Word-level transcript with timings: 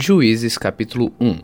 Juízes 0.00 0.56
capítulo 0.56 1.12
1 1.20 1.40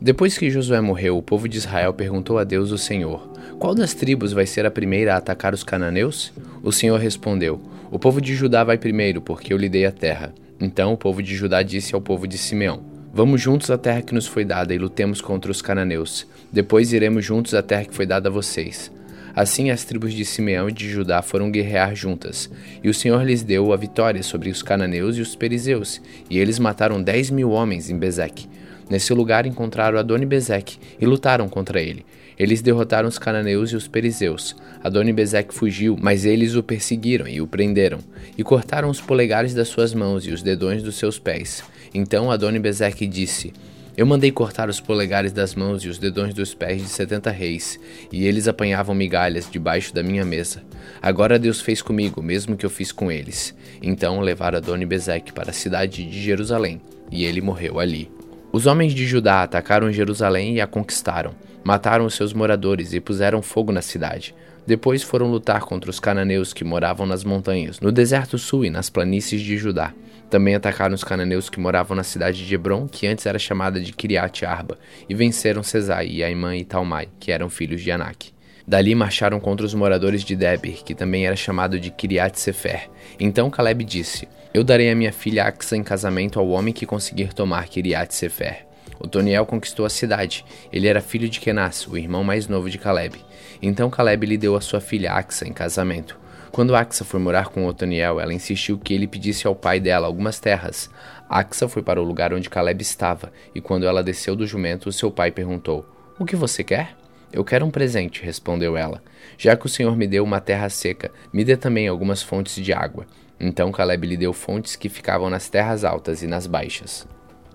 Depois 0.00 0.38
que 0.38 0.48
Josué 0.48 0.80
morreu, 0.80 1.18
o 1.18 1.22
povo 1.22 1.48
de 1.48 1.58
Israel 1.58 1.92
perguntou 1.92 2.38
a 2.38 2.44
Deus 2.44 2.70
o 2.70 2.78
Senhor: 2.78 3.28
Qual 3.58 3.74
das 3.74 3.92
tribos 3.92 4.32
vai 4.32 4.46
ser 4.46 4.64
a 4.64 4.70
primeira 4.70 5.14
a 5.14 5.16
atacar 5.16 5.52
os 5.52 5.64
cananeus? 5.64 6.32
O 6.62 6.70
Senhor 6.70 6.96
respondeu: 7.00 7.60
O 7.90 7.98
povo 7.98 8.20
de 8.20 8.36
Judá 8.36 8.62
vai 8.62 8.78
primeiro, 8.78 9.20
porque 9.20 9.52
eu 9.52 9.56
lhe 9.56 9.68
dei 9.68 9.84
a 9.84 9.90
terra. 9.90 10.32
Então 10.60 10.92
o 10.92 10.96
povo 10.96 11.20
de 11.20 11.34
Judá 11.34 11.60
disse 11.60 11.92
ao 11.92 12.00
povo 12.00 12.28
de 12.28 12.38
Simeão: 12.38 12.84
Vamos 13.12 13.40
juntos 13.40 13.68
à 13.68 13.76
terra 13.76 14.00
que 14.00 14.14
nos 14.14 14.28
foi 14.28 14.44
dada 14.44 14.72
e 14.72 14.78
lutemos 14.78 15.20
contra 15.20 15.50
os 15.50 15.60
cananeus. 15.60 16.24
Depois 16.52 16.92
iremos 16.92 17.24
juntos 17.24 17.52
à 17.52 17.62
terra 17.62 17.84
que 17.84 17.94
foi 17.94 18.06
dada 18.06 18.28
a 18.28 18.32
vocês. 18.32 18.92
Assim 19.34 19.70
as 19.70 19.84
tribos 19.84 20.12
de 20.12 20.24
Simeão 20.24 20.68
e 20.68 20.72
de 20.72 20.88
Judá 20.88 21.22
foram 21.22 21.50
guerrear 21.50 21.94
juntas, 21.94 22.50
e 22.82 22.88
o 22.88 22.94
Senhor 22.94 23.24
lhes 23.24 23.42
deu 23.42 23.72
a 23.72 23.76
vitória 23.76 24.22
sobre 24.22 24.50
os 24.50 24.62
cananeus 24.62 25.16
e 25.16 25.20
os 25.20 25.34
perizeus, 25.34 26.00
e 26.28 26.38
eles 26.38 26.58
mataram 26.58 27.02
dez 27.02 27.30
mil 27.30 27.50
homens 27.50 27.88
em 27.88 27.98
Bezeque. 27.98 28.46
Nesse 28.90 29.14
lugar 29.14 29.46
encontraram 29.46 29.98
Adoni-Bezeque 29.98 30.76
e 31.00 31.06
lutaram 31.06 31.48
contra 31.48 31.80
ele. 31.80 32.04
Eles 32.38 32.60
derrotaram 32.60 33.08
os 33.08 33.18
cananeus 33.18 33.70
e 33.70 33.76
os 33.76 33.88
perizeus. 33.88 34.56
Adoni-Bezeque 34.82 35.54
fugiu, 35.54 35.96
mas 36.00 36.24
eles 36.24 36.54
o 36.54 36.62
perseguiram 36.62 37.26
e 37.26 37.40
o 37.40 37.46
prenderam, 37.46 38.00
e 38.36 38.42
cortaram 38.42 38.90
os 38.90 39.00
polegares 39.00 39.54
das 39.54 39.68
suas 39.68 39.94
mãos 39.94 40.26
e 40.26 40.30
os 40.30 40.42
dedões 40.42 40.82
dos 40.82 40.96
seus 40.96 41.18
pés. 41.18 41.62
Então 41.94 42.30
Adoni-Bezeque 42.30 43.06
disse: 43.06 43.52
eu 43.96 44.06
mandei 44.06 44.32
cortar 44.32 44.68
os 44.68 44.80
polegares 44.80 45.32
das 45.32 45.54
mãos 45.54 45.84
e 45.84 45.88
os 45.88 45.98
dedões 45.98 46.32
dos 46.32 46.54
pés 46.54 46.80
de 46.80 46.88
setenta 46.88 47.30
reis, 47.30 47.78
e 48.10 48.26
eles 48.26 48.48
apanhavam 48.48 48.94
migalhas 48.94 49.48
debaixo 49.50 49.94
da 49.94 50.02
minha 50.02 50.24
mesa. 50.24 50.62
Agora 51.00 51.38
Deus 51.38 51.60
fez 51.60 51.82
comigo, 51.82 52.20
o 52.20 52.24
mesmo 52.24 52.56
que 52.56 52.64
eu 52.64 52.70
fiz 52.70 52.90
com 52.90 53.12
eles. 53.12 53.54
Então 53.82 54.20
levaram 54.20 54.58
Adoni 54.58 54.86
Bezeque 54.86 55.32
para 55.32 55.50
a 55.50 55.54
cidade 55.54 56.04
de 56.04 56.22
Jerusalém, 56.22 56.80
e 57.10 57.24
ele 57.24 57.40
morreu 57.40 57.78
ali. 57.78 58.10
Os 58.50 58.66
homens 58.66 58.94
de 58.94 59.06
Judá 59.06 59.42
atacaram 59.42 59.92
Jerusalém 59.92 60.56
e 60.56 60.60
a 60.60 60.66
conquistaram. 60.66 61.34
Mataram 61.64 62.06
os 62.06 62.14
seus 62.14 62.32
moradores 62.32 62.92
e 62.92 63.00
puseram 63.00 63.40
fogo 63.40 63.72
na 63.72 63.82
cidade. 63.82 64.34
Depois 64.66 65.02
foram 65.02 65.30
lutar 65.30 65.62
contra 65.62 65.90
os 65.90 65.98
cananeus 65.98 66.52
que 66.52 66.64
moravam 66.64 67.06
nas 67.06 67.24
montanhas, 67.24 67.80
no 67.80 67.90
deserto 67.90 68.38
sul 68.38 68.64
e 68.64 68.70
nas 68.70 68.88
planícies 68.88 69.40
de 69.40 69.56
Judá. 69.56 69.92
Também 70.32 70.54
atacaram 70.54 70.94
os 70.94 71.04
cananeus 71.04 71.50
que 71.50 71.60
moravam 71.60 71.94
na 71.94 72.02
cidade 72.02 72.46
de 72.46 72.54
Hebron, 72.54 72.88
que 72.88 73.06
antes 73.06 73.26
era 73.26 73.38
chamada 73.38 73.78
de 73.78 73.92
Kiriat 73.92 74.46
Arba, 74.46 74.78
e 75.06 75.14
venceram 75.14 75.62
Cesai 75.62 76.22
Aimã 76.22 76.56
e 76.56 76.64
Talmai, 76.64 77.10
que 77.20 77.30
eram 77.30 77.50
filhos 77.50 77.82
de 77.82 77.90
Anak. 77.90 78.32
Dali 78.66 78.94
marcharam 78.94 79.38
contra 79.38 79.66
os 79.66 79.74
moradores 79.74 80.24
de 80.24 80.34
Debir, 80.34 80.84
que 80.84 80.94
também 80.94 81.26
era 81.26 81.36
chamado 81.36 81.78
de 81.78 81.90
Kiriat 81.90 82.40
Sefer. 82.40 82.88
Então 83.20 83.50
Caleb 83.50 83.84
disse: 83.84 84.26
Eu 84.54 84.64
darei 84.64 84.90
a 84.90 84.94
minha 84.94 85.12
filha 85.12 85.44
Axa 85.44 85.76
em 85.76 85.82
casamento 85.82 86.40
ao 86.40 86.48
homem 86.48 86.72
que 86.72 86.86
conseguir 86.86 87.34
tomar 87.34 87.68
Kiriat 87.68 88.14
Sefer. 88.14 88.64
Otoniel 88.98 89.44
conquistou 89.44 89.84
a 89.84 89.90
cidade. 89.90 90.46
Ele 90.72 90.88
era 90.88 91.02
filho 91.02 91.28
de 91.28 91.40
Kenas, 91.40 91.86
o 91.86 91.98
irmão 91.98 92.24
mais 92.24 92.48
novo 92.48 92.70
de 92.70 92.78
Caleb. 92.78 93.22
Então 93.60 93.90
Caleb 93.90 94.24
lhe 94.24 94.38
deu 94.38 94.56
a 94.56 94.62
sua 94.62 94.80
filha 94.80 95.12
Axa 95.12 95.46
em 95.46 95.52
casamento. 95.52 96.21
Quando 96.52 96.76
Axa 96.76 97.02
foi 97.02 97.18
morar 97.18 97.48
com 97.48 97.66
Otoniel, 97.66 98.20
ela 98.20 98.34
insistiu 98.34 98.78
que 98.78 98.92
ele 98.92 99.08
pedisse 99.08 99.46
ao 99.46 99.54
pai 99.54 99.80
dela 99.80 100.06
algumas 100.06 100.38
terras. 100.38 100.90
Axa 101.26 101.66
foi 101.66 101.82
para 101.82 101.98
o 101.98 102.04
lugar 102.04 102.34
onde 102.34 102.50
Caleb 102.50 102.82
estava, 102.82 103.32
e 103.54 103.60
quando 103.60 103.86
ela 103.86 104.02
desceu 104.02 104.36
do 104.36 104.46
jumento, 104.46 104.92
seu 104.92 105.10
pai 105.10 105.30
perguntou: 105.30 105.86
O 106.18 106.26
que 106.26 106.36
você 106.36 106.62
quer? 106.62 106.94
Eu 107.32 107.42
quero 107.42 107.64
um 107.64 107.70
presente, 107.70 108.22
respondeu 108.22 108.76
ela. 108.76 109.02
Já 109.38 109.56
que 109.56 109.64
o 109.64 109.68
Senhor 109.68 109.96
me 109.96 110.06
deu 110.06 110.22
uma 110.22 110.42
terra 110.42 110.68
seca, 110.68 111.10
me 111.32 111.42
dê 111.42 111.56
também 111.56 111.88
algumas 111.88 112.22
fontes 112.22 112.62
de 112.62 112.70
água. 112.70 113.06
Então 113.40 113.72
Caleb 113.72 114.06
lhe 114.06 114.16
deu 114.18 114.34
fontes 114.34 114.76
que 114.76 114.90
ficavam 114.90 115.30
nas 115.30 115.48
terras 115.48 115.84
altas 115.84 116.22
e 116.22 116.26
nas 116.26 116.46
baixas. 116.46 117.08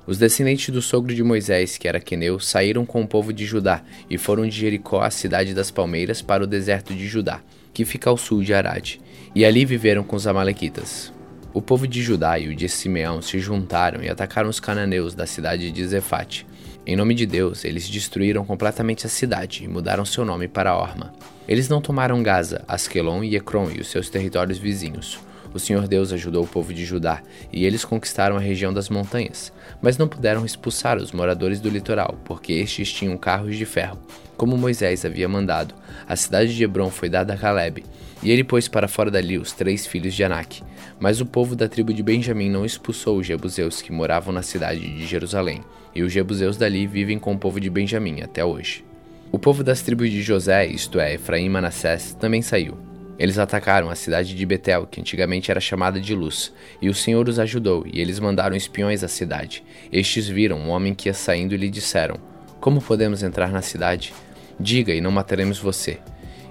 Os 0.08 0.18
descendentes 0.18 0.74
do 0.74 0.82
sogro 0.82 1.14
de 1.14 1.22
Moisés, 1.22 1.78
que 1.78 1.88
era 1.88 2.00
Queneu, 2.00 2.40
saíram 2.40 2.84
com 2.84 3.04
o 3.04 3.08
povo 3.08 3.32
de 3.32 3.46
Judá 3.46 3.84
e 4.10 4.18
foram 4.18 4.48
de 4.48 4.58
Jericó 4.58 5.02
à 5.02 5.12
cidade 5.12 5.54
das 5.54 5.70
palmeiras 5.70 6.20
para 6.20 6.44
o 6.44 6.48
deserto 6.48 6.96
de 6.96 7.08
Judá, 7.08 7.42
que 7.78 7.86
fica 7.86 8.10
ao 8.10 8.18
sul 8.18 8.42
de 8.42 8.56
Arade, 8.56 9.00
e 9.36 9.46
ali 9.46 9.64
viveram 9.64 10.04
com 10.04 10.16
os 10.16 10.26
amalequitas. 10.26 11.14
O 11.54 11.62
povo 11.62 11.88
de 11.88 12.02
Judá 12.02 12.40
e 12.40 12.48
o 12.48 12.56
de 12.56 12.68
Simeão 12.68 13.22
se 13.22 13.38
juntaram 13.38 14.02
e 14.02 14.10
atacaram 14.10 14.50
os 14.50 14.60
cananeus 14.60 15.14
da 15.14 15.28
cidade 15.28 15.70
de 15.70 15.88
Zefate. 15.88 16.48
Em 16.88 16.96
nome 16.96 17.14
de 17.14 17.28
Deus, 17.28 17.64
eles 17.64 17.88
destruíram 17.88 18.44
completamente 18.44 19.06
a 19.06 19.10
cidade 19.10 19.64
e 19.64 19.68
mudaram 19.68 20.06
seu 20.06 20.26
nome 20.26 20.48
para 20.48 20.76
Orma. 20.76 21.14
Eles 21.48 21.70
não 21.70 21.80
tomaram 21.80 22.24
Gaza, 22.24 22.66
Askelon 22.68 23.24
e 23.24 23.36
Ecrom 23.36 23.70
e 23.70 23.80
os 23.80 23.90
seus 23.90 24.10
territórios 24.10 24.58
vizinhos. 24.58 25.20
O 25.54 25.60
Senhor 25.60 25.88
Deus 25.88 26.12
ajudou 26.12 26.46
o 26.46 26.48
povo 26.48 26.74
de 26.74 26.84
Judá, 26.84 27.22
e 27.54 27.64
eles 27.64 27.86
conquistaram 27.86 28.38
a 28.38 28.40
região 28.40 28.74
das 28.74 28.90
montanhas, 28.90 29.54
mas 29.80 30.00
não 30.00 30.08
puderam 30.08 30.44
expulsar 30.44 30.98
os 30.98 31.12
moradores 31.12 31.60
do 31.60 31.70
litoral, 31.70 32.18
porque 32.26 32.54
estes 32.54 32.92
tinham 32.92 33.16
carros 33.18 33.56
de 33.56 33.68
ferro. 33.68 34.00
Como 34.38 34.56
Moisés 34.56 35.04
havia 35.04 35.28
mandado, 35.28 35.74
a 36.08 36.16
cidade 36.16 36.56
de 36.56 36.64
Hebron 36.64 36.92
foi 36.92 37.10
dada 37.10 37.34
a 37.34 37.38
Caleb, 37.38 37.84
e 38.22 38.30
ele 38.30 38.44
pôs 38.44 38.68
para 38.68 38.88
fora 38.88 39.10
dali 39.10 39.36
os 39.36 39.52
três 39.52 39.88
filhos 39.88 40.14
de 40.14 40.24
Anak. 40.24 40.62
Mas 41.00 41.20
o 41.20 41.26
povo 41.26 41.56
da 41.56 41.68
tribo 41.68 41.92
de 41.92 42.04
Benjamim 42.04 42.48
não 42.48 42.64
expulsou 42.64 43.18
os 43.18 43.26
jebuseus 43.26 43.82
que 43.82 43.92
moravam 43.92 44.32
na 44.32 44.44
cidade 44.44 44.80
de 44.80 45.08
Jerusalém, 45.08 45.62
e 45.94 46.04
os 46.04 46.14
jebuseus 46.14 46.56
dali 46.56 46.86
vivem 46.86 47.18
com 47.18 47.34
o 47.34 47.38
povo 47.38 47.60
de 47.60 47.70
Benjamim 47.70 48.22
até 48.22 48.46
hoje. 48.46 48.86
O 49.32 49.40
povo 49.40 49.64
das 49.64 49.82
tribos 49.82 50.12
de 50.12 50.22
José, 50.22 50.68
isto 50.68 51.00
é, 51.00 51.16
Efraim 51.16 51.46
e 51.46 51.50
Manassés, 51.50 52.14
também 52.14 52.44
saiu. 52.44 52.78
Eles 53.20 53.40
atacaram 53.40 53.90
a 53.90 53.96
cidade 53.96 54.36
de 54.36 54.46
Betel, 54.46 54.86
que 54.86 55.02
antigamente 55.02 55.50
era 55.50 55.60
chamada 55.60 56.00
de 56.00 56.14
Luz, 56.14 56.54
e 56.80 56.90
o 56.90 56.94
Senhor 56.94 57.28
os 57.28 57.40
ajudou, 57.40 57.84
e 57.92 58.00
eles 58.00 58.20
mandaram 58.20 58.56
espiões 58.56 59.04
à 59.04 59.08
cidade. 59.08 59.64
Estes 59.92 60.28
viram 60.28 60.60
um 60.60 60.70
homem 60.70 60.94
que 60.94 61.10
ia 61.10 61.14
saindo 61.14 61.56
e 61.56 61.58
lhe 61.58 61.70
disseram: 61.70 62.18
Como 62.60 62.80
podemos 62.80 63.24
entrar 63.24 63.52
na 63.52 63.64
cidade? 63.64 64.14
Diga 64.60 64.94
e 64.94 65.02
não 65.02 65.12
mataremos 65.12 65.60
você. 65.60 66.00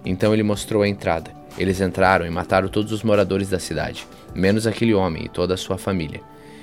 Então 0.04 0.32
ele 0.32 0.42
mostrou 0.42 0.82
a 0.82 0.88
entrada. 0.88 1.30
Eles 1.58 1.80
entraram 1.80 2.26
e 2.26 2.30
mataram 2.30 2.68
todos 2.68 2.92
os 2.92 3.02
moradores 3.02 3.48
da 3.48 3.58
cidade, 3.58 4.06
menos 4.34 4.66
aquele 4.66 4.94
homem 4.94 5.24
e 5.24 5.28
toda 5.28 5.54
a 5.54 5.56
sua 5.56 5.78
família. 5.78 6.20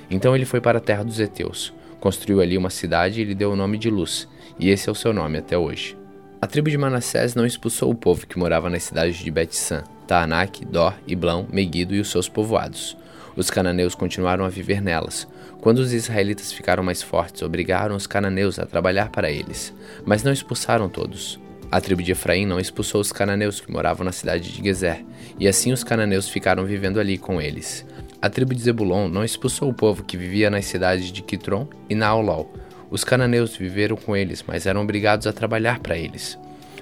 Então 0.09 0.35
ele 0.35 0.45
foi 0.45 0.61
para 0.61 0.77
a 0.77 0.81
terra 0.81 1.03
dos 1.03 1.19
Eteus, 1.19 1.73
construiu 1.99 2.41
ali 2.41 2.57
uma 2.57 2.69
cidade 2.69 3.21
e 3.21 3.23
lhe 3.23 3.33
deu 3.33 3.51
o 3.51 3.55
nome 3.55 3.77
de 3.77 3.89
Luz, 3.89 4.27
e 4.59 4.69
esse 4.69 4.87
é 4.87 4.91
o 4.91 4.95
seu 4.95 5.11
nome 5.11 5.39
até 5.39 5.57
hoje. 5.57 5.97
A 6.39 6.45
tribo 6.45 6.69
de 6.69 6.77
Manassés 6.77 7.33
não 7.33 7.45
expulsou 7.45 7.89
o 7.89 7.95
povo 7.95 8.27
que 8.27 8.37
morava 8.37 8.69
nas 8.69 8.83
cidades 8.83 9.17
de 9.17 9.31
Bet-San, 9.31 9.83
Taanak, 10.05 10.65
Dor, 10.65 10.93
Iblão, 11.07 11.47
Meguido 11.51 11.95
e 11.95 11.99
os 11.99 12.11
seus 12.11 12.29
povoados. 12.29 12.97
Os 13.35 13.49
cananeus 13.49 13.95
continuaram 13.95 14.45
a 14.45 14.49
viver 14.49 14.81
nelas. 14.81 15.27
Quando 15.63 15.79
os 15.79 15.93
israelitas 15.93 16.51
ficaram 16.51 16.83
mais 16.83 17.01
fortes, 17.01 17.41
obrigaram 17.41 17.95
os 17.95 18.05
cananeus 18.05 18.59
a 18.59 18.65
trabalhar 18.65 19.09
para 19.09 19.31
eles, 19.31 19.73
mas 20.05 20.21
não 20.21 20.33
expulsaram 20.33 20.89
todos. 20.89 21.39
A 21.71 21.79
tribo 21.79 22.03
de 22.03 22.11
Efraim 22.11 22.45
não 22.45 22.59
expulsou 22.59 22.99
os 22.99 23.13
cananeus 23.13 23.61
que 23.61 23.71
moravam 23.71 24.03
na 24.03 24.11
cidade 24.11 24.51
de 24.51 24.61
Gezer, 24.61 25.05
e 25.39 25.47
assim 25.47 25.71
os 25.71 25.81
cananeus 25.81 26.27
ficaram 26.27 26.65
vivendo 26.65 26.99
ali 26.99 27.17
com 27.17 27.41
eles. 27.41 27.85
A 28.21 28.29
tribo 28.29 28.53
de 28.53 28.61
Zebulon 28.61 29.07
não 29.07 29.23
expulsou 29.23 29.69
o 29.69 29.73
povo 29.73 30.03
que 30.03 30.17
vivia 30.17 30.49
nas 30.49 30.65
cidades 30.65 31.09
de 31.09 31.21
Kitron 31.21 31.65
e 31.89 31.95
Naolol. 31.95 32.53
Os 32.91 33.05
cananeus 33.05 33.55
viveram 33.55 33.95
com 33.95 34.17
eles, 34.17 34.43
mas 34.45 34.65
eram 34.65 34.81
obrigados 34.81 35.27
a 35.27 35.31
trabalhar 35.31 35.79
para 35.79 35.97
eles. 35.97 36.37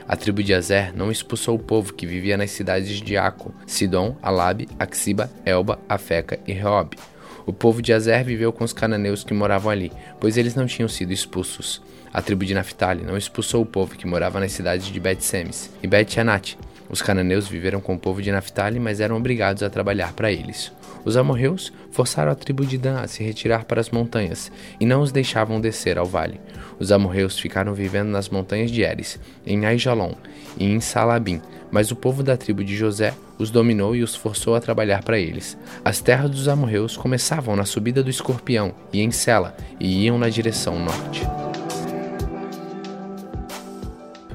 A 0.07 0.15
tribo 0.15 0.41
de 0.41 0.55
Azer 0.55 0.91
não 0.97 1.11
expulsou 1.11 1.55
o 1.55 1.59
povo 1.59 1.93
que 1.93 2.07
vivia 2.07 2.35
nas 2.35 2.49
cidades 2.49 2.99
de 2.99 3.15
Aco, 3.15 3.53
Sidom, 3.67 4.17
Alabe, 4.23 4.67
Axiba, 4.79 5.29
Elba, 5.45 5.77
Afeca 5.87 6.39
e 6.47 6.51
Reob. 6.51 6.97
O 7.45 7.53
povo 7.53 7.81
de 7.81 7.93
Azer 7.93 8.23
viveu 8.23 8.53
com 8.53 8.63
os 8.63 8.73
cananeus 8.73 9.23
que 9.23 9.33
moravam 9.33 9.71
ali, 9.71 9.91
pois 10.19 10.37
eles 10.37 10.55
não 10.55 10.67
tinham 10.67 10.87
sido 10.87 11.11
expulsos. 11.11 11.81
A 12.13 12.21
tribo 12.21 12.45
de 12.45 12.53
Naphtali 12.53 13.03
não 13.03 13.17
expulsou 13.17 13.61
o 13.61 13.65
povo 13.65 13.95
que 13.95 14.05
morava 14.05 14.39
nas 14.39 14.51
cidades 14.51 14.87
de 14.87 14.99
Bet-Semes 14.99 15.71
e 15.81 15.87
Bet-Anat. 15.87 16.57
Os 16.89 17.01
cananeus 17.01 17.47
viveram 17.47 17.79
com 17.79 17.95
o 17.95 17.99
povo 17.99 18.21
de 18.21 18.31
Naphtali, 18.31 18.79
mas 18.79 18.99
eram 18.99 19.15
obrigados 19.15 19.63
a 19.63 19.69
trabalhar 19.69 20.11
para 20.13 20.31
eles. 20.31 20.71
Os 21.03 21.17
amorreus 21.17 21.73
forçaram 21.91 22.31
a 22.31 22.35
tribo 22.35 22.65
de 22.65 22.77
Dan 22.77 22.99
a 22.99 23.07
se 23.07 23.23
retirar 23.23 23.65
para 23.65 23.81
as 23.81 23.89
montanhas 23.89 24.51
e 24.79 24.85
não 24.85 25.01
os 25.01 25.11
deixavam 25.11 25.59
descer 25.59 25.97
ao 25.97 26.05
vale. 26.05 26.39
Os 26.79 26.91
amorreus 26.91 27.39
ficaram 27.39 27.73
vivendo 27.73 28.09
nas 28.09 28.29
montanhas 28.29 28.71
de 28.71 28.83
Eres, 28.83 29.19
em 29.45 29.65
Aijalon 29.65 30.13
e 30.57 30.65
em 30.65 30.79
Salabim, 30.79 31.41
mas 31.71 31.91
o 31.91 31.95
povo 31.95 32.21
da 32.21 32.37
tribo 32.37 32.63
de 32.63 32.75
José 32.75 33.13
os 33.39 33.49
dominou 33.49 33.95
e 33.95 34.03
os 34.03 34.15
forçou 34.15 34.55
a 34.55 34.61
trabalhar 34.61 35.03
para 35.03 35.17
eles. 35.17 35.57
As 35.83 36.01
terras 36.01 36.29
dos 36.29 36.47
amorreus 36.47 36.95
começavam 36.95 37.55
na 37.55 37.65
subida 37.65 38.03
do 38.03 38.09
escorpião 38.09 38.73
e 38.93 39.01
em 39.01 39.11
Sela 39.11 39.55
e 39.79 40.05
iam 40.05 40.17
na 40.17 40.29
direção 40.29 40.77
norte. 40.79 41.21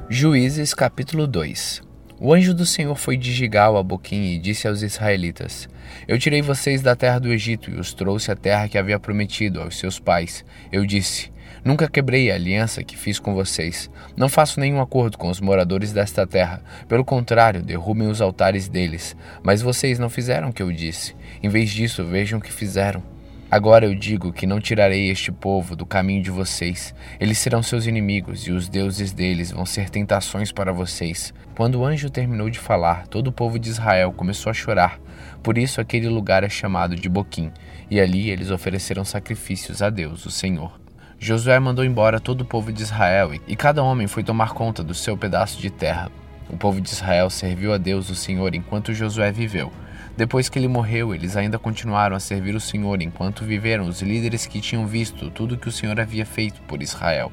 Juízes 0.08 0.72
capítulo 0.72 1.26
2 1.26 1.86
o 2.18 2.32
anjo 2.32 2.54
do 2.54 2.64
Senhor 2.64 2.94
foi 2.96 3.14
de 3.14 3.30
Gigal 3.30 3.76
a 3.76 3.82
Boquim 3.82 4.32
e 4.32 4.38
disse 4.38 4.66
aos 4.66 4.80
israelitas: 4.80 5.68
Eu 6.08 6.20
tirei 6.20 6.40
vocês 6.40 6.82
da 6.82 6.94
terra 6.94 7.18
do 7.18 7.32
Egito 7.32 7.68
e 7.68 7.74
os 7.74 7.92
trouxe 7.92 8.30
à 8.30 8.36
terra 8.36 8.68
que 8.68 8.78
havia 8.78 8.98
prometido 8.98 9.60
aos 9.60 9.76
seus 9.76 9.98
pais. 9.98 10.44
Eu 10.70 10.86
disse: 10.86 11.32
Nunca 11.64 11.88
quebrei 11.88 12.30
a 12.30 12.36
aliança 12.36 12.84
que 12.84 12.96
fiz 12.96 13.18
com 13.18 13.34
vocês. 13.34 13.90
Não 14.16 14.28
faço 14.28 14.60
nenhum 14.60 14.80
acordo 14.80 15.18
com 15.18 15.28
os 15.28 15.40
moradores 15.40 15.92
desta 15.92 16.24
terra. 16.24 16.62
Pelo 16.86 17.04
contrário, 17.04 17.60
derrubem 17.60 18.06
os 18.06 18.20
altares 18.20 18.68
deles. 18.68 19.16
Mas 19.42 19.62
vocês 19.62 19.98
não 19.98 20.08
fizeram 20.08 20.50
o 20.50 20.52
que 20.52 20.62
eu 20.62 20.70
disse. 20.70 21.16
Em 21.42 21.48
vez 21.48 21.70
disso, 21.70 22.04
vejam 22.04 22.38
o 22.38 22.42
que 22.42 22.52
fizeram. 22.52 23.02
Agora 23.50 23.86
eu 23.86 23.94
digo 23.94 24.32
que 24.32 24.46
não 24.46 24.60
tirarei 24.60 25.10
este 25.10 25.32
povo 25.32 25.74
do 25.74 25.84
caminho 25.84 26.22
de 26.22 26.30
vocês. 26.30 26.94
Eles 27.18 27.38
serão 27.38 27.62
seus 27.64 27.86
inimigos, 27.86 28.46
e 28.46 28.52
os 28.52 28.68
deuses 28.68 29.12
deles 29.12 29.50
vão 29.50 29.66
ser 29.66 29.90
tentações 29.90 30.52
para 30.52 30.72
vocês. 30.72 31.34
Quando 31.56 31.80
o 31.80 31.84
anjo 31.84 32.10
terminou 32.10 32.48
de 32.48 32.58
falar, 32.58 33.06
todo 33.08 33.28
o 33.28 33.32
povo 33.32 33.58
de 33.58 33.70
Israel 33.70 34.12
começou 34.12 34.50
a 34.50 34.54
chorar. 34.54 35.00
Por 35.42 35.58
isso 35.58 35.80
aquele 35.80 36.08
lugar 36.08 36.44
é 36.44 36.48
chamado 36.48 36.96
de 36.96 37.08
Boquim, 37.08 37.52
e 37.90 38.00
ali 38.00 38.30
eles 38.30 38.50
ofereceram 38.50 39.04
sacrifícios 39.04 39.82
a 39.82 39.90
Deus, 39.90 40.26
o 40.26 40.30
Senhor. 40.30 40.80
Josué 41.18 41.58
mandou 41.58 41.84
embora 41.84 42.20
todo 42.20 42.42
o 42.42 42.44
povo 42.44 42.72
de 42.72 42.82
Israel, 42.82 43.32
e 43.46 43.56
cada 43.56 43.82
homem 43.82 44.06
foi 44.06 44.22
tomar 44.22 44.52
conta 44.52 44.82
do 44.82 44.94
seu 44.94 45.16
pedaço 45.16 45.60
de 45.60 45.70
terra. 45.70 46.10
O 46.48 46.56
povo 46.56 46.80
de 46.80 46.88
Israel 46.88 47.30
serviu 47.30 47.72
a 47.72 47.78
Deus, 47.78 48.10
o 48.10 48.14
Senhor, 48.14 48.54
enquanto 48.54 48.94
Josué 48.94 49.32
viveu. 49.32 49.72
Depois 50.16 50.48
que 50.48 50.58
ele 50.58 50.68
morreu, 50.68 51.14
eles 51.14 51.36
ainda 51.36 51.58
continuaram 51.58 52.16
a 52.16 52.20
servir 52.20 52.54
o 52.54 52.60
Senhor 52.60 53.02
enquanto 53.02 53.44
viveram 53.44 53.86
os 53.86 54.00
líderes 54.00 54.46
que 54.46 54.60
tinham 54.60 54.86
visto 54.86 55.30
tudo 55.30 55.58
que 55.58 55.68
o 55.68 55.72
Senhor 55.72 55.98
havia 56.00 56.24
feito 56.24 56.60
por 56.62 56.82
Israel. 56.82 57.30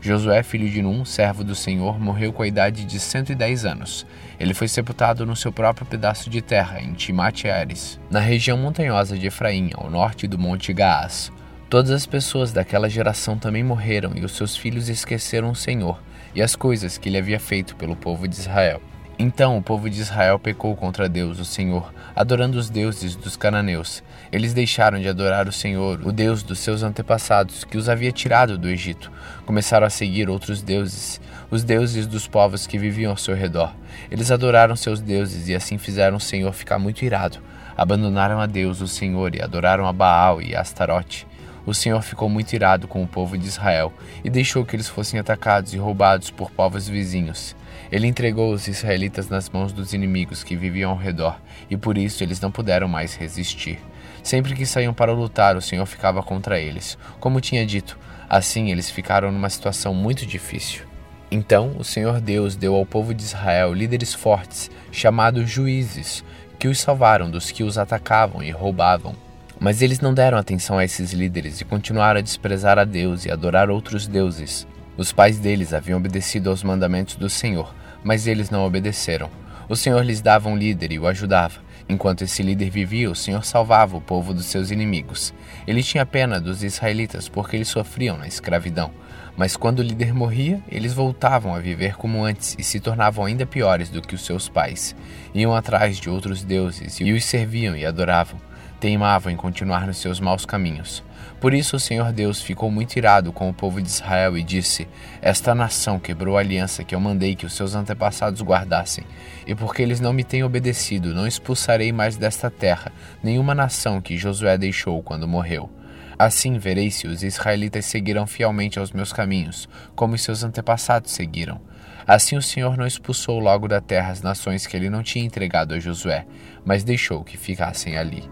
Josué, 0.00 0.42
filho 0.42 0.68
de 0.68 0.82
Num, 0.82 1.04
servo 1.04 1.42
do 1.42 1.54
Senhor, 1.54 1.98
morreu 1.98 2.32
com 2.32 2.42
a 2.42 2.46
idade 2.46 2.84
de 2.84 2.98
110 2.98 3.64
anos. 3.64 4.06
Ele 4.38 4.54
foi 4.54 4.68
sepultado 4.68 5.24
no 5.24 5.34
seu 5.34 5.52
próprio 5.52 5.86
pedaço 5.86 6.30
de 6.30 6.40
terra, 6.42 6.80
em 6.80 6.92
Timate-Ares, 6.92 7.98
na 8.10 8.20
região 8.20 8.56
montanhosa 8.56 9.18
de 9.18 9.26
Efraim, 9.26 9.70
ao 9.74 9.90
norte 9.90 10.26
do 10.26 10.38
Monte 10.38 10.72
Gaás. 10.72 11.32
Todas 11.68 11.90
as 11.90 12.06
pessoas 12.06 12.52
daquela 12.52 12.88
geração 12.88 13.36
também 13.36 13.64
morreram 13.64 14.12
e 14.14 14.24
os 14.24 14.36
seus 14.36 14.56
filhos 14.56 14.88
esqueceram 14.88 15.50
o 15.50 15.56
Senhor 15.56 16.00
e 16.34 16.40
as 16.40 16.54
coisas 16.54 16.96
que 16.96 17.08
ele 17.08 17.18
havia 17.18 17.40
feito 17.40 17.74
pelo 17.74 17.96
povo 17.96 18.28
de 18.28 18.36
Israel. 18.36 18.80
Então 19.18 19.56
o 19.56 19.62
povo 19.62 19.88
de 19.88 19.98
Israel 19.98 20.38
pecou 20.38 20.76
contra 20.76 21.08
Deus, 21.08 21.38
o 21.38 21.44
Senhor, 21.44 21.90
adorando 22.14 22.58
os 22.58 22.68
deuses 22.68 23.16
dos 23.16 23.34
cananeus. 23.34 24.02
Eles 24.30 24.52
deixaram 24.52 25.00
de 25.00 25.08
adorar 25.08 25.48
o 25.48 25.52
Senhor, 25.52 26.06
o 26.06 26.12
Deus 26.12 26.42
dos 26.42 26.58
seus 26.58 26.82
antepassados, 26.82 27.64
que 27.64 27.78
os 27.78 27.88
havia 27.88 28.12
tirado 28.12 28.58
do 28.58 28.68
Egito. 28.68 29.10
Começaram 29.46 29.86
a 29.86 29.90
seguir 29.90 30.28
outros 30.28 30.60
deuses, 30.60 31.18
os 31.50 31.64
deuses 31.64 32.06
dos 32.06 32.28
povos 32.28 32.66
que 32.66 32.76
viviam 32.76 33.10
ao 33.10 33.16
seu 33.16 33.34
redor. 33.34 33.74
Eles 34.10 34.30
adoraram 34.30 34.76
seus 34.76 35.00
deuses 35.00 35.48
e 35.48 35.54
assim 35.54 35.78
fizeram 35.78 36.18
o 36.18 36.20
Senhor 36.20 36.52
ficar 36.52 36.78
muito 36.78 37.02
irado. 37.02 37.38
Abandonaram 37.74 38.38
a 38.38 38.44
Deus, 38.44 38.82
o 38.82 38.88
Senhor, 38.88 39.34
e 39.34 39.40
adoraram 39.40 39.86
a 39.86 39.94
Baal 39.94 40.42
e 40.42 40.54
a 40.54 40.60
Astarote. 40.60 41.26
O 41.64 41.72
Senhor 41.72 42.02
ficou 42.02 42.28
muito 42.28 42.52
irado 42.52 42.86
com 42.86 43.02
o 43.02 43.08
povo 43.08 43.38
de 43.38 43.46
Israel 43.46 43.94
e 44.22 44.28
deixou 44.28 44.62
que 44.62 44.76
eles 44.76 44.88
fossem 44.88 45.18
atacados 45.18 45.72
e 45.72 45.78
roubados 45.78 46.30
por 46.30 46.50
povos 46.50 46.86
vizinhos. 46.86 47.56
Ele 47.90 48.06
entregou 48.06 48.52
os 48.52 48.66
israelitas 48.66 49.28
nas 49.28 49.48
mãos 49.48 49.72
dos 49.72 49.92
inimigos 49.92 50.42
que 50.42 50.56
viviam 50.56 50.90
ao 50.90 50.96
redor, 50.96 51.40
e 51.70 51.76
por 51.76 51.96
isso 51.96 52.22
eles 52.22 52.40
não 52.40 52.50
puderam 52.50 52.88
mais 52.88 53.14
resistir. 53.14 53.78
Sempre 54.22 54.54
que 54.54 54.66
saíam 54.66 54.92
para 54.92 55.12
lutar, 55.12 55.56
o 55.56 55.62
Senhor 55.62 55.86
ficava 55.86 56.22
contra 56.22 56.58
eles. 56.58 56.98
Como 57.20 57.40
tinha 57.40 57.64
dito, 57.64 57.98
assim 58.28 58.70
eles 58.70 58.90
ficaram 58.90 59.30
numa 59.30 59.48
situação 59.48 59.94
muito 59.94 60.26
difícil. 60.26 60.84
Então 61.30 61.76
o 61.78 61.84
Senhor 61.84 62.20
Deus 62.20 62.56
deu 62.56 62.74
ao 62.74 62.86
povo 62.86 63.14
de 63.14 63.22
Israel 63.22 63.72
líderes 63.72 64.14
fortes, 64.14 64.70
chamados 64.90 65.48
juízes, 65.48 66.24
que 66.58 66.68
os 66.68 66.80
salvaram 66.80 67.30
dos 67.30 67.50
que 67.50 67.62
os 67.62 67.78
atacavam 67.78 68.42
e 68.42 68.50
roubavam. 68.50 69.14
Mas 69.58 69.80
eles 69.80 70.00
não 70.00 70.12
deram 70.12 70.38
atenção 70.38 70.78
a 70.78 70.84
esses 70.84 71.12
líderes 71.12 71.60
e 71.60 71.64
continuaram 71.64 72.18
a 72.18 72.22
desprezar 72.22 72.78
a 72.78 72.84
Deus 72.84 73.24
e 73.24 73.30
adorar 73.30 73.70
outros 73.70 74.06
deuses. 74.06 74.66
Os 74.96 75.12
pais 75.12 75.38
deles 75.38 75.74
haviam 75.74 75.98
obedecido 75.98 76.48
aos 76.48 76.62
mandamentos 76.62 77.16
do 77.16 77.28
Senhor, 77.28 77.74
mas 78.02 78.26
eles 78.26 78.48
não 78.48 78.64
obedeceram. 78.64 79.30
O 79.68 79.76
Senhor 79.76 80.02
lhes 80.02 80.20
dava 80.20 80.48
um 80.48 80.56
líder 80.56 80.92
e 80.92 80.98
o 80.98 81.06
ajudava. 81.06 81.60
Enquanto 81.88 82.22
esse 82.22 82.42
líder 82.42 82.70
vivia, 82.70 83.10
o 83.10 83.14
Senhor 83.14 83.44
salvava 83.44 83.96
o 83.96 84.00
povo 84.00 84.32
dos 84.32 84.46
seus 84.46 84.70
inimigos. 84.70 85.34
Ele 85.66 85.82
tinha 85.82 86.06
pena 86.06 86.40
dos 86.40 86.62
israelitas 86.64 87.28
porque 87.28 87.56
eles 87.56 87.68
sofriam 87.68 88.16
na 88.16 88.26
escravidão. 88.26 88.90
Mas 89.36 89.54
quando 89.54 89.80
o 89.80 89.82
líder 89.82 90.14
morria, 90.14 90.62
eles 90.66 90.94
voltavam 90.94 91.54
a 91.54 91.60
viver 91.60 91.96
como 91.96 92.24
antes 92.24 92.56
e 92.58 92.62
se 92.62 92.80
tornavam 92.80 93.24
ainda 93.24 93.44
piores 93.44 93.90
do 93.90 94.00
que 94.00 94.14
os 94.14 94.24
seus 94.24 94.48
pais. 94.48 94.96
Iam 95.34 95.54
atrás 95.54 95.98
de 95.98 96.08
outros 96.08 96.42
deuses 96.42 96.98
e 97.00 97.12
os 97.12 97.24
serviam 97.24 97.76
e 97.76 97.84
adoravam. 97.84 98.40
Teimavam 98.80 99.30
em 99.30 99.36
continuar 99.36 99.86
nos 99.86 99.98
seus 99.98 100.18
maus 100.20 100.46
caminhos. 100.46 101.04
Por 101.40 101.52
isso 101.52 101.76
o 101.76 101.80
Senhor 101.80 102.12
Deus 102.12 102.40
ficou 102.40 102.70
muito 102.70 102.96
irado 102.96 103.32
com 103.32 103.48
o 103.48 103.54
povo 103.54 103.80
de 103.80 103.88
Israel 103.88 104.38
e 104.38 104.42
disse: 104.42 104.88
Esta 105.20 105.54
nação 105.54 105.98
quebrou 105.98 106.36
a 106.36 106.40
aliança 106.40 106.82
que 106.82 106.94
eu 106.94 107.00
mandei 107.00 107.36
que 107.36 107.44
os 107.44 107.52
seus 107.52 107.74
antepassados 107.74 108.42
guardassem, 108.42 109.04
e 109.46 109.54
porque 109.54 109.82
eles 109.82 110.00
não 110.00 110.12
me 110.12 110.24
têm 110.24 110.42
obedecido, 110.42 111.14
não 111.14 111.26
expulsarei 111.26 111.92
mais 111.92 112.16
desta 112.16 112.50
terra 112.50 112.90
nenhuma 113.22 113.54
nação 113.54 114.00
que 114.00 114.16
Josué 114.16 114.56
deixou 114.56 115.02
quando 115.02 115.28
morreu. 115.28 115.70
Assim 116.18 116.58
verei 116.58 116.90
se 116.90 117.06
os 117.06 117.22
israelitas 117.22 117.84
seguirão 117.84 118.26
fielmente 118.26 118.78
aos 118.78 118.90
meus 118.90 119.12
caminhos, 119.12 119.68
como 119.94 120.14
os 120.14 120.22
seus 120.22 120.42
antepassados 120.42 121.12
seguiram. 121.12 121.60
Assim 122.06 122.36
o 122.36 122.42
Senhor 122.42 122.76
não 122.76 122.86
expulsou 122.86 123.38
logo 123.38 123.68
da 123.68 123.80
terra 123.80 124.12
as 124.12 124.22
nações 124.22 124.66
que 124.66 124.76
ele 124.76 124.88
não 124.88 125.02
tinha 125.02 125.24
entregado 125.24 125.74
a 125.74 125.78
Josué, 125.78 126.24
mas 126.64 126.84
deixou 126.84 127.22
que 127.22 127.36
ficassem 127.36 127.98
ali. 127.98 128.24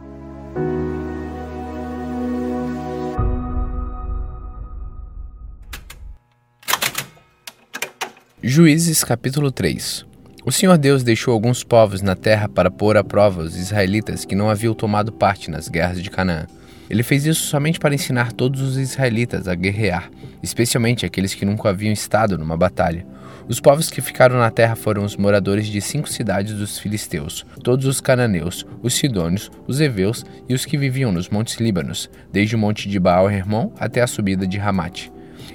Juízes 8.47 9.03
capítulo 9.03 9.51
3 9.51 10.05
O 10.45 10.53
Senhor 10.53 10.77
Deus 10.77 11.03
deixou 11.03 11.33
alguns 11.33 11.65
povos 11.65 12.03
na 12.03 12.15
terra 12.15 12.47
para 12.47 12.71
pôr 12.71 12.95
à 12.95 13.03
prova 13.03 13.41
os 13.41 13.57
israelitas 13.57 14.27
que 14.27 14.35
não 14.35 14.51
haviam 14.51 14.75
tomado 14.75 15.11
parte 15.11 15.51
nas 15.51 15.67
guerras 15.67 16.03
de 16.03 16.11
Canaã. 16.11 16.47
Ele 16.91 17.03
fez 17.03 17.25
isso 17.25 17.45
somente 17.45 17.81
para 17.81 17.95
ensinar 17.95 18.33
todos 18.33 18.61
os 18.61 18.77
israelitas 18.77 19.49
a 19.49 19.55
guerrear, 19.55 20.11
especialmente 20.43 21.07
aqueles 21.07 21.35
que 21.35 21.47
nunca 21.47 21.71
haviam 21.71 21.91
estado 21.91 22.37
numa 22.37 22.55
batalha. 22.55 23.07
Os 23.49 23.61
povos 23.61 23.89
que 23.89 24.03
ficaram 24.03 24.37
na 24.37 24.51
terra 24.51 24.77
foram 24.77 25.07
os 25.07 25.17
moradores 25.17 25.67
de 25.67 25.81
cinco 25.81 26.11
cidades 26.11 26.53
dos 26.53 26.79
filisteus, 26.79 27.47
todos 27.63 27.87
os 27.87 27.99
cananeus, 27.99 28.67
os 28.83 28.93
sidônios, 28.93 29.51
os 29.67 29.81
heveus 29.81 30.23
e 30.47 30.53
os 30.53 30.67
que 30.67 30.77
viviam 30.77 31.11
nos 31.11 31.31
montes 31.31 31.57
Líbanos, 31.57 32.11
desde 32.31 32.57
o 32.57 32.59
monte 32.59 32.91
de 32.91 33.01
Baal-Hermon 33.01 33.73
até 33.81 34.03
a 34.03 34.07
subida 34.07 34.47
de 34.47 34.59
Ramate. 34.59 35.11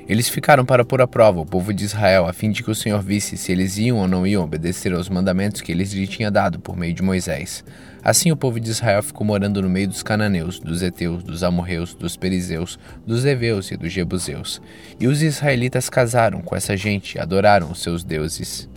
Eles 0.07 0.27
ficaram 0.27 0.65
para 0.65 0.83
pôr 0.83 1.01
à 1.01 1.07
prova 1.07 1.39
o 1.39 1.45
povo 1.45 1.73
de 1.73 1.85
Israel, 1.85 2.25
a 2.25 2.33
fim 2.33 2.51
de 2.51 2.63
que 2.63 2.71
o 2.71 2.75
Senhor 2.75 3.01
visse 3.01 3.37
se 3.37 3.51
eles 3.51 3.77
iam 3.77 3.97
ou 3.97 4.07
não 4.07 4.25
iam 4.25 4.43
obedecer 4.43 4.93
aos 4.93 5.09
mandamentos 5.09 5.61
que 5.61 5.71
ele 5.71 5.83
lhe 5.83 6.07
tinha 6.07 6.31
dado 6.31 6.59
por 6.59 6.75
meio 6.75 6.93
de 6.93 7.03
Moisés. 7.03 7.63
Assim 8.03 8.31
o 8.31 8.37
povo 8.37 8.59
de 8.59 8.69
Israel 8.69 9.03
ficou 9.03 9.25
morando 9.25 9.61
no 9.61 9.69
meio 9.69 9.87
dos 9.87 10.01
cananeus, 10.01 10.59
dos 10.59 10.81
heteus, 10.81 11.21
dos 11.21 11.43
amorreus, 11.43 11.93
dos 11.93 12.15
perizeus, 12.15 12.79
dos 13.05 13.25
heveus 13.25 13.71
e 13.71 13.77
dos 13.77 13.91
jebuseus. 13.91 14.61
E 14.99 15.07
os 15.07 15.21
israelitas 15.21 15.89
casaram 15.89 16.41
com 16.41 16.55
essa 16.55 16.77
gente 16.77 17.15
e 17.15 17.19
adoraram 17.19 17.71
os 17.71 17.81
seus 17.81 18.03
deuses. 18.03 18.69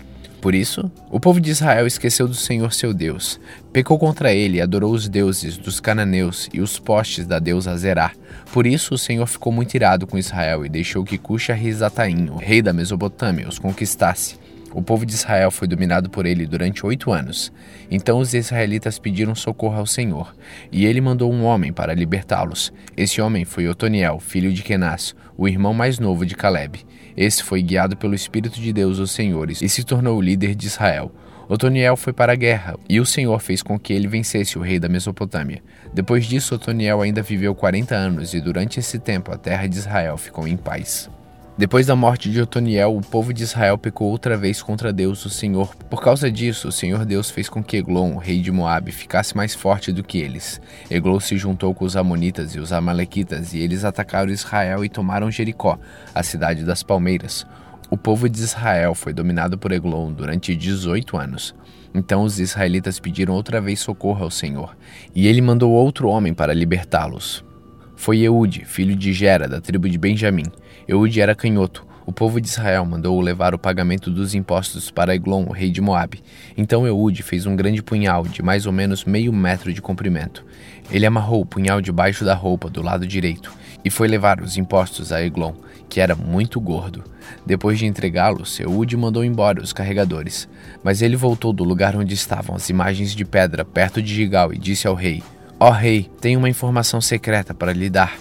Por 0.42 0.56
isso, 0.56 0.90
o 1.08 1.20
povo 1.20 1.40
de 1.40 1.52
Israel 1.52 1.86
esqueceu 1.86 2.26
do 2.26 2.34
Senhor 2.34 2.72
seu 2.72 2.92
Deus, 2.92 3.38
pecou 3.72 3.96
contra 3.96 4.34
ele 4.34 4.56
e 4.56 4.60
adorou 4.60 4.92
os 4.92 5.08
deuses 5.08 5.56
dos 5.56 5.78
cananeus 5.78 6.48
e 6.52 6.60
os 6.60 6.80
postes 6.80 7.24
da 7.28 7.38
deusa 7.38 7.76
Zerá. 7.76 8.10
Por 8.52 8.66
isso, 8.66 8.92
o 8.94 8.98
Senhor 8.98 9.24
ficou 9.28 9.52
muito 9.52 9.72
irado 9.76 10.04
com 10.04 10.18
Israel 10.18 10.66
e 10.66 10.68
deixou 10.68 11.04
que 11.04 11.16
Cuxa-Risataim, 11.16 12.28
o 12.28 12.38
rei 12.38 12.60
da 12.60 12.72
Mesopotâmia, 12.72 13.48
os 13.48 13.60
conquistasse. 13.60 14.36
O 14.74 14.82
povo 14.82 15.06
de 15.06 15.12
Israel 15.12 15.52
foi 15.52 15.68
dominado 15.68 16.10
por 16.10 16.26
ele 16.26 16.44
durante 16.44 16.84
oito 16.84 17.12
anos. 17.12 17.52
Então 17.88 18.18
os 18.18 18.34
israelitas 18.34 18.98
pediram 18.98 19.36
socorro 19.36 19.78
ao 19.78 19.86
Senhor, 19.86 20.34
e 20.72 20.86
ele 20.86 21.00
mandou 21.00 21.32
um 21.32 21.44
homem 21.44 21.72
para 21.72 21.94
libertá-los. 21.94 22.72
Esse 22.96 23.20
homem 23.20 23.44
foi 23.44 23.68
Otoniel, 23.68 24.18
filho 24.18 24.52
de 24.52 24.64
Kenaz, 24.64 25.14
o 25.36 25.46
irmão 25.46 25.72
mais 25.72 26.00
novo 26.00 26.26
de 26.26 26.34
Caleb. 26.34 26.84
Esse 27.16 27.42
foi 27.42 27.62
guiado 27.62 27.96
pelo 27.96 28.14
Espírito 28.14 28.60
de 28.60 28.72
Deus, 28.72 28.98
os 28.98 29.10
senhores, 29.10 29.62
e 29.62 29.68
se 29.68 29.84
tornou 29.84 30.18
o 30.18 30.22
líder 30.22 30.54
de 30.54 30.66
Israel. 30.66 31.12
Otoniel 31.48 31.96
foi 31.96 32.12
para 32.12 32.32
a 32.32 32.36
guerra, 32.36 32.76
e 32.88 33.00
o 33.00 33.06
Senhor 33.06 33.38
fez 33.40 33.62
com 33.62 33.78
que 33.78 33.92
ele 33.92 34.08
vencesse 34.08 34.58
o 34.58 34.62
rei 34.62 34.78
da 34.78 34.88
Mesopotâmia. 34.88 35.62
Depois 35.92 36.24
disso, 36.24 36.54
Otoniel 36.54 37.02
ainda 37.02 37.22
viveu 37.22 37.54
40 37.54 37.94
anos, 37.94 38.32
e 38.32 38.40
durante 38.40 38.80
esse 38.80 38.98
tempo 38.98 39.32
a 39.32 39.36
terra 39.36 39.66
de 39.66 39.76
Israel 39.76 40.16
ficou 40.16 40.48
em 40.48 40.56
paz. 40.56 41.10
Depois 41.56 41.86
da 41.86 41.94
morte 41.94 42.30
de 42.30 42.40
Otoniel, 42.40 42.96
o 42.96 43.02
povo 43.02 43.30
de 43.32 43.42
Israel 43.42 43.76
pecou 43.76 44.10
outra 44.10 44.38
vez 44.38 44.62
contra 44.62 44.90
Deus, 44.90 45.22
o 45.26 45.28
Senhor. 45.28 45.76
Por 45.90 46.02
causa 46.02 46.32
disso, 46.32 46.68
o 46.68 46.72
Senhor 46.72 47.04
Deus 47.04 47.30
fez 47.30 47.46
com 47.46 47.62
que 47.62 47.76
Eglon, 47.76 48.16
rei 48.16 48.40
de 48.40 48.50
Moabe, 48.50 48.90
ficasse 48.90 49.36
mais 49.36 49.54
forte 49.54 49.92
do 49.92 50.02
que 50.02 50.18
eles. 50.18 50.62
Eglon 50.90 51.20
se 51.20 51.36
juntou 51.36 51.74
com 51.74 51.84
os 51.84 51.94
amonitas 51.94 52.54
e 52.54 52.58
os 52.58 52.72
amalequitas, 52.72 53.52
e 53.52 53.58
eles 53.58 53.84
atacaram 53.84 54.32
Israel 54.32 54.82
e 54.82 54.88
tomaram 54.88 55.30
Jericó, 55.30 55.78
a 56.14 56.22
cidade 56.22 56.64
das 56.64 56.82
palmeiras. 56.82 57.46
O 57.90 57.98
povo 57.98 58.30
de 58.30 58.38
Israel 58.38 58.94
foi 58.94 59.12
dominado 59.12 59.58
por 59.58 59.72
Eglon 59.72 60.10
durante 60.10 60.56
18 60.56 61.18
anos. 61.18 61.54
Então 61.94 62.22
os 62.22 62.40
israelitas 62.40 62.98
pediram 62.98 63.34
outra 63.34 63.60
vez 63.60 63.78
socorro 63.78 64.24
ao 64.24 64.30
Senhor, 64.30 64.74
e 65.14 65.28
ele 65.28 65.42
mandou 65.42 65.70
outro 65.70 66.08
homem 66.08 66.32
para 66.32 66.54
libertá-los. 66.54 67.44
Foi 67.94 68.18
Eude, 68.20 68.64
filho 68.64 68.96
de 68.96 69.12
Gera, 69.12 69.46
da 69.46 69.60
tribo 69.60 69.88
de 69.88 69.96
Benjamim. 69.96 70.46
Eude 70.86 71.20
era 71.20 71.34
canhoto. 71.34 71.86
O 72.04 72.12
povo 72.12 72.40
de 72.40 72.48
Israel 72.48 72.84
mandou 72.84 73.20
levar 73.20 73.54
o 73.54 73.58
pagamento 73.58 74.10
dos 74.10 74.34
impostos 74.34 74.90
para 74.90 75.14
Eglon, 75.14 75.44
o 75.46 75.52
rei 75.52 75.70
de 75.70 75.80
Moabe. 75.80 76.22
Então 76.56 76.84
Eude 76.84 77.22
fez 77.22 77.46
um 77.46 77.54
grande 77.54 77.82
punhal 77.82 78.24
de 78.24 78.42
mais 78.42 78.66
ou 78.66 78.72
menos 78.72 79.04
meio 79.04 79.32
metro 79.32 79.72
de 79.72 79.80
comprimento. 79.80 80.44
Ele 80.90 81.06
amarrou 81.06 81.40
o 81.40 81.46
punhal 81.46 81.80
debaixo 81.80 82.24
da 82.24 82.34
roupa 82.34 82.68
do 82.68 82.82
lado 82.82 83.06
direito 83.06 83.52
e 83.84 83.90
foi 83.90 84.08
levar 84.08 84.40
os 84.40 84.56
impostos 84.56 85.12
a 85.12 85.22
Eglon, 85.22 85.54
que 85.88 86.00
era 86.00 86.16
muito 86.16 86.60
gordo. 86.60 87.04
Depois 87.46 87.78
de 87.78 87.86
entregá-los, 87.86 88.58
Eude 88.58 88.96
mandou 88.96 89.24
embora 89.24 89.62
os 89.62 89.72
carregadores. 89.72 90.48
Mas 90.82 91.02
ele 91.02 91.16
voltou 91.16 91.52
do 91.52 91.62
lugar 91.62 91.94
onde 91.94 92.14
estavam 92.14 92.56
as 92.56 92.68
imagens 92.68 93.14
de 93.14 93.24
pedra 93.24 93.64
perto 93.64 94.02
de 94.02 94.12
Gigal 94.12 94.52
e 94.52 94.58
disse 94.58 94.88
ao 94.88 94.94
rei: 94.94 95.22
Ó 95.60 95.68
oh, 95.68 95.72
rei, 95.72 96.10
tenho 96.20 96.40
uma 96.40 96.48
informação 96.48 97.00
secreta 97.00 97.54
para 97.54 97.72
lhe 97.72 97.88
dar. 97.88 98.18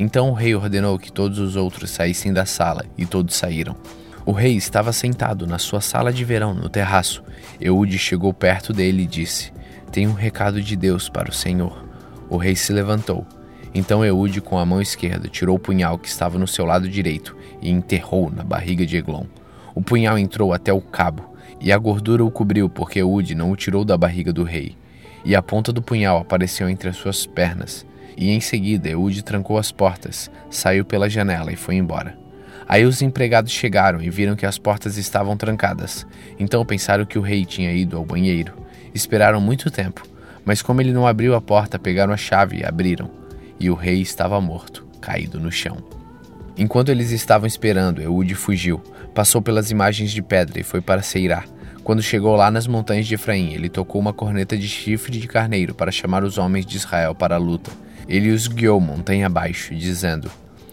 Então 0.00 0.30
o 0.30 0.32
rei 0.32 0.54
ordenou 0.54 0.98
que 0.98 1.12
todos 1.12 1.38
os 1.38 1.56
outros 1.56 1.90
saíssem 1.90 2.32
da 2.32 2.46
sala, 2.46 2.86
e 2.96 3.04
todos 3.04 3.36
saíram. 3.36 3.76
O 4.24 4.32
rei 4.32 4.56
estava 4.56 4.94
sentado 4.94 5.46
na 5.46 5.58
sua 5.58 5.82
sala 5.82 6.10
de 6.10 6.24
verão 6.24 6.54
no 6.54 6.70
terraço. 6.70 7.22
Eude 7.60 7.98
chegou 7.98 8.32
perto 8.32 8.72
dele 8.72 9.02
e 9.02 9.06
disse: 9.06 9.52
Tenho 9.92 10.08
um 10.08 10.14
recado 10.14 10.62
de 10.62 10.74
Deus 10.74 11.10
para 11.10 11.28
o 11.28 11.34
Senhor. 11.34 11.84
O 12.30 12.38
rei 12.38 12.56
se 12.56 12.72
levantou. 12.72 13.26
Então 13.74 14.02
Eude, 14.02 14.40
com 14.40 14.56
a 14.56 14.64
mão 14.64 14.80
esquerda, 14.80 15.28
tirou 15.28 15.56
o 15.56 15.60
punhal 15.60 15.98
que 15.98 16.08
estava 16.08 16.38
no 16.38 16.48
seu 16.48 16.64
lado 16.64 16.88
direito 16.88 17.36
e 17.60 17.68
enterrou 17.68 18.30
na 18.30 18.42
barriga 18.42 18.86
de 18.86 18.96
Eglon. 18.96 19.26
O 19.74 19.82
punhal 19.82 20.18
entrou 20.18 20.54
até 20.54 20.72
o 20.72 20.80
cabo, 20.80 21.36
e 21.60 21.70
a 21.70 21.76
gordura 21.76 22.24
o 22.24 22.30
cobriu 22.30 22.70
porque 22.70 23.00
Eude 23.00 23.34
não 23.34 23.50
o 23.50 23.56
tirou 23.56 23.84
da 23.84 23.98
barriga 23.98 24.32
do 24.32 24.44
rei. 24.44 24.78
E 25.26 25.36
a 25.36 25.42
ponta 25.42 25.70
do 25.70 25.82
punhal 25.82 26.20
apareceu 26.20 26.70
entre 26.70 26.88
as 26.88 26.96
suas 26.96 27.26
pernas. 27.26 27.84
E 28.16 28.30
em 28.30 28.40
seguida 28.40 28.88
Eude 28.88 29.22
trancou 29.22 29.58
as 29.58 29.72
portas, 29.72 30.30
saiu 30.50 30.84
pela 30.84 31.08
janela 31.08 31.52
e 31.52 31.56
foi 31.56 31.76
embora. 31.76 32.18
Aí 32.68 32.84
os 32.84 33.02
empregados 33.02 33.50
chegaram 33.50 34.00
e 34.00 34.08
viram 34.08 34.36
que 34.36 34.46
as 34.46 34.56
portas 34.56 34.96
estavam 34.96 35.36
trancadas. 35.36 36.06
Então 36.38 36.64
pensaram 36.64 37.04
que 37.04 37.18
o 37.18 37.22
rei 37.22 37.44
tinha 37.44 37.72
ido 37.72 37.96
ao 37.96 38.04
banheiro. 38.04 38.54
Esperaram 38.94 39.40
muito 39.40 39.70
tempo, 39.70 40.06
mas 40.44 40.62
como 40.62 40.80
ele 40.80 40.92
não 40.92 41.06
abriu 41.06 41.34
a 41.34 41.40
porta, 41.40 41.78
pegaram 41.78 42.12
a 42.12 42.16
chave 42.16 42.58
e 42.58 42.64
abriram. 42.64 43.10
E 43.58 43.68
o 43.70 43.74
rei 43.74 44.00
estava 44.00 44.40
morto, 44.40 44.86
caído 45.00 45.40
no 45.40 45.50
chão. 45.50 45.78
Enquanto 46.56 46.90
eles 46.90 47.10
estavam 47.10 47.46
esperando, 47.46 48.02
Eude 48.02 48.34
fugiu, 48.34 48.78
passou 49.14 49.42
pelas 49.42 49.70
imagens 49.70 50.12
de 50.12 50.22
pedra 50.22 50.60
e 50.60 50.62
foi 50.62 50.80
para 50.80 51.02
Seirá. 51.02 51.44
Quando 51.82 52.02
chegou 52.02 52.36
lá 52.36 52.50
nas 52.50 52.66
montanhas 52.66 53.06
de 53.06 53.14
Efraim, 53.14 53.52
ele 53.52 53.68
tocou 53.68 54.00
uma 54.00 54.12
corneta 54.12 54.56
de 54.56 54.68
chifre 54.68 55.18
de 55.18 55.26
carneiro 55.26 55.74
para 55.74 55.90
chamar 55.90 56.22
os 56.22 56.38
homens 56.38 56.66
de 56.66 56.76
Israel 56.76 57.14
para 57.14 57.34
a 57.34 57.38
luta. 57.38 57.70
Ele 58.10 58.32
os 58.32 58.48
guiou 58.48 58.80
montanha 58.80 59.26
abaixo, 59.26 59.72
dizendo: 59.72 60.28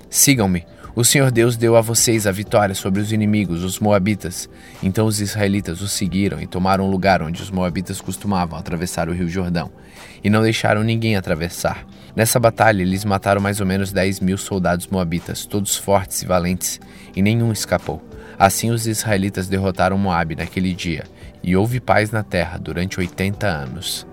Sigam-me. 0.10 0.65
O 0.96 1.06
Senhor 1.06 1.29
Deus 1.29 1.56
deu 1.56 1.75
a 1.75 1.82
vocês 1.82 2.25
a 2.25 2.32
vitória 2.32 2.74
sobre 2.74 3.00
os 3.00 3.12
inimigos, 3.12 3.63
os 3.63 3.79
Moabitas. 3.79 4.50
Então 4.82 5.06
os 5.06 5.22
israelitas 5.22 5.79
os 5.79 5.91
seguiram 5.91 6.41
e 6.41 6.48
tomaram 6.48 6.88
o 6.88 6.89
lugar 6.89 7.22
onde 7.22 7.39
os 7.39 7.51
Moabitas 7.51 8.01
costumavam 8.01 8.58
atravessar 8.58 9.08
o 9.08 9.13
rio 9.13 9.29
Jordão, 9.29 9.72
e 10.24 10.32
não 10.32 10.41
deixaram 10.41 10.84
ninguém 10.84 11.15
atravessar. 11.15 11.86
Nessa 12.15 12.39
batalha, 12.39 12.82
eles 12.82 13.06
mataram 13.06 13.39
mais 13.39 13.60
ou 13.60 13.67
menos 13.67 13.91
10 13.91 14.22
mil 14.22 14.39
soldados 14.39 14.88
moabitas, 14.88 15.46
todos 15.46 15.75
fortes 15.75 16.24
e 16.24 16.25
valentes, 16.25 16.79
e 17.15 17.22
nenhum 17.22 17.51
escapou. 17.51 18.03
Assim 18.39 18.72
os 18.72 18.88
israelitas 18.88 19.48
derrotaram 19.48 20.00
Moabe 20.00 20.36
naquele 20.36 20.74
dia, 20.74 21.03
e 21.44 21.56
houve 21.56 21.79
paz 21.79 22.10
na 22.10 22.24
terra 22.24 22.58
durante 22.58 23.00
80 23.00 23.46
anos. 23.46 24.08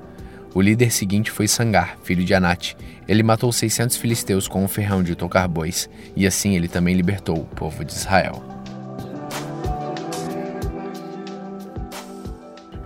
O 0.54 0.60
líder 0.60 0.92
seguinte 0.92 1.32
foi 1.32 1.48
Sangar, 1.48 1.98
filho 2.04 2.24
de 2.24 2.32
Anate. 2.32 2.76
Ele 3.06 3.22
matou 3.22 3.52
600 3.52 3.96
filisteus 3.96 4.48
com 4.48 4.64
um 4.64 4.68
ferrão 4.68 5.02
de 5.02 5.14
tocar 5.14 5.46
bois, 5.46 5.88
e 6.16 6.26
assim 6.26 6.56
ele 6.56 6.68
também 6.68 6.94
libertou 6.94 7.36
o 7.36 7.44
povo 7.44 7.84
de 7.84 7.92
Israel. 7.92 8.42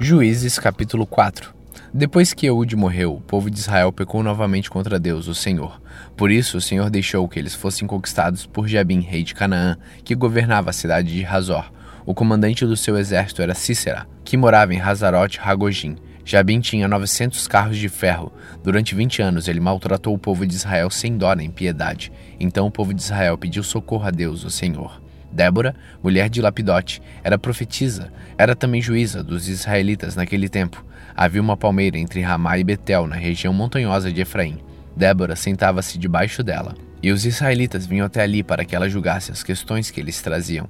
Juízes 0.00 0.58
capítulo 0.58 1.04
4 1.06 1.52
Depois 1.92 2.32
que 2.32 2.46
Eude 2.46 2.76
morreu, 2.76 3.14
o 3.14 3.20
povo 3.20 3.50
de 3.50 3.58
Israel 3.58 3.92
pecou 3.92 4.22
novamente 4.22 4.70
contra 4.70 4.98
Deus, 4.98 5.26
o 5.26 5.34
Senhor. 5.34 5.80
Por 6.16 6.30
isso, 6.30 6.58
o 6.58 6.60
Senhor 6.60 6.88
deixou 6.88 7.28
que 7.28 7.38
eles 7.38 7.54
fossem 7.54 7.86
conquistados 7.86 8.46
por 8.46 8.68
Jabim, 8.68 9.00
rei 9.00 9.22
de 9.22 9.34
Canaã, 9.34 9.76
que 10.04 10.14
governava 10.14 10.70
a 10.70 10.72
cidade 10.72 11.12
de 11.12 11.22
Razor. 11.22 11.72
O 12.06 12.14
comandante 12.14 12.64
do 12.64 12.76
seu 12.76 12.96
exército 12.96 13.42
era 13.42 13.54
Cícera, 13.54 14.06
que 14.24 14.36
morava 14.36 14.72
em 14.72 14.80
Hazarot 14.80 15.38
Hagojim. 15.42 15.96
Jabim 16.28 16.60
tinha 16.60 16.86
900 16.86 17.48
carros 17.48 17.78
de 17.78 17.88
ferro. 17.88 18.30
Durante 18.62 18.94
20 18.94 19.22
anos 19.22 19.48
ele 19.48 19.60
maltratou 19.60 20.12
o 20.14 20.18
povo 20.18 20.46
de 20.46 20.54
Israel 20.54 20.90
sem 20.90 21.16
dó 21.16 21.32
nem 21.32 21.50
piedade. 21.50 22.12
Então 22.38 22.66
o 22.66 22.70
povo 22.70 22.92
de 22.92 23.00
Israel 23.00 23.38
pediu 23.38 23.62
socorro 23.62 24.04
a 24.06 24.10
Deus, 24.10 24.44
o 24.44 24.50
Senhor. 24.50 25.00
Débora, 25.32 25.74
mulher 26.02 26.28
de 26.28 26.42
Lapidote, 26.42 27.00
era 27.24 27.38
profetisa, 27.38 28.12
era 28.36 28.54
também 28.54 28.82
juíza 28.82 29.24
dos 29.24 29.48
israelitas 29.48 30.16
naquele 30.16 30.50
tempo. 30.50 30.84
Havia 31.16 31.40
uma 31.40 31.56
palmeira 31.56 31.96
entre 31.96 32.20
Ramá 32.20 32.58
e 32.58 32.64
Betel, 32.64 33.06
na 33.06 33.16
região 33.16 33.54
montanhosa 33.54 34.12
de 34.12 34.20
Efraim. 34.20 34.58
Débora 34.94 35.34
sentava-se 35.34 35.96
debaixo 35.96 36.42
dela, 36.42 36.74
e 37.02 37.10
os 37.10 37.24
israelitas 37.24 37.86
vinham 37.86 38.04
até 38.04 38.20
ali 38.20 38.42
para 38.42 38.66
que 38.66 38.76
ela 38.76 38.86
julgasse 38.86 39.32
as 39.32 39.42
questões 39.42 39.90
que 39.90 39.98
eles 39.98 40.20
traziam. 40.20 40.68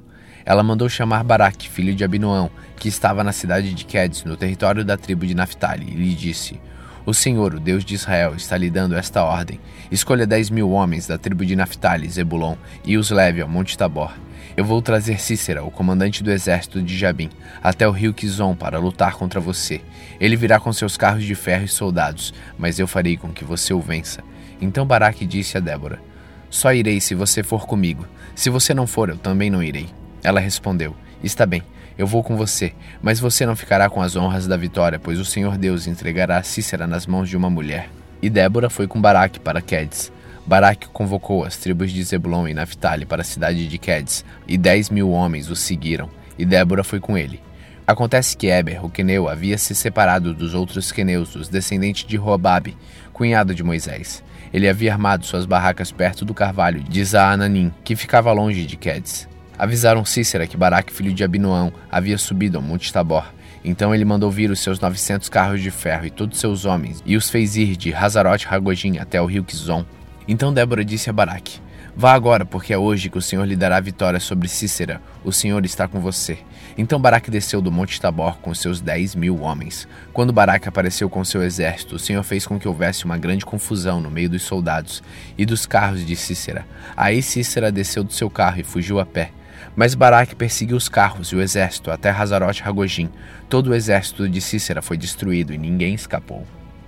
Ela 0.49 0.63
mandou 0.63 0.89
chamar 0.89 1.23
Baraque, 1.25 1.69
filho 1.69 1.95
de 1.95 2.03
Abinoão, 2.03 2.51
que 2.79 2.89
estava 2.89 3.23
na 3.23 3.33
cidade 3.33 3.75
de 3.75 3.85
Quedes, 3.85 4.25
no 4.25 4.35
território 4.35 4.83
da 4.83 4.97
tribo 4.97 5.27
de 5.27 5.35
Naphtali, 5.35 5.85
e 5.87 5.95
lhe 5.95 6.15
disse: 6.15 6.59
O 7.05 7.13
Senhor, 7.13 7.53
o 7.53 7.61
Deus 7.61 7.85
de 7.85 7.95
Israel, 7.95 8.35
está 8.35 8.57
lhe 8.57 8.71
dando 8.71 8.97
esta 8.97 9.23
ordem: 9.23 9.61
Escolha 9.93 10.27
dez 10.27 10.49
mil 10.49 10.71
homens 10.71 11.07
da 11.07 11.19
tribo 11.19 11.45
de 11.45 11.55
Naphtali, 11.55 12.09
Zebulon, 12.09 12.57
e 12.83 12.97
os 12.97 13.11
leve 13.11 13.43
ao 13.43 13.49
Monte 13.49 13.77
Tabor. 13.77 14.11
Eu 14.57 14.65
vou 14.65 14.81
trazer 14.81 15.21
Cícera, 15.21 15.63
o 15.63 15.71
comandante 15.71 16.25
do 16.25 16.33
exército 16.33 16.81
de 16.81 16.97
Jabim, 16.97 17.29
até 17.63 17.87
o 17.87 17.93
rio 17.93 18.15
Kizom 18.15 18.57
para 18.57 18.79
lutar 18.79 19.17
contra 19.17 19.39
você. 19.39 19.83
Ele 20.19 20.35
virá 20.35 20.59
com 20.59 20.73
seus 20.73 20.97
carros 20.97 21.25
de 21.25 21.35
ferro 21.35 21.67
e 21.67 21.69
soldados, 21.69 22.33
mas 22.57 22.79
eu 22.79 22.89
farei 22.89 23.19
com 23.19 23.29
que 23.29 23.45
você 23.45 23.75
o 23.75 23.83
vença. 23.83 24.25
Então 24.63 24.87
Baraque 24.87 25.27
disse 25.27 25.59
a 25.59 25.61
Débora: 25.61 26.01
Só 26.49 26.73
irei 26.73 27.03
se 27.03 27.15
você 27.15 27.43
for 27.43 27.67
comigo. 27.67 28.07
Se 28.35 28.49
você 28.49 28.73
não 28.73 28.87
for, 28.87 29.11
eu 29.11 29.19
também 29.19 29.51
não 29.51 29.63
irei. 29.63 29.91
Ela 30.23 30.41
respondeu: 30.41 30.95
Está 31.23 31.45
bem, 31.47 31.63
eu 31.97 32.07
vou 32.07 32.23
com 32.23 32.37
você, 32.37 32.73
mas 33.03 33.19
você 33.19 33.45
não 33.45 33.57
ficará 33.57 33.91
com 33.91 34.01
as 34.01 34.17
honras 34.17 34.47
da 34.47 34.57
vitória, 34.57 34.99
pois 34.99 35.19
o 35.19 35.25
Senhor 35.25 35.59
Deus 35.59 35.87
entregará 35.87 36.43
Cícera 36.43 36.87
nas 36.87 37.07
mãos 37.07 37.29
de 37.29 37.37
uma 37.37 37.51
mulher. 37.51 37.91
E 38.23 38.31
Débora 38.31 38.71
foi 38.71 38.87
com 38.87 39.01
Baraque 39.01 39.41
para 39.41 39.61
Quedes. 39.61 40.13
Baraque 40.47 40.89
convocou 40.89 41.45
as 41.45 41.57
tribos 41.57 41.93
de 41.93 42.03
Zebulon 42.03 42.49
e 42.49 42.55
Naphtali 42.55 43.05
para 43.05 43.23
a 43.23 43.25
cidade 43.25 43.69
de 43.69 43.79
Quedes, 43.79 44.25
e 44.47 44.57
dez 44.57 44.89
mil 44.89 45.11
homens 45.11 45.51
os 45.51 45.61
seguiram, 45.61 46.09
e 46.39 46.47
Débora 46.47 46.83
foi 46.83 47.01
com 47.01 47.19
ele. 47.19 47.41
Acontece 47.87 48.37
que 48.37 48.49
Eber, 48.49 48.85
o 48.85 48.91
queneu, 48.91 49.29
havia 49.29 49.59
se 49.59 49.75
separado 49.75 50.33
dos 50.33 50.55
outros 50.55 50.91
queneus, 50.91 51.35
os 51.35 51.49
descendentes 51.49 52.07
de 52.07 52.17
Robabe, 52.17 52.77
cunhado 53.13 53.55
de 53.55 53.63
Moisés. 53.63 54.23
Ele 54.53 54.69
havia 54.69 54.93
armado 54.93 55.27
suas 55.27 55.45
barracas 55.45 55.93
perto 55.93 56.25
do 56.25 56.33
carvalho 56.33 56.83
de 56.83 57.05
Zaananim, 57.05 57.73
que 57.85 57.97
ficava 57.97 58.33
longe 58.33 58.65
de 58.65 58.77
Quedes. 58.77 59.28
Avisaram 59.59 60.05
Cícera 60.05 60.47
que 60.47 60.57
Baraque, 60.57 60.93
filho 60.93 61.13
de 61.13 61.25
Abinoão, 61.25 61.73
havia 61.91 62.17
subido 62.17 62.59
ao 62.59 62.63
Monte 62.63 62.93
Tabor. 62.93 63.25
Então 63.65 63.93
ele 63.93 64.05
mandou 64.05 64.31
vir 64.31 64.51
os 64.51 64.61
seus 64.61 64.79
novecentos 64.79 65.29
carros 65.29 65.61
de 65.61 65.71
ferro 65.71 66.07
e 66.07 66.11
todos 66.11 66.39
seus 66.39 66.65
homens, 66.65 67.03
e 67.05 67.17
os 67.17 67.29
fez 67.29 67.57
ir 67.57 67.77
de 67.77 67.93
Hazarot 67.93 68.47
Hagojim 68.49 68.99
até 68.99 69.21
o 69.21 69.27
rio 69.27 69.43
Kizom. 69.43 69.85
Então 70.29 70.55
Débora 70.55 70.85
disse 70.85 71.11
a 71.11 71.13
Baraque: 71.13 71.61
Vá 71.97 72.13
agora, 72.13 72.47
porque 72.47 72.73
é 72.73 72.79
hoje 72.79 73.11
que 73.11 73.19
o 73.19 73.23
Senhor 73.23 73.45
lhe 73.45 73.57
dará 73.57 73.81
vitória 73.81 74.21
sobre 74.21 74.47
Cícera. 74.47 75.03
O 75.25 75.33
Senhor 75.33 75.65
está 75.65 75.89
com 75.89 75.99
você. 75.99 76.39
Então 76.77 77.01
Baraque 77.01 77.29
desceu 77.29 77.61
do 77.61 77.73
Monte 77.73 78.01
Tabor 78.01 78.39
com 78.39 78.55
seus 78.55 78.81
dez 78.81 79.17
mil 79.17 79.41
homens. 79.41 79.89
Quando 80.13 80.33
Baraque 80.33 80.69
apareceu 80.69 81.11
com 81.11 81.25
seu 81.25 81.43
exército, 81.43 81.97
o 81.97 81.99
Senhor 81.99 82.23
fez 82.23 82.47
com 82.47 82.57
que 82.57 82.69
houvesse 82.69 83.05
uma 83.05 83.19
grande 83.19 83.45
confusão 83.45 84.01
no 84.01 84.09
meio 84.09 84.31
dos 84.31 84.45
soldados 84.45 85.03
e 85.37 85.45
dos 85.45 85.67
carros 85.67 86.07
de 86.07 86.15
Cícera. 86.15 86.65
Aí 86.97 87.21
Cícera 87.21 87.73
desceu 87.73 88.05
do 88.05 88.13
seu 88.13 88.31
carro 88.31 88.61
e 88.61 88.63
fugiu 88.63 89.01
a 89.01 89.05
pé. 89.05 89.33
Mas 89.77 89.95
Baraque 89.95 90.35
perseguiu 90.35 90.77
os 90.77 90.89
carros 90.89 91.29
e 91.29 91.37
o 91.37 91.41
exército 91.41 91.91
até 91.91 92.11
Hazarot 92.11 92.63
Hagojim. 92.65 93.11
Todo 93.49 93.71
o 93.71 93.75
exército 93.75 94.29
de 94.29 94.41
Cícera 94.41 94.83
foi 94.83 94.97
destruído 94.97 95.53
e 95.53 95.59
ninguém 95.59 95.95
escapou. 95.95 96.47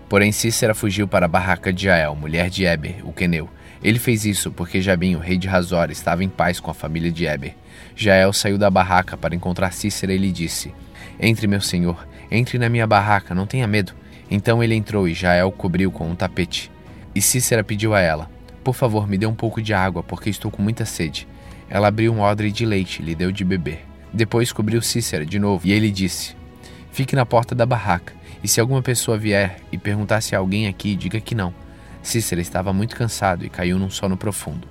Porém 0.08 0.32
Cícera 0.32 0.74
fugiu 0.74 1.06
para 1.06 1.26
a 1.26 1.28
barraca 1.28 1.72
de 1.72 1.84
Jael, 1.84 2.16
mulher 2.16 2.50
de 2.50 2.64
Eber, 2.64 2.96
o 3.04 3.12
queneu. 3.12 3.48
Ele 3.82 3.98
fez 3.98 4.24
isso 4.24 4.50
porque 4.50 4.82
Jabim, 4.82 5.14
o 5.14 5.20
rei 5.20 5.38
de 5.38 5.48
Razor, 5.48 5.90
estava 5.90 6.22
em 6.22 6.28
paz 6.28 6.60
com 6.60 6.70
a 6.70 6.74
família 6.74 7.10
de 7.10 7.24
Eber. 7.24 7.54
Jael 7.94 8.32
saiu 8.32 8.58
da 8.58 8.68
barraca 8.68 9.16
para 9.16 9.34
encontrar 9.34 9.72
Cícera 9.72 10.12
e 10.12 10.18
lhe 10.18 10.32
disse: 10.32 10.74
Entre, 11.18 11.46
meu 11.46 11.60
senhor, 11.60 12.06
entre 12.30 12.58
na 12.58 12.68
minha 12.68 12.86
barraca, 12.86 13.34
não 13.34 13.46
tenha 13.46 13.66
medo. 13.66 13.92
Então 14.30 14.62
ele 14.62 14.74
entrou 14.74 15.08
e 15.08 15.14
Jael 15.14 15.50
cobriu 15.50 15.90
com 15.90 16.08
um 16.08 16.14
tapete. 16.14 16.70
E 17.14 17.22
Cícera 17.22 17.64
pediu 17.64 17.94
a 17.94 18.00
ela: 18.00 18.30
Por 18.62 18.74
favor, 18.74 19.08
me 19.08 19.16
dê 19.16 19.26
um 19.26 19.34
pouco 19.34 19.62
de 19.62 19.72
água, 19.72 20.02
porque 20.02 20.28
estou 20.28 20.50
com 20.50 20.62
muita 20.62 20.84
sede. 20.84 21.26
Ela 21.70 21.88
abriu 21.88 22.12
um 22.12 22.20
odre 22.20 22.50
de 22.50 22.66
leite 22.66 23.00
e 23.00 23.04
lhe 23.04 23.14
deu 23.14 23.30
de 23.30 23.44
beber. 23.44 23.86
Depois 24.12 24.52
cobriu 24.52 24.82
Cícera 24.82 25.24
de 25.24 25.38
novo 25.38 25.66
e 25.66 25.72
ele 25.72 25.90
disse: 25.90 26.34
Fique 26.90 27.14
na 27.14 27.24
porta 27.24 27.54
da 27.54 27.64
barraca, 27.64 28.12
e 28.42 28.48
se 28.48 28.60
alguma 28.60 28.82
pessoa 28.82 29.16
vier 29.16 29.60
e 29.70 29.78
perguntar 29.78 30.20
se 30.20 30.34
há 30.34 30.38
alguém 30.38 30.66
aqui, 30.66 30.96
diga 30.96 31.20
que 31.20 31.34
não. 31.34 31.54
Cícera 32.02 32.40
estava 32.40 32.72
muito 32.72 32.96
cansado 32.96 33.44
e 33.44 33.48
caiu 33.48 33.78
num 33.78 33.90
sono 33.90 34.16
profundo. 34.16 34.66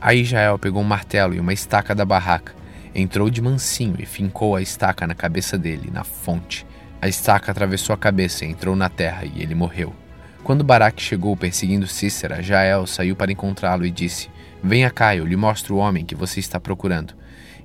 Aí 0.00 0.22
Jael 0.22 0.58
pegou 0.58 0.82
um 0.82 0.86
martelo 0.86 1.34
e 1.34 1.40
uma 1.40 1.52
estaca 1.52 1.94
da 1.94 2.04
barraca. 2.04 2.54
entrou 2.94 3.28
de 3.28 3.42
mansinho 3.42 3.96
e 3.98 4.06
fincou 4.06 4.54
a 4.54 4.62
estaca 4.62 5.04
na 5.04 5.14
cabeça 5.16 5.58
dele, 5.58 5.90
na 5.92 6.04
fonte. 6.04 6.64
A 7.02 7.08
estaca 7.08 7.50
atravessou 7.50 7.92
a 7.92 7.98
cabeça 7.98 8.44
e 8.44 8.48
entrou 8.48 8.76
na 8.76 8.88
terra, 8.88 9.24
e 9.24 9.42
ele 9.42 9.54
morreu. 9.54 9.92
Quando 10.44 10.62
Baraque 10.62 11.02
chegou 11.02 11.36
perseguindo 11.36 11.88
Cícera, 11.88 12.40
Jael 12.40 12.86
saiu 12.86 13.16
para 13.16 13.32
encontrá-lo 13.32 13.84
e 13.84 13.90
disse: 13.90 14.30
Venha 14.66 14.90
cá, 14.90 15.14
eu 15.14 15.26
lhe 15.26 15.36
mostro 15.36 15.74
o 15.74 15.78
homem 15.78 16.06
que 16.06 16.14
você 16.14 16.40
está 16.40 16.58
procurando. 16.58 17.12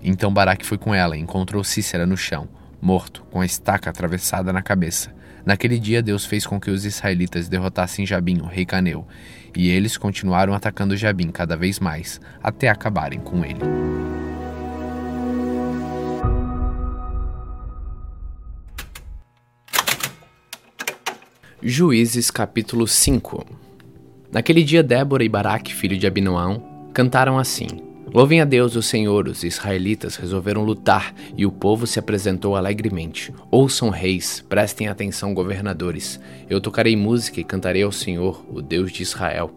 Então 0.03 0.33
Baraque 0.33 0.65
foi 0.65 0.77
com 0.77 0.93
ela 0.93 1.15
e 1.15 1.21
encontrou 1.21 1.63
Cícera 1.63 2.05
no 2.05 2.17
chão, 2.17 2.49
morto, 2.81 3.23
com 3.31 3.39
a 3.39 3.45
estaca 3.45 3.89
atravessada 3.89 4.51
na 4.51 4.61
cabeça. 4.61 5.15
Naquele 5.45 5.79
dia, 5.79 6.01
Deus 6.01 6.25
fez 6.25 6.45
com 6.45 6.59
que 6.59 6.69
os 6.69 6.83
israelitas 6.83 7.47
derrotassem 7.47 8.05
Jabim, 8.05 8.41
o 8.41 8.47
rei 8.47 8.65
Caneu, 8.65 9.07
e 9.55 9.69
eles 9.69 9.95
continuaram 9.95 10.53
atacando 10.53 10.97
Jabim 10.97 11.31
cada 11.31 11.55
vez 11.55 11.79
mais, 11.79 12.19
até 12.43 12.67
acabarem 12.67 13.21
com 13.21 13.45
ele. 13.45 13.61
Juízes 21.63 22.29
capítulo 22.29 22.85
5 22.85 23.45
Naquele 24.33 24.65
dia 24.65 24.83
Débora 24.83 25.23
e 25.23 25.29
Baraque, 25.29 25.73
filho 25.73 25.97
de 25.97 26.05
Abinoão, 26.05 26.68
cantaram 26.99 27.39
assim: 27.39 27.67
Louvem 28.13 28.41
a 28.41 28.45
Deus 28.45 28.75
o 28.75 28.81
Senhor, 28.81 29.29
os 29.29 29.45
israelitas 29.45 30.17
resolveram 30.17 30.65
lutar 30.65 31.15
e 31.37 31.45
o 31.45 31.51
povo 31.51 31.87
se 31.87 31.97
apresentou 31.97 32.57
alegremente. 32.57 33.33
Ouçam 33.49 33.89
reis, 33.89 34.43
prestem 34.49 34.89
atenção 34.89 35.33
governadores. 35.33 36.19
Eu 36.49 36.59
tocarei 36.59 36.97
música 36.97 37.39
e 37.39 37.43
cantarei 37.45 37.83
ao 37.83 37.91
Senhor, 37.93 38.43
o 38.49 38.61
Deus 38.61 38.91
de 38.91 39.01
Israel. 39.01 39.49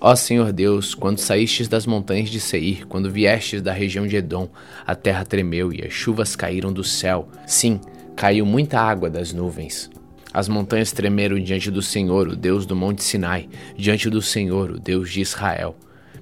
Ó 0.00 0.14
Senhor 0.14 0.52
Deus, 0.52 0.94
quando 0.94 1.18
saístes 1.18 1.66
das 1.66 1.86
montanhas 1.86 2.28
de 2.28 2.38
Seir, 2.38 2.86
quando 2.86 3.10
viestes 3.10 3.60
da 3.60 3.72
região 3.72 4.06
de 4.06 4.14
Edom, 4.14 4.48
a 4.86 4.94
terra 4.94 5.24
tremeu 5.24 5.72
e 5.72 5.84
as 5.84 5.92
chuvas 5.92 6.36
caíram 6.36 6.72
do 6.72 6.84
céu. 6.84 7.28
Sim, 7.48 7.80
caiu 8.14 8.46
muita 8.46 8.78
água 8.78 9.10
das 9.10 9.32
nuvens. 9.32 9.90
As 10.32 10.48
montanhas 10.48 10.92
tremeram 10.92 11.36
diante 11.40 11.68
do 11.68 11.82
Senhor, 11.82 12.28
o 12.28 12.36
Deus 12.36 12.64
do 12.64 12.76
Monte 12.76 13.02
Sinai, 13.02 13.48
diante 13.76 14.08
do 14.08 14.22
Senhor, 14.22 14.70
o 14.70 14.78
Deus 14.78 15.10
de 15.10 15.20
Israel. 15.20 15.74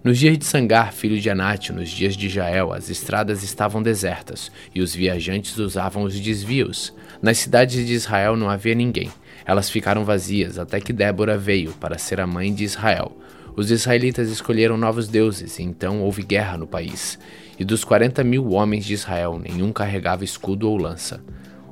Nos 0.04 0.18
dias 0.18 0.37
de 0.37 0.44
Sangar, 0.44 0.92
filho 0.92 1.18
de 1.18 1.30
Anate, 1.30 1.73
nos 1.73 1.88
dias 1.88 2.14
de 2.14 2.28
Jael, 2.28 2.75
as 2.75 2.90
estradas 2.90 3.42
estavam 3.42 3.82
desertas 3.82 4.52
e 4.75 4.82
os 4.82 4.94
viajantes 4.94 5.56
usavam 5.56 6.02
os 6.02 6.20
desvios. 6.20 6.92
Nas 7.23 7.38
cidades 7.38 7.87
de 7.87 7.94
Israel 7.94 8.37
não 8.37 8.50
havia 8.50 8.75
ninguém. 8.75 9.11
Elas 9.46 9.70
ficaram 9.70 10.04
vazias 10.04 10.58
até 10.58 10.78
que 10.78 10.92
Débora 10.92 11.38
veio 11.38 11.73
para 11.80 11.96
ser 11.96 12.20
a 12.20 12.26
mãe 12.26 12.52
de 12.52 12.64
Israel. 12.64 13.16
Os 13.56 13.70
israelitas 13.70 14.28
escolheram 14.28 14.76
novos 14.76 15.08
deuses, 15.08 15.58
e 15.58 15.62
então 15.62 16.02
houve 16.02 16.23
guerra 16.23 16.58
no 16.58 16.66
país. 16.66 17.18
E 17.58 17.64
dos 17.64 17.82
quarenta 17.82 18.23
mil 18.23 18.50
homens 18.50 18.84
de 18.84 18.92
Israel, 18.92 19.40
nenhum 19.42 19.73
carregava 19.73 20.23
escudo 20.23 20.68
ou 20.68 20.76
lança. 20.76 21.25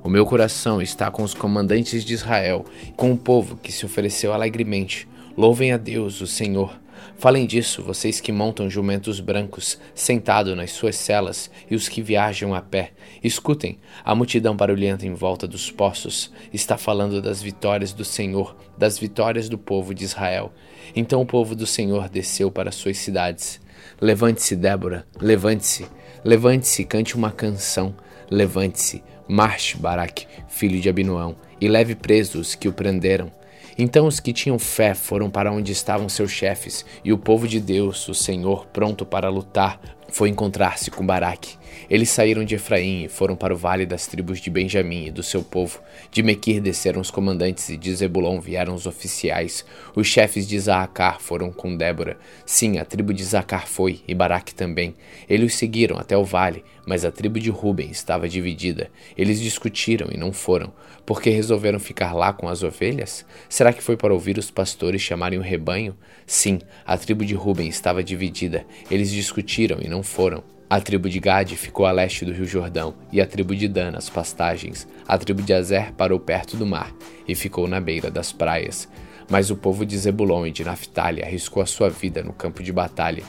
O 0.02 0.08
meu 0.08 0.24
coração 0.24 0.80
está 0.80 1.10
com 1.10 1.22
os 1.22 1.34
comandantes 1.34 2.02
de 2.02 2.14
Israel, 2.14 2.64
com 2.96 3.12
o 3.12 3.18
povo 3.18 3.58
que 3.62 3.70
se 3.70 3.84
ofereceu 3.84 4.32
alegremente. 4.32 5.06
Louvem 5.36 5.70
a 5.70 5.76
Deus, 5.76 6.22
o 6.22 6.26
Senhor. 6.26 6.80
Falem 7.22 7.46
disso, 7.46 7.84
vocês 7.84 8.20
que 8.20 8.32
montam 8.32 8.68
jumentos 8.68 9.20
brancos, 9.20 9.78
sentado 9.94 10.56
nas 10.56 10.72
suas 10.72 10.96
celas, 10.96 11.48
e 11.70 11.76
os 11.76 11.88
que 11.88 12.02
viajam 12.02 12.52
a 12.52 12.60
pé. 12.60 12.90
Escutem, 13.22 13.78
a 14.04 14.12
multidão 14.12 14.56
barulhenta 14.56 15.06
em 15.06 15.14
volta 15.14 15.46
dos 15.46 15.70
poços 15.70 16.32
está 16.52 16.76
falando 16.76 17.22
das 17.22 17.40
vitórias 17.40 17.92
do 17.92 18.04
Senhor, 18.04 18.56
das 18.76 18.98
vitórias 18.98 19.48
do 19.48 19.56
povo 19.56 19.94
de 19.94 20.02
Israel. 20.02 20.52
Então 20.96 21.20
o 21.20 21.24
povo 21.24 21.54
do 21.54 21.64
Senhor 21.64 22.08
desceu 22.08 22.50
para 22.50 22.72
suas 22.72 22.98
cidades. 22.98 23.60
Levante-se, 24.00 24.56
Débora, 24.56 25.06
levante-se, 25.20 25.86
levante-se, 26.24 26.84
cante 26.84 27.14
uma 27.14 27.30
canção. 27.30 27.94
Levante-se, 28.28 29.00
marche, 29.28 29.76
Baraque, 29.76 30.26
filho 30.48 30.80
de 30.80 30.88
Abinoão, 30.88 31.36
e 31.60 31.68
leve 31.68 31.94
presos 31.94 32.48
os 32.48 32.54
que 32.56 32.66
o 32.66 32.72
prenderam. 32.72 33.30
Então 33.78 34.06
os 34.06 34.20
que 34.20 34.32
tinham 34.32 34.58
fé 34.58 34.94
foram 34.94 35.30
para 35.30 35.52
onde 35.52 35.72
estavam 35.72 36.08
seus 36.08 36.30
chefes, 36.30 36.84
e 37.04 37.12
o 37.12 37.18
povo 37.18 37.48
de 37.48 37.60
Deus, 37.60 38.08
o 38.08 38.14
Senhor, 38.14 38.66
pronto 38.66 39.04
para 39.04 39.28
lutar, 39.28 39.80
foi 40.08 40.28
encontrar-se 40.28 40.90
com 40.90 41.06
Baraque. 41.06 41.56
Eles 41.92 42.08
saíram 42.08 42.42
de 42.42 42.54
Efraim 42.54 43.04
e 43.04 43.08
foram 43.08 43.36
para 43.36 43.52
o 43.52 43.56
vale 43.56 43.84
das 43.84 44.06
tribos 44.06 44.40
de 44.40 44.48
Benjamim 44.48 45.08
e 45.08 45.10
do 45.10 45.22
seu 45.22 45.42
povo. 45.42 45.78
De 46.10 46.22
Mequir 46.22 46.58
desceram 46.58 47.02
os 47.02 47.10
comandantes 47.10 47.68
e 47.68 47.76
de 47.76 47.94
Zebulon 47.94 48.40
vieram 48.40 48.74
os 48.74 48.86
oficiais. 48.86 49.62
Os 49.94 50.06
chefes 50.06 50.48
de 50.48 50.56
Isaacar 50.56 51.20
foram 51.20 51.52
com 51.52 51.76
Débora. 51.76 52.16
Sim, 52.46 52.78
a 52.78 52.84
tribo 52.86 53.12
de 53.12 53.20
Isaacar 53.20 53.68
foi, 53.68 54.00
e 54.08 54.14
Baraque 54.14 54.54
também. 54.54 54.94
Eles 55.28 55.52
os 55.52 55.58
seguiram 55.58 55.98
até 55.98 56.16
o 56.16 56.24
vale, 56.24 56.64
mas 56.86 57.04
a 57.04 57.12
tribo 57.12 57.38
de 57.38 57.50
Ruben 57.50 57.90
estava 57.90 58.26
dividida. 58.26 58.90
Eles 59.14 59.38
discutiram 59.38 60.08
e 60.10 60.16
não 60.16 60.32
foram. 60.32 60.72
Porque 61.04 61.28
resolveram 61.28 61.78
ficar 61.78 62.14
lá 62.14 62.32
com 62.32 62.48
as 62.48 62.62
ovelhas? 62.62 63.26
Será 63.50 63.70
que 63.70 63.82
foi 63.82 63.98
para 63.98 64.14
ouvir 64.14 64.38
os 64.38 64.50
pastores 64.50 65.02
chamarem 65.02 65.38
o 65.38 65.42
rebanho? 65.42 65.94
Sim, 66.26 66.58
a 66.86 66.96
tribo 66.96 67.22
de 67.22 67.34
Ruben 67.34 67.68
estava 67.68 68.02
dividida. 68.02 68.64
Eles 68.90 69.10
discutiram 69.10 69.76
e 69.82 69.88
não 69.90 70.02
foram. 70.02 70.42
A 70.72 70.80
tribo 70.80 71.06
de 71.06 71.20
Gade 71.20 71.54
ficou 71.54 71.84
a 71.84 71.92
leste 71.92 72.24
do 72.24 72.32
rio 72.32 72.46
Jordão, 72.46 72.94
e 73.12 73.20
a 73.20 73.26
tribo 73.26 73.54
de 73.54 73.68
Dan 73.68 73.90
nas 73.90 74.08
pastagens. 74.08 74.88
A 75.06 75.18
tribo 75.18 75.42
de 75.42 75.52
Azer 75.52 75.92
parou 75.92 76.18
perto 76.18 76.56
do 76.56 76.64
mar, 76.64 76.94
e 77.28 77.34
ficou 77.34 77.68
na 77.68 77.78
beira 77.78 78.10
das 78.10 78.32
praias. 78.32 78.88
Mas 79.28 79.50
o 79.50 79.56
povo 79.56 79.84
de 79.84 79.98
Zebulon 79.98 80.46
e 80.46 80.50
de 80.50 80.64
Naphtali 80.64 81.22
arriscou 81.22 81.62
a 81.62 81.66
sua 81.66 81.90
vida 81.90 82.22
no 82.22 82.32
campo 82.32 82.62
de 82.62 82.72
batalha. 82.72 83.22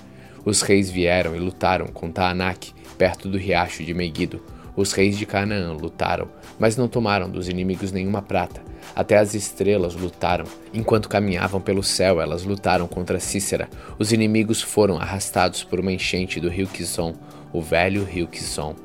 Os 0.46 0.62
reis 0.62 0.90
vieram 0.90 1.36
e 1.36 1.40
lutaram 1.40 1.88
com 1.88 2.10
Taanak, 2.10 2.72
perto 2.98 3.28
do 3.28 3.38
riacho 3.38 3.84
de 3.84 3.94
Megido. 3.94 4.42
Os 4.74 4.94
reis 4.94 5.18
de 5.18 5.26
Canaã 5.26 5.74
lutaram, 5.74 6.30
mas 6.58 6.78
não 6.78 6.88
tomaram 6.88 7.30
dos 7.30 7.50
inimigos 7.50 7.92
nenhuma 7.92 8.22
prata. 8.22 8.62
Até 8.96 9.18
as 9.18 9.34
estrelas 9.34 9.96
lutaram. 9.96 10.46
Enquanto 10.74 11.10
caminhavam 11.10 11.62
pelo 11.62 11.84
céu, 11.84 12.20
elas 12.20 12.44
lutaram 12.44 12.88
contra 12.88 13.20
Cícera. 13.20 13.70
Os 14.00 14.12
inimigos 14.12 14.62
foram 14.62 14.98
arrastados 14.98 15.64
por 15.64 15.80
uma 15.80 15.92
enchente 15.92 16.40
do 16.40 16.50
rio 16.50 16.68
Quizon, 16.68 17.14
o 17.54 17.62
velho 17.62 18.04
rio 18.04 18.28
Quizon. 18.28 18.76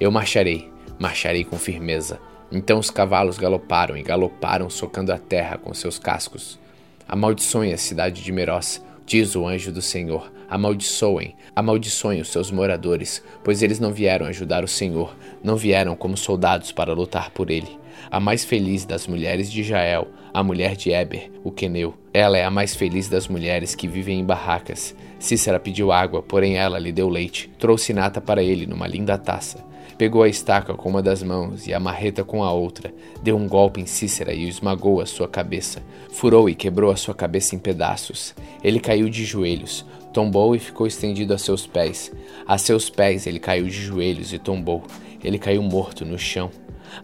Eu 0.00 0.10
marcharei, 0.10 0.72
marcharei 0.98 1.44
com 1.44 1.58
firmeza. 1.58 2.18
Então 2.50 2.78
os 2.78 2.90
cavalos 2.90 3.38
galoparam 3.38 3.96
e 3.96 4.02
galoparam, 4.02 4.70
socando 4.70 5.12
a 5.12 5.18
terra 5.18 5.58
com 5.58 5.74
seus 5.74 5.98
cascos. 5.98 6.58
Amaldiçoem 7.06 7.72
a 7.72 7.78
cidade 7.78 8.22
de 8.22 8.32
Meroz, 8.32 8.82
diz 9.04 9.36
o 9.36 9.46
anjo 9.46 9.70
do 9.70 9.82
Senhor. 9.82 10.32
Amaldiçoem, 10.48 11.36
amaldiçoem 11.54 12.20
os 12.20 12.28
seus 12.28 12.50
moradores, 12.50 13.22
pois 13.44 13.62
eles 13.62 13.78
não 13.80 13.92
vieram 13.92 14.26
ajudar 14.26 14.64
o 14.64 14.68
Senhor, 14.68 15.14
não 15.42 15.56
vieram 15.56 15.96
como 15.96 16.16
soldados 16.16 16.72
para 16.72 16.92
lutar 16.92 17.30
por 17.30 17.50
ele. 17.50 17.78
A 18.10 18.20
mais 18.20 18.44
feliz 18.44 18.84
das 18.84 19.06
mulheres 19.06 19.50
de 19.50 19.62
Jael, 19.62 20.08
a 20.36 20.42
mulher 20.42 20.76
de 20.76 20.90
Eber, 20.90 21.30
o 21.42 21.50
queneu. 21.50 21.94
Ela 22.12 22.36
é 22.36 22.44
a 22.44 22.50
mais 22.50 22.74
feliz 22.74 23.08
das 23.08 23.26
mulheres 23.26 23.74
que 23.74 23.88
vivem 23.88 24.20
em 24.20 24.24
barracas. 24.24 24.94
Cícera 25.18 25.58
pediu 25.58 25.90
água, 25.90 26.22
porém 26.22 26.58
ela 26.58 26.78
lhe 26.78 26.92
deu 26.92 27.08
leite. 27.08 27.50
Trouxe 27.58 27.94
nata 27.94 28.20
para 28.20 28.42
ele 28.42 28.66
numa 28.66 28.86
linda 28.86 29.16
taça. 29.16 29.64
Pegou 29.96 30.22
a 30.22 30.28
estaca 30.28 30.74
com 30.74 30.90
uma 30.90 31.02
das 31.02 31.22
mãos 31.22 31.66
e 31.66 31.72
a 31.72 31.80
marreta 31.80 32.22
com 32.22 32.44
a 32.44 32.52
outra. 32.52 32.92
Deu 33.22 33.34
um 33.34 33.48
golpe 33.48 33.80
em 33.80 33.86
Cícera 33.86 34.34
e 34.34 34.46
esmagou 34.46 35.00
a 35.00 35.06
sua 35.06 35.26
cabeça. 35.26 35.82
Furou 36.12 36.50
e 36.50 36.54
quebrou 36.54 36.90
a 36.90 36.96
sua 36.96 37.14
cabeça 37.14 37.56
em 37.56 37.58
pedaços. 37.58 38.34
Ele 38.62 38.78
caiu 38.78 39.08
de 39.08 39.24
joelhos. 39.24 39.86
Tombou 40.12 40.54
e 40.54 40.58
ficou 40.58 40.86
estendido 40.86 41.32
a 41.32 41.38
seus 41.38 41.66
pés. 41.66 42.12
A 42.46 42.58
seus 42.58 42.90
pés 42.90 43.26
ele 43.26 43.38
caiu 43.38 43.64
de 43.64 43.72
joelhos 43.72 44.34
e 44.34 44.38
tombou. 44.38 44.84
Ele 45.24 45.38
caiu 45.38 45.62
morto 45.62 46.04
no 46.04 46.18
chão. 46.18 46.50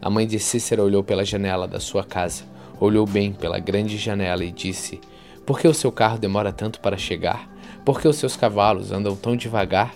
A 0.02 0.10
mãe 0.10 0.26
de 0.26 0.38
Cícera 0.38 0.84
olhou 0.84 1.02
pela 1.02 1.24
janela 1.24 1.66
da 1.66 1.80
sua 1.80 2.04
casa. 2.04 2.51
Olhou 2.82 3.06
bem 3.06 3.32
pela 3.32 3.60
grande 3.60 3.96
janela 3.96 4.44
e 4.44 4.50
disse: 4.50 5.00
Por 5.46 5.60
que 5.60 5.68
o 5.68 5.72
seu 5.72 5.92
carro 5.92 6.18
demora 6.18 6.52
tanto 6.52 6.80
para 6.80 6.96
chegar? 6.96 7.48
Por 7.84 8.00
que 8.00 8.08
os 8.08 8.16
seus 8.16 8.34
cavalos 8.34 8.90
andam 8.90 9.14
tão 9.14 9.36
devagar? 9.36 9.94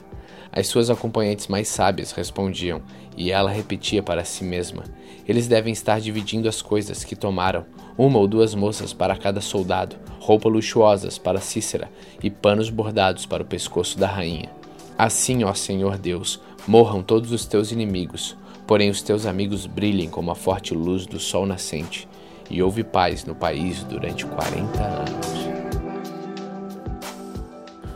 As 0.52 0.68
suas 0.68 0.88
acompanhantes 0.88 1.48
mais 1.48 1.66
sábias 1.66 2.12
respondiam, 2.12 2.80
e 3.16 3.32
ela 3.32 3.50
repetia 3.50 4.04
para 4.04 4.24
si 4.24 4.44
mesma: 4.44 4.84
Eles 5.26 5.48
devem 5.48 5.72
estar 5.72 6.00
dividindo 6.00 6.48
as 6.48 6.62
coisas 6.62 7.02
que 7.02 7.16
tomaram, 7.16 7.66
uma 7.98 8.20
ou 8.20 8.28
duas 8.28 8.54
moças 8.54 8.92
para 8.92 9.16
cada 9.16 9.40
soldado, 9.40 9.96
roupas 10.20 10.52
luxuosas 10.52 11.18
para 11.18 11.40
Cícera 11.40 11.90
e 12.22 12.30
panos 12.30 12.70
bordados 12.70 13.26
para 13.26 13.42
o 13.42 13.46
pescoço 13.46 13.98
da 13.98 14.06
rainha. 14.06 14.48
Assim, 14.96 15.42
ó 15.42 15.52
Senhor 15.54 15.98
Deus, 15.98 16.40
morram 16.68 17.02
todos 17.02 17.32
os 17.32 17.46
teus 17.46 17.72
inimigos, 17.72 18.36
porém 18.64 18.90
os 18.90 19.02
teus 19.02 19.26
amigos 19.26 19.66
brilhem 19.66 20.08
como 20.08 20.30
a 20.30 20.36
forte 20.36 20.72
luz 20.72 21.04
do 21.04 21.18
sol 21.18 21.46
nascente. 21.46 22.06
E 22.50 22.62
houve 22.62 22.84
paz 22.84 23.24
no 23.24 23.34
país 23.34 23.82
durante 23.84 24.24
quarenta 24.26 24.82
anos. 24.82 25.26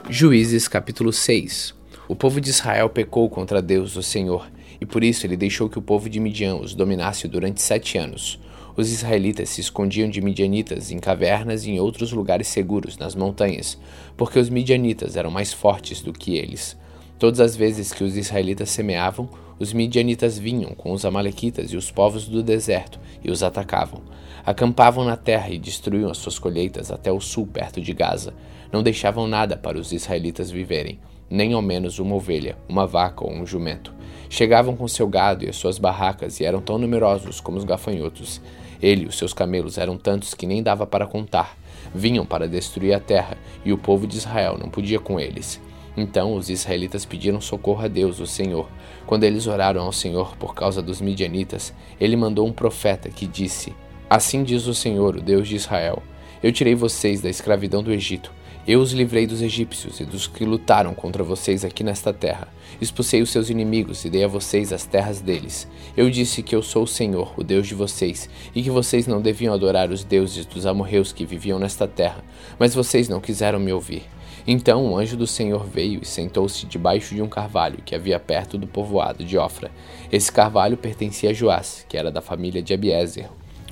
Juízes 0.09 0.67
capítulo 0.67 1.13
6 1.13 1.81
o 2.11 2.17
povo 2.17 2.41
de 2.41 2.51
Israel 2.51 2.91
pecou 2.91 3.31
contra 3.31 3.63
Deus, 3.63 3.95
o 3.95 4.03
Senhor, 4.03 4.51
e 4.81 4.85
por 4.85 5.05
isso 5.05 5.25
ele 5.25 5.37
deixou 5.37 5.69
que 5.69 5.79
o 5.79 5.83
povo 5.83 6.11
de 6.11 6.19
Midian 6.19 6.57
os 6.57 6.75
dominasse 6.75 7.29
durante 7.29 7.63
sete 7.63 7.97
anos. 7.99 8.41
Os 8.77 8.91
israelitas 8.91 9.49
se 9.51 9.61
escondiam 9.61 10.11
de 10.11 10.21
midianitas 10.21 10.91
em 10.91 10.99
cavernas 10.99 11.65
e 11.65 11.71
em 11.71 11.79
outros 11.79 12.11
lugares 12.11 12.49
seguros 12.49 12.99
nas 12.99 13.15
montanhas, 13.15 13.79
porque 14.17 14.41
os 14.41 14.49
midianitas 14.49 15.15
eram 15.15 15.31
mais 15.31 15.53
fortes 15.53 16.03
do 16.03 16.13
que 16.13 16.37
eles. 16.37 16.77
Todas 17.17 17.39
as 17.39 17.55
vezes 17.55 17.93
que 17.93 18.03
os 18.03 18.17
israelitas 18.17 18.71
semeavam, 18.71 19.31
os 19.57 19.73
midianitas 19.73 20.37
vinham 20.37 20.75
com 20.75 20.91
os 20.91 21.05
amalequitas 21.05 21.73
e 21.73 21.77
os 21.77 21.93
povos 21.93 22.27
do 22.27 22.43
deserto 22.43 22.99
e 23.23 23.31
os 23.31 23.45
atacavam. 23.45 24.03
Acampavam 24.45 25.05
na 25.05 25.17
terra 25.17 25.51
e 25.51 25.59
destruíam 25.59 26.11
as 26.11 26.19
suas 26.19 26.39
colheitas 26.39 26.91
até 26.91 27.13
o 27.13 27.21
sul, 27.21 27.47
perto 27.47 27.81
de 27.81 27.93
Gaza. 27.93 28.35
Não 28.73 28.83
deixavam 28.83 29.27
nada 29.27 29.57
para 29.57 29.79
os 29.79 29.93
israelitas 29.93 30.51
viverem, 30.51 30.99
nem 31.29 31.53
ao 31.53 31.63
menos 31.63 31.99
uma 31.99 32.15
ovelha, 32.15 32.57
uma 32.69 32.87
vaca 32.87 33.25
ou 33.25 33.33
um 33.33 33.47
jumento. 33.47 33.93
Chegavam 34.29 34.77
com 34.77 34.87
seu 34.87 35.09
gado 35.09 35.45
e 35.45 35.49
as 35.49 35.57
suas 35.57 35.79
barracas 35.79 36.41
e 36.41 36.45
eram 36.45 36.61
tão 36.61 36.79
numerosos 36.79 37.41
como 37.41 37.59
os 37.59 37.65
gafanhotos. 37.65 38.41
Ele 38.81 39.05
e 39.05 39.07
os 39.07 39.19
seus 39.19 39.35
camelos 39.35 39.77
eram 39.77 39.99
tantos 39.99 40.35
que 40.35 40.47
nem 40.47 40.63
dava 40.63 40.87
para 40.87 41.07
contar. 41.07 41.57
Vinham 41.95 42.25
para 42.25 42.49
destruir 42.49 42.95
a 42.95 43.01
terra 43.01 43.37
e 43.65 43.73
o 43.73 43.79
povo 43.79 44.07
de 44.07 44.17
Israel 44.17 44.57
não 44.59 44.71
podia 44.71 44.99
com 44.99 45.19
eles. 45.21 45.61
Então 45.97 46.35
os 46.35 46.49
israelitas 46.49 47.05
pediram 47.05 47.41
socorro 47.41 47.85
a 47.85 47.89
Deus, 47.89 48.21
o 48.21 48.27
Senhor. 48.27 48.69
Quando 49.07 49.25
eles 49.25 49.47
oraram 49.47 49.83
ao 49.83 49.93
Senhor 49.93 50.37
por 50.37 50.55
causa 50.55 50.81
dos 50.81 51.01
midianitas, 51.01 51.75
ele 52.01 52.17
mandou 52.17 52.47
um 52.47 52.53
profeta 52.53 53.09
que 53.11 53.27
disse: 53.27 53.75
Assim 54.11 54.43
diz 54.43 54.67
o 54.67 54.75
Senhor, 54.75 55.17
o 55.17 55.23
Deus 55.23 55.49
de 55.49 55.57
Israel: 55.57 56.03
Eu 56.43 56.53
tirei 56.53 56.75
vocês 56.75 57.23
da 57.23 57.31
escravidão 57.31 57.83
do 57.83 57.93
Egito 57.93 58.31
eu 58.69 58.81
os 58.81 58.93
livrei 58.93 59.27
dos 59.27 59.41
egípcios 59.41 60.01
e 60.01 60.05
dos 60.05 60.27
que 60.27 60.45
lutaram 60.45 60.95
contra 60.95 61.25
vocês 61.25 61.65
aqui 61.65 61.83
nesta 61.83 62.13
terra. 62.13 62.47
Expulsei 62.79 63.23
os 63.23 63.31
seus 63.31 63.49
inimigos 63.49 64.05
e 64.05 64.11
dei 64.11 64.23
a 64.23 64.29
vocês 64.29 64.71
as 64.71 64.85
terras 64.85 65.21
deles. 65.21 65.67
Eu 65.97 66.11
disse 66.11 66.43
que 66.43 66.55
eu 66.55 66.63
sou 66.63 66.83
o 66.83 66.87
Senhor, 66.87 67.33
o 67.39 67.43
Deus 67.43 67.67
de 67.67 67.75
vocês, 67.75 68.29
e 68.55 68.63
que 68.63 68.71
vocês 68.71 69.07
não 69.07 69.23
deviam 69.23 69.55
adorar 69.55 69.91
os 69.91 70.05
deuses 70.05 70.45
dos 70.45 70.67
amorreus 70.67 71.11
que 71.11 71.25
viviam 71.25 71.59
nesta 71.59 71.89
terra, 71.89 72.23
mas 72.59 72.75
vocês 72.75 73.09
não 73.09 73.21
quiseram 73.21 73.59
me 73.59 73.73
ouvir. 73.73 74.03
Então 74.47 74.87
o 74.87 74.97
anjo 74.97 75.17
do 75.17 75.27
Senhor 75.27 75.65
veio 75.65 76.01
e 76.03 76.07
sentou-se 76.07 76.67
debaixo 76.67 77.15
de 77.15 77.23
um 77.23 77.29
carvalho 77.29 77.83
que 77.85 77.95
havia 77.95 78.21
perto 78.21 78.59
do 78.59 78.67
povoado 78.67 79.25
de 79.25 79.39
Ofra. 79.39 79.71
Esse 80.13 80.31
carvalho 80.31 80.77
pertencia 80.77 81.31
a 81.31 81.33
Joás, 81.33 81.85
que 81.89 81.97
era 81.97 82.11
da 82.11 82.21
família 82.21 82.63
de 82.63 82.75
Abiezer, 82.75 83.31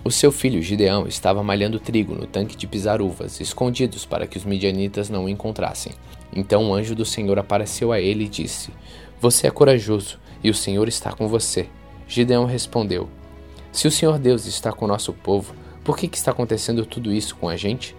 o 0.09 0.11
seu 0.11 0.33
filho 0.33 0.63
Gideão 0.63 1.07
estava 1.07 1.43
malhando 1.43 1.79
trigo 1.79 2.15
no 2.15 2.27
tanque 2.27 2.57
de 2.57 2.67
pisar 2.67 3.03
uvas, 3.03 3.41
escondidos 3.41 4.07
para 4.07 4.27
que 4.27 4.39
os 4.39 4.45
midianitas 4.45 5.11
não 5.11 5.27
o 5.27 5.29
encontrassem. 5.29 5.93
Então 6.35 6.71
o 6.71 6.75
anjo 6.75 6.95
do 6.95 7.05
Senhor 7.05 7.39
apareceu 7.39 7.93
a 7.93 8.01
ele 8.01 8.25
e 8.25 8.29
disse: 8.29 8.71
Você 9.21 9.47
é 9.47 9.51
corajoso, 9.51 10.19
e 10.43 10.49
o 10.49 10.55
Senhor 10.55 10.89
está 10.89 11.13
com 11.13 11.29
você. 11.29 11.69
Gideão 12.09 12.47
respondeu: 12.47 13.07
Se 13.71 13.87
o 13.87 13.91
Senhor 13.91 14.19
Deus 14.19 14.47
está 14.47 14.73
com 14.73 14.87
o 14.87 14.89
nosso 14.89 15.13
povo, 15.13 15.55
por 15.85 15.99
que, 15.99 16.09
que 16.09 16.17
está 16.17 16.31
acontecendo 16.31 16.87
tudo 16.87 17.13
isso 17.13 17.37
com 17.37 17.47
a 17.47 17.57
gente? 17.57 17.95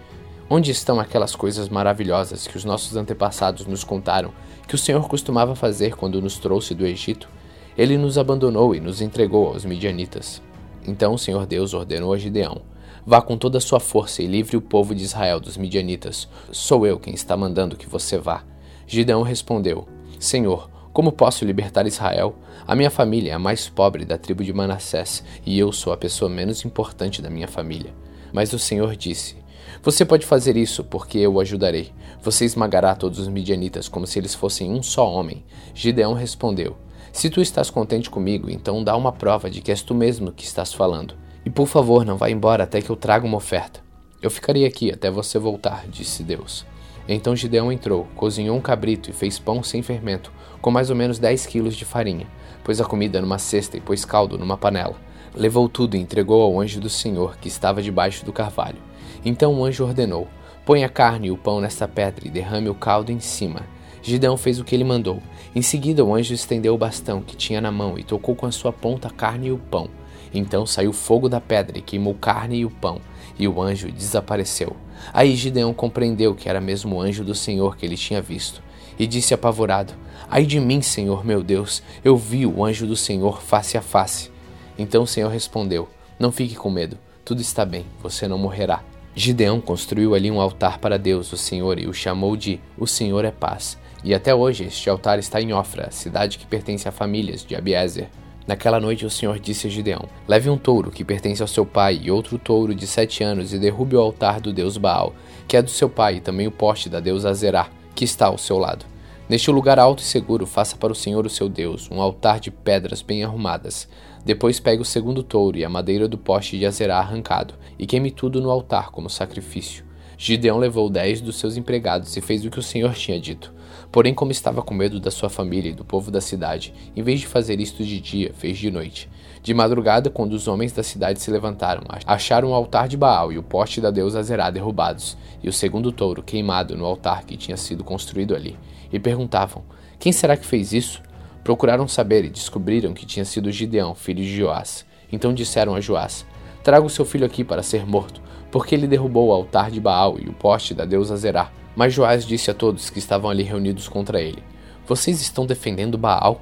Onde 0.50 0.72
estão 0.72 1.00
aquelas 1.00 1.36
coisas 1.36 1.70
maravilhosas 1.70 2.48
que 2.48 2.58
os 2.58 2.66
nossos 2.66 2.98
antepassados 2.98 3.68
nos 3.68 3.84
contaram 3.84 4.34
que 4.68 4.74
o 4.74 4.80
Senhor 4.80 5.08
costumava 5.08 5.56
fazer 5.56 5.96
quando 5.96 6.20
nos 6.20 6.40
trouxe 6.40 6.74
do 6.74 6.88
Egito? 6.88 7.30
Ele 7.78 8.00
nos 8.00 8.18
abandonou 8.18 8.74
e 8.74 8.80
nos 8.80 9.00
entregou 9.00 9.50
aos 9.50 9.64
midianitas. 9.64 10.42
Então 10.90 11.14
o 11.14 11.20
Senhor 11.20 11.46
Deus 11.46 11.76
ordenou 11.76 12.12
a 12.12 12.18
Gideão: 12.18 12.64
Vá 13.06 13.22
com 13.22 13.38
toda 13.38 13.60
a 13.60 13.62
sua 13.62 13.80
força 13.80 14.24
e 14.24 14.28
livre 14.28 14.58
o 14.58 14.62
povo 14.62 14.96
de 14.96 15.04
Israel 15.04 15.40
dos 15.40 15.56
midianitas. 15.56 16.28
Sou 16.52 16.86
eu 16.86 17.00
quem 17.00 17.14
está 17.14 17.38
mandando 17.38 17.78
que 17.78 17.88
você 17.88 18.18
vá. 18.18 18.44
Gideão 18.88 19.22
respondeu: 19.22 19.88
Senhor, 20.20 20.68
como 20.92 21.12
posso 21.12 21.46
libertar 21.46 21.86
Israel? 21.86 22.36
A 22.68 22.76
minha 22.76 22.90
família 22.90 23.32
é 23.32 23.36
a 23.36 23.40
mais 23.40 23.70
pobre 23.70 24.04
da 24.04 24.18
tribo 24.18 24.44
de 24.44 24.52
Manassés 24.52 25.24
e 25.46 25.60
eu 25.60 25.72
sou 25.72 25.94
a 25.94 25.98
pessoa 25.98 26.28
menos 26.28 26.66
importante 26.66 27.22
da 27.22 27.30
minha 27.30 27.48
família. 27.48 27.94
Mas 28.34 28.52
o 28.52 28.58
Senhor 28.58 28.96
disse: 28.96 29.36
Você 29.84 30.04
pode 30.04 30.26
fazer 30.26 30.58
isso 30.58 30.84
porque 30.84 31.20
eu 31.20 31.36
o 31.36 31.40
ajudarei. 31.40 31.92
Você 32.24 32.46
esmagará 32.46 32.96
todos 32.96 33.20
os 33.20 33.28
midianitas 33.28 33.88
como 33.88 34.08
se 34.08 34.18
eles 34.18 34.34
fossem 34.34 34.72
um 34.72 34.82
só 34.82 35.08
homem. 35.08 35.46
Gideão 35.72 36.14
respondeu: 36.14 36.76
se 37.12 37.30
tu 37.30 37.42
estás 37.42 37.70
contente 37.70 38.10
comigo, 38.10 38.50
então 38.50 38.84
dá 38.84 38.96
uma 38.96 39.12
prova 39.12 39.50
de 39.50 39.62
que 39.62 39.72
és 39.72 39.82
tu 39.82 39.94
mesmo 39.96 40.32
que 40.32 40.44
estás 40.44 40.74
falando. 40.74 41.16
E 41.46 41.50
por 41.50 41.68
favor, 41.68 42.06
não 42.06 42.18
vá 42.18 42.30
embora 42.30 42.64
até 42.64 42.82
que 42.82 42.90
eu 42.90 42.96
traga 42.96 43.26
uma 43.26 43.38
oferta. 43.38 43.82
Eu 44.22 44.30
ficarei 44.30 44.66
aqui 44.66 44.92
até 44.92 45.10
você 45.10 45.40
voltar, 45.40 45.88
disse 45.88 46.24
Deus. 46.24 46.66
Então 47.08 47.36
Gideão 47.36 47.72
entrou, 47.72 48.08
cozinhou 48.16 48.56
um 48.56 48.62
cabrito 48.62 49.10
e 49.10 49.14
fez 49.14 49.40
pão 49.40 49.64
sem 49.64 49.82
fermento, 49.82 50.32
com 50.62 50.70
mais 50.70 50.90
ou 50.90 50.96
menos 50.96 51.18
10 51.18 51.46
quilos 51.48 51.76
de 51.76 51.86
farinha. 51.86 52.28
Pôs 52.64 52.80
a 52.80 52.86
comida 52.86 53.20
numa 53.20 53.40
cesta 53.40 53.78
e 53.78 53.82
pôs 53.82 54.06
caldo 54.06 54.38
numa 54.38 54.58
panela. 54.58 54.96
Levou 55.34 55.68
tudo 55.68 55.96
e 55.96 56.00
entregou 56.00 56.42
ao 56.42 56.60
anjo 56.60 56.80
do 56.80 56.90
Senhor, 56.90 57.38
que 57.38 57.48
estava 57.48 57.82
debaixo 57.82 58.26
do 58.26 58.34
carvalho. 58.34 58.78
Então 59.26 59.54
o 59.56 59.66
anjo 59.66 59.84
ordenou: 59.84 60.28
Põe 60.66 60.84
a 60.84 60.90
carne 60.90 61.28
e 61.28 61.32
o 61.32 61.38
pão 61.38 61.60
nesta 61.60 61.88
pedra 61.88 62.28
e 62.28 62.30
derrame 62.30 62.70
o 62.70 62.76
caldo 62.76 63.12
em 63.12 63.20
cima. 63.20 63.62
Gideão 64.02 64.38
fez 64.38 64.60
o 64.60 64.64
que 64.64 64.76
ele 64.76 64.84
mandou. 64.84 65.22
Em 65.56 65.62
seguida, 65.62 66.04
o 66.04 66.14
anjo 66.14 66.34
estendeu 66.34 66.74
o 66.74 66.78
bastão 66.78 67.22
que 67.22 67.36
tinha 67.36 67.60
na 67.60 67.72
mão 67.72 67.98
e 67.98 68.04
tocou 68.04 68.36
com 68.36 68.46
a 68.46 68.52
sua 68.52 68.72
ponta 68.72 69.08
a 69.08 69.12
carne 69.12 69.48
e 69.48 69.52
o 69.52 69.58
pão. 69.58 69.90
Então 70.34 70.66
saiu 70.66 70.94
fogo 70.94 71.28
da 71.28 71.42
pedra 71.42 71.78
e 71.78 71.82
queimou 71.82 72.14
carne 72.14 72.60
e 72.60 72.66
o 72.66 72.70
pão, 72.70 73.02
e 73.38 73.48
o 73.48 73.62
anjo 73.62 73.92
desapareceu. 73.92 74.76
Aí 75.14 75.36
Gideão 75.36 75.74
compreendeu 75.74 76.36
que 76.36 76.48
era 76.48 76.62
mesmo 76.62 76.96
o 76.96 77.02
anjo 77.02 77.24
do 77.24 77.34
Senhor 77.34 77.76
que 77.76 77.86
ele 77.86 77.98
tinha 77.98 78.22
visto, 78.22 78.62
e 78.98 79.08
disse 79.08 79.34
apavorado: 79.34 79.94
Ai 80.30 80.46
de 80.46 80.60
mim, 80.60 80.82
Senhor 80.82 81.26
meu 81.26 81.42
Deus, 81.42 81.82
eu 82.04 82.16
vi 82.16 82.46
o 82.46 82.64
anjo 82.64 82.86
do 82.86 82.96
Senhor 82.96 83.42
face 83.42 83.78
a 83.78 83.82
face. 83.82 84.32
Então 84.78 85.04
o 85.04 85.08
Senhor 85.08 85.30
respondeu: 85.30 85.90
Não 86.20 86.32
fique 86.32 86.56
com 86.56 86.70
medo, 86.70 86.98
tudo 87.26 87.42
está 87.42 87.66
bem, 87.66 87.86
você 88.02 88.28
não 88.28 88.38
morrerá. 88.38 88.84
Gideão 89.16 89.60
construiu 89.60 90.14
ali 90.14 90.30
um 90.30 90.40
altar 90.40 90.78
para 90.78 90.98
Deus, 90.98 91.34
o 91.34 91.38
Senhor, 91.38 91.80
e 91.80 91.88
o 91.88 91.94
chamou 91.94 92.38
de 92.38 92.60
O 92.78 92.86
Senhor 92.86 93.26
é 93.26 93.32
Paz. 93.32 93.78
E 94.04 94.14
até 94.14 94.34
hoje 94.34 94.64
este 94.64 94.90
altar 94.90 95.20
está 95.20 95.42
em 95.42 95.54
Ofra, 95.54 95.92
cidade 95.92 96.38
que 96.38 96.48
pertence 96.48 96.88
a 96.88 96.92
famílias 96.92 97.46
de 97.46 97.56
Abiezer. 97.56 98.10
Naquela 98.48 98.80
noite 98.80 99.06
o 99.06 99.10
Senhor 99.10 99.38
disse 99.38 99.68
a 99.68 99.70
Gideão: 99.70 100.08
Leve 100.28 100.50
um 100.50 100.58
touro 100.58 100.90
que 100.90 101.04
pertence 101.04 101.42
ao 101.42 101.48
seu 101.48 101.66
pai 101.66 102.00
e 102.02 102.10
outro 102.10 102.38
touro 102.38 102.74
de 102.74 102.88
sete 102.88 103.24
anos 103.24 103.54
e 103.54 103.60
derrube 103.60 103.96
o 103.96 104.00
altar 104.00 104.40
do 104.40 104.54
deus 104.54 104.78
Baal, 104.78 105.14
que 105.48 105.58
é 105.58 105.62
do 105.62 105.70
seu 105.70 105.90
pai, 105.90 106.16
e 106.16 106.22
também 106.22 106.48
o 106.48 106.52
poste 106.52 106.90
da 106.90 107.00
deusa 107.00 107.30
Azerá, 107.30 107.70
que 107.94 108.06
está 108.06 108.28
ao 108.28 108.38
seu 108.38 108.58
lado. 108.58 108.86
Neste 109.28 109.52
lugar 109.52 109.78
alto 109.78 110.00
e 110.00 110.06
seguro, 110.06 110.48
faça 110.48 110.76
para 110.76 110.92
o 110.92 110.96
Senhor 110.96 111.24
o 111.26 111.30
seu 111.30 111.48
Deus 111.48 111.88
um 111.92 112.02
altar 112.02 112.40
de 112.40 112.50
pedras 112.50 113.04
bem 113.04 113.24
arrumadas. 113.24 113.88
Depois 114.26 114.60
pegue 114.60 114.82
o 114.82 114.86
segundo 114.86 115.22
touro 115.22 115.56
e 115.58 115.64
a 115.64 115.70
madeira 115.70 116.08
do 116.08 116.18
poste 116.18 116.58
de 116.58 116.66
Azerá 116.66 116.98
arrancado, 116.98 117.54
e 117.78 117.86
queime 117.86 118.10
tudo 118.10 118.42
no 118.42 118.50
altar 118.50 118.90
como 118.90 119.10
sacrifício. 119.10 119.86
Gideão 120.18 120.58
levou 120.58 120.90
dez 120.90 121.22
dos 121.22 121.38
seus 121.38 121.56
empregados 121.56 122.18
e 122.18 122.22
fez 122.22 122.44
o 122.44 122.50
que 122.50 122.58
o 122.58 122.64
Senhor 122.64 122.94
tinha 122.96 123.20
dito. 123.20 123.54
Porém, 123.92 124.14
como 124.14 124.32
estava 124.32 124.62
com 124.62 124.74
medo 124.74 125.00
da 125.00 125.10
sua 125.10 125.30
família 125.30 125.72
e 125.72 125.74
do 125.74 125.84
povo 125.84 126.12
da 126.12 126.22
cidade, 126.22 126.74
em 126.96 127.02
vez 127.02 127.20
de 127.20 127.28
fazer 127.28 127.60
isto 127.60 127.84
de 127.84 128.00
dia, 128.00 128.32
fez 128.36 128.58
de 128.58 128.70
noite. 128.70 129.10
De 129.42 129.52
madrugada, 129.52 130.12
quando 130.12 130.34
os 130.34 130.48
homens 130.48 130.72
da 130.72 130.84
cidade 130.84 131.20
se 131.20 131.32
levantaram, 131.32 131.82
acharam 132.06 132.52
o 132.52 132.54
altar 132.54 132.88
de 132.88 132.96
Baal 132.96 133.32
e 133.32 133.38
o 133.40 133.44
poste 133.44 133.82
da 133.82 133.90
deusa 133.90 134.22
Zerá 134.22 134.52
derrubados, 134.52 135.18
e 135.42 135.50
o 135.50 135.54
segundo 135.54 135.92
touro 135.92 136.22
queimado 136.22 136.78
no 136.78 136.86
altar 136.86 137.24
que 137.24 137.36
tinha 137.36 137.58
sido 137.58 137.84
construído 137.84 138.36
ali. 138.36 138.60
E 138.94 139.00
perguntavam: 139.00 139.64
Quem 139.98 140.12
será 140.12 140.38
que 140.38 140.46
fez 140.46 140.72
isso? 140.72 141.02
Procuraram 141.44 141.88
saber 141.88 142.26
e 142.26 142.30
descobriram 142.30 142.94
que 142.94 143.08
tinha 143.08 143.26
sido 143.26 143.52
Gideão, 143.52 143.96
filho 143.96 144.24
de 144.24 144.38
Joás. 144.38 144.86
Então 145.12 145.34
disseram 145.34 145.74
a 145.74 145.82
Joás: 145.82 146.28
Traga 146.64 146.86
o 146.86 146.90
seu 146.90 147.06
filho 147.06 147.26
aqui 147.26 147.44
para 147.44 147.64
ser 147.64 147.88
morto, 147.88 148.22
porque 148.52 148.76
ele 148.76 148.86
derrubou 148.86 149.30
o 149.30 149.34
altar 149.34 149.72
de 149.72 149.80
Baal 149.80 150.20
e 150.20 150.30
o 150.30 150.34
poste 150.34 150.76
da 150.76 150.86
deusa 150.86 151.18
Zerá. 151.18 151.59
Mas 151.80 151.94
Joás 151.94 152.26
disse 152.26 152.52
a 152.52 152.54
todos 152.54 152.90
que 152.90 153.00
estavam 153.00 153.32
ali 153.32 153.42
reunidos 153.42 153.88
contra 153.88 154.20
ele: 154.20 154.44
Vocês 154.86 155.22
estão 155.22 155.46
defendendo 155.46 155.98
Baal? 155.98 156.42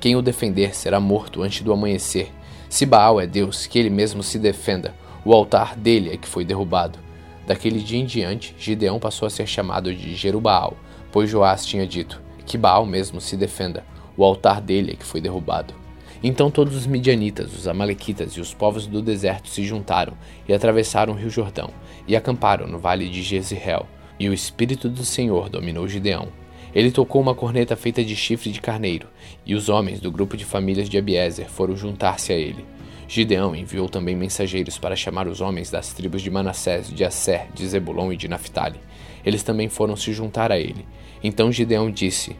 Quem 0.00 0.16
o 0.16 0.22
defender 0.22 0.74
será 0.74 0.98
morto 0.98 1.42
antes 1.42 1.60
do 1.60 1.74
amanhecer. 1.74 2.32
Se 2.70 2.86
Baal 2.86 3.20
é 3.20 3.26
Deus, 3.26 3.66
que 3.66 3.78
ele 3.78 3.90
mesmo 3.90 4.22
se 4.22 4.38
defenda. 4.38 4.94
O 5.26 5.34
altar 5.34 5.76
dele 5.76 6.14
é 6.14 6.16
que 6.16 6.26
foi 6.26 6.42
derrubado. 6.42 6.98
Daquele 7.46 7.80
dia 7.80 7.98
em 7.98 8.06
diante, 8.06 8.54
Gideão 8.58 8.98
passou 8.98 9.26
a 9.26 9.30
ser 9.30 9.46
chamado 9.46 9.94
de 9.94 10.14
Jerubaal, 10.14 10.74
pois 11.12 11.28
Joás 11.28 11.66
tinha 11.66 11.86
dito: 11.86 12.18
Que 12.46 12.56
Baal 12.56 12.86
mesmo 12.86 13.20
se 13.20 13.36
defenda. 13.36 13.84
O 14.16 14.24
altar 14.24 14.58
dele 14.58 14.92
é 14.92 14.96
que 14.96 15.04
foi 15.04 15.20
derrubado. 15.20 15.74
Então 16.22 16.50
todos 16.50 16.74
os 16.74 16.86
midianitas, 16.86 17.52
os 17.52 17.68
amalequitas 17.68 18.32
e 18.32 18.40
os 18.40 18.54
povos 18.54 18.86
do 18.86 19.02
deserto 19.02 19.50
se 19.50 19.66
juntaram 19.66 20.14
e 20.48 20.54
atravessaram 20.54 21.12
o 21.12 21.16
rio 21.16 21.28
Jordão 21.28 21.68
e 22.06 22.16
acamparam 22.16 22.66
no 22.66 22.78
vale 22.78 23.06
de 23.06 23.22
Jezreel. 23.22 23.86
E 24.18 24.28
o 24.28 24.34
Espírito 24.34 24.88
do 24.88 25.04
Senhor 25.04 25.48
dominou 25.48 25.86
Gideão. 25.86 26.28
Ele 26.74 26.90
tocou 26.90 27.20
uma 27.20 27.34
corneta 27.34 27.76
feita 27.76 28.04
de 28.04 28.14
chifre 28.14 28.50
de 28.50 28.60
carneiro, 28.60 29.08
e 29.46 29.54
os 29.54 29.68
homens 29.68 30.00
do 30.00 30.10
grupo 30.10 30.36
de 30.36 30.44
famílias 30.44 30.88
de 30.88 30.98
Abiezer 30.98 31.48
foram 31.48 31.76
juntar-se 31.76 32.32
a 32.32 32.36
ele. 32.36 32.64
Gideão 33.08 33.56
enviou 33.56 33.88
também 33.88 34.14
mensageiros 34.14 34.76
para 34.76 34.94
chamar 34.94 35.26
os 35.26 35.40
homens 35.40 35.70
das 35.70 35.94
tribos 35.94 36.20
de 36.20 36.30
Manassés, 36.30 36.92
de 36.92 37.04
Asser, 37.04 37.46
de 37.54 37.66
Zebulon 37.66 38.12
e 38.12 38.16
de 38.16 38.28
Naphtali. 38.28 38.78
Eles 39.24 39.42
também 39.42 39.68
foram 39.70 39.96
se 39.96 40.12
juntar 40.12 40.52
a 40.52 40.58
ele. 40.58 40.84
Então 41.24 41.50
Gideão 41.50 41.90
disse: 41.90 42.36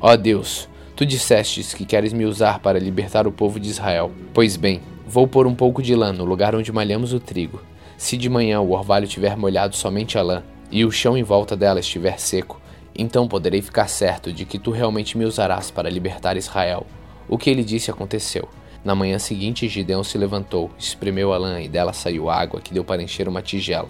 Ó 0.00 0.12
oh 0.12 0.16
Deus, 0.16 0.68
tu 0.94 1.06
dissestes 1.06 1.72
que 1.72 1.86
queres 1.86 2.12
me 2.12 2.26
usar 2.26 2.58
para 2.58 2.78
libertar 2.78 3.26
o 3.26 3.32
povo 3.32 3.58
de 3.58 3.70
Israel. 3.70 4.12
Pois 4.34 4.54
bem, 4.56 4.82
vou 5.06 5.26
pôr 5.26 5.46
um 5.46 5.54
pouco 5.54 5.82
de 5.82 5.94
lã 5.94 6.12
no 6.12 6.26
lugar 6.26 6.54
onde 6.54 6.70
malhamos 6.70 7.14
o 7.14 7.20
trigo. 7.20 7.62
Se 7.96 8.16
de 8.18 8.28
manhã 8.28 8.60
o 8.60 8.72
orvalho 8.72 9.06
tiver 9.06 9.36
molhado 9.36 9.76
somente 9.76 10.18
a 10.18 10.22
lã, 10.22 10.42
e 10.72 10.86
o 10.86 10.90
chão 10.90 11.18
em 11.18 11.22
volta 11.22 11.54
dela 11.54 11.80
estiver 11.80 12.18
seco, 12.18 12.60
Então 12.94 13.28
poderei 13.28 13.62
ficar 13.62 13.88
certo 13.88 14.32
de 14.32 14.44
que 14.44 14.58
tu 14.58 14.70
realmente 14.70 15.16
me 15.16 15.24
usarás 15.24 15.70
para 15.70 15.88
libertar 15.88 16.36
Israel. 16.36 16.86
O 17.26 17.38
que 17.38 17.48
ele 17.48 17.64
disse 17.64 17.90
aconteceu. 17.90 18.48
Na 18.84 18.94
manhã 18.94 19.18
seguinte, 19.18 19.68
Gideão 19.68 20.04
se 20.04 20.18
levantou, 20.18 20.70
espremeu 20.78 21.32
a 21.32 21.38
lã 21.38 21.60
e 21.60 21.68
dela 21.68 21.94
saiu 21.94 22.28
água 22.28 22.60
que 22.60 22.74
deu 22.74 22.84
para 22.84 23.02
encher 23.02 23.28
uma 23.28 23.40
tigela. 23.40 23.88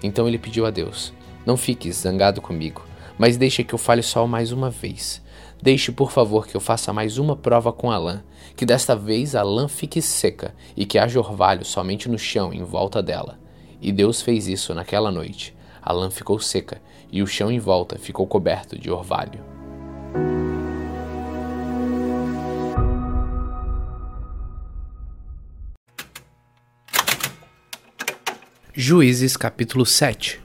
Então 0.00 0.28
ele 0.28 0.38
pediu 0.38 0.64
a 0.64 0.70
Deus: 0.70 1.12
Não 1.44 1.56
fiques 1.56 1.96
zangado 1.96 2.40
comigo, 2.40 2.84
mas 3.18 3.36
deixe 3.36 3.64
que 3.64 3.74
eu 3.74 3.78
fale 3.78 4.02
só 4.02 4.26
mais 4.28 4.52
uma 4.52 4.70
vez. 4.70 5.20
Deixe, 5.60 5.90
por 5.90 6.12
favor, 6.12 6.46
que 6.46 6.56
eu 6.56 6.60
faça 6.60 6.92
mais 6.92 7.18
uma 7.18 7.34
prova 7.34 7.72
com 7.72 7.90
a 7.90 7.98
lã, 7.98 8.22
que 8.54 8.66
desta 8.66 8.94
vez 8.94 9.34
a 9.34 9.42
lã 9.42 9.66
fique 9.66 10.00
seca 10.00 10.54
e 10.76 10.86
que 10.86 10.98
haja 10.98 11.18
orvalho 11.18 11.64
somente 11.64 12.08
no 12.08 12.18
chão 12.18 12.52
em 12.52 12.62
volta 12.62 13.02
dela. 13.02 13.38
E 13.80 13.90
Deus 13.90 14.22
fez 14.22 14.46
isso 14.46 14.72
naquela 14.74 15.10
noite. 15.10 15.55
A 15.86 15.92
lã 15.92 16.10
ficou 16.10 16.40
seca 16.40 16.82
e 17.12 17.22
o 17.22 17.28
chão 17.28 17.48
em 17.48 17.60
volta 17.60 17.96
ficou 17.96 18.26
coberto 18.26 18.76
de 18.76 18.90
orvalho. 18.90 19.38
Juízes 28.74 29.36
capítulo 29.36 29.86
7 29.86 30.40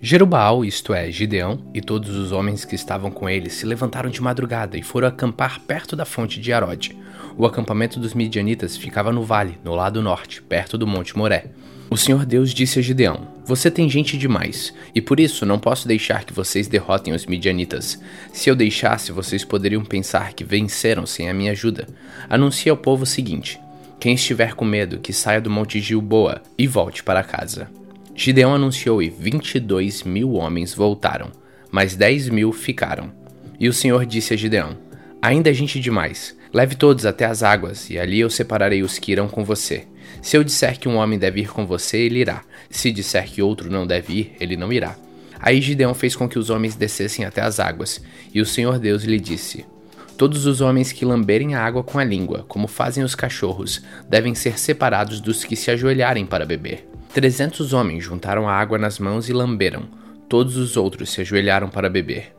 Jerubaal, 0.00 0.64
isto 0.64 0.94
é, 0.94 1.10
Gideão, 1.10 1.68
e 1.74 1.80
todos 1.80 2.14
os 2.14 2.30
homens 2.30 2.64
que 2.64 2.76
estavam 2.76 3.10
com 3.10 3.28
ele 3.28 3.50
se 3.50 3.66
levantaram 3.66 4.08
de 4.08 4.22
madrugada 4.22 4.78
e 4.78 4.84
foram 4.84 5.08
acampar 5.08 5.58
perto 5.62 5.96
da 5.96 6.04
fonte 6.04 6.40
de 6.40 6.52
Arode. 6.52 6.96
O 7.36 7.44
acampamento 7.44 7.98
dos 7.98 8.14
midianitas 8.14 8.76
ficava 8.76 9.12
no 9.12 9.24
vale, 9.24 9.58
no 9.64 9.74
lado 9.74 10.00
norte, 10.00 10.40
perto 10.40 10.78
do 10.78 10.86
monte 10.86 11.18
Moré. 11.18 11.50
O 11.90 11.96
Senhor 11.96 12.24
Deus 12.24 12.54
disse 12.54 12.78
a 12.78 12.82
Gideão: 12.82 13.26
Você 13.44 13.68
tem 13.68 13.90
gente 13.90 14.16
demais, 14.16 14.72
e 14.94 15.00
por 15.00 15.18
isso 15.18 15.44
não 15.44 15.58
posso 15.58 15.88
deixar 15.88 16.24
que 16.24 16.32
vocês 16.32 16.68
derrotem 16.68 17.12
os 17.12 17.26
midianitas. 17.26 18.00
Se 18.32 18.48
eu 18.48 18.54
deixasse, 18.54 19.10
vocês 19.10 19.44
poderiam 19.44 19.84
pensar 19.84 20.32
que 20.32 20.44
venceram 20.44 21.04
sem 21.04 21.28
a 21.28 21.34
minha 21.34 21.50
ajuda. 21.50 21.88
Anuncie 22.28 22.70
ao 22.70 22.76
povo 22.76 23.02
o 23.02 23.06
seguinte: 23.06 23.58
Quem 23.98 24.14
estiver 24.14 24.54
com 24.54 24.64
medo, 24.64 25.00
que 25.00 25.12
saia 25.12 25.40
do 25.40 25.50
monte 25.50 25.80
Gilboa 25.80 26.40
e 26.56 26.64
volte 26.68 27.02
para 27.02 27.24
casa. 27.24 27.68
Gideão 28.14 28.54
anunciou 28.54 29.02
e 29.02 29.10
22 29.10 30.04
mil 30.04 30.34
homens 30.34 30.72
voltaram, 30.72 31.32
mas 31.72 31.96
10 31.96 32.28
mil 32.28 32.52
ficaram. 32.52 33.10
E 33.58 33.68
o 33.68 33.72
Senhor 33.72 34.06
disse 34.06 34.32
a 34.32 34.36
Gideão: 34.36 34.76
Ainda 35.20 35.50
é 35.50 35.52
gente 35.52 35.80
demais. 35.80 36.38
Leve 36.52 36.76
todos 36.76 37.04
até 37.04 37.24
as 37.24 37.42
águas, 37.42 37.90
e 37.90 37.98
ali 37.98 38.20
eu 38.20 38.30
separarei 38.30 38.80
os 38.82 38.96
que 38.96 39.10
irão 39.10 39.28
com 39.28 39.44
você. 39.44 39.88
Se 40.22 40.36
eu 40.36 40.44
disser 40.44 40.78
que 40.78 40.88
um 40.88 40.96
homem 40.96 41.18
deve 41.18 41.40
ir 41.40 41.48
com 41.48 41.66
você, 41.66 41.98
ele 41.98 42.20
irá. 42.20 42.42
Se 42.68 42.92
disser 42.92 43.24
que 43.24 43.42
outro 43.42 43.70
não 43.70 43.86
deve 43.86 44.12
ir, 44.12 44.36
ele 44.40 44.56
não 44.56 44.72
irá. 44.72 44.96
Aí 45.38 45.60
Gideão 45.60 45.94
fez 45.94 46.14
com 46.14 46.28
que 46.28 46.38
os 46.38 46.50
homens 46.50 46.76
descessem 46.76 47.24
até 47.24 47.40
as 47.40 47.58
águas, 47.58 48.02
e 48.32 48.40
o 48.40 48.46
Senhor 48.46 48.78
Deus 48.78 49.04
lhe 49.04 49.18
disse: 49.18 49.64
Todos 50.16 50.44
os 50.44 50.60
homens 50.60 50.92
que 50.92 51.04
lamberem 51.04 51.54
a 51.54 51.64
água 51.64 51.82
com 51.82 51.98
a 51.98 52.04
língua, 52.04 52.44
como 52.46 52.68
fazem 52.68 53.02
os 53.02 53.14
cachorros, 53.14 53.82
devem 54.08 54.34
ser 54.34 54.58
separados 54.58 55.20
dos 55.20 55.44
que 55.44 55.56
se 55.56 55.70
ajoelharem 55.70 56.26
para 56.26 56.44
beber. 56.44 56.86
Trezentos 57.14 57.72
homens 57.72 58.04
juntaram 58.04 58.46
a 58.46 58.52
água 58.52 58.76
nas 58.76 58.98
mãos 58.98 59.28
e 59.28 59.32
lamberam. 59.32 59.88
Todos 60.28 60.56
os 60.58 60.76
outros 60.76 61.10
se 61.10 61.22
ajoelharam 61.22 61.68
para 61.68 61.88
beber. 61.88 62.34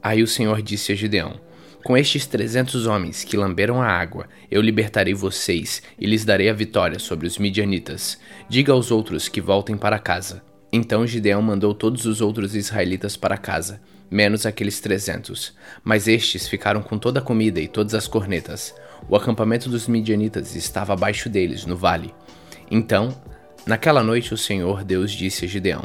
Aí 0.00 0.22
o 0.22 0.28
Senhor 0.28 0.62
disse 0.62 0.92
a 0.92 0.94
Gideão: 0.94 1.34
Com 1.84 1.96
estes 1.96 2.26
trezentos 2.26 2.86
homens 2.86 3.22
que 3.22 3.36
lamberam 3.36 3.80
a 3.80 3.86
água, 3.86 4.26
eu 4.50 4.62
libertarei 4.62 5.12
vocês 5.12 5.82
e 5.98 6.06
lhes 6.06 6.24
darei 6.24 6.48
a 6.48 6.54
vitória 6.54 6.98
sobre 6.98 7.26
os 7.26 7.38
midianitas. 7.38 8.18
Diga 8.48 8.72
aos 8.72 8.90
outros 8.90 9.28
que 9.28 9.40
voltem 9.40 9.76
para 9.76 9.98
casa. 9.98 10.42
Então 10.72 11.06
Gideão 11.06 11.42
mandou 11.42 11.74
todos 11.74 12.06
os 12.06 12.20
outros 12.20 12.56
israelitas 12.56 13.16
para 13.16 13.36
casa, 13.36 13.82
menos 14.10 14.46
aqueles 14.46 14.80
trezentos. 14.80 15.54
Mas 15.84 16.08
estes 16.08 16.48
ficaram 16.48 16.82
com 16.82 16.98
toda 16.98 17.20
a 17.20 17.22
comida 17.22 17.60
e 17.60 17.68
todas 17.68 17.94
as 17.94 18.08
cornetas. 18.08 18.74
O 19.08 19.14
acampamento 19.14 19.68
dos 19.68 19.86
midianitas 19.86 20.56
estava 20.56 20.94
abaixo 20.94 21.28
deles, 21.28 21.66
no 21.66 21.76
vale. 21.76 22.14
Então 22.70 23.14
Naquela 23.66 24.02
noite 24.02 24.34
o 24.34 24.36
Senhor 24.36 24.84
Deus 24.84 25.10
disse 25.10 25.46
a 25.46 25.48
Gideão: 25.48 25.84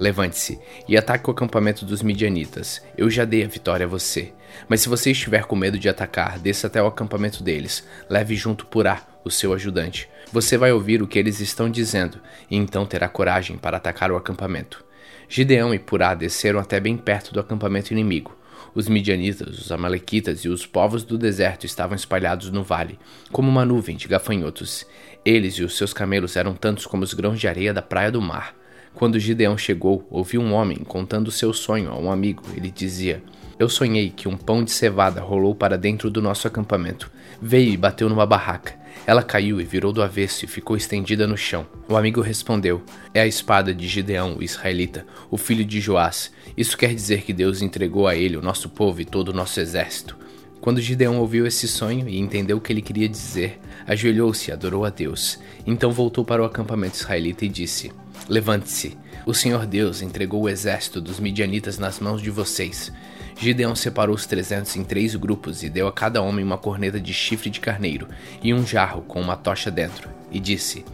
Levante-se 0.00 0.58
e 0.88 0.96
ataque 0.96 1.28
o 1.28 1.32
acampamento 1.32 1.84
dos 1.84 2.02
midianitas. 2.02 2.82
Eu 2.96 3.10
já 3.10 3.26
dei 3.26 3.44
a 3.44 3.48
vitória 3.48 3.84
a 3.84 3.88
você. 3.88 4.32
Mas 4.68 4.80
se 4.80 4.88
você 4.88 5.10
estiver 5.10 5.44
com 5.44 5.54
medo 5.54 5.78
de 5.78 5.88
atacar, 5.88 6.38
desça 6.38 6.66
até 6.66 6.82
o 6.82 6.86
acampamento 6.86 7.42
deles. 7.42 7.86
Leve 8.08 8.34
junto 8.34 8.66
Purá, 8.66 9.06
o 9.24 9.30
seu 9.30 9.52
ajudante. 9.52 10.08
Você 10.32 10.56
vai 10.56 10.72
ouvir 10.72 11.02
o 11.02 11.06
que 11.06 11.18
eles 11.18 11.40
estão 11.40 11.70
dizendo 11.70 12.20
e 12.50 12.56
então 12.56 12.86
terá 12.86 13.08
coragem 13.08 13.56
para 13.56 13.76
atacar 13.76 14.10
o 14.10 14.16
acampamento. 14.16 14.84
Gideão 15.28 15.74
e 15.74 15.78
Purá 15.78 16.14
desceram 16.14 16.58
até 16.58 16.80
bem 16.80 16.96
perto 16.96 17.32
do 17.32 17.40
acampamento 17.40 17.92
inimigo. 17.92 18.36
Os 18.74 18.88
midianitas, 18.88 19.58
os 19.58 19.72
amalequitas 19.72 20.40
e 20.40 20.48
os 20.48 20.66
povos 20.66 21.02
do 21.02 21.18
deserto 21.18 21.64
estavam 21.64 21.96
espalhados 21.96 22.50
no 22.50 22.62
vale, 22.62 22.98
como 23.32 23.48
uma 23.48 23.64
nuvem 23.64 23.96
de 23.96 24.08
gafanhotos. 24.08 24.86
Eles 25.24 25.54
e 25.54 25.62
os 25.62 25.76
seus 25.76 25.92
camelos 25.92 26.36
eram 26.36 26.54
tantos 26.54 26.86
como 26.86 27.02
os 27.02 27.14
grãos 27.14 27.40
de 27.40 27.48
areia 27.48 27.72
da 27.74 27.82
praia 27.82 28.10
do 28.10 28.20
mar. 28.20 28.54
Quando 28.94 29.18
Gideão 29.18 29.56
chegou, 29.56 30.06
ouviu 30.10 30.40
um 30.40 30.52
homem 30.52 30.78
contando 30.78 31.30
seu 31.30 31.52
sonho 31.52 31.90
a 31.90 31.98
um 31.98 32.10
amigo. 32.10 32.42
Ele 32.56 32.70
dizia: 32.70 33.22
Eu 33.58 33.68
sonhei 33.68 34.10
que 34.10 34.28
um 34.28 34.36
pão 34.36 34.62
de 34.62 34.70
cevada 34.70 35.20
rolou 35.20 35.52
para 35.52 35.76
dentro 35.76 36.08
do 36.08 36.22
nosso 36.22 36.46
acampamento. 36.46 37.10
Veio 37.42 37.72
e 37.72 37.76
bateu 37.76 38.08
numa 38.08 38.24
barraca. 38.24 38.78
Ela 39.04 39.22
caiu 39.22 39.60
e 39.60 39.64
virou 39.64 39.92
do 39.92 40.00
avesso 40.00 40.44
e 40.44 40.48
ficou 40.48 40.76
estendida 40.76 41.26
no 41.26 41.36
chão. 41.36 41.66
O 41.88 41.96
amigo 41.96 42.20
respondeu: 42.20 42.80
É 43.12 43.20
a 43.20 43.26
espada 43.26 43.74
de 43.74 43.88
Gideão, 43.88 44.36
o 44.36 44.42
israelita, 44.44 45.04
o 45.28 45.36
filho 45.36 45.64
de 45.64 45.80
Joás. 45.80 46.30
Isso 46.56 46.78
quer 46.78 46.94
dizer 46.94 47.22
que 47.22 47.32
Deus 47.32 47.60
entregou 47.60 48.06
a 48.06 48.14
ele 48.14 48.36
o 48.36 48.42
nosso 48.42 48.68
povo 48.68 49.00
e 49.00 49.04
todo 49.04 49.30
o 49.30 49.34
nosso 49.34 49.58
exército. 49.58 50.16
Quando 50.60 50.80
Gideão 50.80 51.18
ouviu 51.18 51.46
esse 51.46 51.66
sonho 51.66 52.08
e 52.08 52.18
entendeu 52.18 52.58
o 52.58 52.60
que 52.60 52.72
ele 52.72 52.82
queria 52.82 53.08
dizer, 53.08 53.58
ajoelhou-se 53.86 54.50
e 54.50 54.52
adorou 54.52 54.84
a 54.84 54.90
Deus. 54.90 55.38
Então 55.66 55.90
voltou 55.90 56.24
para 56.24 56.42
o 56.42 56.44
acampamento 56.44 56.96
israelita 56.96 57.44
e 57.44 57.48
disse: 57.48 57.90
Levante-se. 58.28 58.96
O 59.26 59.34
Senhor 59.34 59.66
Deus 59.66 60.00
entregou 60.00 60.42
o 60.42 60.48
exército 60.48 61.00
dos 61.00 61.18
midianitas 61.18 61.76
nas 61.76 61.98
mãos 61.98 62.22
de 62.22 62.30
vocês. 62.30 62.92
Gideão 63.40 63.76
separou 63.76 64.16
os 64.16 64.26
trezentos 64.26 64.74
em 64.74 64.82
três 64.82 65.14
grupos 65.14 65.62
e 65.62 65.70
deu 65.70 65.86
a 65.86 65.92
cada 65.92 66.20
homem 66.20 66.44
uma 66.44 66.58
corneta 66.58 66.98
de 66.98 67.14
chifre 67.14 67.48
de 67.48 67.60
carneiro 67.60 68.08
e 68.42 68.52
um 68.52 68.66
jarro 68.66 69.02
com 69.02 69.20
uma 69.20 69.36
tocha 69.36 69.70
dentro, 69.70 70.08
e 70.30 70.40
disse: 70.40 70.84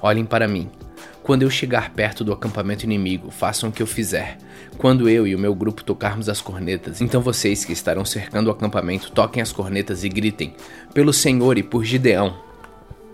Olhem 0.00 0.24
para 0.24 0.48
mim. 0.48 0.68
Quando 1.22 1.42
eu 1.42 1.50
chegar 1.50 1.90
perto 1.90 2.24
do 2.24 2.32
acampamento 2.32 2.84
inimigo, 2.84 3.30
façam 3.30 3.68
o 3.68 3.72
que 3.72 3.80
eu 3.80 3.86
fizer. 3.86 4.36
Quando 4.76 5.08
eu 5.08 5.24
e 5.24 5.36
o 5.36 5.38
meu 5.38 5.54
grupo 5.54 5.84
tocarmos 5.84 6.28
as 6.28 6.40
cornetas, 6.40 7.00
então 7.00 7.20
vocês 7.20 7.64
que 7.64 7.72
estarão 7.72 8.04
cercando 8.04 8.48
o 8.48 8.50
acampamento 8.50 9.12
toquem 9.12 9.40
as 9.40 9.52
cornetas 9.52 10.02
e 10.02 10.08
gritem: 10.08 10.56
Pelo 10.92 11.12
Senhor 11.12 11.56
e 11.56 11.62
por 11.62 11.84
Gideão. 11.84 12.36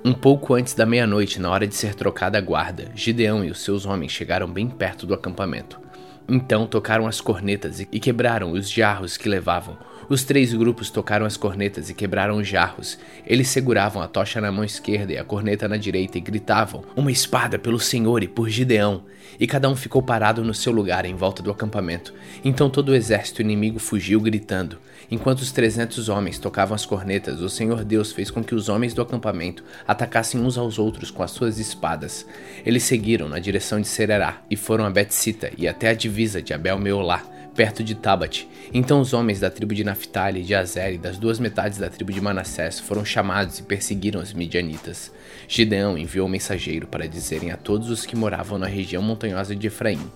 Um 0.02 0.14
pouco 0.14 0.54
antes 0.54 0.72
da 0.72 0.86
meia-noite, 0.86 1.38
na 1.38 1.50
hora 1.50 1.66
de 1.66 1.74
ser 1.74 1.94
trocada 1.94 2.38
a 2.38 2.40
guarda, 2.40 2.90
Gideão 2.94 3.44
e 3.44 3.50
os 3.50 3.60
seus 3.60 3.84
homens 3.84 4.12
chegaram 4.12 4.48
bem 4.48 4.66
perto 4.66 5.06
do 5.06 5.12
acampamento. 5.12 5.87
Então 6.28 6.66
tocaram 6.66 7.06
as 7.06 7.22
cornetas 7.22 7.80
e 7.80 7.86
quebraram 7.98 8.52
os 8.52 8.70
jarros 8.70 9.16
que 9.16 9.30
levavam. 9.30 9.78
Os 10.10 10.24
três 10.24 10.52
grupos 10.52 10.90
tocaram 10.90 11.24
as 11.24 11.38
cornetas 11.38 11.88
e 11.88 11.94
quebraram 11.94 12.36
os 12.36 12.46
jarros. 12.46 12.98
Eles 13.26 13.48
seguravam 13.48 14.02
a 14.02 14.08
tocha 14.08 14.38
na 14.38 14.52
mão 14.52 14.62
esquerda 14.62 15.12
e 15.14 15.18
a 15.18 15.24
corneta 15.24 15.66
na 15.66 15.78
direita 15.78 16.18
e 16.18 16.20
gritavam: 16.20 16.84
Uma 16.94 17.10
espada 17.10 17.58
pelo 17.58 17.80
Senhor 17.80 18.22
e 18.22 18.28
por 18.28 18.50
Gideão! 18.50 19.04
E 19.40 19.46
cada 19.46 19.70
um 19.70 19.76
ficou 19.76 20.02
parado 20.02 20.44
no 20.44 20.52
seu 20.52 20.72
lugar 20.72 21.06
em 21.06 21.14
volta 21.14 21.42
do 21.42 21.50
acampamento. 21.50 22.12
Então 22.44 22.68
todo 22.68 22.90
o 22.90 22.94
exército 22.94 23.40
inimigo 23.40 23.78
fugiu 23.78 24.20
gritando. 24.20 24.78
Enquanto 25.10 25.40
os 25.40 25.50
trezentos 25.50 26.10
homens 26.10 26.38
tocavam 26.38 26.74
as 26.74 26.84
cornetas, 26.84 27.40
o 27.40 27.48
Senhor 27.48 27.82
Deus 27.82 28.12
fez 28.12 28.30
com 28.30 28.44
que 28.44 28.54
os 28.54 28.68
homens 28.68 28.92
do 28.92 29.00
acampamento 29.00 29.64
atacassem 29.86 30.38
uns 30.38 30.58
aos 30.58 30.78
outros 30.78 31.10
com 31.10 31.22
as 31.22 31.30
suas 31.30 31.58
espadas. 31.58 32.26
Eles 32.64 32.82
seguiram 32.82 33.26
na 33.26 33.38
direção 33.38 33.80
de 33.80 33.88
Sererá 33.88 34.42
e 34.50 34.56
foram 34.56 34.84
a 34.84 34.90
Betsita 34.90 35.50
e 35.56 35.66
até 35.66 35.88
a 35.88 35.94
divisa 35.94 36.42
de 36.42 36.52
Abel-Meolá, 36.52 37.24
perto 37.54 37.82
de 37.82 37.94
Tabat. 37.94 38.46
Então 38.72 39.00
os 39.00 39.14
homens 39.14 39.40
da 39.40 39.50
tribo 39.50 39.74
de 39.74 39.82
Naphtali, 39.82 40.42
de 40.42 40.54
Azer 40.54 40.94
e 40.94 40.98
das 40.98 41.16
duas 41.16 41.40
metades 41.40 41.78
da 41.78 41.88
tribo 41.88 42.12
de 42.12 42.20
Manassés 42.20 42.78
foram 42.78 43.04
chamados 43.04 43.58
e 43.58 43.62
perseguiram 43.62 44.20
os 44.20 44.34
midianitas. 44.34 45.10
Gideão 45.48 45.96
enviou 45.96 46.28
um 46.28 46.30
mensageiro 46.30 46.86
para 46.86 47.08
dizerem 47.08 47.50
a 47.50 47.56
todos 47.56 47.88
os 47.88 48.04
que 48.04 48.14
moravam 48.14 48.58
na 48.58 48.66
região 48.66 49.02
montanhosa 49.02 49.56
de 49.56 49.66
Efraim: 49.66 50.08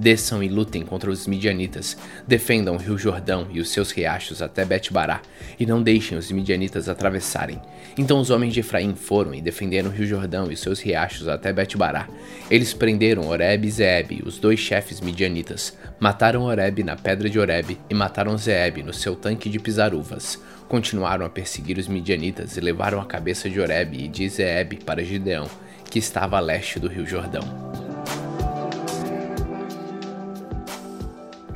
Desçam 0.00 0.42
e 0.42 0.48
lutem 0.48 0.80
contra 0.80 1.10
os 1.10 1.26
midianitas, 1.26 1.94
defendam 2.26 2.74
o 2.74 2.78
rio 2.78 2.96
Jordão 2.96 3.46
e 3.50 3.60
os 3.60 3.68
seus 3.68 3.90
riachos 3.90 4.40
até 4.40 4.64
Bet-Bará, 4.64 5.20
e 5.58 5.66
não 5.66 5.82
deixem 5.82 6.16
os 6.16 6.32
midianitas 6.32 6.88
atravessarem. 6.88 7.60
Então 7.98 8.18
os 8.18 8.30
homens 8.30 8.54
de 8.54 8.60
Efraim 8.60 8.94
foram 8.94 9.34
e 9.34 9.42
defenderam 9.42 9.90
o 9.90 9.92
rio 9.92 10.06
Jordão 10.06 10.50
e 10.50 10.54
os 10.54 10.60
seus 10.60 10.80
riachos 10.80 11.28
até 11.28 11.52
Bet-Bará. 11.52 12.08
Eles 12.50 12.72
prenderam 12.72 13.28
Oreb 13.28 13.66
e 13.66 13.70
Zeeb, 13.70 14.22
os 14.24 14.38
dois 14.38 14.58
chefes 14.58 15.02
midianitas, 15.02 15.76
mataram 15.98 16.44
Oreb 16.44 16.82
na 16.82 16.96
pedra 16.96 17.28
de 17.28 17.38
Oreb 17.38 17.76
e 17.90 17.94
mataram 17.94 18.38
Zeeb 18.38 18.82
no 18.82 18.94
seu 18.94 19.14
tanque 19.14 19.50
de 19.50 19.58
pisar 19.58 19.92
uvas. 19.92 20.40
Continuaram 20.66 21.26
a 21.26 21.28
perseguir 21.28 21.76
os 21.76 21.88
midianitas 21.88 22.56
e 22.56 22.60
levaram 22.62 23.02
a 23.02 23.04
cabeça 23.04 23.50
de 23.50 23.60
Oreb 23.60 23.92
e 23.92 24.08
de 24.08 24.26
Zeeb 24.30 24.82
para 24.82 25.04
Gideão, 25.04 25.46
que 25.90 25.98
estava 25.98 26.38
a 26.38 26.40
leste 26.40 26.78
do 26.78 26.88
rio 26.88 27.06
Jordão. 27.06 27.90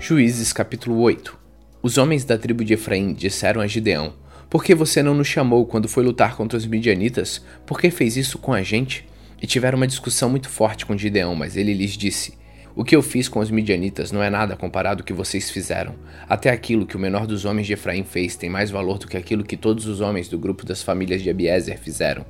Juízes 0.06 0.52
capítulo 0.52 1.00
8 1.00 1.34
Os 1.82 1.96
homens 1.96 2.26
da 2.26 2.36
tribo 2.36 2.62
de 2.62 2.74
Efraim 2.74 3.14
disseram 3.14 3.62
a 3.62 3.66
Gideão: 3.66 4.12
Por 4.50 4.62
que 4.62 4.74
você 4.74 5.02
não 5.02 5.14
nos 5.14 5.26
chamou 5.26 5.64
quando 5.64 5.88
foi 5.88 6.04
lutar 6.04 6.36
contra 6.36 6.58
os 6.58 6.66
midianitas? 6.66 7.42
Por 7.64 7.80
que 7.80 7.90
fez 7.90 8.14
isso 8.18 8.36
com 8.36 8.52
a 8.52 8.62
gente? 8.62 9.06
E 9.40 9.46
tiveram 9.46 9.78
uma 9.78 9.86
discussão 9.86 10.28
muito 10.28 10.50
forte 10.50 10.84
com 10.84 10.94
Gideão, 10.94 11.34
mas 11.34 11.56
ele 11.56 11.72
lhes 11.72 11.92
disse: 11.92 12.34
O 12.76 12.84
que 12.84 12.94
eu 12.94 13.00
fiz 13.00 13.30
com 13.30 13.40
os 13.40 13.50
midianitas 13.50 14.12
não 14.12 14.22
é 14.22 14.28
nada 14.28 14.54
comparado 14.54 15.00
ao 15.00 15.06
que 15.06 15.12
vocês 15.14 15.50
fizeram. 15.50 15.94
Até 16.28 16.50
aquilo 16.50 16.84
que 16.84 16.96
o 16.96 17.00
menor 17.00 17.26
dos 17.26 17.46
homens 17.46 17.66
de 17.66 17.72
Efraim 17.72 18.04
fez 18.04 18.36
tem 18.36 18.50
mais 18.50 18.70
valor 18.70 18.98
do 18.98 19.06
que 19.06 19.16
aquilo 19.16 19.42
que 19.42 19.56
todos 19.56 19.86
os 19.86 20.02
homens 20.02 20.28
do 20.28 20.38
grupo 20.38 20.66
das 20.66 20.82
famílias 20.82 21.22
de 21.22 21.30
Abiezer 21.30 21.78
fizeram. 21.78 22.26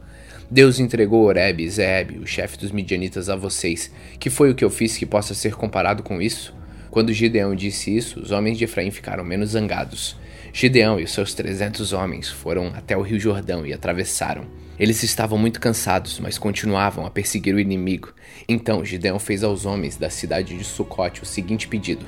Deus 0.48 0.78
entregou 0.78 1.24
Oreb 1.24 1.60
e 1.60 1.68
Zeeb, 1.68 2.20
o 2.22 2.26
chefe 2.26 2.56
dos 2.56 2.70
midianitas, 2.70 3.28
a 3.28 3.34
vocês. 3.34 3.90
Que 4.20 4.30
foi 4.30 4.52
o 4.52 4.54
que 4.54 4.64
eu 4.64 4.70
fiz 4.70 4.96
que 4.96 5.04
possa 5.04 5.34
ser 5.34 5.56
comparado 5.56 6.04
com 6.04 6.22
isso? 6.22 6.54
Quando 6.94 7.12
Gideão 7.12 7.56
disse 7.56 7.90
isso, 7.90 8.20
os 8.20 8.30
homens 8.30 8.56
de 8.56 8.62
Efraim 8.62 8.92
ficaram 8.92 9.24
menos 9.24 9.50
zangados. 9.50 10.16
Gideão 10.52 11.00
e 11.00 11.02
os 11.02 11.10
seus 11.10 11.34
trezentos 11.34 11.92
homens 11.92 12.28
foram 12.28 12.68
até 12.68 12.96
o 12.96 13.02
rio 13.02 13.18
Jordão 13.18 13.66
e 13.66 13.72
atravessaram. 13.72 14.44
Eles 14.78 15.02
estavam 15.02 15.36
muito 15.36 15.60
cansados, 15.60 16.20
mas 16.20 16.38
continuavam 16.38 17.04
a 17.04 17.10
perseguir 17.10 17.52
o 17.52 17.58
inimigo. 17.58 18.14
Então 18.48 18.84
Gideão 18.84 19.18
fez 19.18 19.42
aos 19.42 19.66
homens 19.66 19.96
da 19.96 20.08
cidade 20.08 20.56
de 20.56 20.62
Sucote 20.62 21.20
o 21.20 21.26
seguinte 21.26 21.66
pedido: 21.66 22.06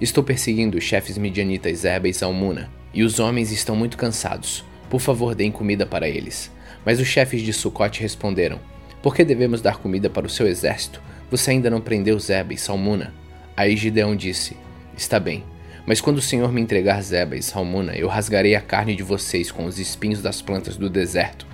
Estou 0.00 0.22
perseguindo 0.22 0.78
os 0.78 0.84
chefes 0.84 1.18
midianitas 1.18 1.78
Zeba 1.78 2.06
e 2.06 2.14
Salmuna, 2.14 2.70
e 2.94 3.02
os 3.02 3.18
homens 3.18 3.50
estão 3.50 3.74
muito 3.74 3.96
cansados. 3.96 4.64
Por 4.88 5.00
favor, 5.00 5.34
deem 5.34 5.50
comida 5.50 5.84
para 5.84 6.08
eles. 6.08 6.48
Mas 6.86 7.00
os 7.00 7.08
chefes 7.08 7.42
de 7.42 7.52
Sucote 7.52 8.00
responderam: 8.02 8.60
Por 9.02 9.16
que 9.16 9.24
devemos 9.24 9.60
dar 9.60 9.78
comida 9.78 10.08
para 10.08 10.28
o 10.28 10.30
seu 10.30 10.46
exército? 10.46 11.02
Você 11.28 11.50
ainda 11.50 11.68
não 11.68 11.80
prendeu 11.80 12.16
Zeba 12.20 12.54
e 12.54 12.56
Salmuna? 12.56 13.12
Aí 13.58 13.76
Gideão 13.76 14.14
disse: 14.14 14.56
Está 14.96 15.18
bem, 15.18 15.42
mas 15.84 16.00
quando 16.00 16.18
o 16.18 16.22
Senhor 16.22 16.52
me 16.52 16.60
entregar 16.60 17.02
Zeba 17.02 17.34
e 17.34 17.42
Salmuna, 17.42 17.96
eu 17.96 18.06
rasgarei 18.06 18.54
a 18.54 18.60
carne 18.60 18.94
de 18.94 19.02
vocês 19.02 19.50
com 19.50 19.64
os 19.64 19.80
espinhos 19.80 20.22
das 20.22 20.40
plantas 20.40 20.76
do 20.76 20.88
deserto. 20.88 21.44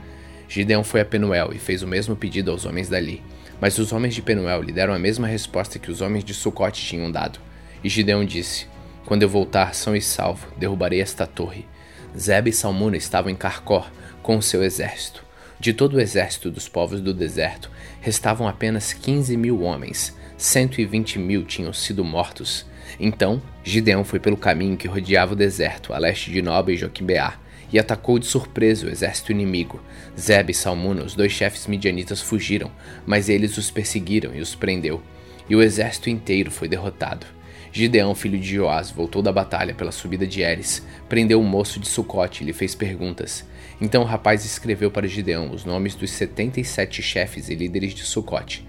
Gideão 0.47 0.85
foi 0.85 1.01
a 1.01 1.05
Penuel 1.07 1.51
e 1.55 1.59
fez 1.59 1.83
o 1.83 1.87
mesmo 1.87 2.15
pedido 2.15 2.51
aos 2.51 2.67
homens 2.67 2.91
dali. 2.91 3.23
Mas 3.59 3.79
os 3.79 3.91
homens 3.91 4.15
de 4.15 4.21
Penuel 4.21 4.61
lhe 4.61 4.71
deram 4.71 4.93
a 4.93 4.99
mesma 4.99 5.27
resposta 5.27 5.79
que 5.79 5.91
os 5.91 6.03
homens 6.03 6.25
de 6.25 6.35
Sucote 6.35 6.85
tinham 6.85 7.11
dado. 7.11 7.39
E 7.83 7.89
Gideão 7.89 8.23
disse: 8.23 8.67
Quando 9.07 9.23
eu 9.23 9.29
voltar 9.31 9.75
são 9.75 9.97
e 9.97 10.03
salvo, 10.03 10.47
derrubarei 10.59 11.01
esta 11.01 11.27
torre. 11.27 11.67
Zeba 12.15 12.51
e 12.51 12.53
Salmuna 12.53 12.99
estavam 12.99 13.31
em 13.31 13.35
Carcor 13.35 13.91
com 14.23 14.37
o 14.37 14.43
seu 14.43 14.63
exército. 14.63 15.25
De 15.59 15.73
todo 15.73 15.95
o 15.95 16.01
exército 16.03 16.51
dos 16.51 16.69
povos 16.69 17.01
do 17.01 17.15
deserto, 17.15 17.71
restavam 18.03 18.47
apenas 18.47 18.93
15 18.93 19.35
mil 19.39 19.63
homens 19.63 20.15
120 20.37 21.19
mil 21.19 21.45
tinham 21.45 21.73
sido 21.73 22.05
mortos. 22.05 22.67
Então, 22.99 23.43
Gideão 23.63 24.05
foi 24.05 24.19
pelo 24.21 24.37
caminho 24.37 24.77
que 24.77 24.89
rodeava 24.89 25.33
o 25.33 25.37
deserto, 25.37 25.93
a 25.93 25.99
leste 25.99 26.31
de 26.31 26.43
Noba 26.43 26.73
e 26.73 26.77
Joquimbeá, 26.77 27.39
e 27.73 27.79
atacou 27.79 28.19
de 28.19 28.27
surpresa 28.27 28.87
o 28.87 28.91
exército 28.91 29.33
inimigo. 29.33 29.83
Zeb 30.19 30.51
e 30.51 30.55
Salmuna, 30.55 31.03
os 31.03 31.15
dois 31.15 31.33
chefes 31.33 31.67
midianitas, 31.67 32.21
fugiram, 32.21 32.71
mas 33.07 33.29
eles 33.29 33.57
os 33.57 33.71
perseguiram 33.71 34.35
e 34.35 34.41
os 34.41 34.55
prendeu. 34.55 35.03
E 35.49 35.57
o 35.57 35.63
exército 35.63 36.09
inteiro 36.11 36.51
foi 36.51 36.69
derrotado. 36.69 37.27
Gideão, 37.73 38.15
filho 38.15 38.39
de 38.39 38.55
Joás, 38.55 38.93
voltou 38.93 39.21
da 39.21 39.33
batalha 39.33 39.75
pela 39.75 39.91
subida 39.91 40.25
de 40.25 40.43
Eres, 40.43 40.87
prendeu 41.09 41.41
um 41.41 41.45
moço 41.45 41.81
de 41.81 41.89
Sucote 41.89 42.45
e 42.45 42.47
lhe 42.47 42.53
fez 42.53 42.73
perguntas. 42.73 43.45
Então 43.81 44.03
o 44.03 44.07
rapaz 44.07 44.45
escreveu 44.45 44.93
para 44.93 45.09
Gideão 45.09 45.51
os 45.51 45.65
nomes 45.65 45.97
dos 45.97 46.13
77 46.13 47.03
chefes 47.03 47.49
e 47.49 47.55
líderes 47.57 47.93
de 47.93 48.05
Sucote. 48.05 48.65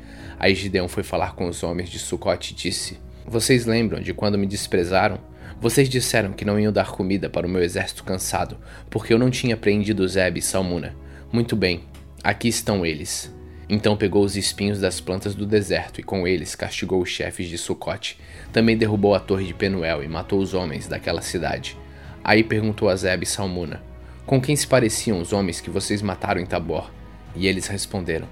Aí 0.46 0.54
Gideão 0.54 0.88
foi 0.88 1.02
falar 1.02 1.34
com 1.34 1.48
os 1.48 1.64
homens 1.64 1.90
de 1.90 1.98
Sucote 1.98 2.54
e 2.54 2.56
disse: 2.56 3.00
Vocês 3.26 3.66
lembram 3.66 4.00
de 4.00 4.14
quando 4.14 4.38
me 4.38 4.46
desprezaram? 4.46 5.18
Vocês 5.60 5.90
disseram 5.90 6.34
que 6.34 6.46
não 6.46 6.60
iam 6.60 6.72
dar 6.72 6.92
comida 6.92 7.28
para 7.28 7.48
o 7.48 7.50
meu 7.50 7.64
exército 7.64 8.04
cansado, 8.04 8.56
porque 8.88 9.12
eu 9.12 9.18
não 9.18 9.32
tinha 9.32 9.58
prendido 9.58 10.08
Zeb 10.08 10.38
e 10.38 10.44
Salmuna. 10.44 10.96
Muito 11.32 11.56
bem, 11.56 11.86
aqui 12.24 12.48
estão 12.48 12.86
eles. 12.86 13.34
Então 13.68 13.98
pegou 13.98 14.24
os 14.24 14.38
espinhos 14.38 14.80
das 14.80 15.02
plantas 15.02 15.34
do 15.34 15.48
deserto 15.48 16.00
e 16.00 16.04
com 16.04 16.28
eles 16.28 16.54
castigou 16.54 17.02
os 17.02 17.10
chefes 17.10 17.50
de 17.50 17.58
Sucote. 17.58 18.20
Também 18.54 18.78
derrubou 18.78 19.16
a 19.16 19.20
torre 19.20 19.48
de 19.48 19.54
Penuel 19.56 20.04
e 20.04 20.08
matou 20.08 20.40
os 20.40 20.54
homens 20.54 20.88
daquela 20.88 21.24
cidade. 21.24 21.76
Aí 22.24 22.44
perguntou 22.44 22.88
a 22.88 22.96
Zeb 22.96 23.24
e 23.24 23.26
Salmuna: 23.26 23.82
Com 24.28 24.40
quem 24.40 24.56
se 24.56 24.68
pareciam 24.68 25.20
os 25.20 25.34
homens 25.34 25.60
que 25.60 25.72
vocês 25.72 26.04
mataram 26.04 26.40
em 26.40 26.46
Tabor? 26.46 26.92
E 27.36 27.48
eles 27.48 27.66
responderam: 27.66 28.28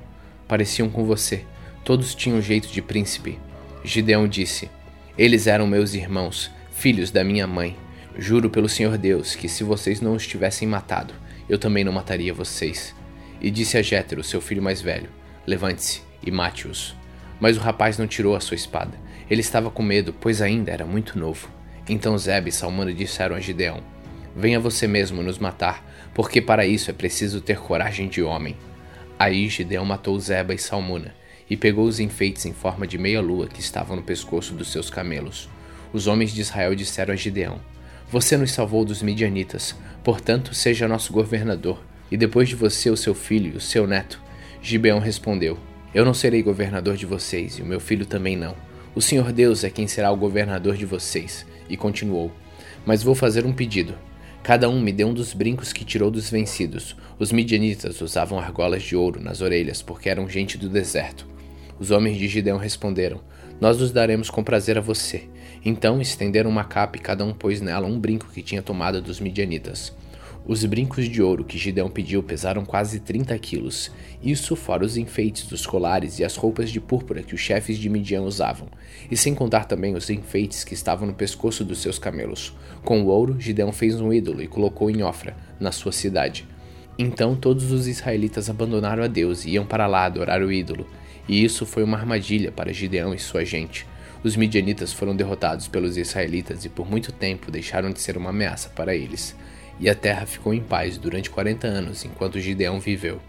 Pareciam 0.47 0.91
com 0.91 1.04
você, 1.06 1.43
Todos 1.84 2.15
tinham 2.15 2.41
jeito 2.41 2.69
de 2.69 2.82
príncipe. 2.82 3.38
Gideão 3.84 4.26
disse: 4.26 4.69
Eles 5.17 5.48
eram 5.48 5.67
meus 5.67 5.93
irmãos, 5.93 6.50
filhos 6.72 7.12
da 7.12 7.26
minha 7.26 7.46
mãe. 7.46 7.76
Juro 8.17 8.50
pelo 8.50 8.69
Senhor 8.69 8.98
Deus 8.98 9.36
que 9.36 9.50
se 9.50 9.65
vocês 9.65 10.00
não 10.00 10.13
os 10.13 10.26
tivessem 10.26 10.65
matado, 10.65 11.13
eu 11.50 11.58
também 11.58 11.84
não 11.84 11.91
mataria 11.91 12.34
vocês. 12.34 12.96
E 13.41 13.52
disse 13.52 13.78
a 13.78 13.82
Jétero, 13.82 14.24
seu 14.24 14.39
filho 14.39 14.63
mais 14.63 14.82
velho: 14.82 15.10
Levante-se 15.46 16.02
e 16.26 16.32
mate-os. 16.32 16.96
Mas 17.38 17.58
o 17.58 17.60
rapaz 17.60 17.98
não 17.98 18.08
tirou 18.08 18.34
a 18.34 18.39
sua 18.39 18.56
espada. 18.56 18.98
Ele 19.30 19.41
estava 19.41 19.69
com 19.69 19.84
medo, 19.84 20.13
pois 20.13 20.41
ainda 20.41 20.72
era 20.72 20.86
muito 20.86 21.19
novo. 21.19 21.50
Então 21.89 22.17
Zeb 22.17 22.48
e 22.48 22.52
Salmano 22.52 22.93
disseram 22.93 23.36
a 23.36 23.41
Gideão: 23.41 23.84
Venha 24.34 24.58
você 24.58 24.88
mesmo 24.88 25.22
nos 25.22 25.38
matar, 25.38 25.84
porque 26.13 26.41
para 26.41 26.65
isso 26.65 26.89
é 26.89 26.93
preciso 26.93 27.41
ter 27.41 27.60
coragem 27.60 28.08
de 28.08 28.24
homem. 28.24 28.56
Aí 29.19 29.50
Gideão 29.50 29.84
matou 29.84 30.17
Zeba 30.17 30.54
e 30.54 30.58
Salmuna 30.58 31.13
e 31.49 31.58
pegou 31.58 31.86
os 31.86 31.99
enfeites 31.99 32.45
em 32.45 32.53
forma 32.53 32.88
de 32.88 32.97
meia-lua 32.97 33.47
que 33.47 33.60
estavam 33.60 33.95
no 33.95 34.03
pescoço 34.03 34.53
dos 34.53 34.71
seus 34.71 34.89
camelos. 34.89 35.49
Os 35.91 36.08
homens 36.08 36.34
de 36.34 36.41
Israel 36.41 36.75
disseram 36.75 37.13
a 37.13 37.17
Gideão: 37.17 37.60
Você 38.12 38.36
nos 38.38 38.51
salvou 38.51 38.84
dos 38.84 39.01
midianitas, 39.01 39.75
portanto, 40.03 40.53
seja 40.53 40.88
nosso 40.88 41.13
governador, 41.13 41.82
e 42.12 42.17
depois 42.17 42.49
de 42.49 42.56
você 42.56 42.89
o 42.89 42.97
seu 42.97 43.13
filho 43.13 43.53
e 43.53 43.58
o 43.58 43.62
seu 43.62 43.86
neto. 43.86 44.21
Gibeão 44.62 44.99
respondeu: 44.99 45.58
Eu 45.93 46.06
não 46.06 46.13
serei 46.13 46.41
governador 46.41 46.95
de 46.95 47.06
vocês, 47.06 47.58
e 47.58 47.62
o 47.62 47.65
meu 47.65 47.79
filho 47.79 48.06
também 48.06 48.36
não. 48.36 48.56
O 48.95 49.01
Senhor 49.01 49.32
Deus 49.32 49.63
é 49.63 49.69
quem 49.69 49.88
será 49.88 50.12
o 50.12 50.17
governador 50.17 50.77
de 50.77 50.86
vocês. 50.86 51.45
E 51.69 51.75
continuou: 51.75 52.32
Mas 52.86 53.03
vou 53.03 53.15
fazer 53.15 53.45
um 53.45 53.53
pedido. 53.53 53.95
Cada 54.43 54.69
um 54.69 54.82
me 54.82 54.91
dê 54.91 55.06
um 55.06 55.13
dos 55.13 55.34
brincos 55.34 55.71
que 55.71 55.86
tirou 55.86 56.12
dos 56.12 56.29
vencidos. 56.29 56.95
Os 57.17 57.32
midianitas 57.32 58.01
usavam 58.01 58.38
argolas 58.38 58.84
de 58.84 58.95
ouro 58.95 59.21
nas 59.21 59.39
orelhas 59.39 59.82
porque 59.82 60.10
eram 60.10 60.27
gente 60.27 60.58
do 60.58 60.67
deserto. 60.67 61.33
Os 61.84 61.91
homens 61.91 62.17
de 62.17 62.30
Gideão 62.30 62.58
responderam: 62.58 63.19
Nós 63.60 63.82
os 63.82 63.91
daremos 63.91 64.30
com 64.30 64.41
prazer 64.41 64.78
a 64.78 64.82
você. 64.82 65.24
Então 65.65 66.00
estenderam 66.00 66.50
uma 66.50 66.63
capa 66.63 66.96
e 66.96 67.02
cada 67.02 67.26
um 67.26 67.34
pôs 67.34 67.60
nela 67.60 67.86
um 67.86 68.00
brinco 68.00 68.30
que 68.34 68.41
tinha 68.41 68.62
tomado 68.62 69.02
dos 69.02 69.19
midianitas. 69.19 69.93
Os 70.48 70.63
brincos 70.63 71.10
de 71.10 71.22
ouro 71.22 71.43
que 71.43 71.58
Gideão 71.58 71.89
pediu 71.89 72.24
pesaram 72.24 72.63
quase 72.63 73.02
30 73.02 73.38
quilos, 73.38 73.91
isso 74.24 74.56
fora 74.56 74.86
os 74.86 74.96
enfeites 74.96 75.46
dos 75.46 75.65
colares 75.65 76.19
e 76.19 76.24
as 76.24 76.38
roupas 76.38 76.69
de 76.69 76.80
púrpura 76.80 77.22
que 77.22 77.36
os 77.36 77.41
chefes 77.41 77.78
de 77.78 77.89
Midian 77.89 78.22
usavam, 78.22 78.69
e 79.12 79.17
sem 79.17 79.36
contar 79.36 79.65
também 79.65 79.93
os 79.93 80.10
enfeites 80.10 80.63
que 80.63 80.74
estavam 80.74 81.06
no 81.06 81.13
pescoço 81.13 81.65
dos 81.65 81.82
seus 81.82 82.00
camelos. 82.00 82.56
Com 82.86 83.02
o 83.04 83.08
ouro, 83.08 83.36
Gideão 83.38 83.74
fez 83.74 84.00
um 84.00 84.13
ídolo 84.13 84.41
e 84.41 84.48
colocou 84.48 84.89
em 84.89 85.04
Ofra, 85.04 85.36
na 85.60 85.74
sua 85.74 85.91
cidade. 85.91 86.48
Então 86.98 87.36
todos 87.36 87.74
os 87.74 87.88
israelitas 87.88 88.50
abandonaram 88.50 89.04
a 89.04 89.08
Deus 89.08 89.43
e 89.43 89.52
iam 89.52 89.65
para 89.65 89.86
lá 89.86 90.06
adorar 90.06 90.41
o 90.41 90.52
ídolo, 90.52 90.88
e 91.28 91.44
isso 91.44 91.66
foi 91.66 91.84
uma 91.84 91.98
armadilha 91.98 92.52
para 92.52 92.74
Gideão 92.74 93.14
e 93.14 93.20
sua 93.20 93.46
gente. 93.46 93.86
Os 94.24 94.36
midianitas 94.36 94.94
foram 94.94 95.16
derrotados 95.16 95.68
pelos 95.68 95.98
israelitas 95.98 96.64
e 96.64 96.70
por 96.70 96.90
muito 96.90 97.12
tempo 97.12 97.52
deixaram 97.52 97.92
de 97.92 98.00
ser 98.00 98.18
uma 98.18 98.30
ameaça 98.30 98.70
para 98.70 98.96
eles. 98.96 99.36
E 99.80 99.90
a 99.90 99.96
terra 99.96 100.26
ficou 100.26 100.54
em 100.54 100.62
paz 100.62 100.98
durante 100.98 101.30
40 101.30 101.68
anos 101.68 102.06
enquanto 102.06 102.40
Gideão 102.40 102.80
viveu. 102.80 103.20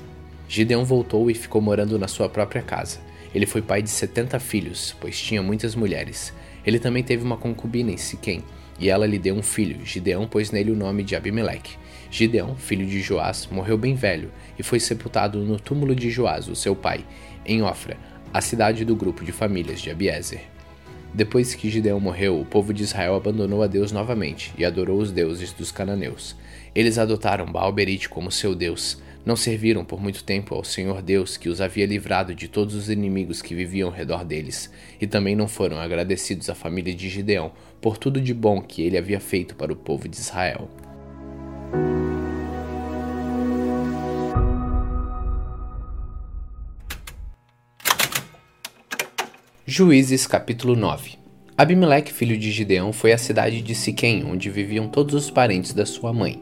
Gideão 0.48 0.84
voltou 0.84 1.30
e 1.30 1.34
ficou 1.34 1.60
morando 1.60 1.98
na 1.98 2.06
sua 2.06 2.28
própria 2.28 2.62
casa. 2.62 3.00
Ele 3.34 3.46
foi 3.46 3.60
pai 3.60 3.82
de 3.82 3.90
70 3.90 4.38
filhos, 4.38 4.94
pois 5.00 5.18
tinha 5.18 5.42
muitas 5.42 5.74
mulheres. 5.74 6.32
Ele 6.64 6.78
também 6.78 7.02
teve 7.02 7.24
uma 7.24 7.36
concubina 7.36 7.90
em 7.90 7.96
Siquém, 7.96 8.44
e 8.78 8.88
ela 8.88 9.06
lhe 9.06 9.18
deu 9.18 9.34
um 9.34 9.42
filho. 9.42 9.84
Gideão 9.84 10.28
pôs 10.28 10.50
nele 10.52 10.70
o 10.70 10.76
nome 10.76 11.02
de 11.02 11.16
Abimeleque. 11.16 11.76
Gideão, 12.10 12.54
filho 12.54 12.86
de 12.86 13.00
Joás, 13.00 13.48
morreu 13.50 13.76
bem 13.76 13.96
velho 13.96 14.30
e 14.56 14.62
foi 14.62 14.78
sepultado 14.78 15.40
no 15.40 15.58
túmulo 15.58 15.96
de 15.96 16.10
Joás, 16.10 16.46
o 16.46 16.54
seu 16.54 16.76
pai, 16.76 17.04
em 17.46 17.62
Ofra, 17.62 17.96
a 18.32 18.40
cidade 18.40 18.84
do 18.84 18.96
grupo 18.96 19.24
de 19.24 19.32
famílias 19.32 19.80
de 19.80 19.90
Abiezer. 19.90 20.42
Depois 21.14 21.54
que 21.54 21.70
Gideão 21.70 22.00
morreu, 22.00 22.40
o 22.40 22.44
povo 22.44 22.74
de 22.74 22.82
Israel 22.82 23.14
abandonou 23.14 23.62
a 23.62 23.68
Deus 23.68 23.92
novamente 23.92 24.52
e 24.58 24.64
adorou 24.64 24.98
os 24.98 25.12
deuses 25.12 25.52
dos 25.52 25.70
cananeus. 25.70 26.34
Eles 26.74 26.98
adotaram 26.98 27.46
Baal-Berite 27.46 28.08
como 28.08 28.32
seu 28.32 28.52
deus. 28.52 29.00
Não 29.24 29.36
serviram 29.36 29.84
por 29.84 30.02
muito 30.02 30.24
tempo 30.24 30.56
ao 30.56 30.64
Senhor 30.64 31.00
Deus 31.00 31.36
que 31.36 31.48
os 31.48 31.60
havia 31.60 31.86
livrado 31.86 32.34
de 32.34 32.48
todos 32.48 32.74
os 32.74 32.90
inimigos 32.90 33.40
que 33.40 33.54
viviam 33.54 33.88
ao 33.88 33.94
redor 33.94 34.24
deles, 34.24 34.68
e 35.00 35.06
também 35.06 35.36
não 35.36 35.46
foram 35.46 35.78
agradecidos 35.78 36.50
à 36.50 36.54
família 36.54 36.92
de 36.92 37.08
Gideão 37.08 37.52
por 37.80 37.96
tudo 37.96 38.20
de 38.20 38.34
bom 38.34 38.60
que 38.60 38.82
ele 38.82 38.98
havia 38.98 39.20
feito 39.20 39.54
para 39.54 39.72
o 39.72 39.76
povo 39.76 40.08
de 40.08 40.16
Israel. 40.16 40.68
Juízes 49.66 50.26
capítulo 50.26 50.76
9 50.76 51.12
Abimeleque, 51.56 52.12
filho 52.12 52.36
de 52.36 52.52
Gideão, 52.52 52.92
foi 52.92 53.12
à 53.12 53.18
cidade 53.18 53.62
de 53.62 53.74
Siquém, 53.74 54.22
onde 54.22 54.50
viviam 54.50 54.88
todos 54.88 55.14
os 55.14 55.30
parentes 55.30 55.72
da 55.72 55.86
sua 55.86 56.12
mãe. 56.12 56.38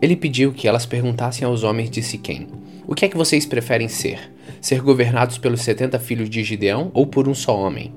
Ele 0.00 0.16
pediu 0.16 0.54
que 0.54 0.66
elas 0.66 0.86
perguntassem 0.86 1.46
aos 1.46 1.64
homens 1.64 1.90
de 1.90 2.02
Siquém: 2.02 2.48
O 2.86 2.94
que 2.94 3.04
é 3.04 3.10
que 3.10 3.16
vocês 3.16 3.44
preferem 3.44 3.88
ser? 3.88 4.32
Ser 4.58 4.80
governados 4.80 5.36
pelos 5.36 5.60
setenta 5.60 5.98
filhos 5.98 6.30
de 6.30 6.42
Gideão 6.42 6.90
ou 6.94 7.06
por 7.06 7.28
um 7.28 7.34
só 7.34 7.54
homem? 7.54 7.92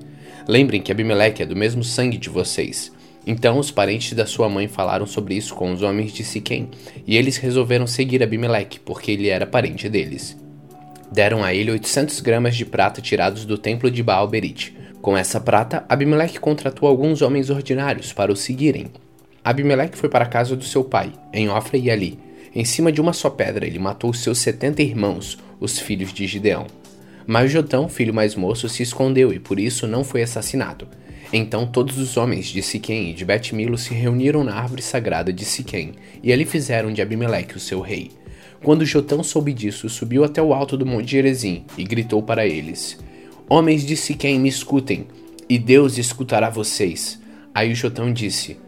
Lembrem 0.46 0.82
que 0.82 0.92
Abimeleque 0.92 1.42
é 1.42 1.46
do 1.46 1.56
mesmo 1.56 1.82
sangue 1.82 2.18
de 2.18 2.28
vocês. 2.28 2.92
Então 3.26 3.58
os 3.58 3.70
parentes 3.70 4.12
da 4.12 4.26
sua 4.26 4.46
mãe 4.46 4.68
falaram 4.68 5.06
sobre 5.06 5.36
isso 5.36 5.54
com 5.54 5.72
os 5.72 5.80
homens 5.80 6.12
de 6.12 6.22
Siquém, 6.22 6.68
e 7.06 7.16
eles 7.16 7.38
resolveram 7.38 7.86
seguir 7.86 8.22
Abimeleque, 8.22 8.78
porque 8.80 9.10
ele 9.12 9.28
era 9.28 9.46
parente 9.46 9.88
deles. 9.88 10.36
Deram 11.16 11.42
a 11.42 11.54
ele 11.54 11.70
800 11.70 12.20
gramas 12.20 12.54
de 12.54 12.66
prata 12.66 13.00
tirados 13.00 13.46
do 13.46 13.56
templo 13.56 13.90
de 13.90 14.02
Baal-Berite 14.02 14.76
com 15.00 15.16
essa 15.16 15.40
prata, 15.40 15.82
Abimeleque 15.88 16.38
contratou 16.38 16.86
alguns 16.86 17.22
homens 17.22 17.48
ordinários 17.48 18.12
para 18.12 18.30
o 18.30 18.36
seguirem. 18.36 18.88
Abimeleque 19.42 19.96
foi 19.96 20.10
para 20.10 20.26
a 20.26 20.28
casa 20.28 20.54
do 20.54 20.64
seu 20.64 20.84
pai, 20.84 21.10
em 21.32 21.48
Ofra 21.48 21.78
e 21.78 21.90
Ali. 21.90 22.18
Em 22.54 22.66
cima 22.66 22.92
de 22.92 23.00
uma 23.00 23.14
só 23.14 23.30
pedra, 23.30 23.66
ele 23.66 23.78
matou 23.78 24.12
seus 24.12 24.36
setenta 24.36 24.82
irmãos, 24.82 25.38
os 25.58 25.78
filhos 25.78 26.12
de 26.12 26.26
Gideão. 26.26 26.66
Mas 27.26 27.50
Jotão, 27.50 27.88
filho 27.88 28.12
mais 28.12 28.34
moço, 28.34 28.68
se 28.68 28.82
escondeu 28.82 29.32
e 29.32 29.38
por 29.38 29.58
isso 29.58 29.86
não 29.86 30.04
foi 30.04 30.20
assassinado. 30.22 30.86
Então 31.32 31.66
todos 31.66 31.96
os 31.96 32.18
homens 32.18 32.48
de 32.48 32.60
Siquém 32.60 33.10
e 33.10 33.14
de 33.14 33.24
Bet-Milo 33.24 33.78
se 33.78 33.94
reuniram 33.94 34.44
na 34.44 34.54
árvore 34.54 34.82
sagrada 34.82 35.32
de 35.32 35.46
Siquém, 35.46 35.92
e 36.22 36.30
ali 36.30 36.44
fizeram 36.44 36.92
de 36.92 37.00
Abimeleque 37.00 37.56
o 37.56 37.60
seu 37.60 37.80
rei. 37.80 38.10
Quando 38.62 38.84
Jotão 38.84 39.22
soube 39.22 39.52
disso, 39.52 39.88
subiu 39.88 40.24
até 40.24 40.42
o 40.42 40.52
alto 40.52 40.76
do 40.76 40.86
monte 40.86 41.12
Gerezim 41.12 41.64
e 41.76 41.84
gritou 41.84 42.22
para 42.22 42.46
eles: 42.46 42.98
Homens 43.48 43.86
de 43.86 43.96
Siquém, 43.96 44.40
me 44.40 44.48
escutem, 44.48 45.06
e 45.48 45.58
Deus 45.58 45.98
escutará 45.98 46.50
vocês. 46.50 47.20
Aí 47.54 47.72
o 47.72 47.76
Jotão 47.76 48.12
disse: 48.12 48.58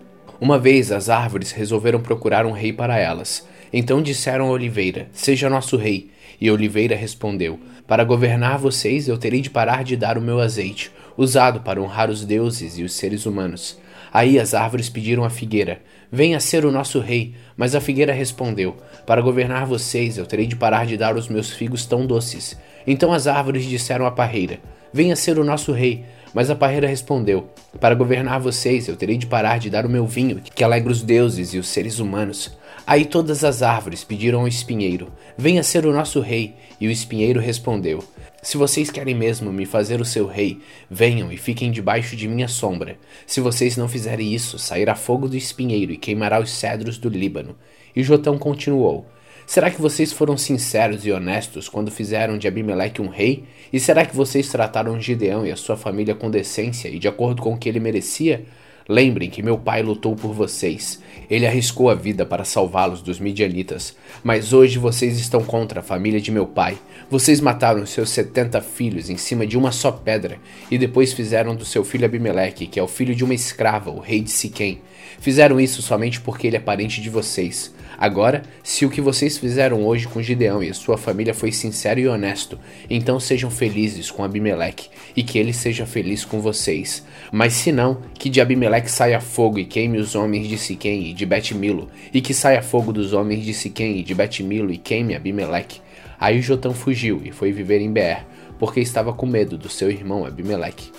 Uma 0.41 0.59
vez 0.59 0.93
as 0.93 1.09
árvores 1.09 1.51
resolveram 1.51 2.01
procurar 2.01 2.47
um 2.47 2.53
rei 2.53 2.73
para 2.73 2.99
elas. 2.99 3.47
Então 3.73 4.01
disseram 4.01 4.47
a 4.47 4.51
Oliveira: 4.51 5.09
Seja 5.13 5.51
nosso 5.51 5.77
rei. 5.77 6.11
E 6.41 6.51
Oliveira 6.51 6.95
respondeu: 6.95 7.59
Para 7.87 8.05
governar 8.05 8.59
vocês 8.59 9.09
eu 9.09 9.19
terei 9.19 9.41
de 9.41 9.51
parar 9.51 9.83
de 9.83 9.97
dar 9.97 10.17
o 10.17 10.23
meu 10.23 10.41
azeite, 10.41 10.93
usado 11.19 11.61
para 11.61 11.83
honrar 11.83 12.09
os 12.09 12.25
deuses 12.25 12.79
e 12.79 12.85
os 12.85 12.95
seres 12.95 13.27
humanos. 13.27 13.77
Aí 14.13 14.39
as 14.39 14.55
árvores 14.55 14.89
pediram 14.89 15.25
à 15.25 15.29
figueira: 15.29 15.81
Venha 16.11 16.41
ser 16.41 16.65
o 16.65 16.71
nosso 16.71 17.01
rei. 17.01 17.35
Mas 17.57 17.75
a 17.75 17.81
figueira 17.81 18.13
respondeu: 18.13 18.77
Para 19.05 19.21
governar 19.21 19.67
vocês 19.67 20.17
eu 20.17 20.25
terei 20.25 20.47
de 20.47 20.57
parar 20.57 20.87
de 20.87 20.97
dar 20.97 21.17
os 21.17 21.29
meus 21.29 21.51
figos 21.51 21.85
tão 21.85 22.07
doces. 22.07 22.57
Então 22.87 23.13
as 23.13 23.27
árvores 23.27 23.65
disseram 23.65 24.07
à 24.07 24.11
parreira: 24.11 24.61
Venha 24.93 25.17
ser 25.17 25.39
o 25.39 25.45
nosso 25.45 25.73
rei. 25.73 26.05
Mas 26.33 26.51
a 26.51 26.55
parreira 26.55 26.87
respondeu: 26.87 27.51
Para 27.81 27.95
governar 27.95 28.39
vocês, 28.39 28.87
eu 28.87 28.97
terei 28.97 29.19
de 29.19 29.27
parar 29.27 29.59
de 29.59 29.69
dar 29.69 29.85
o 29.85 29.91
meu 29.91 30.07
vinho, 30.07 30.41
que 30.55 30.63
alegra 30.63 30.93
os 30.93 31.03
deuses 31.03 31.53
e 31.53 31.59
os 31.59 31.69
seres 31.69 31.99
humanos. 31.99 32.57
Aí 32.87 33.05
todas 33.05 33.45
as 33.45 33.63
árvores 33.63 34.05
pediram 34.05 34.41
ao 34.41 34.49
espinheiro: 34.49 35.11
Venha 35.37 35.63
ser 35.63 35.85
o 35.85 35.93
nosso 35.93 36.21
rei. 36.21 36.55
E 36.81 36.87
o 36.87 36.91
espinheiro 36.91 37.41
respondeu: 37.41 38.05
Se 38.49 38.57
vocês 38.57 38.91
querem 38.91 39.15
mesmo 39.15 39.53
me 39.53 39.67
fazer 39.67 40.01
o 40.01 40.07
seu 40.07 40.27
rei, 40.27 40.59
venham 40.91 41.31
e 41.31 41.37
fiquem 41.37 41.71
debaixo 41.71 42.17
de 42.17 42.27
minha 42.27 42.49
sombra. 42.49 42.97
Se 43.27 43.43
vocês 43.43 43.77
não 43.77 43.87
fizerem 43.87 44.35
isso, 44.35 44.59
sairá 44.59 44.95
fogo 44.95 45.29
do 45.29 45.37
espinheiro 45.37 45.93
e 45.93 45.99
queimará 45.99 46.41
os 46.41 46.51
cedros 46.51 46.97
do 46.97 47.11
Líbano. 47.11 47.55
E 47.95 48.03
Jotão 48.03 48.39
continuou: 48.39 49.05
Será 49.47 49.71
que 49.71 49.83
vocês 49.83 50.15
foram 50.15 50.39
sinceros 50.39 51.05
e 51.05 51.13
honestos 51.13 51.69
quando 51.69 51.91
fizeram 51.91 52.39
de 52.39 52.49
Abimeleque 52.49 53.03
um 53.03 53.09
rei? 53.09 53.45
E 53.71 53.79
será 53.79 54.07
que 54.07 54.17
vocês 54.17 54.49
trataram 54.49 54.99
Gideão 54.99 55.45
e 55.45 55.53
a 55.53 55.57
sua 55.57 55.77
família 55.77 56.15
com 56.15 56.31
decência 56.31 56.89
e 56.89 56.99
de 56.99 57.07
acordo 57.07 57.43
com 57.43 57.53
o 57.53 57.59
que 57.59 57.69
ele 57.69 57.81
merecia? 57.81 58.47
Lembrem 58.89 59.29
que 59.29 59.43
meu 59.43 59.59
pai 59.59 59.83
lutou 59.83 60.17
por 60.17 60.33
vocês. 60.33 61.03
Ele 61.29 61.47
arriscou 61.47 61.91
a 61.91 61.95
vida 61.95 62.25
para 62.25 62.43
salvá-los 62.43 63.03
dos 63.03 63.21
midianitas. 63.21 63.95
Mas 64.25 64.55
hoje 64.55 64.79
vocês 64.79 65.19
estão 65.19 65.45
contra 65.45 65.81
a 65.81 65.83
família 65.83 66.19
de 66.19 66.33
meu 66.33 66.47
pai. 66.47 66.79
Vocês 67.11 67.39
mataram 67.39 67.85
seus 67.85 68.09
setenta 68.09 68.63
filhos 68.63 69.11
em 69.11 69.19
cima 69.19 69.47
de 69.47 69.59
uma 69.59 69.73
só 69.73 69.93
pedra 69.93 70.39
e 70.71 70.79
depois 70.79 71.13
fizeram 71.13 71.55
do 71.55 71.67
seu 71.67 71.85
filho 71.85 72.07
Abimeleque, 72.07 72.67
que 72.67 72.81
é 72.81 72.83
o 72.83 72.89
filho 72.89 73.15
de 73.15 73.23
uma 73.23 73.35
escrava, 73.35 73.91
o 73.91 74.01
rei 74.01 74.23
de 74.23 74.31
Siquém. 74.31 74.81
Fizeram 75.21 75.61
isso 75.61 75.83
somente 75.83 76.19
porque 76.23 76.47
ele 76.47 76.57
é 76.57 76.61
parente 76.61 77.03
de 77.03 77.11
vocês. 77.11 77.75
Agora, 78.01 78.45
se 78.63 78.87
o 78.87 78.91
que 78.91 79.01
vocês 79.01 79.37
fizeram 79.39 79.85
hoje 79.85 80.07
com 80.07 80.23
Gideão 80.23 80.63
e 80.63 80.71
a 80.71 80.75
sua 80.75 80.97
família 80.97 81.35
foi 81.35 81.51
sincero 81.51 81.99
e 81.99 82.07
honesto, 82.07 82.57
então 82.89 83.19
sejam 83.19 83.51
felizes 83.51 84.09
com 84.09 84.23
Abimeleque 84.23 84.89
e 85.17 85.25
que 85.25 85.37
ele 85.37 85.53
seja 85.53 85.85
feliz 85.85 86.25
com 86.25 86.41
vocês. 86.41 87.05
Mas 87.33 87.55
se 87.55 87.73
não, 87.73 88.01
que 88.15 88.31
de 88.31 88.41
Abimeleque 88.41 88.89
saia 88.89 89.21
fogo 89.21 89.59
e 89.59 89.65
queime 89.65 89.99
os 89.99 90.15
homens 90.15 90.47
de 90.47 90.57
Siquém 90.57 91.09
e 91.09 91.13
de 91.13 91.27
Bet-Milo, 91.27 91.89
e 92.15 92.21
que 92.21 92.33
saia 92.33 92.63
fogo 92.63 92.93
dos 92.93 93.13
homens 93.13 93.45
de 93.45 93.53
Siquém 93.53 93.99
e 93.99 94.05
de 94.05 94.15
Bet-Milo 94.15 94.71
e 94.71 94.79
queime 94.79 95.17
Abimeleque. 95.17 95.81
Aí 96.21 96.41
Jotão 96.41 96.73
fugiu 96.73 97.21
e 97.25 97.33
foi 97.33 97.51
viver 97.51 97.81
em 97.81 97.93
Beer, 97.93 98.25
porque 98.61 98.79
estava 98.79 99.13
com 99.13 99.27
medo 99.27 99.59
do 99.59 99.69
seu 99.69 99.91
irmão 99.91 100.25
Abimeleque. 100.25 100.93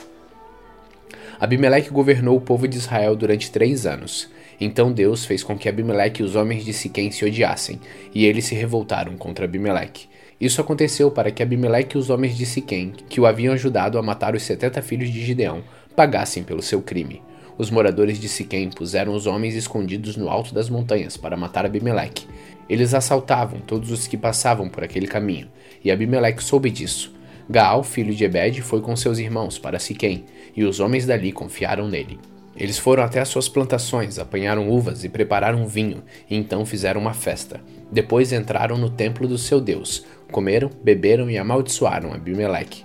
Abimeleque 1.39 1.89
governou 1.89 2.35
o 2.35 2.41
povo 2.41 2.67
de 2.67 2.77
Israel 2.77 3.15
durante 3.15 3.49
três 3.49 3.85
anos. 3.85 4.29
Então 4.59 4.91
Deus 4.91 5.25
fez 5.25 5.43
com 5.43 5.57
que 5.57 5.69
Abimeleque 5.69 6.21
e 6.21 6.25
os 6.25 6.35
homens 6.35 6.65
de 6.65 6.73
Siquém 6.73 7.11
se 7.11 7.23
odiassem, 7.23 7.79
e 8.13 8.25
eles 8.25 8.45
se 8.45 8.55
revoltaram 8.55 9.15
contra 9.15 9.45
Abimeleque. 9.45 10.07
Isso 10.39 10.59
aconteceu 10.59 11.09
para 11.11 11.31
que 11.31 11.41
Abimeleque 11.43 11.95
e 11.95 11.99
os 11.99 12.09
homens 12.09 12.37
de 12.37 12.45
Siquém, 12.45 12.93
que 13.09 13.21
o 13.21 13.25
haviam 13.25 13.53
ajudado 13.53 13.97
a 13.97 14.01
matar 14.01 14.35
os 14.35 14.43
setenta 14.43 14.81
filhos 14.81 15.09
de 15.09 15.23
Gideão, 15.23 15.63
pagassem 15.95 16.43
pelo 16.43 16.61
seu 16.61 16.81
crime. 16.81 17.21
Os 17.57 17.69
moradores 17.69 18.19
de 18.19 18.29
Siquém 18.29 18.69
puseram 18.69 19.13
os 19.13 19.27
homens 19.27 19.53
escondidos 19.53 20.15
no 20.15 20.29
alto 20.29 20.53
das 20.53 20.69
montanhas 20.69 21.17
para 21.17 21.35
matar 21.35 21.65
Abimeleque. 21.65 22.25
Eles 22.69 22.93
assaltavam 22.93 23.59
todos 23.59 23.91
os 23.91 24.07
que 24.07 24.15
passavam 24.15 24.69
por 24.69 24.83
aquele 24.83 25.07
caminho, 25.07 25.49
e 25.83 25.91
Abimeleque 25.91 26.43
soube 26.43 26.69
disso. 26.69 27.13
Gaal, 27.49 27.83
filho 27.83 28.13
de 28.13 28.23
Ebed, 28.23 28.61
foi 28.61 28.79
com 28.79 28.95
seus 28.95 29.17
irmãos 29.17 29.57
para 29.57 29.79
Siquém, 29.79 30.23
e 30.55 30.63
os 30.63 30.79
homens 30.79 31.05
dali 31.05 31.31
confiaram 31.31 31.87
nele. 31.87 32.19
Eles 32.59 32.77
foram 32.77 33.03
até 33.03 33.21
as 33.21 33.29
suas 33.29 33.47
plantações, 33.47 34.19
apanharam 34.19 34.69
uvas 34.69 35.05
e 35.05 35.09
prepararam 35.09 35.65
vinho, 35.65 36.03
e 36.29 36.35
então 36.35 36.65
fizeram 36.65 36.99
uma 36.99 37.13
festa. 37.13 37.61
Depois 37.89 38.33
entraram 38.33 38.77
no 38.77 38.89
templo 38.89 39.25
do 39.27 39.37
seu 39.37 39.61
Deus, 39.61 40.05
comeram, 40.29 40.69
beberam 40.83 41.29
e 41.29 41.37
amaldiçoaram 41.37 42.13
Abimeleque. 42.13 42.83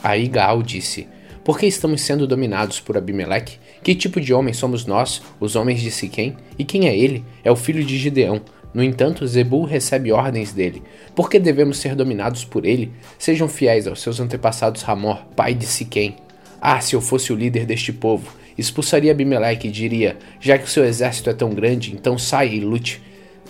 Aí 0.00 0.28
Gaal 0.28 0.62
disse: 0.62 1.08
Por 1.44 1.58
que 1.58 1.66
estamos 1.66 2.02
sendo 2.02 2.24
dominados 2.24 2.78
por 2.78 2.96
Abimeleque? 2.96 3.58
Que 3.82 3.96
tipo 3.96 4.20
de 4.20 4.32
homem 4.32 4.54
somos 4.54 4.86
nós, 4.86 5.20
os 5.40 5.56
homens 5.56 5.80
de 5.80 5.90
Siquém? 5.90 6.36
E 6.56 6.64
quem 6.64 6.86
é 6.86 6.96
ele? 6.96 7.24
É 7.42 7.50
o 7.50 7.56
filho 7.56 7.84
de 7.84 7.98
Gideão. 7.98 8.40
No 8.72 8.82
entanto, 8.82 9.26
Zebul 9.26 9.64
recebe 9.64 10.12
ordens 10.12 10.52
dele. 10.52 10.82
Por 11.14 11.30
que 11.30 11.38
devemos 11.38 11.78
ser 11.78 11.96
dominados 11.96 12.44
por 12.44 12.64
ele? 12.64 12.92
Sejam 13.18 13.48
fiéis 13.48 13.86
aos 13.86 14.02
seus 14.02 14.20
antepassados 14.20 14.82
Ramor, 14.82 15.24
pai 15.34 15.54
de 15.54 15.66
Siquém. 15.66 16.16
Ah, 16.60 16.80
se 16.80 16.94
eu 16.94 17.00
fosse 17.00 17.32
o 17.32 17.36
líder 17.36 17.64
deste 17.64 17.92
povo! 17.92 18.45
Expulsaria 18.56 19.12
Abimeleque 19.12 19.68
e 19.68 19.70
diria: 19.70 20.16
Já 20.40 20.58
que 20.58 20.64
o 20.64 20.68
seu 20.68 20.84
exército 20.84 21.30
é 21.30 21.34
tão 21.34 21.50
grande, 21.50 21.92
então 21.92 22.18
saia 22.18 22.54
e 22.54 22.60
lute. 22.60 23.02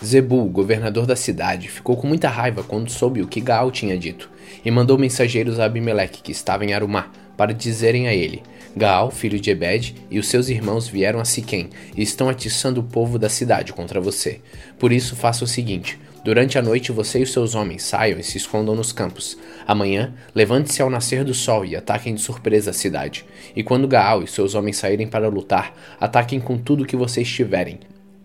Zebul, 0.05 0.47
governador 0.51 1.07
da 1.07 1.17
cidade, 1.17 1.69
ficou 1.69 1.97
com 1.97 2.07
muita 2.07 2.29
raiva 2.29 2.63
quando 2.63 2.91
soube 2.91 3.23
o 3.23 3.27
que 3.27 3.41
Gaal 3.41 3.71
tinha 3.71 3.97
dito, 3.97 4.31
e 4.63 4.71
mandou 4.71 4.99
mensageiros 4.99 5.59
a 5.59 5.65
Abimeleque, 5.65 6.21
que 6.23 6.33
estava 6.33 6.67
em 6.67 6.75
Arumá, 6.75 7.11
para 7.35 7.55
dizerem 7.55 8.07
a 8.07 8.15
ele: 8.15 8.43
Gaal, 8.77 9.11
filho 9.11 9.41
de 9.41 9.51
Ebed, 9.51 9.95
e 10.11 10.19
os 10.19 10.29
seus 10.29 10.51
irmãos 10.51 10.87
vieram 10.87 11.19
a 11.19 11.25
Siquém 11.25 11.71
e 11.97 12.03
estão 12.03 12.29
atiçando 12.29 12.81
o 12.81 12.85
povo 12.85 13.19
da 13.19 13.31
cidade 13.31 13.73
contra 13.73 14.01
você. 14.01 14.41
Por 14.79 14.93
isso 14.93 15.17
faça 15.17 15.45
o 15.45 15.49
seguinte: 15.49 15.99
Durante 16.27 16.59
a 16.59 16.63
noite 16.63 16.91
você 16.91 17.21
e 17.21 17.23
os 17.23 17.33
seus 17.33 17.55
homens 17.55 17.85
saiam 17.85 18.19
e 18.19 18.23
se 18.25 18.37
escondam 18.37 18.75
nos 18.75 18.91
campos. 18.91 19.39
Amanhã, 19.65 20.13
levante-se 20.35 20.83
ao 20.83 20.91
nascer 20.91 21.23
do 21.23 21.33
sol 21.33 21.65
e 21.65 21.77
ataquem 21.77 22.17
de 22.17 22.21
surpresa 22.21 22.71
a 22.71 22.75
cidade. 22.75 23.25
E 23.55 23.63
quando 23.63 23.87
Gaal 23.87 24.25
e 24.25 24.27
seus 24.27 24.57
homens 24.57 24.77
saírem 24.77 25.07
para 25.07 25.29
lutar, 25.29 25.73
ataquem 26.01 26.41
com 26.41 26.59
tudo 26.59 26.85
que 26.85 26.97
vocês 26.97 27.31
tiverem. 27.31 27.79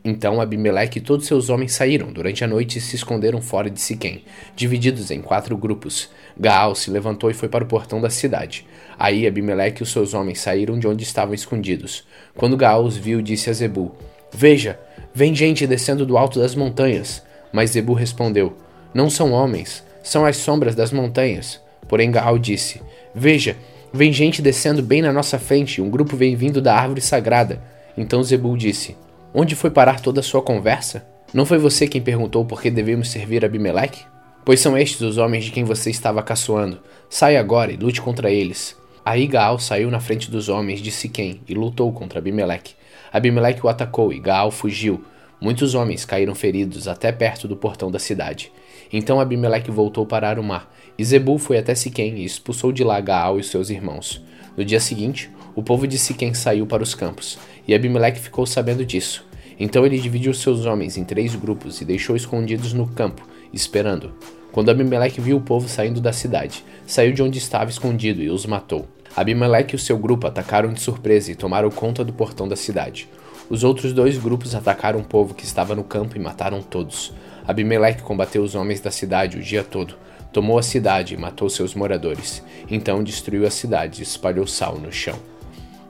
Então 0.04 0.42
Abimeleque 0.42 0.98
e 0.98 1.02
todos 1.02 1.28
seus 1.28 1.52
homens 1.52 1.74
saíram 1.74 2.12
durante 2.12 2.44
a 2.44 2.48
noite 2.48 2.80
e 2.80 2.82
se 2.82 2.96
esconderam 2.96 3.40
fora 3.40 3.70
de 3.70 3.80
Siquém, 3.80 4.24
divididos 4.56 5.12
em 5.12 5.22
quatro 5.22 5.56
grupos. 5.56 6.10
Gaal 6.36 6.74
se 6.74 6.90
levantou 6.90 7.30
e 7.30 7.36
foi 7.36 7.50
para 7.50 7.64
o 7.64 7.68
portão 7.68 8.02
da 8.02 8.10
cidade. 8.10 8.66
Aí 8.98 9.28
Abimeleque 9.28 9.84
e 9.84 9.86
os 9.86 9.92
seus 9.92 10.16
homens 10.16 10.40
saíram 10.40 10.80
de 10.80 10.88
onde 10.88 11.04
estavam 11.04 11.36
escondidos. 11.36 12.04
Quando 12.36 12.58
Gaal 12.58 12.84
os 12.84 12.98
viu, 12.98 13.22
disse 13.22 13.52
a 13.52 13.54
Zebul: 13.54 13.96
Veja, 14.34 14.80
vem 15.14 15.36
gente 15.36 15.68
descendo 15.68 16.04
do 16.04 16.18
alto 16.18 16.40
das 16.40 16.56
montanhas. 16.56 17.30
Mas 17.52 17.72
Zebu 17.72 17.94
respondeu: 17.94 18.58
Não 18.94 19.10
são 19.10 19.32
homens, 19.32 19.84
são 20.04 20.26
as 20.26 20.38
sombras 20.38 20.76
das 20.76 20.92
montanhas. 20.92 21.60
Porém 21.88 22.12
Gaal 22.12 22.38
disse: 22.38 22.82
Veja, 23.14 23.58
vem 23.94 24.14
gente 24.14 24.42
descendo 24.42 24.82
bem 24.82 25.02
na 25.02 25.12
nossa 25.12 25.38
frente, 25.38 25.82
um 25.82 25.90
grupo 25.90 26.16
vem 26.16 26.36
vindo 26.36 26.62
da 26.62 26.76
árvore 26.76 27.02
sagrada. 27.02 27.62
Então 27.98 28.24
Zebul 28.24 28.56
disse: 28.58 28.96
Onde 29.34 29.56
foi 29.56 29.70
parar 29.70 30.00
toda 30.00 30.20
a 30.20 30.24
sua 30.24 30.42
conversa? 30.42 31.06
Não 31.34 31.46
foi 31.46 31.58
você 31.58 31.88
quem 31.88 32.02
perguntou 32.02 32.44
por 32.44 32.62
que 32.62 32.70
devemos 32.70 33.10
servir 33.10 33.46
Abimeleque? 33.46 34.06
Pois 34.44 34.60
são 34.60 34.78
estes 34.78 35.02
os 35.02 35.18
homens 35.18 35.46
de 35.46 35.52
quem 35.52 35.64
você 35.64 35.90
estava 35.90 36.22
caçoando. 36.24 36.80
Saia 37.10 37.40
agora 37.40 37.72
e 37.72 37.78
lute 37.78 38.02
contra 38.02 38.32
eles. 38.32 38.76
Aí 39.06 39.28
Gaal 39.28 39.58
saiu 39.60 39.90
na 39.90 40.00
frente 40.00 40.30
dos 40.30 40.50
homens 40.50 40.82
de 40.82 40.92
Siquém 40.92 41.42
e 41.48 41.54
lutou 41.54 41.92
contra 41.94 42.20
Abimeleque. 42.20 42.76
Abimeleque 43.14 43.66
o 43.66 43.70
atacou 43.70 44.12
e 44.12 44.20
Gaal 44.20 44.52
fugiu. 44.52 45.04
Muitos 45.42 45.74
homens 45.74 46.06
caíram 46.06 46.36
feridos 46.36 46.88
até 46.88 47.12
perto 47.12 47.48
do 47.48 47.58
portão 47.58 47.90
da 47.90 47.98
cidade. 47.98 48.52
Então 48.94 49.20
Abimeleque 49.20 49.72
voltou 49.72 50.06
para 50.06 50.30
Arumá, 50.30 50.68
e 50.96 51.04
Zebul 51.04 51.40
foi 51.40 51.58
até 51.58 51.74
Siquém 51.74 52.20
e 52.20 52.24
expulsou 52.24 52.72
de 52.72 52.84
lá 52.84 53.02
Gaal 53.02 53.40
e 53.40 53.44
seus 53.44 53.72
irmãos. 53.72 54.24
No 54.56 54.64
dia 54.64 54.80
seguinte, 54.80 55.32
o 55.56 55.64
povo 55.64 55.88
de 55.88 55.98
Siquém 55.98 56.36
saiu 56.36 56.68
para 56.68 56.84
os 56.84 56.94
campos, 56.94 57.40
e 57.68 57.74
Abimeleque 57.74 58.20
ficou 58.20 58.46
sabendo 58.46 58.86
disso. 58.86 59.26
Então 59.60 59.84
ele 59.84 59.98
dividiu 59.98 60.32
seus 60.32 60.68
homens 60.68 60.96
em 60.96 61.04
três 61.04 61.36
grupos 61.36 61.82
e 61.82 61.86
deixou 61.86 62.16
escondidos 62.16 62.72
no 62.72 62.86
campo, 62.86 63.28
esperando. 63.52 64.14
Quando 64.52 64.70
Abimeleque 64.70 65.20
viu 65.20 65.38
o 65.38 65.42
povo 65.42 65.68
saindo 65.68 66.00
da 66.00 66.14
cidade, 66.14 66.64
saiu 66.86 67.14
de 67.14 67.24
onde 67.24 67.40
estava 67.40 67.72
escondido 67.72 68.22
e 68.22 68.30
os 68.30 68.46
matou. 68.46 68.88
Abimeleque 69.16 69.74
e 69.74 69.78
o 69.78 69.80
seu 69.80 69.98
grupo 69.98 70.28
atacaram 70.28 70.72
de 70.72 70.82
surpresa 70.82 71.32
e 71.32 71.36
tomaram 71.36 71.72
conta 71.72 72.04
do 72.04 72.14
portão 72.14 72.48
da 72.48 72.56
cidade. 72.56 73.10
Os 73.52 73.66
outros 73.66 73.92
dois 73.92 74.18
grupos 74.18 74.56
atacaram 74.56 75.02
o 75.02 75.04
povo 75.04 75.34
que 75.34 75.44
estava 75.44 75.76
no 75.76 75.84
campo 75.84 76.16
e 76.16 76.20
mataram 76.22 76.62
todos. 76.62 77.12
Abimeleque 77.46 78.02
combateu 78.02 78.42
os 78.44 78.56
homens 78.56 78.80
da 78.80 78.90
cidade 78.90 79.38
o 79.38 79.42
dia 79.42 79.62
todo, 79.62 79.96
tomou 80.32 80.58
a 80.58 80.64
cidade 80.64 81.14
e 81.14 81.18
matou 81.18 81.50
seus 81.50 81.76
moradores. 81.76 82.42
Então 82.70 83.04
destruiu 83.04 83.46
a 83.46 83.52
cidade 83.52 84.00
e 84.00 84.04
espalhou 84.04 84.48
sal 84.48 84.78
no 84.78 84.90
chão. 84.90 85.20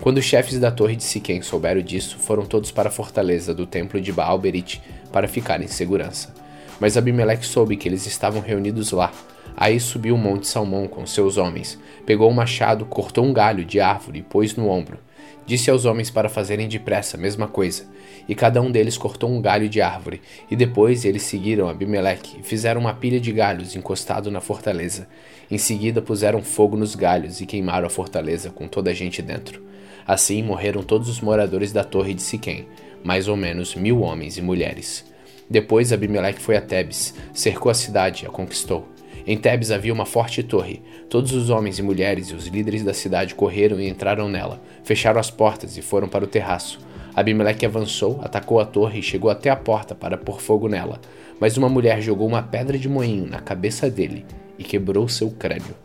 Quando 0.02 0.18
os 0.18 0.26
chefes 0.26 0.58
da 0.58 0.72
torre 0.72 0.96
de 0.96 1.04
Siquém 1.04 1.44
souberam 1.44 1.84
disso, 1.84 2.18
foram 2.18 2.48
todos 2.48 2.72
para 2.72 2.90
a 2.90 2.92
fortaleza 2.92 3.54
do 3.54 3.68
templo 3.68 4.02
de 4.02 4.12
Baal-Berit 4.12 4.82
para 5.12 5.28
ficar 5.28 5.62
em 5.62 5.68
segurança. 5.68 6.34
Mas 6.80 6.98
Abimeleque 6.98 7.46
soube 7.46 7.78
que 7.78 7.88
eles 7.88 8.08
estavam 8.08 8.42
reunidos 8.42 8.92
lá. 8.92 9.12
Aí 9.56 9.80
subiu 9.80 10.16
o 10.16 10.18
monte 10.18 10.48
Salmão 10.48 10.88
com 10.88 11.06
seus 11.06 11.38
homens, 11.38 11.78
pegou 12.08 12.28
um 12.28 12.34
machado, 12.34 12.86
cortou 12.86 13.24
um 13.24 13.32
galho 13.32 13.64
de 13.64 13.80
árvore 13.80 14.18
e 14.18 14.24
pôs 14.24 14.56
no 14.56 14.68
ombro. 14.68 14.98
Disse 15.46 15.70
aos 15.70 15.86
homens 15.86 16.10
para 16.10 16.30
fazerem 16.30 16.68
depressa 16.68 17.18
a 17.18 17.20
mesma 17.20 17.48
coisa, 17.48 17.86
e 18.28 18.36
cada 18.36 18.62
um 18.62 18.72
deles 18.72 18.98
cortou 18.98 19.30
um 19.30 19.42
galho 19.42 19.68
de 19.68 19.82
árvore, 19.82 20.22
e 20.50 20.56
depois 20.56 21.04
eles 21.04 21.24
seguiram 21.24 21.68
Abimeleque 21.68 22.40
e 22.40 22.44
fizeram 22.44 22.82
uma 22.82 22.94
pilha 22.94 23.20
de 23.20 23.32
galhos 23.32 23.76
encostado 23.76 24.30
na 24.30 24.40
fortaleza. 24.40 25.08
Em 25.50 25.58
seguida 25.58 26.02
puseram 26.02 26.42
fogo 26.42 26.78
nos 26.78 26.96
galhos 26.96 27.42
e 27.42 27.46
queimaram 27.46 27.88
a 27.88 27.90
fortaleza 27.90 28.50
com 28.50 28.68
toda 28.68 28.92
a 28.92 28.94
gente 28.94 29.22
dentro. 29.22 29.62
Assim 30.08 30.42
morreram 30.44 30.84
todos 30.84 31.10
os 31.10 31.22
moradores 31.22 31.72
da 31.72 31.84
torre 31.84 32.14
de 32.14 32.22
Siquém, 32.22 32.68
mais 33.04 33.28
ou 33.28 33.36
menos 33.36 33.76
mil 33.76 34.02
homens 34.02 34.38
e 34.38 34.42
mulheres. 34.42 35.06
Depois 35.50 35.92
Abimeleque 35.92 36.42
foi 36.42 36.56
a 36.56 36.62
Tebes, 36.62 37.14
cercou 37.34 37.70
a 37.70 37.76
cidade 37.76 38.24
e 38.24 38.28
a 38.28 38.30
conquistou. 38.30 38.91
Em 39.26 39.38
Tebes 39.38 39.72
havia 39.72 39.94
uma 39.94 40.06
forte 40.06 40.42
torre. 40.42 40.82
Todos 41.10 41.34
os 41.34 41.50
homens 41.50 41.78
e 41.78 41.84
mulheres 41.84 42.30
e 42.30 42.36
os 42.36 42.48
líderes 42.48 42.84
da 42.84 42.94
cidade 42.94 43.36
correram 43.36 43.80
e 43.80 43.88
entraram 43.88 44.28
nela, 44.28 44.62
fecharam 44.84 45.20
as 45.20 45.30
portas 45.30 45.78
e 45.78 45.82
foram 45.82 46.08
para 46.08 46.24
o 46.24 46.28
terraço. 46.28 46.80
Abimeleque 47.14 47.66
avançou, 47.66 48.20
atacou 48.24 48.60
a 48.60 48.66
torre 48.66 49.00
e 49.00 49.04
chegou 49.04 49.30
até 49.30 49.50
a 49.50 49.56
porta 49.56 49.94
para 49.94 50.18
pôr 50.18 50.42
fogo 50.42 50.68
nela. 50.68 51.00
Mas 51.40 51.58
uma 51.58 51.70
mulher 51.70 52.02
jogou 52.02 52.28
uma 52.28 52.42
pedra 52.42 52.78
de 52.78 52.88
moinho 52.88 53.28
na 53.28 53.40
cabeça 53.40 53.90
dele 53.90 54.26
e 54.58 54.64
quebrou 54.64 55.08
seu 55.08 55.30
crânio. 55.30 55.76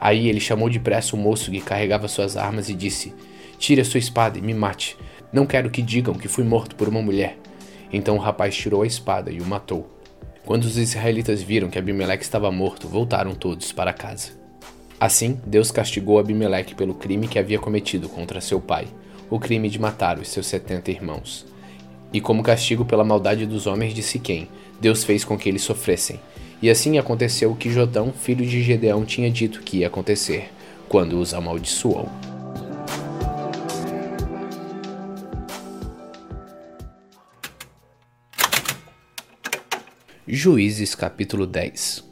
Aí 0.00 0.28
ele 0.28 0.40
chamou 0.40 0.70
depressa 0.70 1.14
o 1.14 1.18
moço 1.18 1.50
que 1.50 1.60
carregava 1.60 2.08
suas 2.08 2.36
armas 2.36 2.68
e 2.68 2.74
disse: 2.74 3.12
Tire 3.58 3.80
a 3.80 3.84
sua 3.84 3.98
espada 3.98 4.38
e 4.38 4.42
me 4.42 4.54
mate. 4.54 4.96
Não 5.32 5.44
quero 5.44 5.70
que 5.70 5.82
digam 5.82 6.14
que 6.14 6.28
fui 6.28 6.44
morto 6.44 6.76
por 6.76 6.88
uma 6.88 7.02
mulher. 7.02 7.36
Então 7.92 8.16
o 8.16 8.20
rapaz 8.20 8.56
tirou 8.56 8.82
a 8.82 8.86
espada 8.86 9.30
e 9.30 9.40
o 9.40 9.46
matou. 9.46 9.97
Quando 10.48 10.64
os 10.64 10.78
israelitas 10.78 11.42
viram 11.42 11.68
que 11.68 11.78
Abimeleque 11.78 12.24
estava 12.24 12.50
morto, 12.50 12.88
voltaram 12.88 13.34
todos 13.34 13.70
para 13.70 13.92
casa. 13.92 14.30
Assim, 14.98 15.38
Deus 15.46 15.70
castigou 15.70 16.18
Abimeleque 16.18 16.74
pelo 16.74 16.94
crime 16.94 17.28
que 17.28 17.38
havia 17.38 17.58
cometido 17.58 18.08
contra 18.08 18.40
seu 18.40 18.58
pai, 18.58 18.88
o 19.28 19.38
crime 19.38 19.68
de 19.68 19.78
matar 19.78 20.18
os 20.18 20.28
seus 20.28 20.46
setenta 20.46 20.90
irmãos. 20.90 21.44
E 22.14 22.18
como 22.18 22.42
castigo 22.42 22.86
pela 22.86 23.04
maldade 23.04 23.44
dos 23.44 23.66
homens 23.66 23.92
de 23.92 24.02
Siquém, 24.02 24.48
Deus 24.80 25.04
fez 25.04 25.22
com 25.22 25.36
que 25.36 25.50
eles 25.50 25.60
sofressem. 25.60 26.18
E 26.62 26.70
assim 26.70 26.96
aconteceu 26.96 27.52
o 27.52 27.54
que 27.54 27.68
Jotão, 27.68 28.10
filho 28.10 28.46
de 28.46 28.62
Gedeão, 28.62 29.04
tinha 29.04 29.30
dito 29.30 29.60
que 29.60 29.80
ia 29.80 29.88
acontecer, 29.88 30.50
quando 30.88 31.20
os 31.20 31.34
amaldiçoou. 31.34 32.08
Juízes 40.30 40.94
capítulo 40.94 41.46
10 41.46 42.04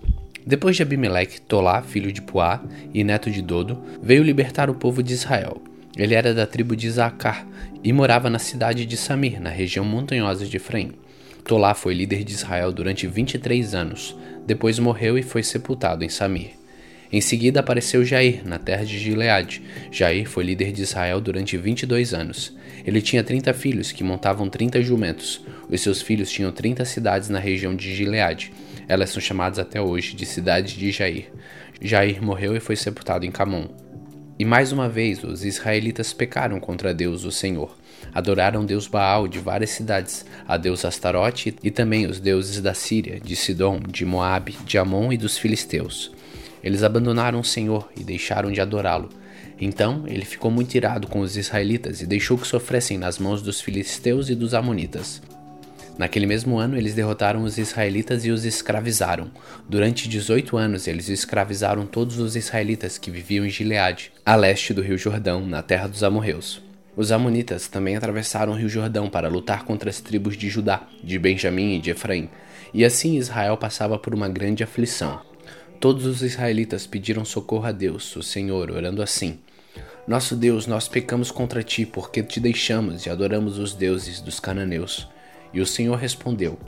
Depois 0.47 0.75
de 0.75 0.83
Abimeleque, 0.83 1.39
Tolá, 1.39 1.83
filho 1.83 2.11
de 2.11 2.23
Puá 2.23 2.65
e 2.95 3.05
neto 3.05 3.31
de 3.31 3.43
Dodo, 3.43 3.79
veio 4.01 4.23
libertar 4.23 4.71
o 4.71 4.75
povo 4.75 5.03
de 5.03 5.13
Israel. 5.13 5.61
Ele 5.95 6.15
era 6.15 6.33
da 6.33 6.47
tribo 6.47 6.75
de 6.75 6.91
Zacar 6.91 7.47
e 7.85 7.93
morava 7.93 8.31
na 8.31 8.39
cidade 8.39 8.87
de 8.87 8.97
Samir, 8.97 9.39
na 9.39 9.51
região 9.51 9.85
montanhosa 9.85 10.47
de 10.47 10.57
Efraim. 10.57 10.93
Tolá 11.45 11.75
foi 11.75 11.93
líder 11.93 12.25
de 12.25 12.33
Israel 12.33 12.73
durante 12.73 13.07
23 13.07 13.75
anos, 13.75 14.17
depois 14.47 14.79
morreu 14.79 15.19
e 15.19 15.23
foi 15.23 15.43
sepultado 15.43 16.03
em 16.03 16.09
Samir. 16.09 16.53
Em 17.13 17.21
seguida 17.21 17.61
apareceu 17.61 18.05
Jair, 18.05 18.43
na 18.45 18.59
terra 18.59 18.85
de 18.85 18.99
Gileade. 18.99 19.63
Jair 19.91 20.29
foi 20.29 20.45
líder 20.45 20.73
de 20.73 20.83
Israel 20.83 21.21
durante 21.21 21.57
22 21.57 22.13
anos. 22.13 22.57
Ele 22.85 23.01
tinha 23.01 23.23
30 23.23 23.53
filhos 23.55 23.93
que 23.93 24.05
montavam 24.05 24.49
30 24.49 24.83
jumentos. 24.83 25.45
Os 25.69 25.81
seus 25.81 26.03
filhos 26.03 26.31
tinham 26.31 26.53
30 26.53 26.85
cidades 26.85 27.29
na 27.29 27.39
região 27.39 27.75
de 27.75 27.95
Gileade. 27.95 28.53
Elas 28.89 29.11
são 29.11 29.21
chamadas 29.21 29.59
até 29.59 29.81
hoje 29.81 30.15
de 30.15 30.27
cidades 30.27 30.73
de 30.73 30.91
Jair. 30.91 31.33
Jair 31.81 32.23
morreu 32.23 32.57
e 32.57 32.61
foi 32.61 32.77
sepultado 32.77 33.25
em 33.25 33.31
Camon. 33.31 33.69
E 34.39 34.45
mais 34.45 34.71
uma 34.71 34.89
vez 34.89 35.25
os 35.25 35.45
israelitas 35.45 36.13
pecaram 36.13 36.61
contra 36.61 36.93
Deus, 36.93 37.25
o 37.25 37.33
Senhor. 37.33 37.75
Adoraram 38.13 38.67
Deus 38.67 38.87
Baal 38.87 39.27
de 39.27 39.39
várias 39.39 39.71
cidades, 39.71 40.27
a 40.47 40.57
Deus 40.57 40.85
Astarote 40.85 41.57
e 41.63 41.71
também 41.71 42.07
os 42.07 42.21
deuses 42.21 42.61
da 42.61 42.75
Síria, 42.75 43.19
de 43.19 43.35
Sidom, 43.35 43.81
de 43.81 44.05
Moabe, 44.05 44.57
de 44.67 44.77
Amon 44.77 45.11
e 45.11 45.17
dos 45.17 45.39
filisteus. 45.39 46.13
Eles 46.63 46.83
abandonaram 46.83 47.41
o 47.41 47.45
Senhor 47.45 47.89
e 47.97 48.03
deixaram 48.03 48.51
de 48.51 48.61
adorá-lo. 48.61 49.09
Então 49.61 50.05
ele 50.07 50.25
ficou 50.25 50.51
muito 50.51 50.75
irado 50.75 51.07
com 51.07 51.21
os 51.21 51.37
israelitas 51.37 52.01
e 52.01 52.07
deixou 52.07 52.37
que 52.37 52.47
sofressem 52.47 52.99
nas 52.99 53.19
mãos 53.19 53.41
dos 53.41 53.61
filisteus 53.61 54.29
e 54.29 54.35
dos 54.35 54.55
amonitas. 54.55 55.23
Naquele 55.99 56.27
mesmo 56.27 56.59
ano, 56.59 56.77
eles 56.77 56.95
derrotaram 56.95 57.43
os 57.43 57.57
israelitas 57.57 58.25
e 58.27 58.31
os 58.31 58.45
escravizaram. 58.45 59.31
Durante 59.67 60.09
18 60.09 60.57
anos, 60.59 60.87
eles 60.87 61.09
escravizaram 61.09 61.87
todos 61.87 62.19
os 62.19 62.37
israelitas 62.37 62.99
que 62.99 63.11
viviam 63.11 63.47
em 63.47 63.51
Gileade, 63.51 64.13
a 64.25 64.37
leste 64.37 64.75
do 64.75 64.83
rio 64.83 64.99
Jordão, 64.99 65.47
na 65.47 65.63
terra 65.63 65.87
dos 65.89 66.05
amorreus. 66.05 66.63
Os 66.95 67.11
amonitas 67.11 67.67
também 67.67 67.97
atravessaram 67.97 68.53
o 68.53 68.57
rio 68.57 68.69
Jordão 68.69 69.09
para 69.09 69.29
lutar 69.29 69.65
contra 69.65 69.89
as 69.89 70.01
tribos 70.01 70.37
de 70.37 70.51
Judá, 70.51 70.83
de 71.03 71.19
Benjamim 71.19 71.77
e 71.77 71.81
de 71.81 71.91
Efraim, 71.91 72.29
e 72.75 72.85
assim 72.85 73.17
Israel 73.17 73.57
passava 73.57 73.99
por 73.99 74.15
uma 74.15 74.29
grande 74.29 74.63
aflição. 74.63 75.21
Todos 75.81 76.07
os 76.07 76.23
israelitas 76.23 76.87
pediram 76.87 77.25
socorro 77.25 77.67
a 77.67 77.73
Deus, 77.73 78.17
o 78.17 78.23
Senhor, 78.23 78.71
orando 78.71 79.03
assim: 79.03 79.39
Nosso 80.09 80.35
Deus, 80.35 80.67
nós 80.67 80.89
pecamos 80.89 81.31
contra 81.31 81.63
ti, 81.63 81.85
porque 81.85 82.23
te 82.23 82.41
deixamos 82.41 83.05
e 83.05 83.11
adoramos 83.11 83.59
os 83.59 83.75
deuses 83.75 84.21
dos 84.21 84.41
cananeus. 84.41 85.07
E 85.53 85.61
o 85.61 85.67
Senhor 85.67 85.97
respondeu: 85.97 86.59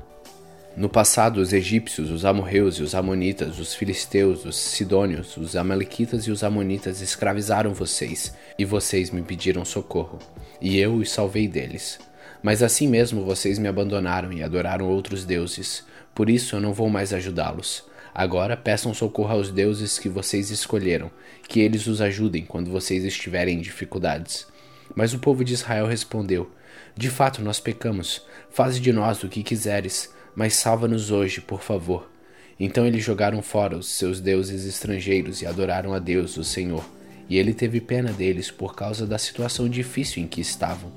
No 0.77 0.91
passado, 0.91 1.41
os 1.41 1.55
egípcios, 1.55 2.11
os 2.11 2.27
amorreus 2.27 2.77
e 2.77 2.83
os 2.83 2.95
amonitas, 2.95 3.59
os 3.59 3.75
filisteus, 3.75 4.45
os 4.45 4.57
sidônios, 4.57 5.39
os 5.39 5.57
amalequitas 5.57 6.27
e 6.27 6.31
os 6.31 6.45
amonitas 6.45 7.01
escravizaram 7.01 7.73
vocês, 7.73 8.35
e 8.59 8.65
vocês 8.67 9.11
me 9.11 9.23
pediram 9.23 9.65
socorro, 9.65 10.19
e 10.61 10.79
eu 10.79 10.95
os 10.95 11.11
salvei 11.11 11.49
deles. 11.49 11.99
Mas 12.43 12.63
assim 12.63 12.87
mesmo 12.87 13.25
vocês 13.25 13.59
me 13.59 13.69
abandonaram 13.69 14.33
e 14.35 14.43
adoraram 14.43 14.87
outros 14.87 15.25
deuses, 15.25 15.83
por 16.15 16.29
isso 16.29 16.57
eu 16.57 16.61
não 16.61 16.75
vou 16.75 16.91
mais 16.91 17.15
ajudá-los. 17.15 17.88
Agora 18.19 18.57
peçam 18.57 18.93
socorro 18.93 19.31
aos 19.31 19.53
deuses 19.53 19.97
que 19.97 20.09
vocês 20.09 20.51
escolheram, 20.51 21.09
que 21.47 21.61
eles 21.61 21.87
os 21.87 22.01
ajudem 22.01 22.45
quando 22.45 22.69
vocês 22.69 23.05
estiverem 23.05 23.57
em 23.57 23.61
dificuldades. 23.61 24.45
Mas 24.93 25.15
o 25.15 25.21
povo 25.21 25.45
de 25.45 25.55
Israel 25.55 25.87
respondeu: 25.87 26.51
De 26.97 27.09
fato 27.11 27.41
nós 27.41 27.61
pecamos. 27.61 28.27
Faze 28.51 28.81
de 28.81 28.93
nós 28.93 29.23
o 29.23 29.29
que 29.29 29.45
quiseres, 29.45 30.13
mas 30.35 30.55
salva-nos 30.55 31.13
hoje, 31.13 31.41
por 31.41 31.63
favor. 31.63 32.11
Então 32.59 32.85
eles 32.85 33.05
jogaram 33.05 33.41
fora 33.41 33.77
os 33.77 33.87
seus 33.87 34.21
deuses 34.21 34.65
estrangeiros 34.65 35.41
e 35.41 35.47
adoraram 35.47 35.95
a 35.95 36.01
Deus, 36.01 36.37
o 36.37 36.43
Senhor. 36.43 36.85
E 37.29 37.39
ele 37.39 37.55
teve 37.55 37.81
pena 37.81 38.13
deles 38.13 38.51
por 38.51 38.75
causa 38.75 39.07
da 39.07 39.17
situação 39.17 39.69
difícil 39.69 40.21
em 40.21 40.27
que 40.27 40.41
estavam. 40.41 40.91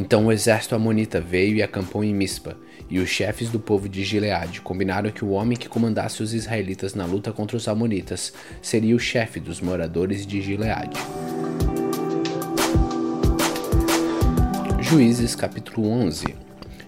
Então 0.00 0.24
o 0.24 0.32
exército 0.32 0.74
amonita 0.74 1.20
veio 1.20 1.56
e 1.56 1.62
acampou 1.62 2.02
em 2.02 2.14
Mispa, 2.14 2.56
e 2.88 2.98
os 2.98 3.10
chefes 3.10 3.50
do 3.50 3.60
povo 3.60 3.86
de 3.86 4.02
Gileade 4.02 4.62
combinaram 4.62 5.10
que 5.10 5.22
o 5.22 5.32
homem 5.32 5.58
que 5.58 5.68
comandasse 5.68 6.22
os 6.22 6.32
israelitas 6.32 6.94
na 6.94 7.04
luta 7.04 7.34
contra 7.34 7.54
os 7.54 7.68
amonitas 7.68 8.32
seria 8.62 8.96
o 8.96 8.98
chefe 8.98 9.38
dos 9.38 9.60
moradores 9.60 10.26
de 10.26 10.40
Gileade. 10.40 10.98
Juízes 14.80 15.34
capítulo 15.34 15.86
11 15.86 16.34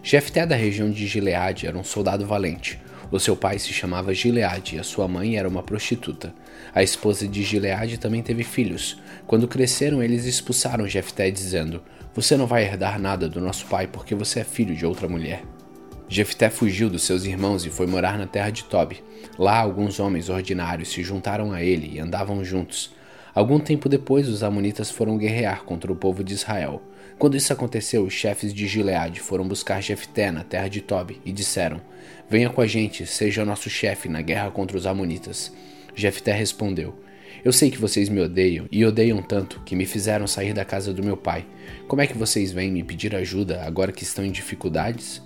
Jefté 0.03 0.47
da 0.47 0.57
região 0.57 0.91
de 0.91 1.07
Gileade 1.07 1.67
era 1.67 1.77
um 1.77 1.85
soldado 1.85 2.25
valente. 2.25 2.81
O 3.11 3.21
seu 3.21 3.37
pai 3.37 3.59
se 3.59 3.75
chamava 3.75 4.15
Gileade 4.15 4.77
e 4.77 4.79
a 4.79 4.83
sua 4.83 5.07
mãe 5.07 5.37
era 5.37 5.47
uma 5.47 5.63
prostituta. 5.63 6.33
A 6.75 6.83
esposa 6.83 7.29
de 7.29 7.43
Gileade 7.43 7.99
também 7.99 8.23
teve 8.23 8.43
filhos. 8.43 8.99
Quando 9.27 9.47
cresceram, 9.47 10.03
eles 10.03 10.25
expulsaram 10.25 10.89
Jefté, 10.89 11.31
dizendo: 11.31 11.83
Você 12.15 12.37
não 12.37 12.47
vai 12.47 12.65
herdar 12.65 13.01
nada 13.01 13.29
do 13.29 13.41
nosso 13.41 13.67
pai 13.67 13.87
porque 13.87 14.15
você 14.15 14.41
é 14.41 14.45
filho 14.45 14.75
de 14.75 14.85
outra 14.85 15.09
mulher. 15.09 15.43
Jefté 16.09 16.51
fugiu 16.51 16.91
dos 16.91 17.05
seus 17.05 17.25
irmãos 17.25 17.65
e 17.65 17.71
foi 17.71 17.87
morar 17.87 18.19
na 18.19 18.27
terra 18.27 18.51
de 18.51 18.65
Tobi. 18.65 19.03
Lá, 19.39 19.59
alguns 19.59 19.99
homens 19.99 20.29
ordinários 20.29 20.91
se 20.91 21.03
juntaram 21.03 21.53
a 21.53 21.63
ele 21.63 21.97
e 21.97 21.99
andavam 21.99 22.45
juntos. 22.45 22.93
Algum 23.35 23.59
tempo 23.59 23.89
depois, 23.89 24.29
os 24.29 24.43
amonitas 24.43 24.91
foram 24.91 25.17
guerrear 25.17 25.65
contra 25.65 25.91
o 25.91 25.97
povo 25.97 26.23
de 26.23 26.35
Israel. 26.35 26.83
Quando 27.19 27.35
isso 27.35 27.51
aconteceu, 27.51 28.05
os 28.05 28.13
chefes 28.13 28.53
de 28.53 28.67
Gileade 28.67 29.21
foram 29.21 29.49
buscar 29.49 29.81
Jefté 29.81 30.31
na 30.31 30.45
terra 30.45 30.69
de 30.69 30.83
Tobi 30.83 31.19
e 31.25 31.33
disseram: 31.33 31.81
Venha 32.29 32.51
com 32.51 32.61
a 32.61 32.67
gente, 32.67 33.07
seja 33.07 33.43
nosso 33.43 33.71
chefe 33.71 34.07
na 34.07 34.21
guerra 34.21 34.51
contra 34.51 34.77
os 34.77 34.87
amonitas. 34.87 35.51
Jefté 35.95 36.33
respondeu: 36.33 36.95
Eu 37.43 37.53
sei 37.53 37.71
que 37.71 37.79
vocês 37.79 38.11
me 38.11 38.21
odeiam 38.21 38.67
e 38.71 38.85
odeiam 38.85 39.23
tanto 39.23 39.61
que 39.61 39.75
me 39.75 39.87
fizeram 39.87 40.27
sair 40.27 40.53
da 40.53 40.65
casa 40.65 40.93
do 40.93 41.03
meu 41.03 41.17
pai. 41.17 41.47
Como 41.93 42.01
é 42.01 42.07
que 42.07 42.16
vocês 42.16 42.53
vêm 42.53 42.72
me 42.72 42.82
pedir 42.82 43.14
ajuda 43.14 43.64
agora 43.66 43.93
que 43.93 44.03
estão 44.03 44.24
em 44.24 44.32
dificuldades? 44.32 45.20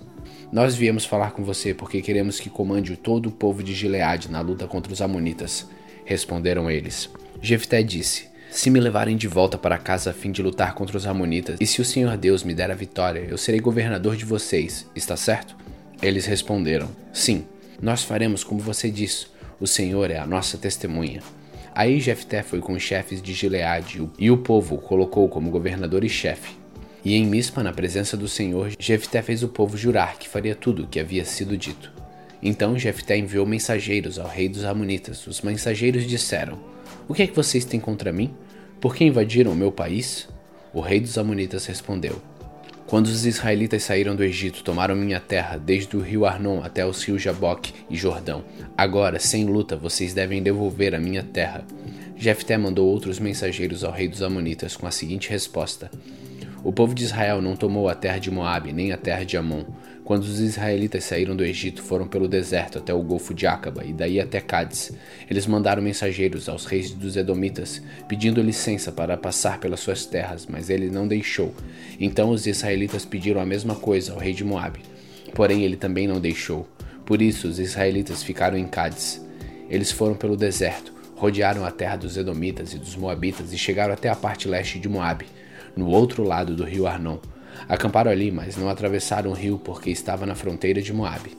Nós 0.51 0.75
viemos 0.75 1.05
falar 1.05 1.31
com 1.31 1.41
você 1.41 1.73
porque 1.73 2.01
queremos 2.01 2.41
que 2.41 2.49
comande 2.49 2.97
todo 2.97 3.27
o 3.27 3.31
povo 3.31 3.63
de 3.63 3.73
Gileade 3.73 4.29
na 4.29 4.41
luta 4.41 4.67
contra 4.67 4.91
os 4.91 5.01
amonitas. 5.01 5.65
Responderam 6.03 6.69
eles. 6.69 7.09
Jefté 7.41 7.81
disse: 7.81 8.27
Se 8.51 8.69
me 8.69 8.81
levarem 8.81 9.15
de 9.15 9.29
volta 9.29 9.57
para 9.57 9.77
casa 9.77 10.09
a 10.09 10.13
fim 10.13 10.29
de 10.29 10.43
lutar 10.43 10.75
contra 10.75 10.97
os 10.97 11.07
amonitas, 11.07 11.55
e 11.61 11.65
se 11.65 11.79
o 11.79 11.85
Senhor 11.85 12.17
Deus 12.17 12.43
me 12.43 12.53
der 12.53 12.69
a 12.69 12.75
vitória, 12.75 13.21
eu 13.21 13.37
serei 13.37 13.61
governador 13.61 14.17
de 14.17 14.25
vocês, 14.25 14.85
está 14.93 15.15
certo? 15.15 15.55
Eles 16.01 16.25
responderam: 16.25 16.89
Sim, 17.13 17.45
nós 17.81 18.03
faremos 18.03 18.43
como 18.43 18.59
você 18.59 18.91
disse. 18.91 19.27
O 19.57 19.65
Senhor 19.65 20.11
é 20.11 20.17
a 20.17 20.27
nossa 20.27 20.57
testemunha. 20.57 21.21
Aí 21.77 21.99
Jefté 21.99 22.41
foi 22.41 22.59
com 22.59 22.73
os 22.73 22.81
chefes 22.81 23.21
de 23.21 23.33
Gileade 23.33 24.09
e 24.17 24.31
o 24.31 24.37
povo 24.37 24.77
o 24.77 24.77
colocou 24.79 25.29
como 25.29 25.51
governador 25.51 26.03
e 26.03 26.09
chefe. 26.09 26.55
E 27.05 27.13
em 27.13 27.23
Mispa, 27.23 27.61
na 27.61 27.71
presença 27.71 28.17
do 28.17 28.27
Senhor, 28.27 28.71
Jefté 28.79 29.21
fez 29.21 29.43
o 29.43 29.47
povo 29.47 29.77
jurar 29.77 30.17
que 30.17 30.27
faria 30.27 30.55
tudo 30.55 30.81
o 30.81 30.87
que 30.87 30.99
havia 30.99 31.23
sido 31.23 31.55
dito. 31.55 31.93
Então 32.41 32.79
Jefté 32.79 33.15
enviou 33.15 33.45
mensageiros 33.45 34.17
ao 34.17 34.27
rei 34.27 34.49
dos 34.49 34.63
Amonitas. 34.63 35.27
Os 35.27 35.43
mensageiros 35.43 36.07
disseram: 36.07 36.57
O 37.07 37.13
que 37.13 37.21
é 37.21 37.27
que 37.27 37.35
vocês 37.35 37.63
têm 37.63 37.79
contra 37.79 38.11
mim? 38.11 38.33
Por 38.81 38.95
que 38.95 39.05
invadiram 39.05 39.51
o 39.51 39.55
meu 39.55 39.71
país? 39.71 40.27
O 40.73 40.81
rei 40.81 40.99
dos 40.99 41.15
Amonitas 41.15 41.67
respondeu: 41.67 42.19
Quando 42.87 43.07
os 43.07 43.25
israelitas 43.25 43.83
saíram 43.83 44.15
do 44.15 44.23
Egito, 44.23 44.63
tomaram 44.63 44.95
minha 44.95 45.19
terra, 45.19 45.57
desde 45.57 45.97
o 45.97 45.99
rio 45.99 46.25
Arnon 46.25 46.63
até 46.63 46.85
os 46.85 47.03
rios 47.03 47.21
Jaboque 47.21 47.73
e 47.89 47.97
Jordão. 47.97 48.45
Agora, 48.77 49.19
sem 49.19 49.43
luta, 49.43 49.75
vocês 49.75 50.13
devem 50.13 50.41
devolver 50.41 50.95
a 50.95 50.99
minha 50.99 51.21
terra. 51.21 51.65
Jefté 52.15 52.57
mandou 52.57 52.87
outros 52.87 53.19
mensageiros 53.19 53.83
ao 53.83 53.91
rei 53.91 54.07
dos 54.07 54.21
Amonitas 54.21 54.77
com 54.77 54.87
a 54.87 54.91
seguinte 54.91 55.29
resposta: 55.29 55.91
o 56.63 56.71
povo 56.71 56.95
de 56.95 57.03
Israel 57.03 57.41
não 57.41 57.57
tomou 57.57 57.89
a 57.89 57.93
terra 57.93 58.19
de 58.19 58.31
Moabe, 58.31 58.71
nem 58.71 58.93
a 58.93 58.97
terra 58.97 59.25
de 59.25 59.35
Amon. 59.35 59.65
Quando 60.07 60.23
os 60.23 60.39
israelitas 60.39 61.03
saíram 61.03 61.35
do 61.35 61.43
Egito, 61.43 61.83
foram 61.83 62.07
pelo 62.07 62.29
deserto 62.29 62.77
até 62.77 62.93
o 62.93 63.03
golfo 63.03 63.33
de 63.33 63.45
Acaba 63.45 63.83
e 63.83 63.91
daí 63.91 64.21
até 64.21 64.39
Cádiz. 64.39 64.93
Eles 65.29 65.45
mandaram 65.45 65.83
mensageiros 65.83 66.47
aos 66.47 66.63
reis 66.63 66.91
dos 66.91 67.17
Edomitas, 67.17 67.81
pedindo 68.07 68.41
licença 68.41 68.89
para 68.89 69.17
passar 69.17 69.59
pelas 69.59 69.81
suas 69.81 70.05
terras, 70.05 70.45
mas 70.45 70.69
ele 70.69 70.89
não 70.89 71.05
deixou. 71.09 71.53
Então 71.99 72.29
os 72.29 72.47
israelitas 72.47 73.03
pediram 73.03 73.41
a 73.41 73.45
mesma 73.45 73.75
coisa 73.75 74.13
ao 74.13 74.17
rei 74.17 74.33
de 74.33 74.45
Moabe, 74.45 74.79
porém 75.33 75.65
ele 75.65 75.75
também 75.75 76.07
não 76.07 76.21
deixou. 76.21 76.65
Por 77.05 77.21
isso 77.21 77.45
os 77.45 77.59
israelitas 77.59 78.23
ficaram 78.23 78.57
em 78.57 78.65
Cádiz. 78.65 79.21
Eles 79.69 79.91
foram 79.91 80.15
pelo 80.15 80.37
deserto, 80.37 80.93
rodearam 81.17 81.65
a 81.65 81.71
terra 81.71 81.97
dos 81.97 82.15
Edomitas 82.15 82.71
e 82.71 82.77
dos 82.77 82.95
Moabitas 82.95 83.51
e 83.51 83.57
chegaram 83.57 83.93
até 83.93 84.07
a 84.07 84.15
parte 84.15 84.47
leste 84.47 84.79
de 84.79 84.87
Moabe 84.87 85.25
no 85.75 85.89
outro 85.89 86.23
lado 86.23 86.55
do 86.55 86.63
rio 86.63 86.87
Arnon. 86.87 87.17
Acamparam 87.67 88.11
ali, 88.11 88.31
mas 88.31 88.57
não 88.57 88.69
atravessaram 88.69 89.31
o 89.31 89.33
rio 89.33 89.57
porque 89.57 89.89
estava 89.89 90.25
na 90.25 90.35
fronteira 90.35 90.81
de 90.81 90.93
Moabe. 90.93 91.37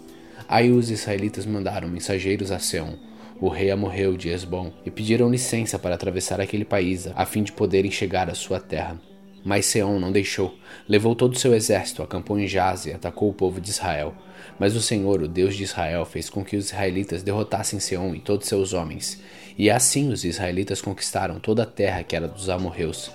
Aí 0.48 0.70
os 0.70 0.90
israelitas 0.90 1.44
mandaram 1.44 1.88
mensageiros 1.88 2.50
a 2.50 2.58
Seom, 2.58 2.94
o 3.40 3.48
rei 3.48 3.70
amorreu 3.70 4.16
de 4.16 4.30
Esbom, 4.30 4.72
e 4.84 4.90
pediram 4.90 5.30
licença 5.30 5.78
para 5.78 5.94
atravessar 5.94 6.40
aquele 6.40 6.64
país 6.64 7.06
a 7.14 7.24
fim 7.24 7.42
de 7.42 7.52
poderem 7.52 7.90
chegar 7.90 8.28
à 8.30 8.34
sua 8.34 8.58
terra. 8.58 8.98
Mas 9.44 9.66
Seom 9.66 9.98
não 10.00 10.10
deixou. 10.10 10.58
Levou 10.88 11.14
todo 11.14 11.34
o 11.34 11.38
seu 11.38 11.54
exército, 11.54 12.02
acampou 12.02 12.38
em 12.38 12.46
Jaz 12.46 12.86
e 12.86 12.92
atacou 12.92 13.30
o 13.30 13.34
povo 13.34 13.60
de 13.60 13.70
Israel. 13.70 14.14
Mas 14.58 14.74
o 14.74 14.82
Senhor, 14.82 15.22
o 15.22 15.28
Deus 15.28 15.54
de 15.54 15.62
Israel, 15.62 16.04
fez 16.04 16.28
com 16.28 16.44
que 16.44 16.56
os 16.56 16.66
israelitas 16.66 17.22
derrotassem 17.22 17.78
Seom 17.78 18.14
e 18.14 18.20
todos 18.20 18.48
seus 18.48 18.72
homens. 18.72 19.22
E 19.56 19.70
assim 19.70 20.10
os 20.10 20.24
israelitas 20.24 20.80
conquistaram 20.80 21.38
toda 21.38 21.62
a 21.62 21.66
terra 21.66 22.02
que 22.02 22.16
era 22.16 22.26
dos 22.26 22.48
amorreus. 22.48 23.10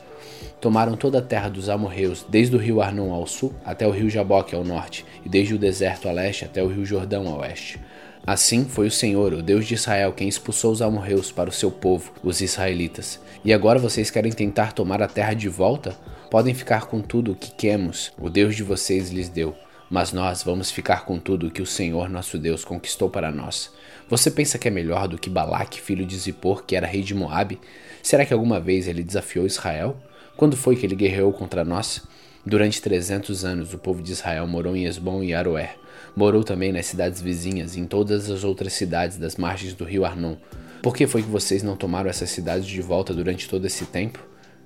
Tomaram 0.60 0.96
toda 0.96 1.20
a 1.20 1.22
terra 1.22 1.50
dos 1.50 1.70
amorreus, 1.70 2.26
desde 2.30 2.56
o 2.56 2.60
rio 2.60 2.82
Arnon 2.82 3.12
ao 3.14 3.28
sul 3.28 3.54
até 3.66 3.88
o 3.88 3.92
rio 3.92 4.10
Jaboque 4.10 4.56
ao 4.56 4.64
norte, 4.64 5.06
e 5.26 5.30
desde 5.30 5.54
o 5.54 5.58
deserto 5.58 6.08
a 6.08 6.12
leste 6.12 6.46
até 6.46 6.64
o 6.64 6.68
rio 6.68 6.86
Jordão 6.86 7.28
a 7.28 7.38
oeste. 7.40 7.80
Assim 8.26 8.64
foi 8.64 8.88
o 8.88 8.92
Senhor, 8.92 9.34
o 9.34 9.44
Deus 9.44 9.68
de 9.68 9.74
Israel, 9.74 10.14
quem 10.14 10.30
expulsou 10.30 10.72
os 10.72 10.82
amorreus 10.82 11.30
para 11.30 11.50
o 11.50 11.54
seu 11.54 11.70
povo, 11.70 12.14
os 12.24 12.40
israelitas. 12.40 13.20
E 13.44 13.52
agora 13.52 13.78
vocês 13.78 14.10
querem 14.10 14.32
tentar 14.32 14.72
tomar 14.72 15.02
a 15.02 15.08
terra 15.10 15.34
de 15.34 15.50
volta? 15.50 15.94
Podem 16.32 16.54
ficar 16.54 16.86
com 16.86 17.02
tudo 17.02 17.34
o 17.34 17.36
que 17.36 17.52
queremos, 17.52 18.14
o 18.18 18.30
Deus 18.30 18.56
de 18.56 18.64
vocês 18.64 19.10
lhes 19.12 19.28
deu. 19.28 19.54
Mas 19.90 20.14
nós 20.14 20.42
vamos 20.42 20.72
ficar 20.72 21.04
com 21.04 21.20
tudo 21.20 21.48
o 21.48 21.52
que 21.52 21.62
o 21.62 21.66
Senhor 21.66 22.10
nosso 22.10 22.38
Deus 22.38 22.64
conquistou 22.64 23.10
para 23.10 23.30
nós. 23.30 23.70
Você 24.10 24.32
pensa 24.32 24.58
que 24.58 24.70
é 24.70 24.72
melhor 24.72 25.08
do 25.10 25.18
que 25.18 25.30
Balaque, 25.30 25.82
filho 25.82 26.06
de 26.06 26.18
Zippor, 26.18 26.64
que 26.64 26.78
era 26.78 26.88
rei 26.88 27.02
de 27.02 27.14
Moabe? 27.14 27.60
Será 28.02 28.26
que 28.26 28.34
alguma 28.34 28.60
vez 28.60 28.88
ele 28.88 29.04
desafiou 29.04 29.46
Israel? 29.46 29.98
Quando 30.36 30.58
foi 30.58 30.76
que 30.76 30.86
ele 30.86 30.96
guerreou 30.96 31.32
contra 31.32 31.64
nós? 31.64 32.02
Durante 32.44 32.82
300 32.82 33.46
anos, 33.46 33.74
o 33.74 33.78
povo 33.78 34.02
de 34.02 34.12
Israel 34.12 34.48
morou 34.48 34.76
em 34.76 34.86
Esbom 34.86 35.24
e 35.24 35.34
Aroer. 35.34 35.76
Morou 36.16 36.44
também 36.44 36.72
nas 36.72 36.88
cidades 36.88 37.22
vizinhas 37.22 37.76
e 37.76 37.80
em 37.80 37.86
todas 37.86 38.30
as 38.32 38.44
outras 38.44 38.74
cidades 38.74 39.18
das 39.18 39.38
margens 39.38 39.74
do 39.74 39.86
rio 39.86 40.04
Arnon. 40.04 40.36
Por 40.82 40.96
que 40.96 41.06
foi 41.06 41.22
que 41.22 41.30
vocês 41.30 41.62
não 41.62 41.78
tomaram 41.78 42.10
essas 42.10 42.32
cidades 42.32 42.66
de 42.66 42.82
volta 42.82 43.14
durante 43.14 43.48
todo 43.48 43.66
esse 43.66 43.86
tempo? 43.86 44.20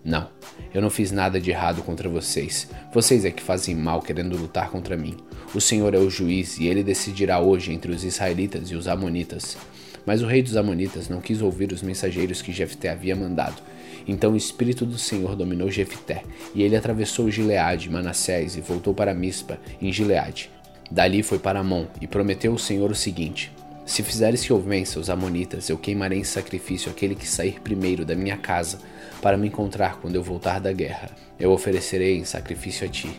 Não, 0.03 0.29
eu 0.73 0.81
não 0.81 0.89
fiz 0.89 1.11
nada 1.11 1.39
de 1.39 1.51
errado 1.51 1.83
contra 1.83 2.07
vocês. 2.07 2.69
Vocês 2.93 3.25
é 3.25 3.29
que 3.29 3.43
fazem 3.43 3.75
mal 3.75 4.01
querendo 4.01 4.37
lutar 4.37 4.71
contra 4.71 4.95
mim. 4.95 5.17
O 5.53 5.59
Senhor 5.59 5.93
é 5.93 5.97
o 5.97 6.09
juiz 6.09 6.57
e 6.57 6.65
ele 6.65 6.81
decidirá 6.81 7.41
hoje 7.41 7.73
entre 7.73 7.91
os 7.91 8.05
israelitas 8.05 8.71
e 8.71 8.75
os 8.75 8.87
amonitas. 8.87 9.57
Mas 10.05 10.21
o 10.21 10.27
rei 10.27 10.41
dos 10.41 10.55
amonitas 10.55 11.09
não 11.09 11.19
quis 11.19 11.41
ouvir 11.41 11.73
os 11.73 11.81
mensageiros 11.81 12.41
que 12.41 12.53
Jefté 12.53 12.89
havia 12.89 13.17
mandado 13.17 13.61
então 14.07 14.33
o 14.33 14.37
Espírito 14.37 14.85
do 14.85 14.97
Senhor 14.97 15.35
dominou 15.35 15.69
Jefté, 15.69 16.23
e 16.55 16.63
ele 16.63 16.75
atravessou 16.75 17.29
Gileade 17.29 17.89
Manassés 17.89 18.55
e 18.55 18.61
voltou 18.61 18.93
para 18.93 19.13
Mispa, 19.13 19.59
em 19.81 19.91
Gileade. 19.91 20.49
Dali 20.89 21.21
foi 21.21 21.37
para 21.37 21.59
Amon, 21.59 21.85
e 21.99 22.07
prometeu 22.07 22.53
o 22.53 22.59
Senhor 22.59 22.89
o 22.89 22.95
seguinte: 22.95 23.51
Se 23.85 24.01
fizeres 24.01 24.45
que 24.45 24.51
eu 24.51 24.59
vença 24.59 24.99
os 24.99 25.09
Amonitas, 25.09 25.69
eu 25.69 25.77
queimarei 25.77 26.19
em 26.19 26.23
sacrifício 26.23 26.89
aquele 26.89 27.15
que 27.15 27.27
sair 27.27 27.59
primeiro 27.61 28.05
da 28.05 28.15
minha 28.15 28.37
casa, 28.37 28.79
para 29.21 29.37
me 29.37 29.47
encontrar 29.47 29.99
quando 29.99 30.15
eu 30.15 30.23
voltar 30.23 30.59
da 30.59 30.71
guerra. 30.71 31.09
Eu 31.39 31.51
oferecerei 31.51 32.17
em 32.17 32.23
sacrifício 32.23 32.87
a 32.87 32.89
ti. 32.89 33.09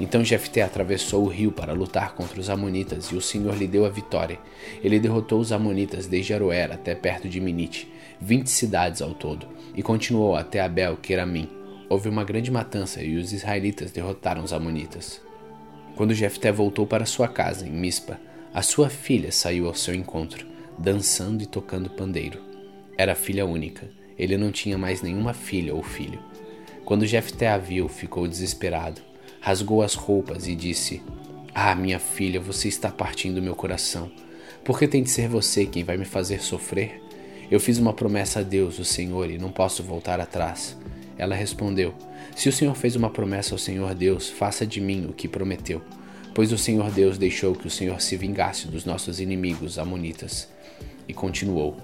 Então 0.00 0.24
Jefté 0.24 0.62
atravessou 0.62 1.24
o 1.24 1.28
rio 1.28 1.52
para 1.52 1.72
lutar 1.72 2.14
contra 2.14 2.40
os 2.40 2.50
amonitas 2.50 3.06
e 3.06 3.16
o 3.16 3.20
Senhor 3.20 3.56
lhe 3.56 3.66
deu 3.66 3.84
a 3.84 3.90
vitória. 3.90 4.38
Ele 4.82 4.98
derrotou 4.98 5.38
os 5.38 5.52
amonitas 5.52 6.06
desde 6.06 6.34
Aroer 6.34 6.72
até 6.72 6.94
perto 6.94 7.28
de 7.28 7.40
Minite, 7.40 7.92
vinte 8.20 8.50
cidades 8.50 9.02
ao 9.02 9.14
todo, 9.14 9.46
e 9.74 9.82
continuou 9.82 10.36
até 10.36 10.60
Abel, 10.60 10.96
Queramim. 10.96 11.48
Houve 11.88 12.08
uma 12.08 12.24
grande 12.24 12.50
matança 12.50 13.02
e 13.02 13.16
os 13.16 13.32
israelitas 13.32 13.90
derrotaram 13.90 14.42
os 14.42 14.52
amonitas. 14.52 15.20
Quando 15.96 16.14
Jefté 16.14 16.50
voltou 16.50 16.86
para 16.86 17.06
sua 17.06 17.28
casa 17.28 17.66
em 17.66 17.72
Mispa, 17.72 18.18
a 18.52 18.62
sua 18.62 18.88
filha 18.88 19.30
saiu 19.30 19.66
ao 19.66 19.74
seu 19.74 19.94
encontro, 19.94 20.46
dançando 20.78 21.42
e 21.42 21.46
tocando 21.46 21.90
pandeiro. 21.90 22.40
Era 22.96 23.14
filha 23.14 23.46
única. 23.46 23.90
Ele 24.18 24.36
não 24.36 24.50
tinha 24.50 24.78
mais 24.78 25.02
nenhuma 25.02 25.34
filha 25.34 25.74
ou 25.74 25.82
filho. 25.82 26.20
Quando 26.84 27.06
Jefté 27.06 27.48
a 27.48 27.58
viu, 27.58 27.88
ficou 27.88 28.26
desesperado 28.28 29.00
rasgou 29.42 29.82
as 29.82 29.94
roupas 29.94 30.46
e 30.46 30.54
disse: 30.54 31.02
Ah, 31.52 31.74
minha 31.74 31.98
filha, 31.98 32.40
você 32.40 32.68
está 32.68 32.90
partindo 32.90 33.42
meu 33.42 33.54
coração. 33.54 34.10
Por 34.64 34.78
que 34.78 34.86
tem 34.86 35.02
de 35.02 35.10
ser 35.10 35.28
você 35.28 35.66
quem 35.66 35.82
vai 35.82 35.98
me 35.98 36.04
fazer 36.04 36.40
sofrer? 36.40 37.01
Eu 37.52 37.60
fiz 37.60 37.76
uma 37.76 37.92
promessa 37.92 38.40
a 38.40 38.42
Deus, 38.42 38.78
o 38.78 38.84
Senhor, 38.84 39.30
e 39.30 39.36
não 39.36 39.52
posso 39.52 39.82
voltar 39.82 40.18
atrás. 40.18 40.74
Ela 41.18 41.34
respondeu: 41.34 41.92
Se 42.34 42.48
o 42.48 42.52
Senhor 42.52 42.74
fez 42.74 42.96
uma 42.96 43.10
promessa 43.10 43.54
ao 43.54 43.58
Senhor 43.58 43.94
Deus, 43.94 44.30
faça 44.30 44.66
de 44.66 44.80
mim 44.80 45.04
o 45.04 45.12
que 45.12 45.28
prometeu. 45.28 45.82
Pois 46.34 46.50
o 46.50 46.56
Senhor 46.56 46.90
Deus 46.90 47.18
deixou 47.18 47.54
que 47.54 47.66
o 47.66 47.70
Senhor 47.70 48.00
se 48.00 48.16
vingasse 48.16 48.68
dos 48.68 48.86
nossos 48.86 49.20
inimigos, 49.20 49.78
amonitas. 49.78 50.48
E 51.06 51.12
continuou: 51.12 51.76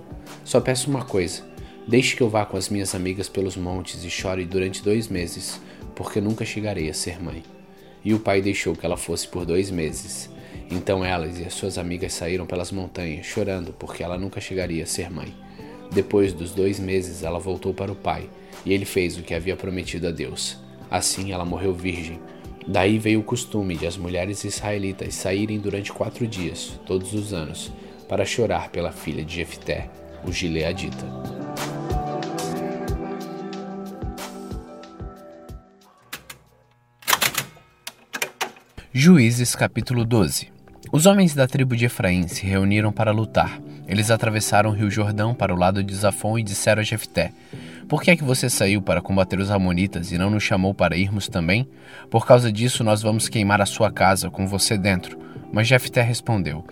Só 0.43 0.59
peço 0.59 0.89
uma 0.89 1.05
coisa: 1.05 1.43
deixe 1.87 2.17
que 2.17 2.23
eu 2.23 2.31
vá 2.31 2.47
com 2.47 2.57
as 2.57 2.71
minhas 2.71 2.95
amigas 2.95 3.29
pelos 3.29 3.55
montes 3.55 4.03
e 4.03 4.09
chore 4.09 4.47
durante 4.47 4.83
dois 4.83 5.07
meses 5.09 5.61
porque 5.95 6.19
nunca 6.19 6.47
chegarei 6.47 6.89
a 6.89 6.95
ser 6.95 7.23
mãe. 7.23 7.43
E 8.03 8.15
o 8.15 8.21
pai 8.21 8.41
deixou 8.41 8.75
que 8.75 8.87
ela 8.87 8.97
fosse 8.97 9.29
por 9.29 9.45
dois 9.45 9.71
meses. 9.71 10.31
Então 10.71 11.05
elas 11.05 11.39
e 11.39 11.45
as 11.45 11.53
suas 11.53 11.77
amigas 11.77 12.15
saíram 12.15 12.47
pelas 12.47 12.73
montanhas, 12.73 13.27
chorando 13.27 13.75
porque 13.79 14.03
ela 14.03 14.17
nunca 14.17 14.41
chegaria 14.41 14.85
a 14.85 14.87
ser 14.87 15.11
mãe. 15.11 15.35
Depois 15.93 16.33
dos 16.33 16.53
dois 16.53 16.79
meses, 16.79 17.23
ela 17.23 17.39
voltou 17.39 17.73
para 17.73 17.93
o 17.93 17.97
pai, 17.97 18.29
e 18.65 18.73
ele 18.73 18.85
fez 18.85 19.17
o 19.17 19.23
que 19.23 19.35
havia 19.35 19.57
prometido 19.57 20.09
a 20.09 20.11
Deus. 20.11 20.59
Assim, 20.91 21.33
ela 21.33 21.45
morreu 21.45 21.75
virgem. 21.75 22.19
Daí 22.67 22.99
veio 22.99 23.21
o 23.21 23.25
costume 23.25 23.77
de 23.77 23.87
as 23.87 23.97
mulheres 23.97 24.45
israelitas 24.45 25.15
saírem 25.15 25.59
durante 25.59 25.93
quatro 25.93 26.27
dias, 26.27 26.79
todos 26.87 27.15
os 27.15 27.33
anos, 27.33 27.73
para 28.09 28.27
chorar 28.27 28.71
pela 28.71 28.93
filha 28.93 29.25
de 29.25 29.37
Jefté, 29.37 29.89
o 30.23 30.31
gileadita. 30.31 31.07
Juízes 38.93 39.55
capítulo 39.55 40.05
12 40.05 40.49
Os 40.91 41.07
homens 41.07 41.35
da 41.35 41.47
tribo 41.47 41.77
de 41.77 41.85
Efraim 41.85 42.27
se 42.27 42.45
reuniram 42.45 42.93
para 42.93 43.13
lutar. 43.13 43.61
Eles 43.89 44.11
atravessaram 44.11 44.71
o 44.71 44.73
rio 44.75 44.91
Jordão 44.91 45.35
para 45.35 45.55
o 45.55 45.59
lado 45.59 45.83
de 45.83 45.95
Zafon 45.95 46.39
e 46.39 46.43
disseram 46.43 46.81
a 46.81 46.85
Jefté: 46.85 47.33
Por 47.89 48.03
que 48.03 48.11
é 48.11 48.17
que 48.17 48.23
você 48.23 48.51
saiu 48.51 48.83
para 48.83 49.01
combater 49.01 49.39
os 49.39 49.51
amonitas 49.51 50.13
e 50.13 50.19
não 50.19 50.31
nos 50.31 50.43
chamou 50.43 50.75
para 50.75 50.97
irmos 50.97 51.27
também? 51.27 51.67
Por 52.11 52.27
causa 52.27 52.53
disso 52.53 52.85
nós 52.85 53.01
vamos 53.01 53.29
queimar 53.29 53.61
a 53.61 53.67
sua 53.67 53.91
casa 53.91 54.31
com 54.31 54.47
você 54.47 54.77
dentro. 54.77 55.19
Mas 55.53 55.67
Jefté 55.67 56.03
respondeu: 56.03 56.65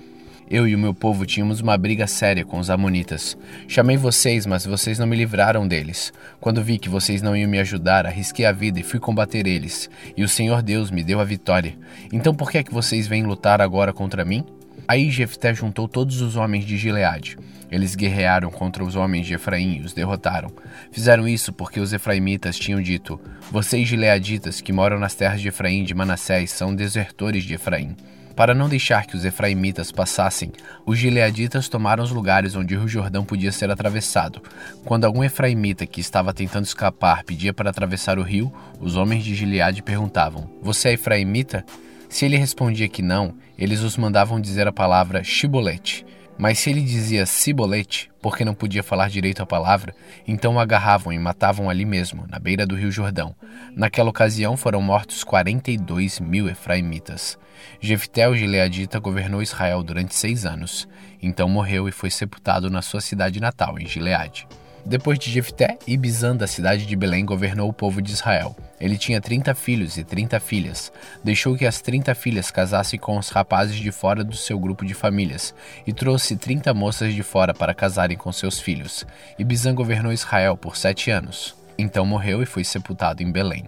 eu 0.49 0.69
e 0.69 0.77
o 0.77 0.79
meu 0.79 0.95
povo 0.95 1.27
tínhamos 1.27 1.61
uma 1.61 1.77
briga 1.77 2.07
séria 2.07 2.45
com 2.45 2.61
os 2.61 2.71
Amonitas. 2.71 3.37
Chamei 3.67 3.97
vocês, 3.97 4.47
mas 4.47 4.65
vocês 4.65 4.97
não 4.97 5.07
me 5.07 5.17
livraram 5.17 5.67
deles. 5.67 6.13
Quando 6.41 6.63
vi 6.63 6.79
que 6.79 6.89
vocês 6.89 7.21
não 7.21 7.37
iam 7.37 7.51
me 7.51 7.59
ajudar, 7.59 8.07
arrisquei 8.07 8.47
a 8.47 8.53
vida 8.53 8.79
e 8.79 8.85
fui 8.85 9.01
combater 9.01 9.45
eles. 9.45 9.91
E 10.17 10.23
o 10.23 10.29
Senhor 10.29 10.63
Deus 10.63 10.89
me 10.89 11.03
deu 11.03 11.19
a 11.19 11.25
vitória. 11.25 11.77
Então 12.13 12.33
por 12.33 12.49
que 12.49 12.59
é 12.59 12.63
que 12.63 12.73
vocês 12.73 13.09
vêm 13.09 13.25
lutar 13.25 13.61
agora 13.61 13.93
contra 13.93 14.25
mim? 14.25 14.45
Aí 14.89 15.11
Jefté 15.11 15.55
juntou 15.55 15.89
todos 15.89 16.21
os 16.21 16.37
homens 16.37 16.65
de 16.65 16.77
Gileade. 16.77 17.37
Eles 17.71 17.95
guerrearam 17.97 18.51
contra 18.51 18.85
os 18.85 18.95
homens 18.95 19.27
de 19.27 19.35
Efraim 19.35 19.79
e 19.79 19.81
os 19.81 19.93
derrotaram. 19.93 20.53
Fizeram 20.93 21.27
isso 21.27 21.53
porque 21.53 21.81
os 21.81 21.93
efraimitas 21.93 22.57
tinham 22.59 22.81
dito: 22.81 23.21
Vocês 23.51 23.89
gileaditas 23.89 24.61
que 24.61 24.73
moram 24.73 24.99
nas 24.99 25.15
terras 25.15 25.41
de 25.41 25.49
Efraim 25.49 25.83
de 25.83 25.95
Manassés 25.95 26.51
são 26.51 26.75
desertores 26.75 27.43
de 27.43 27.55
Efraim. 27.55 27.97
Para 28.37 28.55
não 28.55 28.69
deixar 28.69 29.07
que 29.07 29.17
os 29.17 29.25
efraimitas 29.25 29.91
passassem, 29.91 30.53
os 30.85 30.99
gileaditas 30.99 31.71
tomaram 31.71 32.05
os 32.05 32.11
lugares 32.11 32.55
onde 32.55 32.77
o 32.77 32.81
rio 32.81 32.89
Jordão 32.89 33.25
podia 33.25 33.51
ser 33.51 33.71
atravessado. 33.71 34.43
Quando 34.85 35.07
algum 35.07 35.25
efraimita 35.25 35.87
que 35.87 36.03
estava 36.03 36.35
tentando 36.35 36.67
escapar 36.67 37.25
pedia 37.25 37.55
para 37.55 37.71
atravessar 37.71 38.19
o 38.19 38.23
rio, 38.23 38.53
os 38.79 38.95
homens 38.95 39.25
de 39.25 39.35
Gileade 39.35 39.83
perguntavam: 39.83 40.51
Você 40.63 40.91
é 40.91 40.93
efraimita? 40.93 41.65
Se 42.09 42.25
ele 42.25 42.37
respondia 42.37 42.89
que 42.89 43.03
não, 43.03 43.35
eles 43.59 43.81
os 43.81 43.97
mandavam 43.97 44.41
dizer 44.41 44.67
a 44.67 44.73
palavra 44.73 45.25
shibolete. 45.25 46.05
Mas 46.39 46.59
se 46.59 46.69
ele 46.69 46.83
dizia 46.83 47.25
cibolete, 47.25 48.11
porque 48.21 48.45
não 48.45 48.55
podia 48.55 48.83
falar 48.83 49.09
direito 49.09 49.43
a 49.43 49.47
palavra, 49.47 49.95
então 50.29 50.55
o 50.55 50.61
agarravam 50.61 51.13
e 51.13 51.19
matavam 51.19 51.71
ali 51.71 51.87
mesmo, 51.87 52.27
na 52.29 52.39
beira 52.39 52.67
do 52.67 52.77
rio 52.77 52.93
Jordão. 52.93 53.35
Naquela 53.75 54.11
ocasião 54.11 54.55
foram 54.57 54.83
mortos 54.83 55.25
42 55.25 56.21
mil 56.21 56.49
efraimitas. 56.49 57.39
Jefté, 57.81 58.29
o 58.29 58.35
gileadita, 58.35 58.99
governou 58.99 59.43
Israel 59.43 59.83
durante 59.83 60.15
seis 60.15 60.45
anos. 60.45 60.87
Então 61.23 61.49
morreu 61.49 61.89
e 61.89 61.93
foi 61.93 62.11
sepultado 62.11 62.69
na 62.69 62.83
sua 62.83 63.01
cidade 63.01 63.41
natal, 63.41 63.79
em 63.79 63.87
Gileade. 63.87 64.47
Depois 64.87 65.19
de 65.19 65.33
Jefté, 65.33 65.77
Ibizan 65.85 66.37
da 66.37 66.47
cidade 66.47 66.87
de 66.87 66.95
Belém 66.95 67.27
governou 67.27 67.69
o 67.69 67.73
povo 67.73 68.01
de 68.01 68.13
Israel. 68.13 68.55
Ele 68.81 68.97
tinha 68.97 69.21
30 69.21 69.53
filhos 69.53 69.97
e 69.97 70.05
30 70.05 70.39
filhas. 70.39 70.93
Deixou 71.25 71.57
que 71.57 71.67
as 71.67 71.81
30 71.81 72.15
filhas 72.15 72.53
casassem 72.53 72.97
com 72.97 73.19
os 73.19 73.29
rapazes 73.31 73.75
de 73.75 73.91
fora 73.91 74.23
do 74.23 74.37
seu 74.37 74.57
grupo 74.61 74.87
de 74.87 74.95
famílias 74.95 75.53
e 75.85 75.93
trouxe 75.93 76.37
30 76.37 76.73
moças 76.73 77.13
de 77.13 77.25
fora 77.25 77.53
para 77.53 77.75
casarem 77.75 78.17
com 78.17 78.31
seus 78.31 78.61
filhos. 78.61 79.05
Ibizan 79.37 79.75
governou 79.75 80.13
Israel 80.13 80.57
por 80.57 80.77
sete 80.77 81.11
anos. 81.11 81.57
Então 81.77 82.07
morreu 82.07 82.41
e 82.41 82.47
foi 82.47 82.63
sepultado 82.63 83.25
em 83.25 83.33
Belém. 83.33 83.65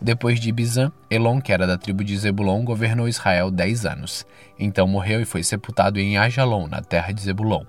Depois 0.00 0.40
de 0.40 0.48
Ibizan, 0.48 0.90
Elon, 1.10 1.42
que 1.42 1.52
era 1.52 1.66
da 1.66 1.76
tribo 1.76 2.02
de 2.02 2.16
Zebulon, 2.16 2.64
governou 2.64 3.06
Israel 3.06 3.50
dez 3.50 3.84
anos. 3.84 4.26
Então 4.58 4.88
morreu 4.88 5.20
e 5.20 5.26
foi 5.26 5.42
sepultado 5.42 6.00
em 6.00 6.16
Ajalon, 6.16 6.66
na 6.68 6.80
terra 6.80 7.12
de 7.12 7.20
Zebulon. 7.20 7.64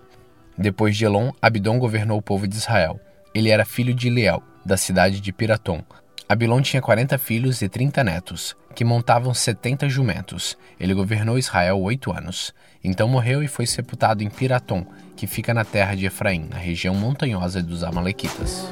Depois 0.58 0.96
de 0.96 1.04
Elon, 1.04 1.32
Abidom 1.42 1.78
governou 1.78 2.18
o 2.18 2.22
povo 2.22 2.48
de 2.48 2.56
Israel. 2.56 3.00
Ele 3.34 3.50
era 3.50 3.66
filho 3.66 3.94
de 3.94 4.10
Liel, 4.10 4.42
da 4.66 4.78
cidade 4.78 5.20
de 5.20 5.34
Piratom. 5.34 5.84
Abilon 6.28 6.62
tinha 6.62 6.82
40 6.82 7.18
filhos 7.18 7.62
e 7.62 7.68
30 7.68 8.04
netos, 8.04 8.56
que 8.74 8.86
montavam 8.86 9.34
70 9.34 9.90
jumentos. 9.90 10.58
Ele 10.80 10.94
governou 10.94 11.38
Israel 11.38 11.80
oito 11.82 12.12
anos. 12.12 12.54
Então 12.84 13.08
morreu 13.08 13.44
e 13.44 13.48
foi 13.48 13.68
sepultado 13.68 14.24
em 14.24 14.30
Piratom, 14.30 14.86
que 15.16 15.28
fica 15.28 15.54
na 15.54 15.66
terra 15.66 15.94
de 15.94 16.06
Efraim, 16.06 16.48
na 16.50 16.58
região 16.58 16.96
montanhosa 16.96 17.62
dos 17.62 17.84
Amalequitas. 17.84 18.66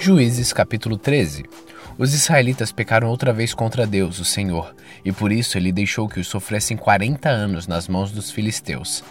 Juízes 0.00 0.52
capítulo 0.52 0.96
13 0.96 1.44
os 1.98 2.14
israelitas 2.14 2.70
pecaram 2.70 3.08
outra 3.08 3.32
vez 3.32 3.52
contra 3.52 3.84
Deus, 3.84 4.20
o 4.20 4.24
Senhor, 4.24 4.72
e 5.04 5.10
por 5.10 5.32
isso 5.32 5.58
ele 5.58 5.72
deixou 5.72 6.08
que 6.08 6.20
os 6.20 6.28
sofressem 6.28 6.76
40 6.76 7.28
anos 7.28 7.66
nas 7.66 7.88
mãos 7.88 8.12
dos 8.12 8.30
filisteus. 8.30 9.02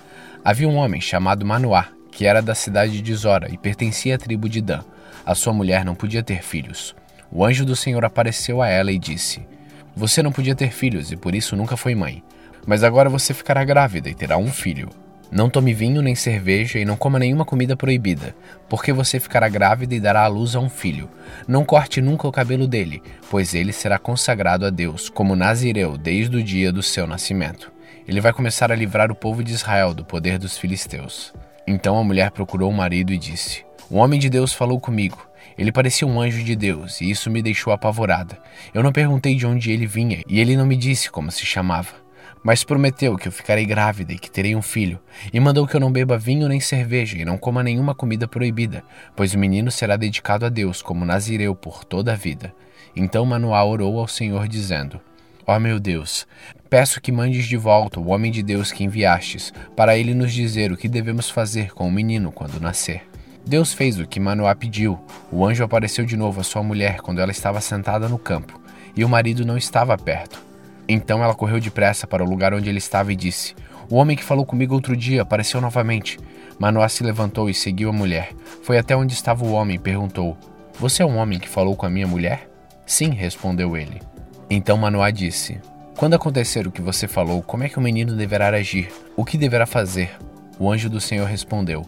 Havia 0.43 0.69
um 0.69 0.77
homem 0.77 1.01
chamado 1.01 1.45
Manoá, 1.45 1.89
que 2.09 2.25
era 2.25 2.41
da 2.41 2.55
cidade 2.55 3.01
de 3.01 3.13
Zora 3.13 3.51
e 3.51 3.57
pertencia 3.57 4.15
à 4.15 4.17
tribo 4.17 4.47
de 4.47 4.61
Dan. 4.61 4.83
A 5.25 5.35
sua 5.35 5.51
mulher 5.51 5.83
não 5.83 5.93
podia 5.93 6.23
ter 6.23 6.41
filhos. 6.41 6.95
O 7.29 7.43
anjo 7.43 7.65
do 7.65 7.75
Senhor 7.75 8.05
apareceu 8.05 8.61
a 8.61 8.69
ela 8.69 8.91
e 8.91 8.97
disse: 8.97 9.45
Você 9.93 10.23
não 10.23 10.31
podia 10.31 10.55
ter 10.55 10.71
filhos 10.71 11.11
e 11.11 11.17
por 11.17 11.35
isso 11.35 11.57
nunca 11.57 11.75
foi 11.75 11.93
mãe. 11.93 12.23
Mas 12.65 12.83
agora 12.83 13.09
você 13.09 13.33
ficará 13.33 13.65
grávida 13.65 14.09
e 14.09 14.15
terá 14.15 14.37
um 14.37 14.51
filho. 14.51 14.89
Não 15.29 15.49
tome 15.49 15.73
vinho 15.73 16.01
nem 16.01 16.15
cerveja 16.15 16.79
e 16.79 16.85
não 16.85 16.95
coma 16.95 17.19
nenhuma 17.19 17.43
comida 17.43 17.75
proibida, 17.75 18.33
porque 18.69 18.93
você 18.93 19.19
ficará 19.19 19.49
grávida 19.49 19.93
e 19.93 19.99
dará 19.99 20.23
à 20.23 20.27
luz 20.27 20.55
a 20.55 20.59
um 20.59 20.69
filho. 20.69 21.09
Não 21.47 21.65
corte 21.65 22.01
nunca 22.01 22.27
o 22.27 22.31
cabelo 22.31 22.65
dele, 22.65 23.01
pois 23.29 23.53
ele 23.53 23.73
será 23.73 23.99
consagrado 23.99 24.65
a 24.65 24.69
Deus, 24.69 25.09
como 25.09 25.35
Nazireu, 25.35 25.97
desde 25.97 26.37
o 26.37 26.43
dia 26.43 26.71
do 26.71 26.81
seu 26.81 27.05
nascimento. 27.05 27.71
Ele 28.07 28.21
vai 28.21 28.31
começar 28.31 28.71
a 28.71 28.75
livrar 28.75 29.11
o 29.11 29.15
povo 29.15 29.43
de 29.43 29.51
Israel 29.51 29.93
do 29.93 30.05
poder 30.05 30.39
dos 30.39 30.57
filisteus. 30.57 31.33
Então 31.67 31.97
a 31.97 32.03
mulher 32.03 32.31
procurou 32.31 32.71
o 32.71 32.73
marido 32.73 33.11
e 33.11 33.17
disse: 33.17 33.65
O 33.89 33.97
homem 33.97 34.17
de 34.17 34.29
Deus 34.29 34.53
falou 34.53 34.79
comigo. 34.79 35.27
Ele 35.57 35.71
parecia 35.71 36.07
um 36.07 36.21
anjo 36.21 36.43
de 36.43 36.55
Deus, 36.55 37.01
e 37.01 37.09
isso 37.09 37.29
me 37.29 37.41
deixou 37.41 37.73
apavorada. 37.73 38.37
Eu 38.73 38.83
não 38.83 38.93
perguntei 38.93 39.35
de 39.35 39.45
onde 39.45 39.71
ele 39.71 39.87
vinha, 39.87 40.21
e 40.27 40.39
ele 40.39 40.55
não 40.55 40.65
me 40.65 40.77
disse 40.77 41.09
como 41.09 41.31
se 41.31 41.45
chamava. 41.45 42.06
Mas 42.47 42.63
prometeu 42.63 43.17
que 43.17 43.27
eu 43.27 43.31
ficarei 43.33 43.65
grávida 43.65 44.13
e 44.13 44.17
que 44.17 44.31
terei 44.31 44.55
um 44.55 44.61
filho, 44.61 45.01
e 45.33 45.37
mandou 45.37 45.67
que 45.67 45.75
eu 45.75 45.81
não 45.81 45.91
beba 45.91 46.17
vinho 46.17 46.47
nem 46.47 46.61
cerveja 46.61 47.17
e 47.17 47.25
não 47.25 47.37
coma 47.37 47.61
nenhuma 47.61 47.93
comida 47.93 48.25
proibida, 48.25 48.85
pois 49.17 49.33
o 49.33 49.37
menino 49.37 49.69
será 49.69 49.97
dedicado 49.97 50.45
a 50.45 50.49
Deus 50.49 50.81
como 50.81 51.03
nazireu 51.03 51.53
por 51.53 51.83
toda 51.83 52.13
a 52.13 52.15
vida. 52.15 52.53
Então 52.95 53.25
Manoá 53.25 53.65
orou 53.65 53.99
ao 53.99 54.07
Senhor, 54.07 54.47
dizendo: 54.47 54.97
Ó 55.45 55.57
oh, 55.57 55.59
meu 55.59 55.77
Deus, 55.77 56.25
peço 56.69 57.01
que 57.01 57.11
mandes 57.11 57.45
de 57.45 57.57
volta 57.57 57.99
o 57.99 58.07
homem 58.07 58.31
de 58.31 58.41
Deus 58.41 58.71
que 58.71 58.85
enviastes, 58.85 59.53
para 59.75 59.97
ele 59.97 60.13
nos 60.13 60.31
dizer 60.31 60.71
o 60.71 60.77
que 60.77 60.87
devemos 60.87 61.29
fazer 61.29 61.73
com 61.73 61.85
o 61.85 61.91
menino 61.91 62.31
quando 62.31 62.61
nascer. 62.61 63.03
Deus 63.45 63.73
fez 63.73 63.99
o 63.99 64.07
que 64.07 64.21
Manoá 64.21 64.55
pediu. 64.55 64.97
O 65.29 65.45
anjo 65.45 65.65
apareceu 65.65 66.05
de 66.05 66.15
novo 66.15 66.39
à 66.39 66.45
sua 66.45 66.63
mulher 66.63 67.01
quando 67.01 67.19
ela 67.19 67.31
estava 67.31 67.59
sentada 67.59 68.07
no 68.07 68.17
campo, 68.17 68.57
e 68.95 69.03
o 69.03 69.09
marido 69.09 69.45
não 69.45 69.57
estava 69.57 69.97
perto. 69.97 70.46
Então 70.87 71.23
ela 71.23 71.35
correu 71.35 71.59
depressa 71.59 72.07
para 72.07 72.23
o 72.23 72.29
lugar 72.29 72.53
onde 72.53 72.69
ele 72.69 72.77
estava 72.77 73.11
e 73.11 73.15
disse: 73.15 73.55
O 73.89 73.95
homem 73.95 74.15
que 74.15 74.23
falou 74.23 74.45
comigo 74.45 74.73
outro 74.73 74.95
dia 74.95 75.21
apareceu 75.21 75.59
novamente. 75.59 76.17
Manoá 76.57 76.87
se 76.87 77.03
levantou 77.03 77.49
e 77.49 77.53
seguiu 77.53 77.89
a 77.89 77.93
mulher. 77.93 78.31
Foi 78.63 78.77
até 78.77 78.95
onde 78.95 79.13
estava 79.13 79.45
o 79.45 79.51
homem 79.51 79.75
e 79.75 79.79
perguntou: 79.79 80.37
Você 80.79 81.03
é 81.03 81.05
um 81.05 81.17
homem 81.17 81.39
que 81.39 81.49
falou 81.49 81.75
com 81.75 81.85
a 81.85 81.89
minha 81.89 82.07
mulher? 82.07 82.49
Sim, 82.85 83.09
respondeu 83.09 83.75
ele. 83.75 84.01
Então 84.49 84.77
Manoá 84.77 85.11
disse: 85.11 85.59
Quando 85.97 86.13
acontecer 86.13 86.65
o 86.65 86.71
que 86.71 86.81
você 86.81 87.07
falou, 87.07 87.41
como 87.41 87.63
é 87.63 87.69
que 87.69 87.77
o 87.77 87.81
menino 87.81 88.15
deverá 88.15 88.47
agir? 88.47 88.89
O 89.15 89.25
que 89.25 89.37
deverá 89.37 89.65
fazer? 89.65 90.11
O 90.57 90.71
anjo 90.71 90.89
do 90.89 91.01
Senhor 91.01 91.27
respondeu: 91.27 91.85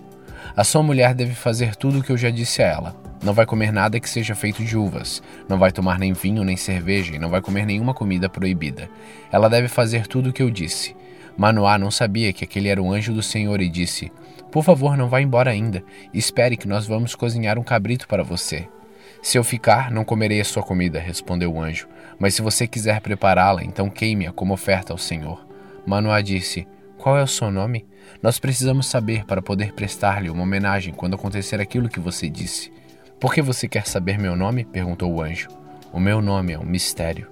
A 0.56 0.64
sua 0.64 0.82
mulher 0.84 1.14
deve 1.14 1.34
fazer 1.34 1.76
tudo 1.76 2.00
o 2.00 2.04
que 2.04 2.12
eu 2.12 2.18
já 2.18 2.30
disse 2.30 2.62
a 2.62 2.68
ela. 2.68 2.96
Não 3.24 3.34
vai 3.34 3.46
comer 3.46 3.72
nada 3.72 4.00
que 4.00 4.10
seja 4.10 4.34
feito 4.34 4.64
de 4.64 4.78
uvas, 4.78 5.22
não 5.48 5.60
vai 5.60 5.72
tomar 5.72 6.00
nem 6.00 6.14
vinho 6.14 6.44
nem 6.44 6.56
cerveja 6.56 7.16
e 7.16 7.20
não 7.20 7.30
vai 7.30 7.42
comer 7.42 7.66
nenhuma 7.66 7.94
comida 7.94 8.30
proibida. 8.30 8.90
Ela 9.32 9.50
deve 9.50 9.68
fazer 9.68 10.08
tudo 10.08 10.30
o 10.30 10.34
que 10.34 10.42
eu 10.42 10.50
disse. 10.50 10.96
Manoá 11.38 11.78
não 11.78 11.92
sabia 11.92 12.34
que 12.34 12.44
aquele 12.44 12.70
era 12.70 12.82
o 12.82 12.92
anjo 12.92 13.14
do 13.14 13.22
Senhor 13.22 13.62
e 13.62 13.70
disse: 13.70 14.12
Por 14.52 14.64
favor, 14.64 14.98
não 14.98 15.08
vá 15.08 15.22
embora 15.22 15.52
ainda. 15.52 15.84
Espere 16.14 16.58
que 16.58 16.68
nós 16.68 16.86
vamos 16.86 17.14
cozinhar 17.14 17.58
um 17.60 17.64
cabrito 17.64 18.08
para 18.08 18.24
você. 18.24 18.68
Se 19.22 19.38
eu 19.38 19.44
ficar, 19.44 19.92
não 19.92 20.06
comerei 20.06 20.40
a 20.40 20.46
sua 20.46 20.64
comida, 20.64 21.00
respondeu 21.00 21.54
o 21.54 21.62
anjo. 21.62 21.88
Mas 22.18 22.36
se 22.36 22.42
você 22.42 22.66
quiser 22.68 23.02
prepará-la, 23.02 23.64
então 23.64 23.90
queime-a 23.90 24.32
como 24.32 24.54
oferta 24.54 24.94
ao 24.94 24.98
Senhor. 24.98 25.46
Manoá 25.86 26.22
disse: 26.22 26.68
Qual 26.98 27.18
é 27.18 27.24
o 27.24 27.28
seu 27.28 27.52
nome? 27.52 27.86
Nós 28.22 28.40
precisamos 28.40 28.88
saber 28.88 29.26
para 29.26 29.42
poder 29.42 29.74
prestar-lhe 29.74 30.30
uma 30.30 30.44
homenagem 30.44 30.94
quando 30.94 31.16
acontecer 31.16 31.62
aquilo 31.62 31.90
que 31.90 32.00
você 32.00 32.30
disse. 32.30 32.72
Por 33.20 33.34
que 33.34 33.42
você 33.42 33.68
quer 33.68 33.88
saber 33.88 34.18
meu 34.18 34.36
nome? 34.36 34.66
perguntou 34.66 35.14
o 35.14 35.22
anjo. 35.22 35.50
O 35.92 36.00
meu 36.00 36.22
nome 36.22 36.54
é 36.54 36.60
um 36.60 36.66
mistério. 36.66 37.28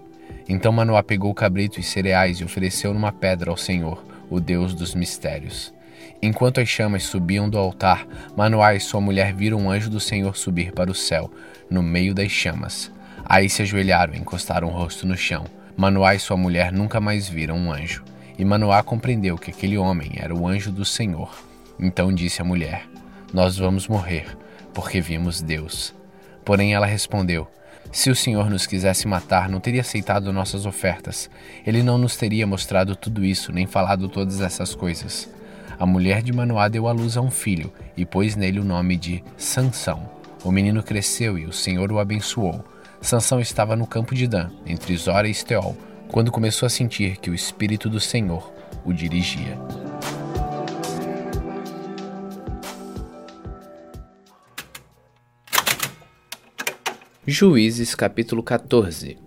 Então 0.50 0.72
Manoá 0.72 1.04
pegou 1.04 1.34
cabrito 1.34 1.80
e 1.80 1.84
cereais 1.84 2.40
e 2.40 2.44
ofereceu 2.44 2.94
numa 2.94 3.12
pedra 3.12 3.52
ao 3.52 3.58
Senhor, 3.58 4.04
o 4.30 4.40
Deus 4.40 4.74
dos 4.74 4.96
mistérios. 4.96 5.74
Enquanto 6.22 6.60
as 6.60 6.68
chamas 6.68 7.04
subiam 7.04 7.50
do 7.50 7.58
altar, 7.58 8.08
Manoá 8.36 8.74
e 8.74 8.80
sua 8.80 9.00
mulher 9.00 9.34
viram 9.34 9.60
um 9.60 9.70
anjo 9.70 9.90
do 9.90 10.00
Senhor 10.00 10.36
subir 10.36 10.72
para 10.72 10.90
o 10.90 10.96
céu, 10.96 11.30
no 11.70 11.84
meio 11.84 12.14
das 12.14 12.32
chamas. 12.32 12.92
Aí 13.26 13.50
se 13.50 13.62
ajoelharam 13.62 14.14
e 14.14 14.18
encostaram 14.18 14.70
o 14.70 14.72
rosto 14.72 15.06
no 15.06 15.18
chão. 15.18 15.46
Manoá 15.76 16.16
e 16.16 16.20
sua 16.20 16.38
mulher 16.38 16.72
nunca 16.72 17.00
mais 17.00 17.28
viram 17.28 17.58
um 17.58 17.72
anjo. 17.72 18.04
E 18.38 18.46
Manoá 18.46 18.84
compreendeu 18.84 19.38
que 19.38 19.50
aquele 19.50 19.78
homem 19.78 20.12
era 20.16 20.36
o 20.36 20.48
anjo 20.48 20.72
do 20.72 20.86
Senhor. 20.86 21.32
Então 21.80 22.14
disse 22.14 22.42
à 22.42 22.46
mulher: 22.46 22.88
Nós 23.34 23.58
vamos 23.58 23.88
morrer, 23.88 24.38
porque 24.74 25.02
vimos 25.02 25.42
Deus. 25.42 25.94
Porém 26.46 26.74
ela 26.74 26.86
respondeu: 26.86 27.48
Se 27.92 28.10
o 28.10 28.16
Senhor 28.16 28.50
nos 28.50 28.68
quisesse 28.68 29.08
matar, 29.08 29.50
não 29.50 29.60
teria 29.60 29.82
aceitado 29.82 30.32
nossas 30.32 30.66
ofertas. 30.66 31.30
Ele 31.66 31.82
não 31.82 31.98
nos 31.98 32.16
teria 32.16 32.46
mostrado 32.46 32.96
tudo 32.96 33.26
isso, 33.26 33.52
nem 33.52 33.66
falado 33.66 34.08
todas 34.08 34.42
essas 34.42 34.76
coisas. 34.76 35.30
A 35.80 35.86
mulher 35.86 36.24
de 36.24 36.34
Manoá 36.34 36.68
deu 36.68 36.88
à 36.88 36.92
luz 36.92 37.18
a 37.18 37.22
um 37.22 37.30
filho 37.30 37.72
e 37.96 38.06
pôs 38.06 38.36
nele 38.36 38.60
o 38.60 38.64
nome 38.64 38.98
de 38.98 39.24
Sansão. 39.38 40.10
O 40.44 40.52
menino 40.52 40.82
cresceu 40.82 41.38
e 41.38 41.46
o 41.46 41.54
Senhor 41.54 41.92
o 41.92 42.00
abençoou. 42.00 42.64
Sansão 43.02 43.40
estava 43.40 43.76
no 43.76 43.86
campo 43.86 44.16
de 44.16 44.28
Dan, 44.28 44.50
entre 44.66 44.96
Zora 44.98 45.28
e 45.28 45.32
Esteol, 45.32 45.78
quando 46.12 46.32
começou 46.32 46.66
a 46.66 46.70
sentir 46.70 47.18
que 47.18 47.30
o 47.30 47.36
Espírito 47.36 47.90
do 47.90 48.00
Senhor 48.00 48.52
o 48.86 48.94
dirigia. 48.94 49.58
Juízes 57.26 57.94
capítulo 57.94 58.42
14 58.42 59.18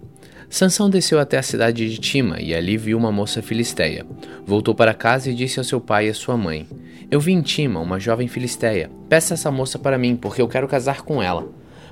Sansão 0.49 0.91
desceu 0.91 1.21
até 1.21 1.39
a 1.39 1.43
cidade 1.43 1.89
de 1.89 1.99
Tima 1.99 2.41
e 2.41 2.53
ali 2.53 2.77
viu 2.77 2.99
uma 2.99 3.13
moça 3.13 3.41
filisteia. 3.41 4.05
Voltou 4.45 4.75
para 4.75 4.93
casa 4.93 5.31
e 5.31 5.35
disse 5.35 5.61
ao 5.61 5.65
seu 5.65 5.81
pai 5.81 6.07
e 6.07 6.11
à 6.11 6.15
sua 6.15 6.37
mãe: 6.37 6.67
Eu 7.09 7.21
vi 7.21 7.33
em 7.33 7.41
Tima 7.41 7.79
uma 7.79 8.01
jovem 8.01 8.27
filisteia. 8.27 8.91
Peça 9.09 9.35
essa 9.35 9.51
moça 9.51 9.79
para 9.79 9.97
mim, 9.97 10.17
porque 10.17 10.43
eu 10.43 10.49
quero 10.49 10.67
casar 10.67 11.03
com 11.03 11.23
ela. 11.23 11.47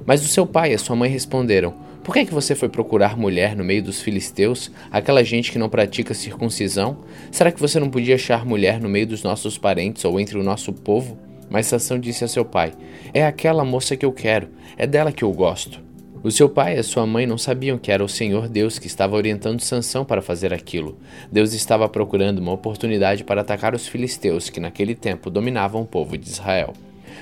Mas 0.05 0.25
o 0.25 0.29
seu 0.29 0.45
pai 0.45 0.73
e 0.73 0.75
a 0.75 0.79
sua 0.79 0.97
mãe 0.97 1.09
responderam: 1.09 1.73
Por 2.09 2.15
que, 2.15 2.21
é 2.21 2.25
que 2.25 2.33
você 2.33 2.55
foi 2.55 2.71
procurar 2.71 3.19
mulher 3.19 3.55
no 3.55 3.63
meio 3.63 3.83
dos 3.83 4.01
filisteus, 4.01 4.71
aquela 4.91 5.23
gente 5.23 5.53
que 5.53 5.59
não 5.59 5.69
pratica 5.69 6.15
circuncisão? 6.15 7.01
Será 7.31 7.53
que 7.53 7.61
você 7.61 7.79
não 7.79 7.91
podia 7.91 8.15
achar 8.15 8.47
mulher 8.47 8.81
no 8.81 8.89
meio 8.89 9.07
dos 9.07 9.23
nossos 9.23 9.59
parentes 9.59 10.07
ou 10.07 10.19
entre 10.19 10.39
o 10.39 10.43
nosso 10.43 10.73
povo? 10.73 11.19
Mas 11.51 11.67
Sansão 11.67 11.99
disse 11.99 12.25
a 12.25 12.29
seu 12.29 12.47
pai: 12.47 12.73
É 13.13 13.27
aquela 13.27 13.63
moça 13.63 13.95
que 13.95 14.07
eu 14.07 14.11
quero, 14.11 14.49
é 14.75 14.87
dela 14.87 15.13
que 15.13 15.23
eu 15.23 15.31
gosto. 15.31 15.83
O 16.23 16.31
seu 16.31 16.49
pai 16.49 16.77
e 16.77 16.79
a 16.79 16.83
sua 16.83 17.07
mãe 17.07 17.27
não 17.27 17.37
sabiam 17.37 17.77
que 17.77 17.93
era 17.93 18.03
o 18.03 18.09
Senhor 18.09 18.49
Deus 18.49 18.79
que 18.79 18.87
estava 18.87 19.15
orientando 19.15 19.61
Sansão 19.61 20.03
para 20.03 20.23
fazer 20.23 20.55
aquilo. 20.55 20.99
Deus 21.31 21.53
estava 21.53 21.87
procurando 21.91 22.39
uma 22.39 22.53
oportunidade 22.53 23.23
para 23.23 23.43
atacar 23.43 23.75
os 23.75 23.87
filisteus 23.87 24.49
que 24.49 24.61
naquele 24.61 24.95
tempo 24.95 25.29
dominavam 25.29 25.83
o 25.83 25.87
povo 25.87 26.17
de 26.17 26.27
Israel. 26.27 26.73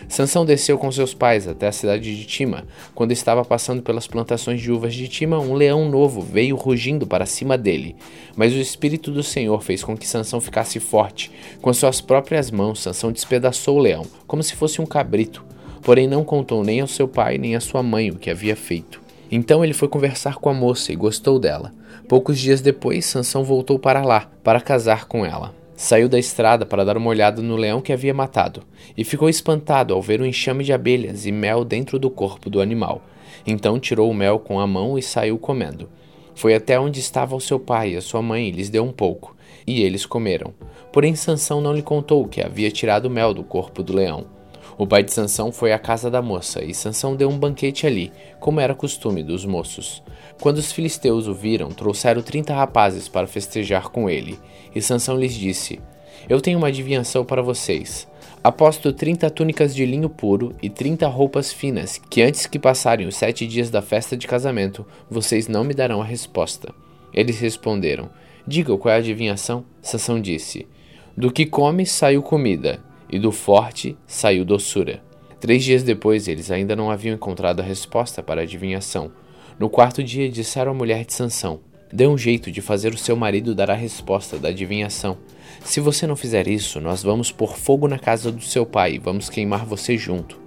Sansão 0.08 0.44
desceu 0.44 0.78
com 0.78 0.90
seus 0.90 1.14
pais 1.14 1.48
até 1.48 1.68
a 1.68 1.72
cidade 1.72 2.16
de 2.16 2.24
Tima. 2.24 2.64
Quando 2.94 3.12
estava 3.12 3.44
passando 3.44 3.82
pelas 3.82 4.06
plantações 4.06 4.60
de 4.60 4.70
uvas 4.70 4.94
de 4.94 5.08
Tima, 5.08 5.38
um 5.38 5.54
leão 5.54 5.88
novo 5.88 6.20
veio 6.20 6.56
rugindo 6.56 7.06
para 7.06 7.26
cima 7.26 7.58
dele. 7.58 7.96
Mas 8.36 8.52
o 8.52 8.58
espírito 8.58 9.10
do 9.10 9.22
Senhor 9.22 9.62
fez 9.62 9.82
com 9.82 9.96
que 9.96 10.06
Sansão 10.06 10.40
ficasse 10.40 10.78
forte. 10.78 11.30
Com 11.60 11.72
suas 11.72 12.00
próprias 12.00 12.50
mãos, 12.50 12.80
Sansão 12.80 13.12
despedaçou 13.12 13.76
o 13.78 13.80
leão, 13.80 14.06
como 14.26 14.42
se 14.42 14.54
fosse 14.54 14.80
um 14.80 14.86
cabrito 14.86 15.44
porém 15.86 16.08
não 16.08 16.24
contou 16.24 16.64
nem 16.64 16.80
ao 16.80 16.88
seu 16.88 17.06
pai 17.06 17.38
nem 17.38 17.54
à 17.54 17.60
sua 17.60 17.80
mãe 17.80 18.10
o 18.10 18.16
que 18.16 18.28
havia 18.28 18.56
feito. 18.56 19.00
Então 19.30 19.64
ele 19.64 19.72
foi 19.72 19.86
conversar 19.86 20.34
com 20.34 20.50
a 20.50 20.52
moça 20.52 20.92
e 20.92 20.96
gostou 20.96 21.38
dela. 21.38 21.72
Poucos 22.08 22.40
dias 22.40 22.60
depois, 22.60 23.06
Sansão 23.06 23.44
voltou 23.44 23.78
para 23.78 24.02
lá, 24.02 24.28
para 24.42 24.60
casar 24.60 25.04
com 25.04 25.24
ela. 25.24 25.54
Saiu 25.76 26.08
da 26.08 26.18
estrada 26.18 26.64
para 26.64 26.84
dar 26.84 26.96
uma 26.96 27.10
olhada 27.10 27.42
no 27.42 27.54
leão 27.54 27.82
que 27.82 27.92
havia 27.92 28.14
matado, 28.14 28.62
e 28.96 29.04
ficou 29.04 29.28
espantado 29.28 29.92
ao 29.92 30.00
ver 30.00 30.22
um 30.22 30.24
enxame 30.24 30.64
de 30.64 30.72
abelhas 30.72 31.26
e 31.26 31.32
mel 31.32 31.64
dentro 31.64 31.98
do 31.98 32.08
corpo 32.08 32.48
do 32.48 32.62
animal. 32.62 33.02
Então 33.46 33.78
tirou 33.78 34.10
o 34.10 34.14
mel 34.14 34.38
com 34.38 34.58
a 34.58 34.66
mão 34.66 34.98
e 34.98 35.02
saiu 35.02 35.38
comendo. 35.38 35.90
Foi 36.34 36.54
até 36.54 36.80
onde 36.80 36.98
estava 36.98 37.36
o 37.36 37.40
seu 37.40 37.60
pai 37.60 37.92
e 37.92 37.96
a 37.96 38.00
sua 38.00 38.22
mãe 38.22 38.48
e 38.48 38.52
lhes 38.52 38.70
deu 38.70 38.84
um 38.84 38.92
pouco, 38.92 39.36
e 39.66 39.82
eles 39.82 40.06
comeram. 40.06 40.54
Porém 40.90 41.14
Sansão 41.14 41.60
não 41.60 41.74
lhe 41.74 41.82
contou 41.82 42.26
que 42.26 42.42
havia 42.42 42.70
tirado 42.70 43.04
o 43.04 43.10
mel 43.10 43.34
do 43.34 43.44
corpo 43.44 43.82
do 43.82 43.94
leão. 43.94 44.34
O 44.78 44.86
pai 44.86 45.02
de 45.02 45.12
Sansão 45.12 45.50
foi 45.50 45.72
à 45.72 45.78
casa 45.78 46.10
da 46.10 46.20
moça, 46.20 46.62
e 46.62 46.74
Sansão 46.74 47.16
deu 47.16 47.30
um 47.30 47.38
banquete 47.38 47.86
ali, 47.86 48.12
como 48.38 48.60
era 48.60 48.74
costume 48.74 49.22
dos 49.22 49.44
moços. 49.46 50.02
Quando 50.40 50.58
os 50.58 50.70
filisteus 50.70 51.26
o 51.26 51.32
viram, 51.32 51.70
trouxeram 51.70 52.20
trinta 52.20 52.54
rapazes 52.54 53.08
para 53.08 53.26
festejar 53.26 53.88
com 53.88 54.08
ele, 54.08 54.38
e 54.76 54.82
Sansão 54.82 55.18
lhes 55.18 55.34
disse: 55.34 55.80
Eu 56.28 56.38
tenho 56.38 56.58
uma 56.58 56.68
adivinhação 56.68 57.24
para 57.24 57.40
vocês. 57.40 58.06
Aposto 58.44 58.92
trinta 58.92 59.30
túnicas 59.30 59.74
de 59.74 59.86
linho 59.86 60.10
puro 60.10 60.54
e 60.62 60.68
trinta 60.68 61.08
roupas 61.08 61.50
finas, 61.50 61.98
que 62.10 62.20
antes 62.20 62.46
que 62.46 62.58
passarem 62.58 63.06
os 63.06 63.16
sete 63.16 63.46
dias 63.46 63.70
da 63.70 63.80
festa 63.80 64.14
de 64.14 64.26
casamento, 64.26 64.86
vocês 65.10 65.48
não 65.48 65.64
me 65.64 65.72
darão 65.72 66.02
a 66.02 66.04
resposta. 66.04 66.74
Eles 67.12 67.40
responderam: 67.40 68.10
Diga 68.46 68.76
qual 68.76 68.92
é 68.92 68.96
a 68.96 69.00
adivinhação. 69.00 69.64
Sansão 69.80 70.20
disse: 70.20 70.68
Do 71.16 71.32
que 71.32 71.46
come 71.46 71.86
saiu 71.86 72.22
comida, 72.22 72.78
e 73.10 73.18
do 73.18 73.32
forte 73.32 73.96
saiu 74.06 74.44
doçura. 74.44 75.02
Três 75.40 75.64
dias 75.64 75.82
depois, 75.82 76.28
eles 76.28 76.50
ainda 76.50 76.76
não 76.76 76.90
haviam 76.90 77.14
encontrado 77.14 77.60
a 77.60 77.64
resposta 77.64 78.22
para 78.22 78.42
a 78.42 78.44
adivinhação. 78.44 79.10
No 79.58 79.70
quarto 79.70 80.04
dia, 80.04 80.28
disseram 80.28 80.72
à 80.72 80.74
mulher 80.74 81.06
de 81.06 81.14
Sansão: 81.14 81.60
Dê 81.92 82.06
um 82.06 82.18
jeito 82.18 82.50
de 82.50 82.60
fazer 82.60 82.92
o 82.92 82.98
seu 82.98 83.16
marido 83.16 83.54
dar 83.54 83.70
a 83.70 83.74
resposta 83.74 84.38
da 84.38 84.48
adivinhação. 84.48 85.16
Se 85.64 85.80
você 85.80 86.06
não 86.06 86.16
fizer 86.16 86.48
isso, 86.48 86.80
nós 86.80 87.02
vamos 87.02 87.30
pôr 87.30 87.56
fogo 87.56 87.86
na 87.86 87.98
casa 87.98 88.32
do 88.32 88.42
seu 88.42 88.66
pai 88.66 88.94
e 88.94 88.98
vamos 88.98 89.30
queimar 89.30 89.64
você 89.64 89.96
junto. 89.96 90.38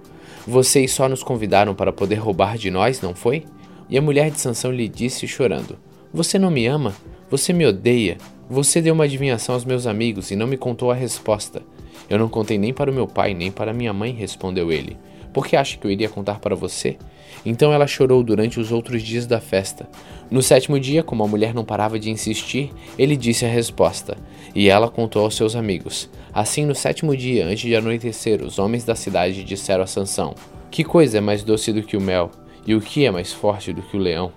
Vocês 0.46 0.92
só 0.92 1.08
nos 1.08 1.22
convidaram 1.22 1.74
para 1.74 1.92
poder 1.92 2.16
roubar 2.16 2.58
de 2.58 2.70
nós, 2.70 3.00
não 3.00 3.14
foi? 3.14 3.44
E 3.88 3.96
a 3.96 4.02
mulher 4.02 4.30
de 4.30 4.40
Sansão 4.40 4.70
lhe 4.70 4.88
disse 4.88 5.26
chorando: 5.26 5.78
Você 6.12 6.38
não 6.38 6.50
me 6.50 6.66
ama? 6.66 6.94
Você 7.30 7.52
me 7.52 7.66
odeia? 7.66 8.18
Você 8.48 8.82
deu 8.82 8.94
uma 8.94 9.04
adivinhação 9.04 9.54
aos 9.54 9.64
meus 9.64 9.86
amigos 9.86 10.30
e 10.30 10.36
não 10.36 10.46
me 10.46 10.56
contou 10.56 10.90
a 10.90 10.94
resposta. 10.94 11.62
Eu 12.08 12.18
não 12.18 12.28
contei 12.28 12.58
nem 12.58 12.72
para 12.72 12.90
o 12.90 12.94
meu 12.94 13.06
pai, 13.06 13.32
nem 13.34 13.50
para 13.50 13.72
minha 13.72 13.92
mãe, 13.92 14.12
respondeu 14.12 14.72
ele. 14.72 14.96
Por 15.32 15.46
que 15.46 15.56
acha 15.56 15.78
que 15.78 15.86
eu 15.86 15.90
iria 15.90 16.08
contar 16.08 16.40
para 16.40 16.56
você? 16.56 16.96
Então 17.44 17.72
ela 17.72 17.86
chorou 17.86 18.22
durante 18.22 18.60
os 18.60 18.70
outros 18.70 19.02
dias 19.02 19.26
da 19.26 19.40
festa. 19.40 19.88
No 20.30 20.42
sétimo 20.42 20.78
dia, 20.78 21.02
como 21.02 21.24
a 21.24 21.28
mulher 21.28 21.54
não 21.54 21.64
parava 21.64 21.98
de 21.98 22.10
insistir, 22.10 22.70
ele 22.98 23.16
disse 23.16 23.44
a 23.44 23.48
resposta, 23.48 24.16
e 24.54 24.68
ela 24.68 24.88
contou 24.88 25.24
aos 25.24 25.34
seus 25.34 25.56
amigos. 25.56 26.08
Assim, 26.32 26.64
no 26.64 26.74
sétimo 26.74 27.16
dia, 27.16 27.46
antes 27.46 27.62
de 27.62 27.74
anoitecer, 27.74 28.42
os 28.42 28.58
homens 28.58 28.84
da 28.84 28.94
cidade 28.94 29.42
disseram 29.42 29.82
a 29.82 29.86
Sansão: 29.86 30.34
Que 30.70 30.84
coisa 30.84 31.18
é 31.18 31.20
mais 31.20 31.42
doce 31.42 31.72
do 31.72 31.82
que 31.82 31.96
o 31.96 32.00
mel, 32.00 32.30
e 32.66 32.74
o 32.74 32.80
que 32.80 33.04
é 33.04 33.10
mais 33.10 33.32
forte 33.32 33.72
do 33.72 33.82
que 33.82 33.96
o 33.96 34.00
leão? 34.00 34.32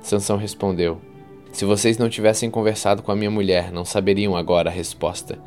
Sansão 0.00 0.36
respondeu: 0.36 1.00
Se 1.52 1.64
vocês 1.64 1.98
não 1.98 2.08
tivessem 2.08 2.50
conversado 2.50 3.02
com 3.02 3.10
a 3.10 3.16
minha 3.16 3.30
mulher, 3.30 3.72
não 3.72 3.84
saberiam 3.84 4.36
agora 4.36 4.70
a 4.70 4.72
resposta. 4.72 5.38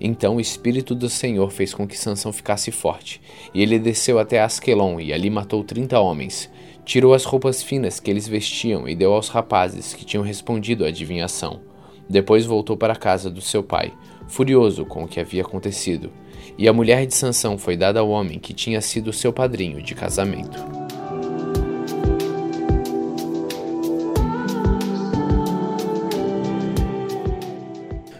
Então 0.00 0.36
o 0.36 0.40
espírito 0.40 0.94
do 0.94 1.08
Senhor 1.08 1.50
fez 1.50 1.74
com 1.74 1.86
que 1.86 1.98
Sansão 1.98 2.32
ficasse 2.32 2.70
forte, 2.70 3.20
e 3.54 3.62
ele 3.62 3.78
desceu 3.78 4.18
até 4.18 4.40
Asquelon 4.40 5.00
e 5.00 5.12
ali 5.12 5.30
matou 5.30 5.62
trinta 5.62 6.00
homens. 6.00 6.50
Tirou 6.84 7.14
as 7.14 7.24
roupas 7.24 7.62
finas 7.62 8.00
que 8.00 8.10
eles 8.10 8.26
vestiam 8.26 8.88
e 8.88 8.94
deu 8.94 9.12
aos 9.12 9.28
rapazes 9.28 9.94
que 9.94 10.04
tinham 10.04 10.24
respondido 10.24 10.84
à 10.84 10.88
adivinhação. 10.88 11.60
Depois 12.08 12.44
voltou 12.44 12.76
para 12.76 12.92
a 12.92 12.96
casa 12.96 13.30
do 13.30 13.40
seu 13.40 13.62
pai, 13.62 13.92
furioso 14.26 14.84
com 14.84 15.04
o 15.04 15.08
que 15.08 15.20
havia 15.20 15.42
acontecido. 15.42 16.12
E 16.58 16.68
a 16.68 16.72
mulher 16.72 17.06
de 17.06 17.14
Sansão 17.14 17.56
foi 17.56 17.76
dada 17.76 18.00
ao 18.00 18.10
homem 18.10 18.38
que 18.38 18.52
tinha 18.52 18.80
sido 18.80 19.12
seu 19.12 19.32
padrinho 19.32 19.80
de 19.80 19.94
casamento. 19.94 20.58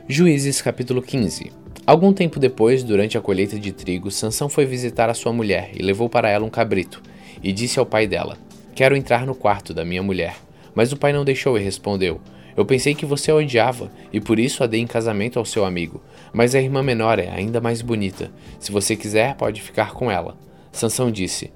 Juízes 0.08 0.60
capítulo 0.60 1.02
15 1.02 1.61
Algum 1.84 2.12
tempo 2.12 2.38
depois, 2.38 2.84
durante 2.84 3.18
a 3.18 3.20
colheita 3.20 3.58
de 3.58 3.72
trigo, 3.72 4.08
Sansão 4.08 4.48
foi 4.48 4.64
visitar 4.64 5.10
a 5.10 5.14
sua 5.14 5.32
mulher 5.32 5.72
e 5.74 5.82
levou 5.82 6.08
para 6.08 6.30
ela 6.30 6.44
um 6.44 6.50
cabrito, 6.50 7.02
e 7.42 7.52
disse 7.52 7.78
ao 7.78 7.86
pai 7.86 8.06
dela: 8.06 8.38
Quero 8.72 8.96
entrar 8.96 9.26
no 9.26 9.34
quarto 9.34 9.74
da 9.74 9.84
minha 9.84 10.02
mulher. 10.02 10.36
Mas 10.74 10.92
o 10.92 10.96
pai 10.96 11.12
não 11.12 11.24
deixou 11.24 11.58
e 11.58 11.62
respondeu: 11.62 12.20
Eu 12.56 12.64
pensei 12.64 12.94
que 12.94 13.04
você 13.04 13.32
a 13.32 13.34
odiava, 13.34 13.90
e 14.12 14.20
por 14.20 14.38
isso 14.38 14.62
a 14.62 14.68
dei 14.68 14.80
em 14.80 14.86
casamento 14.86 15.40
ao 15.40 15.44
seu 15.44 15.64
amigo. 15.64 16.00
Mas 16.32 16.54
a 16.54 16.60
irmã 16.60 16.84
menor 16.84 17.18
é 17.18 17.28
ainda 17.28 17.60
mais 17.60 17.82
bonita. 17.82 18.30
Se 18.60 18.70
você 18.70 18.94
quiser, 18.94 19.34
pode 19.34 19.60
ficar 19.60 19.92
com 19.92 20.08
ela. 20.08 20.36
Sansão 20.70 21.10
disse: 21.10 21.52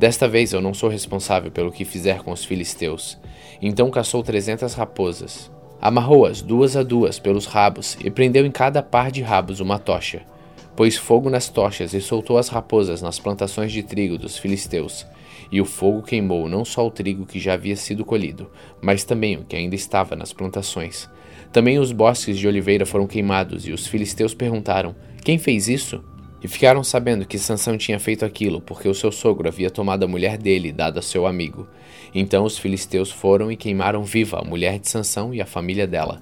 Desta 0.00 0.26
vez 0.26 0.52
eu 0.52 0.60
não 0.60 0.74
sou 0.74 0.88
responsável 0.88 1.50
pelo 1.50 1.70
que 1.70 1.84
fizer 1.84 2.22
com 2.22 2.32
os 2.32 2.44
filisteus. 2.44 3.16
Então 3.62 3.88
caçou 3.88 4.22
trezentas 4.22 4.74
raposas. 4.74 5.48
Amarrou-as 5.82 6.42
duas 6.42 6.76
a 6.76 6.82
duas 6.82 7.18
pelos 7.18 7.46
rabos 7.46 7.96
e 8.04 8.10
prendeu 8.10 8.44
em 8.44 8.50
cada 8.50 8.82
par 8.82 9.10
de 9.10 9.22
rabos 9.22 9.60
uma 9.60 9.78
tocha. 9.78 10.22
pôs 10.76 10.96
fogo 10.96 11.30
nas 11.30 11.48
tochas 11.48 11.94
e 11.94 12.00
soltou 12.00 12.36
as 12.38 12.48
raposas 12.48 13.00
nas 13.00 13.18
plantações 13.18 13.72
de 13.72 13.82
trigo 13.82 14.18
dos 14.18 14.36
filisteus. 14.36 15.06
E 15.50 15.60
o 15.60 15.64
fogo 15.64 16.02
queimou 16.02 16.48
não 16.48 16.64
só 16.64 16.86
o 16.86 16.90
trigo 16.90 17.26
que 17.26 17.40
já 17.40 17.54
havia 17.54 17.76
sido 17.76 18.04
colhido, 18.04 18.50
mas 18.80 19.04
também 19.04 19.36
o 19.36 19.44
que 19.44 19.56
ainda 19.56 19.74
estava 19.74 20.14
nas 20.14 20.32
plantações. 20.32 21.08
Também 21.52 21.78
os 21.78 21.92
bosques 21.92 22.38
de 22.38 22.46
oliveira 22.46 22.86
foram 22.86 23.06
queimados, 23.06 23.66
e 23.66 23.72
os 23.72 23.86
filisteus 23.86 24.34
perguntaram: 24.34 24.94
Quem 25.24 25.38
fez 25.38 25.66
isso? 25.66 26.02
E 26.42 26.48
ficaram 26.48 26.82
sabendo 26.82 27.26
que 27.26 27.38
Sansão 27.38 27.76
tinha 27.76 27.98
feito 27.98 28.24
aquilo, 28.24 28.60
porque 28.60 28.88
o 28.88 28.94
seu 28.94 29.12
sogro 29.12 29.48
havia 29.48 29.70
tomado 29.70 30.04
a 30.04 30.08
mulher 30.08 30.38
dele, 30.38 30.72
dada 30.72 31.00
a 31.00 31.02
seu 31.02 31.26
amigo. 31.26 31.68
Então 32.14 32.44
os 32.44 32.58
filisteus 32.58 33.10
foram 33.10 33.50
e 33.50 33.56
queimaram 33.56 34.02
viva 34.02 34.38
a 34.38 34.44
mulher 34.44 34.78
de 34.78 34.88
Sansão 34.88 35.32
e 35.32 35.40
a 35.40 35.46
família 35.46 35.86
dela. 35.86 36.20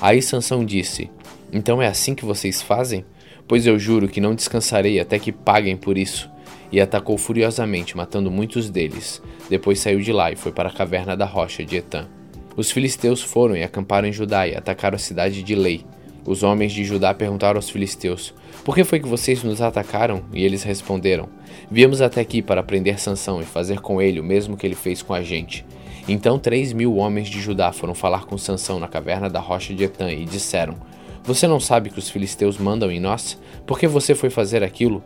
Aí 0.00 0.20
Sansão 0.20 0.64
disse: 0.64 1.10
Então 1.52 1.80
é 1.80 1.86
assim 1.86 2.14
que 2.14 2.24
vocês 2.24 2.60
fazem? 2.62 3.04
Pois 3.46 3.66
eu 3.66 3.78
juro 3.78 4.08
que 4.08 4.20
não 4.20 4.34
descansarei 4.34 5.00
até 5.00 5.18
que 5.18 5.32
paguem 5.32 5.76
por 5.76 5.96
isso. 5.96 6.30
E 6.70 6.80
atacou 6.80 7.16
furiosamente, 7.16 7.96
matando 7.96 8.30
muitos 8.30 8.68
deles. 8.68 9.22
Depois 9.48 9.80
saiu 9.80 10.00
de 10.00 10.12
lá 10.12 10.30
e 10.30 10.36
foi 10.36 10.52
para 10.52 10.68
a 10.68 10.72
caverna 10.72 11.16
da 11.16 11.24
rocha 11.24 11.64
de 11.64 11.76
Etã. 11.76 12.06
Os 12.54 12.70
filisteus 12.70 13.22
foram 13.22 13.56
e 13.56 13.62
acamparam 13.62 14.06
em 14.08 14.12
Judá 14.12 14.46
e 14.46 14.54
atacaram 14.54 14.96
a 14.96 14.98
cidade 14.98 15.42
de 15.42 15.54
Lei. 15.54 15.86
Os 16.26 16.42
homens 16.42 16.72
de 16.72 16.84
Judá 16.84 17.14
perguntaram 17.14 17.56
aos 17.56 17.70
filisteus: 17.70 18.34
Por 18.68 18.74
que 18.74 18.84
foi 18.84 19.00
que 19.00 19.08
vocês 19.08 19.42
nos 19.42 19.62
atacaram? 19.62 20.22
E 20.30 20.44
eles 20.44 20.62
responderam: 20.62 21.30
Viemos 21.70 22.02
até 22.02 22.20
aqui 22.20 22.42
para 22.42 22.62
prender 22.62 23.00
Sansão 23.00 23.40
e 23.40 23.44
fazer 23.46 23.80
com 23.80 23.98
ele 23.98 24.20
o 24.20 24.22
mesmo 24.22 24.58
que 24.58 24.66
ele 24.66 24.74
fez 24.74 25.00
com 25.00 25.14
a 25.14 25.22
gente. 25.22 25.64
Então 26.06 26.38
três 26.38 26.74
mil 26.74 26.96
homens 26.96 27.28
de 27.28 27.40
Judá 27.40 27.72
foram 27.72 27.94
falar 27.94 28.26
com 28.26 28.36
Sansão 28.36 28.78
na 28.78 28.86
caverna 28.86 29.30
da 29.30 29.40
rocha 29.40 29.72
de 29.72 29.84
Etã 29.84 30.12
e 30.12 30.26
disseram: 30.26 30.74
Você 31.24 31.46
não 31.46 31.58
sabe 31.58 31.88
que 31.88 31.98
os 31.98 32.10
filisteus 32.10 32.58
mandam 32.58 32.92
em 32.92 33.00
nós? 33.00 33.38
Por 33.66 33.78
que 33.78 33.86
você 33.86 34.14
foi 34.14 34.28
fazer 34.28 34.62
aquilo? 34.62 35.02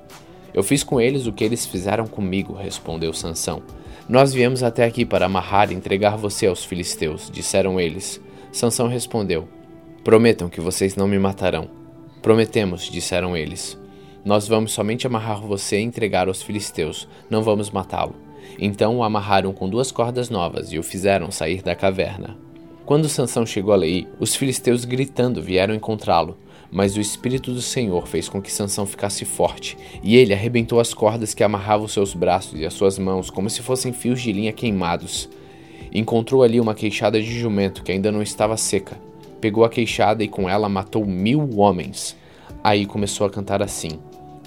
Eu 0.53 0.65
fiz 0.65 0.83
com 0.83 1.01
eles 1.01 1.29
o 1.29 1.33
que 1.33 1.45
eles 1.45 1.65
fizeram 1.65 2.09
comigo, 2.09 2.55
respondeu 2.55 3.13
Sansão. 3.13 3.63
Nós 4.09 4.35
viemos 4.35 4.65
até 4.65 4.85
aqui 4.85 5.05
para 5.05 5.27
amarrar 5.27 5.71
e 5.71 5.75
entregar 5.77 6.17
você 6.17 6.49
aos 6.49 6.65
filisteus, 6.65 7.31
disseram 7.33 7.79
eles. 7.79 8.21
Sansão 8.51 8.89
respondeu: 8.89 9.47
Prometam 10.03 10.49
que 10.49 10.61
vocês 10.61 10.97
não 10.97 11.07
me 11.07 11.17
matarão. 11.17 11.82
Prometemos, 12.23 12.89
disseram 12.89 13.37
eles. 13.37 13.77
Nós 14.25 14.47
vamos 14.47 14.73
somente 14.73 15.07
amarrar 15.07 15.43
você 15.43 15.81
e 15.81 15.83
entregar 15.83 16.29
aos 16.29 16.41
filisteus, 16.41 17.09
não 17.29 17.43
vamos 17.43 17.71
matá-lo. 17.71 18.15
Então 18.59 18.99
o 18.99 19.03
amarraram 19.03 19.53
com 19.53 19.69
duas 19.69 19.91
cordas 19.91 20.31
novas 20.31 20.73
e 20.73 20.79
o 20.79 20.83
fizeram 20.85 21.33
sair 21.33 21.63
da 21.63 21.75
caverna. 21.75 22.39
Quando 22.87 23.09
Sansão 23.09 23.45
chegou 23.45 23.73
a 23.73 23.77
Lei, 23.77 24.07
os 24.21 24.37
filisteus 24.37 24.85
gritando 24.85 25.43
vieram 25.43 25.75
encontrá-lo. 25.75 26.37
Mas 26.71 26.97
o 26.97 27.01
Espírito 27.01 27.53
do 27.53 27.61
Senhor 27.61 28.09
fez 28.09 28.31
com 28.31 28.41
que 28.41 28.51
Sansão 28.51 28.87
ficasse 28.87 29.27
forte, 29.27 29.77
e 30.03 30.17
ele 30.17 30.33
arrebentou 30.33 30.81
as 30.81 30.95
cordas 30.95 31.35
que 31.35 31.45
amarravam 31.45 31.87
seus 31.87 32.15
braços 32.15 32.59
e 32.59 32.65
as 32.65 32.73
suas 32.73 32.99
mãos, 32.99 33.29
como 33.29 33.51
se 33.51 33.61
fossem 33.61 33.93
fios 33.93 34.23
de 34.23 34.33
linha 34.33 34.53
queimados. 34.53 35.29
Encontrou 35.93 36.43
ali 36.43 36.59
uma 36.59 36.75
queixada 36.75 37.21
de 37.21 37.39
jumento 37.39 37.83
que 37.83 37.93
ainda 37.93 38.11
não 38.11 38.23
estava 38.23 38.57
seca. 38.57 38.97
Pegou 39.43 39.65
a 39.65 39.69
queixada 39.69 40.23
e 40.23 40.29
com 40.29 40.49
ela 40.49 40.69
matou 40.69 41.05
mil 41.05 41.59
homens. 41.59 42.17
Aí 42.63 42.87
começou 42.87 43.27
a 43.27 43.31
cantar 43.31 43.61
assim: 43.61 43.99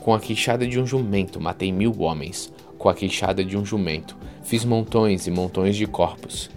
Com 0.02 0.14
a 0.14 0.20
queixada 0.20 0.66
de 0.66 0.80
um 0.80 0.88
jumento 0.88 1.40
matei 1.40 1.72
mil 1.72 2.00
homens. 2.00 2.52
Com 2.78 2.88
a 2.88 2.94
queixada 2.94 3.44
de 3.44 3.58
um 3.58 3.66
jumento 3.66 4.16
fiz 4.46 4.64
montões 4.64 5.28
e 5.28 5.32
montões 5.32 5.76
de 5.76 5.86
corpos. 5.86 6.50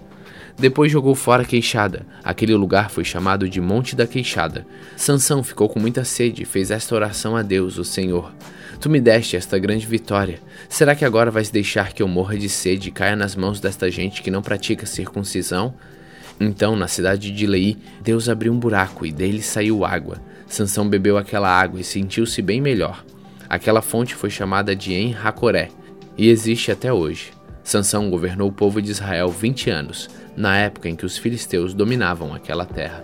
Depois 0.57 0.93
jogou 0.93 1.15
fora 1.15 1.43
a 1.43 1.47
queixada. 1.47 2.07
Aquele 2.23 2.55
lugar 2.55 2.91
foi 2.91 3.05
chamado 3.05 3.49
de 3.49 3.61
Monte 3.61 3.97
da 3.97 4.07
Queixada. 4.07 4.67
Sansão 4.97 5.43
ficou 5.43 5.69
com 5.69 5.81
muita 5.81 6.05
sede 6.05 6.43
e 6.43 6.47
fez 6.47 6.71
esta 6.71 6.95
oração 6.95 7.37
a 7.37 7.43
Deus, 7.43 7.79
o 7.79 7.85
Senhor. 7.85 8.33
Tu 8.81 8.89
me 8.91 9.01
deste 9.01 9.37
esta 9.37 9.59
grande 9.59 9.87
vitória. 9.87 10.41
Será 10.69 10.95
que 10.95 11.05
agora 11.05 11.31
vais 11.31 11.51
deixar 11.51 11.93
que 11.93 12.03
eu 12.03 12.09
morra 12.09 12.37
de 12.37 12.49
sede 12.49 12.89
e 12.89 12.93
caia 12.93 13.17
nas 13.17 13.35
mãos 13.35 13.61
desta 13.61 13.91
gente 13.91 14.23
que 14.23 14.31
não 14.31 14.43
pratica 14.43 14.87
circuncisão? 14.87 15.75
Então, 16.41 16.77
na 16.77 16.87
cidade 16.87 17.31
de 17.33 17.47
Lei, 17.47 17.77
Deus 18.01 18.29
abriu 18.29 18.53
um 18.53 18.59
buraco 18.59 19.05
e 19.05 19.13
dele 19.13 19.43
saiu 19.43 19.85
água. 19.85 20.21
Sansão 20.47 20.89
bebeu 20.89 21.19
aquela 21.19 21.49
água 21.49 21.81
e 21.81 21.85
sentiu-se 21.85 22.41
bem 22.41 22.61
melhor. 22.61 23.05
Aquela 23.49 23.83
fonte 23.83 24.15
foi 24.15 24.31
chamada 24.31 24.75
de 24.77 24.95
En-Hacoré 24.95 25.69
e 26.17 26.29
existe 26.29 26.71
até 26.71 26.93
hoje. 26.93 27.33
Sansão 27.65 28.09
governou 28.09 28.49
o 28.49 28.53
povo 28.53 28.81
de 28.81 28.91
Israel 28.91 29.29
20 29.29 29.71
anos 29.71 30.09
na 30.37 30.57
época 30.57 30.89
em 30.89 30.95
que 30.95 31.05
os 31.05 31.19
filisteus 31.19 31.75
dominavam 31.75 32.33
aquela 32.33 32.65
terra. 32.65 33.03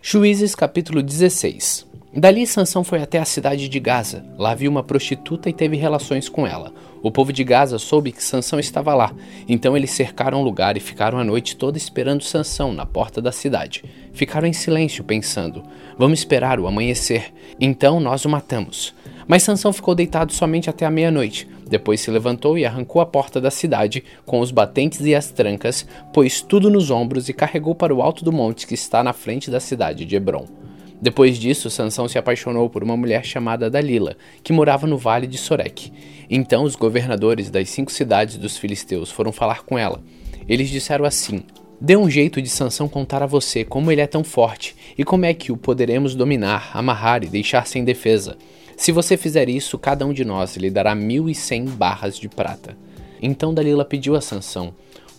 Juízes 0.00 0.54
capítulo 0.54 1.02
16 1.02 1.93
Dali 2.16 2.46
Sansão 2.46 2.84
foi 2.84 3.02
até 3.02 3.18
a 3.18 3.24
cidade 3.24 3.68
de 3.68 3.80
Gaza. 3.80 4.24
Lá 4.38 4.54
viu 4.54 4.70
uma 4.70 4.84
prostituta 4.84 5.50
e 5.50 5.52
teve 5.52 5.76
relações 5.76 6.28
com 6.28 6.46
ela. 6.46 6.72
O 7.02 7.10
povo 7.10 7.32
de 7.32 7.42
Gaza 7.42 7.76
soube 7.76 8.12
que 8.12 8.22
Sansão 8.22 8.60
estava 8.60 8.94
lá, 8.94 9.12
então 9.48 9.76
eles 9.76 9.90
cercaram 9.90 10.40
o 10.40 10.44
lugar 10.44 10.76
e 10.76 10.80
ficaram 10.80 11.18
a 11.18 11.24
noite 11.24 11.56
toda 11.56 11.76
esperando 11.76 12.22
Sansão 12.22 12.72
na 12.72 12.86
porta 12.86 13.20
da 13.20 13.32
cidade. 13.32 13.84
Ficaram 14.12 14.46
em 14.46 14.52
silêncio, 14.52 15.02
pensando: 15.02 15.64
"Vamos 15.98 16.20
esperar 16.20 16.60
o 16.60 16.68
amanhecer, 16.68 17.34
então 17.60 17.98
nós 17.98 18.24
o 18.24 18.28
matamos." 18.28 18.94
Mas 19.26 19.42
Sansão 19.42 19.72
ficou 19.72 19.94
deitado 19.94 20.32
somente 20.32 20.70
até 20.70 20.86
a 20.86 20.90
meia-noite. 20.90 21.48
Depois 21.68 22.00
se 22.00 22.12
levantou 22.12 22.56
e 22.56 22.64
arrancou 22.64 23.02
a 23.02 23.06
porta 23.06 23.40
da 23.40 23.50
cidade, 23.50 24.04
com 24.24 24.38
os 24.38 24.52
batentes 24.52 25.00
e 25.00 25.16
as 25.16 25.32
trancas, 25.32 25.84
pôs 26.12 26.40
tudo 26.40 26.70
nos 26.70 26.92
ombros 26.92 27.28
e 27.28 27.32
carregou 27.32 27.74
para 27.74 27.92
o 27.92 28.00
alto 28.00 28.24
do 28.24 28.30
monte 28.30 28.68
que 28.68 28.74
está 28.74 29.02
na 29.02 29.12
frente 29.12 29.50
da 29.50 29.58
cidade 29.58 30.04
de 30.04 30.14
Hebron. 30.14 30.46
Depois 31.04 31.38
disso, 31.38 31.68
Sansão 31.68 32.08
se 32.08 32.16
apaixonou 32.16 32.70
por 32.70 32.82
uma 32.82 32.96
mulher 32.96 33.26
chamada 33.26 33.68
Dalila, 33.68 34.16
que 34.42 34.54
morava 34.54 34.86
no 34.86 34.96
vale 34.96 35.26
de 35.26 35.36
Sorek. 35.36 35.92
Então 36.30 36.64
os 36.64 36.74
governadores 36.74 37.50
das 37.50 37.68
cinco 37.68 37.92
cidades 37.92 38.38
dos 38.38 38.56
filisteus 38.56 39.10
foram 39.10 39.30
falar 39.30 39.64
com 39.64 39.78
ela. 39.78 40.02
Eles 40.48 40.70
disseram 40.70 41.04
assim: 41.04 41.42
Dê 41.78 41.94
um 41.94 42.08
jeito 42.08 42.40
de 42.40 42.48
Sansão 42.48 42.88
contar 42.88 43.22
a 43.22 43.26
você 43.26 43.66
como 43.66 43.92
ele 43.92 44.00
é 44.00 44.06
tão 44.06 44.24
forte 44.24 44.74
e 44.96 45.04
como 45.04 45.26
é 45.26 45.34
que 45.34 45.52
o 45.52 45.58
poderemos 45.58 46.14
dominar, 46.14 46.70
amarrar 46.72 47.22
e 47.22 47.26
deixar 47.26 47.66
sem 47.66 47.84
defesa. 47.84 48.38
Se 48.74 48.90
você 48.90 49.18
fizer 49.18 49.46
isso, 49.50 49.78
cada 49.78 50.06
um 50.06 50.12
de 50.14 50.24
nós 50.24 50.56
lhe 50.56 50.70
dará 50.70 50.94
mil 50.94 51.28
e 51.28 51.34
cem 51.34 51.66
barras 51.66 52.18
de 52.18 52.30
prata. 52.30 52.78
Então 53.20 53.52
Dalila 53.52 53.84
pediu 53.84 54.16
a 54.16 54.22
Sansão: 54.22 54.72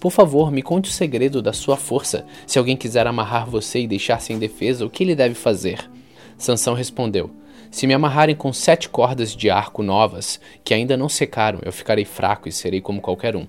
Por 0.05 0.11
favor, 0.11 0.51
me 0.51 0.61
conte 0.61 0.91
o 0.91 0.93
segredo 0.93 1.41
da 1.41 1.51
sua 1.51 1.75
força. 1.75 2.27
Se 2.45 2.59
alguém 2.59 2.77
quiser 2.77 3.07
amarrar 3.07 3.49
você 3.49 3.79
e 3.79 3.87
deixar 3.87 4.21
sem 4.21 4.37
defesa, 4.37 4.85
o 4.85 4.89
que 4.89 5.03
ele 5.03 5.15
deve 5.15 5.33
fazer? 5.33 5.89
Sansão 6.37 6.75
respondeu: 6.75 7.31
Se 7.71 7.87
me 7.87 7.93
amarrarem 7.95 8.35
com 8.35 8.53
sete 8.53 8.87
cordas 8.87 9.35
de 9.35 9.49
arco 9.49 9.81
novas, 9.81 10.39
que 10.63 10.75
ainda 10.75 10.95
não 10.95 11.09
secaram, 11.09 11.57
eu 11.65 11.71
ficarei 11.71 12.05
fraco 12.05 12.47
e 12.47 12.51
serei 12.51 12.81
como 12.81 13.01
qualquer 13.01 13.35
um. 13.35 13.47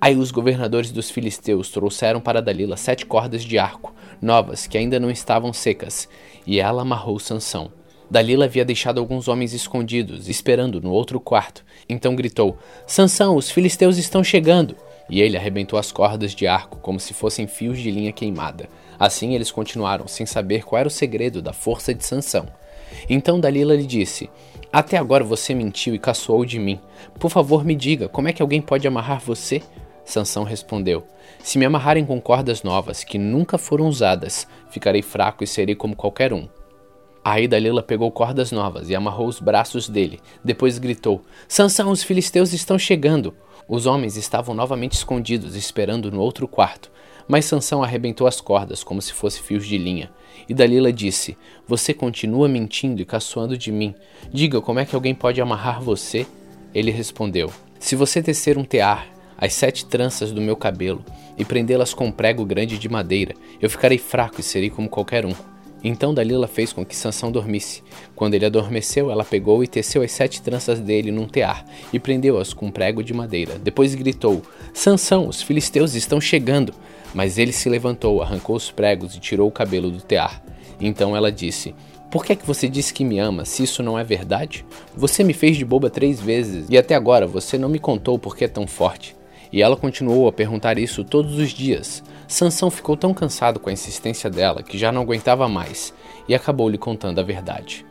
Aí 0.00 0.14
os 0.14 0.30
governadores 0.30 0.92
dos 0.92 1.10
filisteus 1.10 1.70
trouxeram 1.70 2.20
para 2.20 2.40
Dalila 2.40 2.76
sete 2.76 3.04
cordas 3.04 3.42
de 3.42 3.58
arco, 3.58 3.92
novas, 4.22 4.64
que 4.64 4.78
ainda 4.78 5.00
não 5.00 5.10
estavam 5.10 5.52
secas, 5.52 6.08
e 6.46 6.60
ela 6.60 6.82
amarrou 6.82 7.18
Sansão. 7.18 7.72
Dalila 8.08 8.44
havia 8.44 8.64
deixado 8.64 9.00
alguns 9.00 9.26
homens 9.26 9.52
escondidos, 9.52 10.28
esperando 10.28 10.80
no 10.80 10.92
outro 10.92 11.18
quarto. 11.18 11.64
Então 11.88 12.14
gritou: 12.14 12.56
Sansão, 12.86 13.34
os 13.34 13.50
filisteus 13.50 13.98
estão 13.98 14.22
chegando! 14.22 14.85
E 15.08 15.20
ele 15.20 15.36
arrebentou 15.36 15.78
as 15.78 15.92
cordas 15.92 16.34
de 16.34 16.46
arco 16.46 16.78
como 16.78 16.98
se 16.98 17.14
fossem 17.14 17.46
fios 17.46 17.78
de 17.78 17.90
linha 17.90 18.12
queimada. 18.12 18.68
Assim 18.98 19.34
eles 19.34 19.50
continuaram, 19.50 20.08
sem 20.08 20.26
saber 20.26 20.64
qual 20.64 20.80
era 20.80 20.88
o 20.88 20.90
segredo 20.90 21.40
da 21.40 21.52
força 21.52 21.94
de 21.94 22.04
Sansão. 22.04 22.46
Então 23.08 23.38
Dalila 23.40 23.76
lhe 23.76 23.86
disse: 23.86 24.30
Até 24.72 24.96
agora 24.96 25.24
você 25.24 25.54
mentiu 25.54 25.94
e 25.94 25.98
caçoou 25.98 26.44
de 26.44 26.58
mim. 26.58 26.80
Por 27.18 27.30
favor, 27.30 27.64
me 27.64 27.74
diga, 27.74 28.08
como 28.08 28.28
é 28.28 28.32
que 28.32 28.42
alguém 28.42 28.60
pode 28.60 28.86
amarrar 28.86 29.20
você? 29.20 29.62
Sansão 30.04 30.44
respondeu: 30.44 31.06
Se 31.42 31.58
me 31.58 31.64
amarrarem 31.64 32.04
com 32.04 32.20
cordas 32.20 32.62
novas 32.62 33.04
que 33.04 33.18
nunca 33.18 33.58
foram 33.58 33.88
usadas, 33.88 34.46
ficarei 34.70 35.02
fraco 35.02 35.44
e 35.44 35.46
serei 35.46 35.74
como 35.74 35.96
qualquer 35.96 36.32
um. 36.32 36.48
Aí 37.28 37.48
Dalila 37.48 37.82
pegou 37.82 38.08
cordas 38.12 38.52
novas 38.52 38.88
e 38.88 38.94
amarrou 38.94 39.26
os 39.26 39.40
braços 39.40 39.88
dele. 39.88 40.20
Depois 40.44 40.78
gritou: 40.78 41.24
Sansão, 41.48 41.90
os 41.90 42.04
filisteus 42.04 42.52
estão 42.52 42.78
chegando! 42.78 43.34
Os 43.68 43.84
homens 43.84 44.16
estavam 44.16 44.54
novamente 44.54 44.92
escondidos, 44.92 45.56
esperando 45.56 46.08
no 46.12 46.20
outro 46.20 46.46
quarto. 46.46 46.88
Mas 47.26 47.44
Sansão 47.46 47.82
arrebentou 47.82 48.28
as 48.28 48.40
cordas 48.40 48.84
como 48.84 49.02
se 49.02 49.12
fossem 49.12 49.42
fios 49.42 49.66
de 49.66 49.76
linha. 49.76 50.08
E 50.48 50.54
Dalila 50.54 50.92
disse: 50.92 51.36
Você 51.66 51.92
continua 51.92 52.46
mentindo 52.46 53.02
e 53.02 53.04
caçoando 53.04 53.58
de 53.58 53.72
mim. 53.72 53.92
Diga 54.32 54.60
como 54.60 54.78
é 54.78 54.84
que 54.84 54.94
alguém 54.94 55.12
pode 55.12 55.40
amarrar 55.40 55.82
você? 55.82 56.28
Ele 56.72 56.92
respondeu: 56.92 57.52
Se 57.80 57.96
você 57.96 58.22
tecer 58.22 58.56
um 58.56 58.62
tear, 58.62 59.08
as 59.36 59.52
sete 59.52 59.84
tranças 59.84 60.30
do 60.30 60.40
meu 60.40 60.54
cabelo, 60.54 61.04
e 61.36 61.44
prendê-las 61.44 61.92
com 61.92 62.06
um 62.06 62.12
prego 62.12 62.44
grande 62.44 62.78
de 62.78 62.88
madeira, 62.88 63.34
eu 63.60 63.68
ficarei 63.68 63.98
fraco 63.98 64.40
e 64.40 64.44
serei 64.44 64.70
como 64.70 64.88
qualquer 64.88 65.26
um. 65.26 65.55
Então 65.88 66.12
Dalila 66.12 66.48
fez 66.48 66.72
com 66.72 66.84
que 66.84 66.96
Sansão 66.96 67.30
dormisse. 67.30 67.80
Quando 68.16 68.34
ele 68.34 68.44
adormeceu, 68.44 69.08
ela 69.08 69.24
pegou 69.24 69.62
e 69.62 69.68
teceu 69.68 70.02
as 70.02 70.10
sete 70.10 70.42
tranças 70.42 70.80
dele 70.80 71.12
num 71.12 71.28
tear 71.28 71.64
e 71.92 72.00
prendeu-as 72.00 72.52
com 72.52 72.66
um 72.66 72.70
prego 72.72 73.04
de 73.04 73.14
madeira. 73.14 73.56
Depois 73.56 73.94
gritou: 73.94 74.42
Sansão, 74.74 75.28
os 75.28 75.40
filisteus 75.40 75.94
estão 75.94 76.20
chegando! 76.20 76.74
Mas 77.14 77.38
ele 77.38 77.52
se 77.52 77.68
levantou, 77.68 78.20
arrancou 78.20 78.56
os 78.56 78.68
pregos 78.68 79.14
e 79.14 79.20
tirou 79.20 79.46
o 79.46 79.52
cabelo 79.52 79.88
do 79.88 80.00
tear. 80.00 80.42
Então 80.80 81.16
ela 81.16 81.30
disse: 81.30 81.72
Por 82.10 82.24
que 82.24 82.32
é 82.32 82.36
que 82.36 82.44
você 82.44 82.68
disse 82.68 82.92
que 82.92 83.04
me 83.04 83.20
ama, 83.20 83.44
se 83.44 83.62
isso 83.62 83.80
não 83.80 83.96
é 83.96 84.02
verdade? 84.02 84.66
Você 84.96 85.22
me 85.22 85.32
fez 85.32 85.56
de 85.56 85.64
boba 85.64 85.88
três 85.88 86.20
vezes 86.20 86.66
e 86.68 86.76
até 86.76 86.96
agora 86.96 87.28
você 87.28 87.56
não 87.56 87.68
me 87.68 87.78
contou 87.78 88.18
por 88.18 88.36
que 88.36 88.44
é 88.44 88.48
tão 88.48 88.66
forte. 88.66 89.14
E 89.52 89.62
ela 89.62 89.76
continuou 89.76 90.26
a 90.26 90.32
perguntar 90.32 90.78
isso 90.78 91.04
todos 91.04 91.38
os 91.38 91.50
dias. 91.50 92.02
Sansão 92.28 92.70
ficou 92.70 92.96
tão 92.96 93.14
cansado 93.14 93.60
com 93.60 93.70
a 93.70 93.72
insistência 93.72 94.28
dela 94.28 94.62
que 94.62 94.76
já 94.76 94.90
não 94.90 95.02
aguentava 95.02 95.48
mais 95.48 95.94
e 96.28 96.34
acabou 96.34 96.68
lhe 96.68 96.78
contando 96.78 97.20
a 97.20 97.22
verdade. 97.22 97.86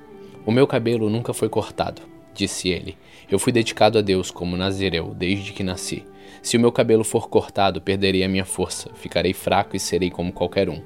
O 0.46 0.52
meu 0.52 0.68
cabelo 0.68 1.10
nunca 1.10 1.34
foi 1.34 1.48
cortado, 1.48 2.02
disse 2.34 2.70
ele. 2.70 2.98
Eu 3.32 3.40
fui 3.40 3.52
dedicado 3.52 3.98
a 3.98 4.02
Deus 4.02 4.30
como 4.30 4.58
nazireu 4.58 5.14
desde 5.16 5.54
que 5.54 5.64
nasci. 5.64 6.06
Se 6.42 6.58
o 6.58 6.60
meu 6.60 6.72
cabelo 6.72 7.04
for 7.04 7.30
cortado, 7.30 7.82
perderei 7.82 8.24
a 8.24 8.30
minha 8.30 8.46
força, 8.46 8.92
ficarei 8.94 9.34
fraco 9.34 9.76
e 9.76 9.80
serei 9.80 10.12
como 10.12 10.34
qualquer 10.34 10.70
um. 10.70 10.82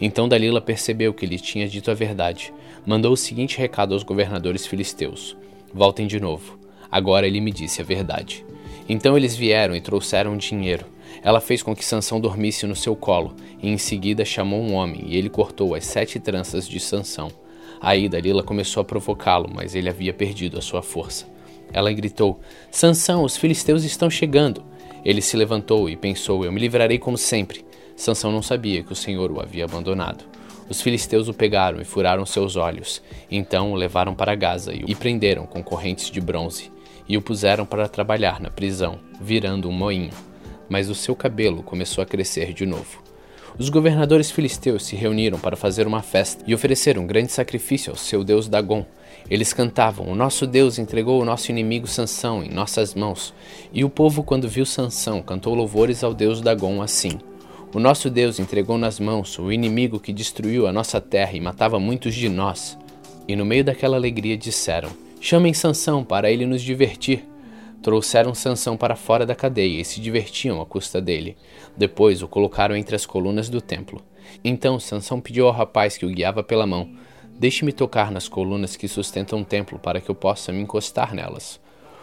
Então 0.00 0.28
Dalila 0.28 0.60
percebeu 0.60 1.12
que 1.12 1.26
lhe 1.26 1.38
tinha 1.38 1.68
dito 1.68 1.90
a 1.90 1.94
verdade. 1.94 2.54
Mandou 2.86 3.12
o 3.12 3.16
seguinte 3.16 3.58
recado 3.58 3.92
aos 3.92 4.02
governadores 4.02 4.66
filisteus: 4.66 5.36
Voltem 5.72 6.06
de 6.06 6.18
novo. 6.20 6.58
Agora 6.90 7.26
ele 7.26 7.40
me 7.40 7.50
disse 7.50 7.82
a 7.82 7.84
verdade. 7.84 8.46
Então 8.88 9.16
eles 9.16 9.34
vieram 9.34 9.74
e 9.74 9.80
trouxeram 9.80 10.36
dinheiro. 10.36 10.86
Ela 11.24 11.40
fez 11.40 11.62
com 11.62 11.74
que 11.74 11.84
Sansão 11.84 12.20
dormisse 12.20 12.66
no 12.66 12.76
seu 12.76 12.94
colo, 12.94 13.34
e 13.62 13.70
em 13.70 13.78
seguida 13.78 14.26
chamou 14.26 14.60
um 14.60 14.74
homem, 14.74 15.04
e 15.06 15.16
ele 15.16 15.30
cortou 15.30 15.74
as 15.74 15.86
sete 15.86 16.20
tranças 16.20 16.68
de 16.68 16.78
Sansão. 16.78 17.30
Aí 17.80 18.08
Dalila 18.10 18.42
começou 18.42 18.82
a 18.82 18.84
provocá-lo, 18.84 19.50
mas 19.52 19.74
ele 19.74 19.88
havia 19.88 20.12
perdido 20.12 20.58
a 20.58 20.62
sua 20.62 20.82
força. 20.82 21.26
Ela 21.72 21.90
gritou: 21.92 22.38
Sansão, 22.70 23.24
os 23.24 23.38
filisteus 23.38 23.84
estão 23.84 24.10
chegando. 24.10 24.62
Ele 25.02 25.22
se 25.22 25.36
levantou 25.36 25.88
e 25.88 25.96
pensou: 25.96 26.44
Eu 26.44 26.52
me 26.52 26.60
livrarei 26.60 26.98
como 26.98 27.16
sempre. 27.16 27.64
Sansão 27.96 28.30
não 28.30 28.42
sabia 28.42 28.82
que 28.82 28.92
o 28.92 28.96
Senhor 28.96 29.32
o 29.32 29.40
havia 29.40 29.64
abandonado. 29.64 30.24
Os 30.68 30.82
filisteus 30.82 31.26
o 31.28 31.34
pegaram 31.34 31.80
e 31.80 31.84
furaram 31.84 32.26
seus 32.26 32.54
olhos. 32.54 33.02
Então 33.30 33.72
o 33.72 33.76
levaram 33.76 34.14
para 34.14 34.34
Gaza 34.34 34.72
e 34.74 34.94
prenderam 34.94 35.46
com 35.46 35.62
correntes 35.62 36.10
de 36.10 36.20
bronze 36.20 36.70
e 37.08 37.16
o 37.16 37.22
puseram 37.22 37.66
para 37.66 37.88
trabalhar 37.88 38.40
na 38.40 38.50
prisão, 38.50 38.98
virando 39.20 39.68
um 39.68 39.72
moinho. 39.72 40.10
Mas 40.74 40.90
o 40.90 40.94
seu 40.96 41.14
cabelo 41.14 41.62
começou 41.62 42.02
a 42.02 42.04
crescer 42.04 42.52
de 42.52 42.66
novo. 42.66 43.00
Os 43.56 43.68
governadores 43.68 44.32
filisteus 44.32 44.84
se 44.84 44.96
reuniram 44.96 45.38
para 45.38 45.56
fazer 45.56 45.86
uma 45.86 46.02
festa 46.02 46.42
e 46.48 46.52
ofereceram 46.52 47.04
um 47.04 47.06
grande 47.06 47.30
sacrifício 47.30 47.92
ao 47.92 47.96
seu 47.96 48.24
deus 48.24 48.48
Dagon. 48.48 48.84
Eles 49.30 49.52
cantavam: 49.52 50.08
O 50.08 50.16
nosso 50.16 50.48
Deus 50.48 50.76
entregou 50.76 51.22
o 51.22 51.24
nosso 51.24 51.52
inimigo 51.52 51.86
Sansão 51.86 52.42
em 52.42 52.48
nossas 52.48 52.92
mãos. 52.92 53.32
E 53.72 53.84
o 53.84 53.88
povo, 53.88 54.24
quando 54.24 54.48
viu 54.48 54.66
Sansão, 54.66 55.22
cantou 55.22 55.54
louvores 55.54 56.02
ao 56.02 56.12
deus 56.12 56.40
Dagon 56.40 56.82
assim: 56.82 57.20
O 57.72 57.78
nosso 57.78 58.10
Deus 58.10 58.40
entregou 58.40 58.76
nas 58.76 58.98
mãos 58.98 59.38
o 59.38 59.52
inimigo 59.52 60.00
que 60.00 60.12
destruiu 60.12 60.66
a 60.66 60.72
nossa 60.72 61.00
terra 61.00 61.34
e 61.34 61.40
matava 61.40 61.78
muitos 61.78 62.16
de 62.16 62.28
nós. 62.28 62.76
E 63.28 63.36
no 63.36 63.44
meio 63.44 63.62
daquela 63.62 63.96
alegria 63.96 64.36
disseram: 64.36 64.90
Chamem 65.20 65.54
Sansão 65.54 66.02
para 66.02 66.32
ele 66.32 66.44
nos 66.44 66.62
divertir. 66.62 67.22
Trouxeram 67.84 68.34
Sansão 68.34 68.78
para 68.78 68.96
fora 68.96 69.26
da 69.26 69.34
cadeia 69.34 69.78
e 69.78 69.84
se 69.84 70.00
divertiam 70.00 70.58
à 70.58 70.64
custa 70.64 71.02
dele. 71.02 71.36
Depois 71.76 72.22
o 72.22 72.26
colocaram 72.26 72.74
entre 72.74 72.96
as 72.96 73.04
colunas 73.04 73.50
do 73.50 73.60
templo. 73.60 74.00
Então 74.42 74.80
Sansão 74.80 75.20
pediu 75.20 75.46
ao 75.46 75.52
rapaz 75.52 75.98
que 75.98 76.06
o 76.06 76.08
guiava 76.08 76.42
pela 76.42 76.66
mão: 76.66 76.88
Deixe-me 77.38 77.74
tocar 77.74 78.10
nas 78.10 78.26
colunas 78.26 78.74
que 78.74 78.88
sustentam 78.88 79.42
o 79.42 79.44
templo 79.44 79.78
para 79.78 80.00
que 80.00 80.10
eu 80.10 80.14
possa 80.14 80.50
me 80.50 80.62
encostar 80.62 81.14
nelas. 81.14 81.60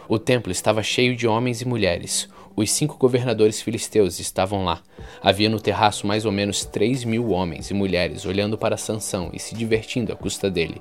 O 0.07 0.19
templo 0.19 0.51
estava 0.51 0.83
cheio 0.83 1.15
de 1.15 1.27
homens 1.27 1.61
e 1.61 1.67
mulheres. 1.67 2.29
Os 2.55 2.69
cinco 2.69 2.95
governadores 2.99 3.59
filisteus 3.59 4.19
estavam 4.19 4.63
lá. 4.63 4.83
Havia 5.19 5.49
no 5.49 5.59
terraço 5.59 6.05
mais 6.05 6.25
ou 6.27 6.31
menos 6.31 6.63
três 6.63 7.03
mil 7.03 7.31
homens 7.31 7.71
e 7.71 7.73
mulheres 7.73 8.23
olhando 8.23 8.55
para 8.55 8.77
Sansão 8.77 9.31
e 9.33 9.39
se 9.39 9.55
divertindo 9.55 10.13
à 10.13 10.15
custa 10.15 10.47
dele. 10.47 10.79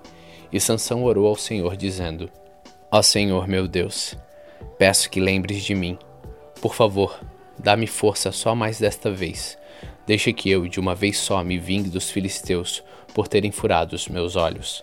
E 0.53 0.61
Sansão 0.61 1.05
orou 1.05 1.27
ao 1.27 1.37
Senhor, 1.37 1.75
dizendo: 1.75 2.29
Ó 2.93 3.01
Senhor 3.01 3.49
meu 3.49 3.67
Deus, 3.67 4.15
peço 4.79 5.11
que 5.11 5.21
lembres 5.21 5.63
de 5.63 5.75
mim. 5.75 5.99
Por 6.61 6.75
favor, 6.75 7.21
dá-me 7.59 7.87
força 7.87 8.33
só 8.33 8.55
mais 8.55 8.79
desta 8.79 9.11
vez. 9.11 9.59
Deixa 10.07 10.33
que 10.33 10.51
eu, 10.51 10.67
de 10.67 10.81
uma 10.81 10.95
vez 10.95 11.19
só, 11.19 11.43
me 11.45 11.59
vingue 11.59 11.89
dos 11.89 12.11
filisteus 12.11 12.83
por 13.15 13.29
terem 13.29 13.51
furado 13.51 13.95
os 13.95 14.09
meus 14.09 14.37
olhos. 14.37 14.83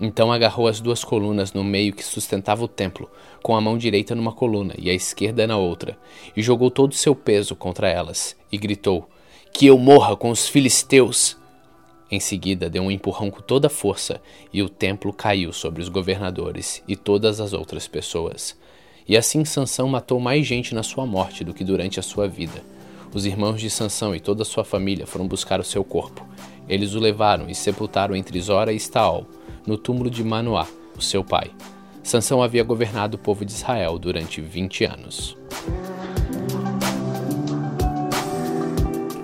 Então 0.00 0.32
agarrou 0.32 0.66
as 0.66 0.80
duas 0.80 1.04
colunas 1.04 1.52
no 1.52 1.62
meio 1.62 1.92
que 1.92 2.02
sustentava 2.02 2.64
o 2.64 2.68
templo, 2.68 3.10
com 3.42 3.54
a 3.54 3.60
mão 3.60 3.76
direita 3.76 4.14
numa 4.14 4.32
coluna 4.32 4.74
e 4.78 4.88
a 4.88 4.94
esquerda 4.94 5.46
na 5.46 5.58
outra, 5.58 5.98
e 6.34 6.42
jogou 6.42 6.70
todo 6.70 6.92
o 6.92 6.96
seu 6.96 7.14
peso 7.14 7.54
contra 7.54 7.88
elas, 7.88 8.34
e 8.50 8.56
gritou: 8.56 9.08
Que 9.52 9.66
eu 9.66 9.76
morra 9.76 10.16
com 10.16 10.30
os 10.30 10.48
filisteus! 10.48 11.36
Em 12.10 12.18
seguida, 12.18 12.68
deu 12.68 12.82
um 12.82 12.90
empurrão 12.90 13.30
com 13.30 13.40
toda 13.40 13.68
a 13.68 13.70
força 13.70 14.20
e 14.52 14.62
o 14.62 14.68
templo 14.68 15.12
caiu 15.12 15.52
sobre 15.52 15.80
os 15.80 15.88
governadores 15.88 16.82
e 16.88 16.96
todas 16.96 17.40
as 17.40 17.52
outras 17.52 17.86
pessoas. 17.86 18.58
E 19.08 19.16
assim 19.16 19.44
Sansão 19.44 19.88
matou 19.88 20.20
mais 20.20 20.46
gente 20.46 20.74
na 20.74 20.82
sua 20.82 21.06
morte 21.06 21.44
do 21.44 21.54
que 21.54 21.64
durante 21.64 21.98
a 21.98 22.02
sua 22.02 22.28
vida. 22.28 22.62
Os 23.12 23.26
irmãos 23.26 23.60
de 23.60 23.68
Sansão 23.68 24.14
e 24.14 24.20
toda 24.20 24.42
a 24.42 24.46
sua 24.46 24.64
família 24.64 25.06
foram 25.06 25.26
buscar 25.26 25.58
o 25.58 25.64
seu 25.64 25.82
corpo. 25.82 26.24
Eles 26.68 26.94
o 26.94 27.00
levaram 27.00 27.48
e 27.48 27.54
sepultaram 27.54 28.14
entre 28.14 28.40
Zora 28.40 28.72
e 28.72 28.76
Staol, 28.76 29.26
no 29.66 29.76
túmulo 29.76 30.08
de 30.08 30.22
Manoá, 30.22 30.66
o 30.96 31.02
seu 31.02 31.24
pai. 31.24 31.50
Sansão 32.02 32.42
havia 32.42 32.62
governado 32.62 33.16
o 33.16 33.18
povo 33.18 33.44
de 33.44 33.52
Israel 33.52 33.98
durante 33.98 34.40
20 34.40 34.84
anos. 34.84 35.36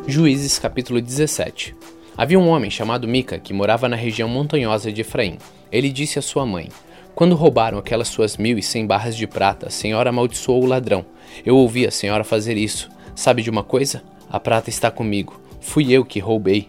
Juízes 0.08 0.58
capítulo 0.58 1.00
17 1.00 1.74
Havia 2.16 2.38
um 2.38 2.48
homem 2.48 2.70
chamado 2.70 3.06
Mica 3.06 3.38
que 3.38 3.52
morava 3.52 3.88
na 3.88 3.96
região 3.96 4.28
montanhosa 4.28 4.90
de 4.90 5.02
Efraim. 5.02 5.36
Ele 5.70 5.90
disse 5.90 6.18
à 6.18 6.22
sua 6.22 6.46
mãe: 6.46 6.68
Quando 7.16 7.34
roubaram 7.34 7.78
aquelas 7.78 8.08
suas 8.08 8.36
mil 8.36 8.58
e 8.58 8.62
cem 8.62 8.86
barras 8.86 9.16
de 9.16 9.26
prata, 9.26 9.68
a 9.68 9.70
senhora 9.70 10.10
amaldiçoou 10.10 10.62
o 10.62 10.66
ladrão. 10.66 11.02
Eu 11.46 11.56
ouvi 11.56 11.86
a 11.86 11.90
senhora 11.90 12.22
fazer 12.22 12.58
isso. 12.58 12.90
Sabe 13.14 13.42
de 13.42 13.48
uma 13.48 13.64
coisa? 13.64 14.02
A 14.30 14.38
prata 14.38 14.68
está 14.68 14.90
comigo. 14.90 15.40
Fui 15.58 15.90
eu 15.90 16.04
que 16.04 16.20
roubei. 16.20 16.68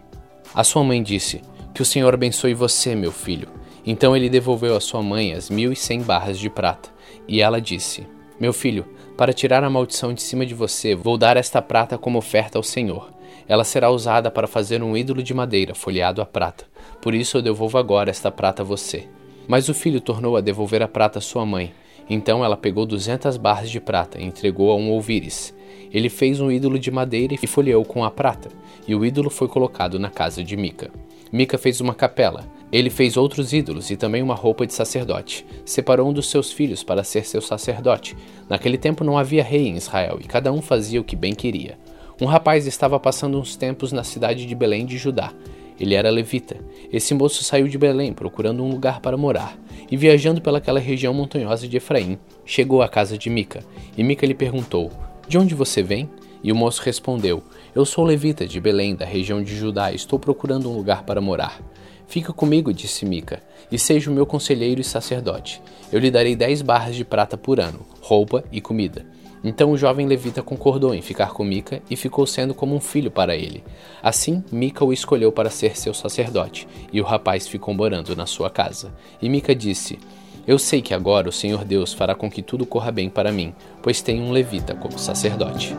A 0.56 0.64
sua 0.64 0.86
mãe 0.86 1.04
disse: 1.04 1.42
Que 1.74 1.82
o 1.82 1.86
Senhor 1.86 2.14
abençoe 2.14 2.54
você, 2.54 2.96
meu 2.96 3.12
filho. 3.12 3.50
Então 3.86 4.16
ele 4.16 4.30
devolveu 4.30 4.78
à 4.78 4.80
sua 4.80 5.04
mãe 5.04 5.34
as 5.34 5.50
mil 5.50 5.74
e 5.74 5.76
cem 5.76 6.02
barras 6.02 6.40
de 6.40 6.50
prata. 6.50 6.92
E 7.28 7.42
ela 7.42 7.60
disse: 7.60 8.08
Meu 8.40 8.54
filho, 8.54 8.86
para 9.18 9.34
tirar 9.34 9.66
a 9.66 9.70
maldição 9.70 10.14
de 10.14 10.22
cima 10.22 10.46
de 10.46 10.54
você, 10.54 10.96
vou 10.96 11.18
dar 11.18 11.36
esta 11.36 11.62
prata 11.62 11.98
como 11.98 12.18
oferta 12.18 12.58
ao 12.58 12.64
Senhor. 12.64 13.12
Ela 13.50 13.66
será 13.66 13.92
usada 13.92 14.32
para 14.32 14.48
fazer 14.48 14.82
um 14.82 14.96
ídolo 14.96 15.22
de 15.22 15.34
madeira 15.34 15.76
folheado 15.76 16.22
a 16.22 16.26
prata. 16.26 16.64
Por 17.02 17.14
isso 17.14 17.36
eu 17.36 17.42
devolvo 17.42 17.78
agora 17.78 18.10
esta 18.10 18.32
prata 18.32 18.62
a 18.62 18.66
você. 18.66 19.10
Mas 19.48 19.70
o 19.70 19.74
filho 19.74 20.02
tornou 20.02 20.36
a 20.36 20.42
devolver 20.42 20.82
a 20.82 20.88
prata 20.88 21.20
à 21.20 21.22
sua 21.22 21.46
mãe. 21.46 21.74
Então 22.10 22.44
ela 22.44 22.58
pegou 22.58 22.86
duzentas 22.86 23.38
barras 23.38 23.70
de 23.70 23.80
prata 23.80 24.20
e 24.20 24.26
entregou 24.26 24.72
a 24.72 24.76
um 24.76 24.92
ouvires. 24.92 25.54
Ele 25.92 26.10
fez 26.10 26.40
um 26.40 26.52
ídolo 26.52 26.78
de 26.78 26.92
madeira 26.92 27.36
e 27.42 27.48
folheou 27.48 27.84
com 27.86 28.04
a 28.04 28.12
prata, 28.12 28.50
e 28.88 28.94
o 28.94 29.06
ídolo 29.06 29.30
foi 29.30 29.48
colocado 29.48 29.98
na 29.98 30.10
casa 30.10 30.44
de 30.44 30.58
Mica. 30.58 30.92
Mica 31.32 31.58
fez 31.58 31.82
uma 31.82 31.94
capela. 31.94 32.46
Ele 32.72 32.90
fez 32.90 33.16
outros 33.16 33.54
ídolos 33.54 33.90
e 33.90 33.96
também 33.96 34.22
uma 34.22 34.36
roupa 34.36 34.66
de 34.66 34.74
sacerdote. 34.74 35.46
Separou 35.66 36.10
um 36.10 36.14
dos 36.14 36.30
seus 36.30 36.52
filhos 36.52 36.84
para 36.84 37.04
ser 37.04 37.26
seu 37.26 37.42
sacerdote. 37.42 38.16
Naquele 38.50 38.78
tempo 38.78 39.04
não 39.04 39.18
havia 39.18 39.44
rei 39.44 39.68
em 39.68 39.78
Israel 39.78 40.18
e 40.22 40.26
cada 40.26 40.52
um 40.52 40.62
fazia 40.62 41.00
o 41.00 41.04
que 41.04 41.16
bem 41.16 41.34
queria. 41.34 41.78
Um 42.20 42.26
rapaz 42.26 42.66
estava 42.66 43.00
passando 43.00 43.40
uns 43.40 43.56
tempos 43.56 43.92
na 43.92 44.04
cidade 44.04 44.46
de 44.46 44.56
Belém 44.56 44.86
de 44.86 44.98
Judá. 44.98 45.32
Ele 45.80 45.96
era 45.96 46.10
levita. 46.10 46.58
Esse 46.92 47.14
moço 47.14 47.44
saiu 47.44 47.68
de 47.68 47.78
Belém 47.78 48.14
procurando 48.14 48.64
um 48.64 48.70
lugar 48.70 49.00
para 49.00 49.18
morar, 49.18 49.58
e 49.90 49.96
viajando 49.96 50.42
pelaquela 50.42 50.80
região 50.80 51.14
montanhosa 51.14 51.68
de 51.68 51.78
Efraim, 51.78 52.18
chegou 52.46 52.82
à 52.82 52.90
casa 52.90 53.18
de 53.18 53.30
Mica. 53.30 53.64
E 53.98 54.04
Mica 54.04 54.26
lhe 54.26 54.34
perguntou: 54.34 54.92
De 55.28 55.38
onde 55.38 55.54
você 55.54 55.84
vem? 55.84 56.10
E 56.44 56.52
o 56.52 56.56
moço 56.56 56.82
respondeu: 56.82 57.44
Eu 57.76 57.86
sou 57.86 58.04
levita 58.04 58.48
de 58.48 58.60
Belém, 58.60 58.96
da 58.96 59.06
região 59.06 59.44
de 59.44 59.56
Judá, 59.56 59.92
estou 59.92 60.18
procurando 60.18 60.70
um 60.70 60.76
lugar 60.76 61.04
para 61.04 61.22
morar. 61.22 61.62
Fica 62.08 62.32
comigo, 62.32 62.74
disse 62.74 63.06
Mica, 63.06 63.44
e 63.72 63.78
seja 63.78 64.10
o 64.10 64.14
meu 64.14 64.26
conselheiro 64.26 64.80
e 64.80 64.84
sacerdote. 64.84 65.62
Eu 65.92 66.00
lhe 66.00 66.10
darei 66.10 66.36
dez 66.36 66.62
barras 66.62 66.96
de 66.96 67.04
prata 67.04 67.38
por 67.38 67.60
ano, 67.60 67.86
roupa 68.02 68.44
e 68.52 68.62
comida. 68.62 69.06
Então 69.44 69.72
o 69.72 69.78
jovem 69.78 70.08
levita 70.08 70.42
concordou 70.42 70.94
em 70.94 71.02
ficar 71.02 71.32
com 71.32 71.44
Mica 71.44 71.82
e 71.90 71.96
ficou 71.96 72.26
sendo 72.26 72.54
como 72.54 72.76
um 72.76 72.80
filho 72.80 73.12
para 73.12 73.36
ele. 73.36 73.64
Assim, 74.02 74.44
Mica 74.52 74.84
o 74.84 74.92
escolheu 74.92 75.32
para 75.32 75.50
ser 75.50 75.78
seu 75.78 75.94
sacerdote, 75.94 76.68
e 76.92 77.00
o 77.00 77.04
rapaz 77.04 77.48
ficou 77.48 77.74
morando 77.74 78.16
na 78.16 78.26
sua 78.26 78.50
casa. 78.50 78.94
E 79.22 79.30
Mica 79.30 79.54
disse: 79.54 80.00
Eu 80.46 80.58
sei 80.58 80.82
que 80.82 80.94
agora 80.94 81.30
o 81.30 81.32
Senhor 81.32 81.64
Deus 81.64 81.94
fará 81.94 82.16
com 82.16 82.30
que 82.30 82.42
tudo 82.42 82.66
corra 82.66 82.92
bem 82.92 83.10
para 83.10 83.32
mim, 83.32 83.54
pois 83.82 84.02
tenho 84.02 84.24
um 84.24 84.32
levita 84.32 84.74
como 84.76 84.98
sacerdote. 84.98 85.76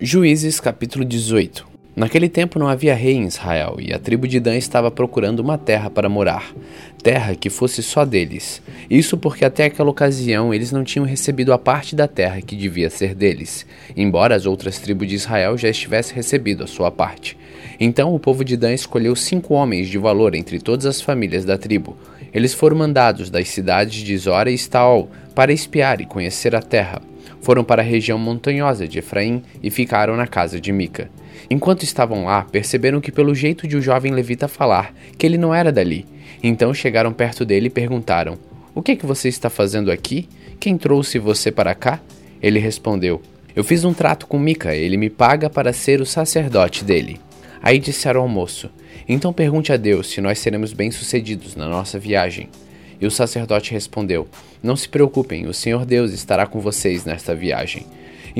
Juízes 0.00 0.60
capítulo 0.60 1.04
18 1.04 1.77
Naquele 1.98 2.28
tempo 2.28 2.60
não 2.60 2.68
havia 2.68 2.94
rei 2.94 3.14
em 3.14 3.26
Israel, 3.26 3.78
e 3.80 3.92
a 3.92 3.98
tribo 3.98 4.28
de 4.28 4.38
Dan 4.38 4.56
estava 4.56 4.88
procurando 4.88 5.40
uma 5.40 5.58
terra 5.58 5.90
para 5.90 6.08
morar, 6.08 6.54
terra 7.02 7.34
que 7.34 7.50
fosse 7.50 7.82
só 7.82 8.04
deles. 8.04 8.62
Isso 8.88 9.18
porque 9.18 9.44
até 9.44 9.64
aquela 9.64 9.90
ocasião 9.90 10.54
eles 10.54 10.70
não 10.70 10.84
tinham 10.84 11.04
recebido 11.04 11.52
a 11.52 11.58
parte 11.58 11.96
da 11.96 12.06
terra 12.06 12.40
que 12.40 12.54
devia 12.54 12.88
ser 12.88 13.16
deles, 13.16 13.66
embora 13.96 14.36
as 14.36 14.46
outras 14.46 14.78
tribos 14.78 15.08
de 15.08 15.16
Israel 15.16 15.58
já 15.58 15.68
estivessem 15.68 16.14
recebido 16.14 16.62
a 16.62 16.68
sua 16.68 16.88
parte. 16.88 17.36
Então 17.80 18.14
o 18.14 18.20
povo 18.20 18.44
de 18.44 18.56
Dan 18.56 18.74
escolheu 18.74 19.16
cinco 19.16 19.54
homens 19.54 19.88
de 19.88 19.98
valor 19.98 20.36
entre 20.36 20.60
todas 20.60 20.86
as 20.86 21.00
famílias 21.00 21.44
da 21.44 21.58
tribo. 21.58 21.96
Eles 22.32 22.54
foram 22.54 22.76
mandados 22.76 23.28
das 23.28 23.48
cidades 23.48 24.04
de 24.04 24.16
Zora 24.16 24.52
e 24.52 24.54
Staol 24.54 25.10
para 25.34 25.52
espiar 25.52 26.00
e 26.00 26.06
conhecer 26.06 26.54
a 26.54 26.62
terra. 26.62 27.02
Foram 27.40 27.64
para 27.64 27.82
a 27.82 27.84
região 27.84 28.20
montanhosa 28.20 28.86
de 28.86 29.00
Efraim 29.00 29.42
e 29.60 29.68
ficaram 29.68 30.16
na 30.16 30.28
casa 30.28 30.60
de 30.60 30.70
Mica. 30.70 31.10
Enquanto 31.50 31.82
estavam 31.82 32.24
lá, 32.24 32.44
perceberam 32.44 33.00
que 33.00 33.12
pelo 33.12 33.34
jeito 33.34 33.66
de 33.66 33.76
o 33.76 33.82
jovem 33.82 34.12
levita 34.12 34.48
falar, 34.48 34.94
que 35.16 35.26
ele 35.26 35.38
não 35.38 35.54
era 35.54 35.72
dali. 35.72 36.06
Então 36.42 36.74
chegaram 36.74 37.12
perto 37.12 37.44
dele 37.44 37.66
e 37.66 37.70
perguntaram: 37.70 38.38
O 38.74 38.82
que 38.82 38.92
é 38.92 38.96
que 38.96 39.06
você 39.06 39.28
está 39.28 39.48
fazendo 39.48 39.90
aqui? 39.90 40.28
Quem 40.60 40.76
trouxe 40.76 41.18
você 41.18 41.50
para 41.50 41.74
cá? 41.74 42.00
Ele 42.42 42.58
respondeu: 42.58 43.22
Eu 43.54 43.64
fiz 43.64 43.84
um 43.84 43.94
trato 43.94 44.26
com 44.26 44.38
Mica, 44.38 44.74
ele 44.74 44.96
me 44.96 45.10
paga 45.10 45.48
para 45.48 45.72
ser 45.72 46.00
o 46.00 46.06
sacerdote 46.06 46.84
dele. 46.84 47.20
Aí 47.62 47.78
disseram 47.78 48.20
ao 48.20 48.28
moço: 48.28 48.70
Então 49.08 49.32
pergunte 49.32 49.72
a 49.72 49.76
Deus 49.76 50.08
se 50.10 50.20
nós 50.20 50.38
seremos 50.38 50.72
bem-sucedidos 50.72 51.56
na 51.56 51.68
nossa 51.68 51.98
viagem. 51.98 52.48
E 53.00 53.06
o 53.06 53.10
sacerdote 53.10 53.72
respondeu: 53.72 54.28
Não 54.62 54.76
se 54.76 54.88
preocupem, 54.88 55.46
o 55.46 55.54
Senhor 55.54 55.84
Deus 55.84 56.12
estará 56.12 56.46
com 56.46 56.60
vocês 56.60 57.04
nesta 57.04 57.34
viagem. 57.34 57.86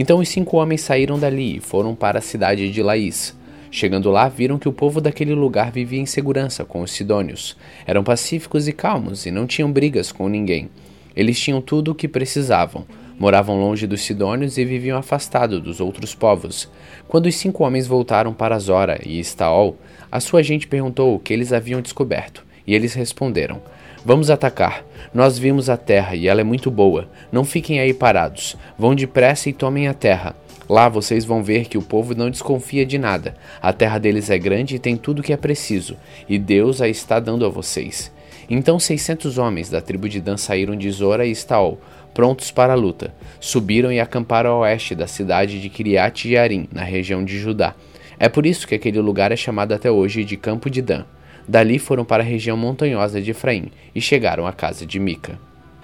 Então 0.01 0.21
os 0.21 0.29
cinco 0.29 0.59
homens 0.59 0.83
saíram 0.83 1.19
dali 1.19 1.57
e 1.57 1.61
foram 1.61 1.93
para 1.93 2.21
a 2.21 2.23
cidade 2.23 2.71
de 2.71 2.83
Laís. 2.85 3.37
Chegando 3.69 4.13
lá, 4.13 4.29
viram 4.29 4.57
que 4.57 4.69
o 4.69 4.73
povo 4.73 5.01
daquele 5.01 5.35
lugar 5.35 5.73
vivia 5.73 6.01
em 6.01 6.07
segurança 6.07 6.65
com 6.65 6.83
os 6.83 6.93
sidônios. 6.93 7.57
Eram 7.85 8.05
pacíficos 8.05 8.69
e 8.69 8.73
calmos 8.73 9.27
e 9.27 9.33
não 9.33 9.45
tinham 9.45 9.73
brigas 9.73 10.13
com 10.13 10.29
ninguém. 10.29 10.71
Eles 11.17 11.41
tinham 11.41 11.61
tudo 11.61 11.91
o 11.91 11.95
que 11.97 12.07
precisavam. 12.07 12.87
Moravam 13.19 13.59
longe 13.59 13.89
dos 13.89 14.03
sidônios 14.03 14.57
e 14.57 14.65
viviam 14.65 14.97
afastados 14.97 15.61
dos 15.61 15.81
outros 15.81 16.15
povos. 16.15 16.71
Quando 17.09 17.27
os 17.27 17.35
cinco 17.35 17.65
homens 17.65 17.89
voltaram 17.89 18.33
para 18.33 18.57
Zora 18.61 19.01
e 19.05 19.19
Estaol, 19.19 19.77
a 20.13 20.21
sua 20.21 20.45
gente 20.45 20.69
perguntou 20.69 21.17
o 21.17 21.19
que 21.19 21.33
eles 21.33 21.53
haviam 21.53 21.81
descoberto, 21.81 22.47
e 22.65 22.73
eles 22.73 22.95
responderam: 22.95 23.61
Vamos 24.09 24.31
atacar. 24.31 24.87
Nós 25.13 25.39
vimos 25.39 25.69
a 25.69 25.77
terra 25.77 26.17
e 26.17 26.29
ela 26.29 26.41
é 26.41 26.45
muito 26.45 26.71
boa. 26.71 27.07
Não 27.31 27.45
fiquem 27.45 27.79
aí 27.79 27.93
parados. 27.93 28.57
Vão 28.79 28.95
depressa 28.95 29.51
e 29.51 29.53
tomem 29.53 29.87
a 29.87 29.93
terra. 29.93 30.35
Lá 30.67 30.89
vocês 30.89 31.27
vão 31.27 31.43
ver 31.43 31.67
que 31.67 31.77
o 31.77 31.83
povo 31.83 32.15
não 32.15 32.31
desconfia 32.31 32.87
de 32.87 32.97
nada. 32.97 33.37
A 33.61 33.71
terra 33.71 33.99
deles 33.99 34.31
é 34.31 34.39
grande 34.39 34.77
e 34.77 34.79
tem 34.79 34.97
tudo 34.97 35.19
o 35.19 35.23
que 35.23 35.31
é 35.31 35.37
preciso, 35.37 35.95
e 36.27 36.39
Deus 36.39 36.81
a 36.81 36.89
está 36.89 37.21
dando 37.21 37.45
a 37.45 37.51
vocês. 37.51 38.11
Então 38.49 38.79
seiscentos 38.79 39.37
homens 39.37 39.69
da 39.69 39.83
tribo 39.83 40.09
de 40.09 40.23
Dan 40.23 40.39
saíram 40.39 40.75
de 40.75 40.91
Zora 40.91 41.27
e 41.27 41.31
Estaol, 41.31 41.79
prontos 42.15 42.51
para 42.51 42.73
a 42.73 42.77
luta. 42.77 43.13
Subiram 43.39 43.93
e 43.93 44.01
acamparam 44.01 44.53
a 44.53 44.59
oeste 44.61 44.95
da 44.95 45.07
cidade 45.07 45.61
de 45.61 45.69
Kiriat 45.69 46.27
Jearim, 46.27 46.67
na 46.73 46.83
região 46.83 47.23
de 47.23 47.39
Judá. 47.39 47.75
É 48.19 48.27
por 48.27 48.47
isso 48.47 48.67
que 48.67 48.75
aquele 48.75 49.01
lugar 49.01 49.33
é 49.33 49.37
chamado 49.37 49.75
até 49.75 49.91
hoje 49.91 50.25
de 50.25 50.39
Campo 50.39 50.71
de 50.71 50.81
Dan. 50.81 51.05
Dali 51.49 51.79
foram 51.79 52.05
para 52.05 52.23
a 52.23 52.27
região 52.27 52.59
montanhosa 52.59 53.23
de 53.23 53.31
Efraim 53.31 53.71
e 53.95 54.03
chegaram 54.03 54.47
à 54.47 54.53
casa 54.53 54.85
de 54.85 55.01
Mica. 55.01 55.41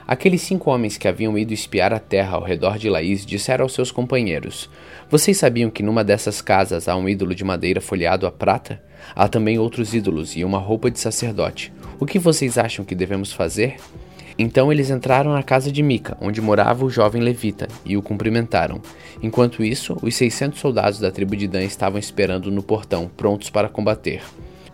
Aqueles 0.06 0.42
cinco 0.42 0.70
homens 0.70 0.98
que 0.98 1.08
haviam 1.08 1.38
ido 1.38 1.54
espiar 1.54 1.90
a 1.90 1.98
terra 1.98 2.36
ao 2.36 2.42
redor 2.42 2.76
de 2.76 2.90
Laís 2.90 3.24
disseram 3.24 3.62
aos 3.62 3.72
seus 3.72 3.90
companheiros: 3.90 4.68
Vocês 5.10 5.38
sabiam 5.38 5.70
que 5.70 5.82
numa 5.82 6.04
dessas 6.04 6.42
casas 6.42 6.86
há 6.86 6.94
um 6.94 7.08
ídolo 7.08 7.34
de 7.34 7.42
madeira 7.42 7.80
folheado 7.80 8.26
a 8.26 8.30
prata? 8.30 8.82
Há 9.16 9.26
também 9.26 9.58
outros 9.58 9.94
ídolos 9.94 10.36
e 10.36 10.44
uma 10.44 10.58
roupa 10.58 10.90
de 10.90 11.00
sacerdote. 11.00 11.72
O 11.98 12.04
que 12.04 12.18
vocês 12.18 12.58
acham 12.58 12.84
que 12.84 12.94
devemos 12.94 13.32
fazer? 13.32 13.76
Então 14.38 14.70
eles 14.70 14.90
entraram 14.90 15.32
na 15.32 15.42
casa 15.42 15.72
de 15.72 15.82
Mica, 15.82 16.18
onde 16.20 16.42
morava 16.42 16.84
o 16.84 16.90
jovem 16.90 17.22
levita, 17.22 17.68
e 17.86 17.96
o 17.96 18.02
cumprimentaram. 18.02 18.82
Enquanto 19.22 19.64
isso, 19.64 19.96
os 20.02 20.14
seiscentos 20.14 20.60
soldados 20.60 20.98
da 20.98 21.10
tribo 21.10 21.34
de 21.34 21.48
Dan 21.48 21.64
estavam 21.64 21.98
esperando 21.98 22.50
no 22.50 22.62
portão, 22.62 23.10
prontos 23.16 23.48
para 23.48 23.70
combater. 23.70 24.20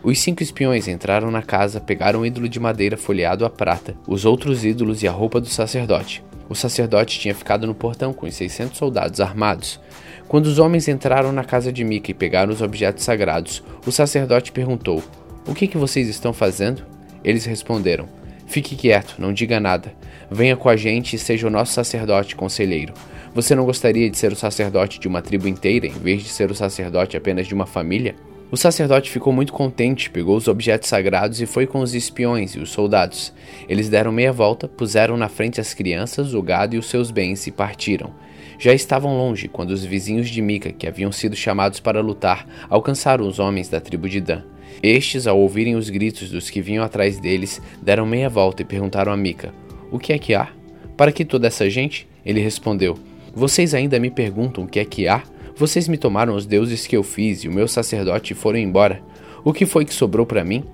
Os 0.03 0.19
cinco 0.19 0.43
espiões 0.43 0.89
entraram 0.89 1.31
na 1.31 1.43
casa, 1.43 1.79
pegaram 1.79 2.21
o 2.21 2.27
ídolo 2.27 2.49
de 2.49 2.59
madeira 2.59 2.97
folheado 2.97 3.45
a 3.45 3.51
prata, 3.51 3.95
os 4.07 4.25
outros 4.25 4.65
ídolos 4.65 5.03
e 5.03 5.09
a 5.09 5.13
roupa 5.13 5.39
do 5.39 5.49
sacerdote. 5.49 6.25
O 6.49 6.55
sacerdote 6.55 7.21
tinha 7.21 7.35
ficado 7.35 7.67
no 7.67 7.75
portão 7.75 8.13
com 8.13 8.27
os 8.27 8.35
600 8.35 8.79
soldados 8.79 9.21
armados. 9.21 9.79
Quando 10.27 10.47
os 10.47 10.59
homens 10.59 10.89
entraram 10.89 11.33
na 11.33 11.45
casa 11.45 11.71
de 11.71 11.85
Mica 11.85 12.11
e 12.11 12.15
pegaram 12.15 12.51
os 12.51 12.63
objetos 12.63 13.05
sagrados, 13.05 13.63
o 13.87 13.93
sacerdote 13.93 14.53
perguntou: 14.53 15.03
O 15.47 15.55
que, 15.55 15.67
que 15.67 15.77
vocês 15.77 16.09
estão 16.09 16.33
fazendo? 16.33 16.83
Eles 17.23 17.45
responderam: 17.45 18.09
Fique 18.47 18.75
quieto, 18.75 19.17
não 19.19 19.35
diga 19.35 19.61
nada. 19.61 19.93
Venha 20.31 20.57
com 20.57 20.71
a 20.71 20.77
gente 20.77 21.15
e 21.15 21.19
seja 21.19 21.47
o 21.47 21.51
nosso 21.51 21.75
sacerdote 21.75 22.35
conselheiro. 22.35 22.95
Você 23.35 23.55
não 23.55 23.67
gostaria 23.67 24.09
de 24.09 24.17
ser 24.17 24.33
o 24.33 24.37
sacerdote 24.37 24.99
de 24.99 25.07
uma 25.07 25.21
tribo 25.21 25.47
inteira 25.47 25.87
em 25.87 25.91
vez 25.91 26.23
de 26.23 26.31
ser 26.31 26.51
o 26.51 26.55
sacerdote 26.55 27.17
apenas 27.17 27.47
de 27.47 27.55
uma 27.55 27.67
família? 27.67 28.17
O 28.53 28.57
sacerdote 28.57 29.09
ficou 29.09 29.33
muito 29.33 29.53
contente, 29.53 30.11
pegou 30.11 30.37
os 30.37 30.49
objetos 30.49 30.89
sagrados 30.89 31.41
e 31.41 31.47
foi 31.47 31.69
com 31.69 31.79
os 31.79 31.95
espiões 31.95 32.57
e 32.57 32.59
os 32.59 32.71
soldados. 32.71 33.33
Eles 33.69 33.89
deram 33.89 34.11
meia 34.11 34.33
volta, 34.33 34.67
puseram 34.67 35.17
na 35.17 35.29
frente 35.29 35.61
as 35.61 35.73
crianças, 35.73 36.35
o 36.35 36.43
gado 36.43 36.75
e 36.75 36.79
os 36.79 36.87
seus 36.87 37.13
bens 37.13 37.47
e 37.47 37.53
partiram. 37.53 38.13
Já 38.59 38.75
estavam 38.75 39.17
longe 39.17 39.47
quando 39.47 39.71
os 39.71 39.85
vizinhos 39.85 40.29
de 40.29 40.43
Mica, 40.43 40.73
que 40.73 40.89
haviam 40.89 41.13
sido 41.13 41.37
chamados 41.37 41.79
para 41.79 42.01
lutar, 42.01 42.45
alcançaram 42.69 43.25
os 43.25 43.39
homens 43.39 43.69
da 43.69 43.81
tribo 43.81 44.09
de 44.09 44.21
Dan. 44.21 44.43
Estes, 44.83 45.29
ao 45.29 45.39
ouvirem 45.39 45.77
os 45.77 45.89
gritos 45.89 46.29
dos 46.29 46.51
que 46.51 46.61
vinham 46.61 46.83
atrás 46.83 47.21
deles, 47.21 47.63
deram 47.81 48.05
meia 48.05 48.29
volta 48.29 48.63
e 48.63 48.65
perguntaram 48.65 49.13
a 49.13 49.17
Mica: 49.17 49.55
O 49.93 49.99
que 49.99 50.13
é 50.13 50.19
que 50.19 50.35
há? 50.35 50.49
Para 50.97 51.13
que 51.13 51.25
toda 51.25 51.47
essa 51.47 51.71
gente? 51.71 52.09
Ele 52.27 52.41
respondeu: 52.41 52.99
Vocês 53.33 53.75
ainda 53.75 54.01
me 54.01 54.11
perguntam 54.11 54.65
o 54.65 54.69
que 54.69 54.81
é 54.81 54.85
que 54.85 55.07
há? 55.07 55.23
Vocês 55.61 55.87
me 55.89 55.99
tomaram 55.99 56.35
os 56.35 56.47
deuses 56.47 56.87
que 56.87 56.97
eu 56.97 57.03
fiz 57.03 57.45
e 57.45 57.49
o 57.49 57.53
meu 57.53 57.69
sacerdote 57.69 58.33
foram 58.33 58.59
embora. 58.59 59.03
O 59.45 59.53
que 59.53 59.67
foi 59.67 59.85
que 59.85 59.93
sobrou 59.93 60.25
para 60.25 60.43
mim? 60.43 60.65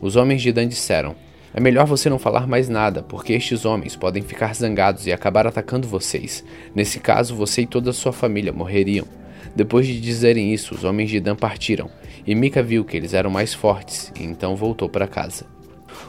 Os 0.00 0.14
homens 0.14 0.40
de 0.40 0.52
Dan 0.52 0.68
disseram: 0.68 1.16
É 1.52 1.58
melhor 1.58 1.84
você 1.84 2.08
não 2.08 2.16
falar 2.16 2.46
mais 2.46 2.68
nada, 2.68 3.02
porque 3.02 3.32
estes 3.32 3.64
homens 3.64 3.96
podem 3.96 4.22
ficar 4.22 4.54
zangados 4.54 5.04
e 5.04 5.12
acabar 5.12 5.48
atacando 5.48 5.88
vocês. 5.88 6.44
Nesse 6.72 7.00
caso, 7.00 7.34
você 7.34 7.62
e 7.62 7.66
toda 7.66 7.90
a 7.90 7.92
sua 7.92 8.12
família 8.12 8.52
morreriam. 8.52 9.04
Depois 9.52 9.84
de 9.84 10.00
dizerem 10.00 10.54
isso, 10.54 10.76
os 10.76 10.84
homens 10.84 11.10
de 11.10 11.18
Dan 11.18 11.34
partiram, 11.34 11.90
e 12.24 12.32
Mica 12.32 12.62
viu 12.62 12.84
que 12.84 12.96
eles 12.96 13.14
eram 13.14 13.30
mais 13.30 13.52
fortes, 13.52 14.12
e 14.16 14.22
então 14.22 14.54
voltou 14.54 14.88
para 14.88 15.08
casa. 15.08 15.55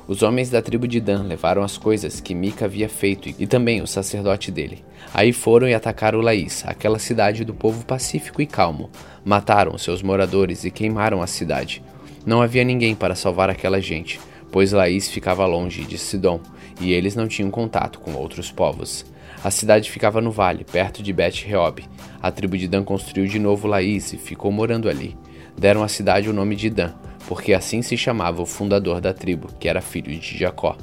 Os 0.08 0.24
homens 0.24 0.50
da 0.50 0.62
tribo 0.62 0.88
de 0.88 1.02
Dan 1.02 1.24
levaram 1.24 1.62
as 1.62 1.78
coisas 1.78 2.22
que 2.22 2.34
Mica 2.34 2.64
havia 2.64 2.88
feito 2.88 3.28
e 3.38 3.46
também 3.46 3.82
o 3.82 3.88
sacerdote 3.88 4.50
dele. 4.50 4.82
Aí 5.14 5.34
foram 5.34 5.68
e 5.68 5.74
atacaram 5.74 6.22
Laís, 6.22 6.64
aquela 6.66 6.98
cidade 6.98 7.44
do 7.44 7.54
povo 7.54 7.86
pacífico 7.86 8.42
e 8.42 8.46
calmo. 8.46 8.90
Mataram 9.26 9.78
seus 9.78 10.02
moradores 10.02 10.64
e 10.64 10.72
queimaram 10.72 11.22
a 11.22 11.28
cidade. 11.28 11.84
Não 12.26 12.42
havia 12.42 12.64
ninguém 12.64 12.96
para 12.96 13.16
salvar 13.16 13.50
aquela 13.50 13.82
gente, 13.82 14.18
pois 14.50 14.72
Laís 14.72 15.10
ficava 15.10 15.46
longe 15.46 15.84
de 15.84 15.98
Sidom 15.98 16.40
e 16.80 16.94
eles 16.94 17.14
não 17.14 17.28
tinham 17.28 17.52
contato 17.52 18.00
com 18.00 18.14
outros 18.14 18.50
povos. 18.50 19.06
A 19.44 19.52
cidade 19.52 19.92
ficava 19.92 20.22
no 20.22 20.32
vale, 20.32 20.64
perto 20.64 21.04
de 21.04 21.12
Bet-Reob. 21.12 21.84
A 22.22 22.32
tribo 22.32 22.58
de 22.58 22.68
Dan 22.68 22.86
construiu 22.86 23.28
de 23.28 23.40
novo 23.40 23.68
Laís 23.68 24.14
e 24.14 24.18
ficou 24.18 24.54
morando 24.54 24.90
ali. 24.90 25.18
Deram 25.58 25.84
à 25.84 25.88
cidade 25.90 26.30
o 26.30 26.34
nome 26.34 26.56
de 26.56 26.70
Dan, 26.70 26.94
porque 27.28 27.54
assim 27.54 27.82
se 27.82 27.98
chamava 27.98 28.41
o 28.41 28.45
fundador 28.45 29.02
da 29.02 29.14
tribo, 29.14 29.49
que 29.60 29.68
era 29.68 29.82
filho 29.82 30.18
de 30.18 30.38
Jacó. 30.38 30.76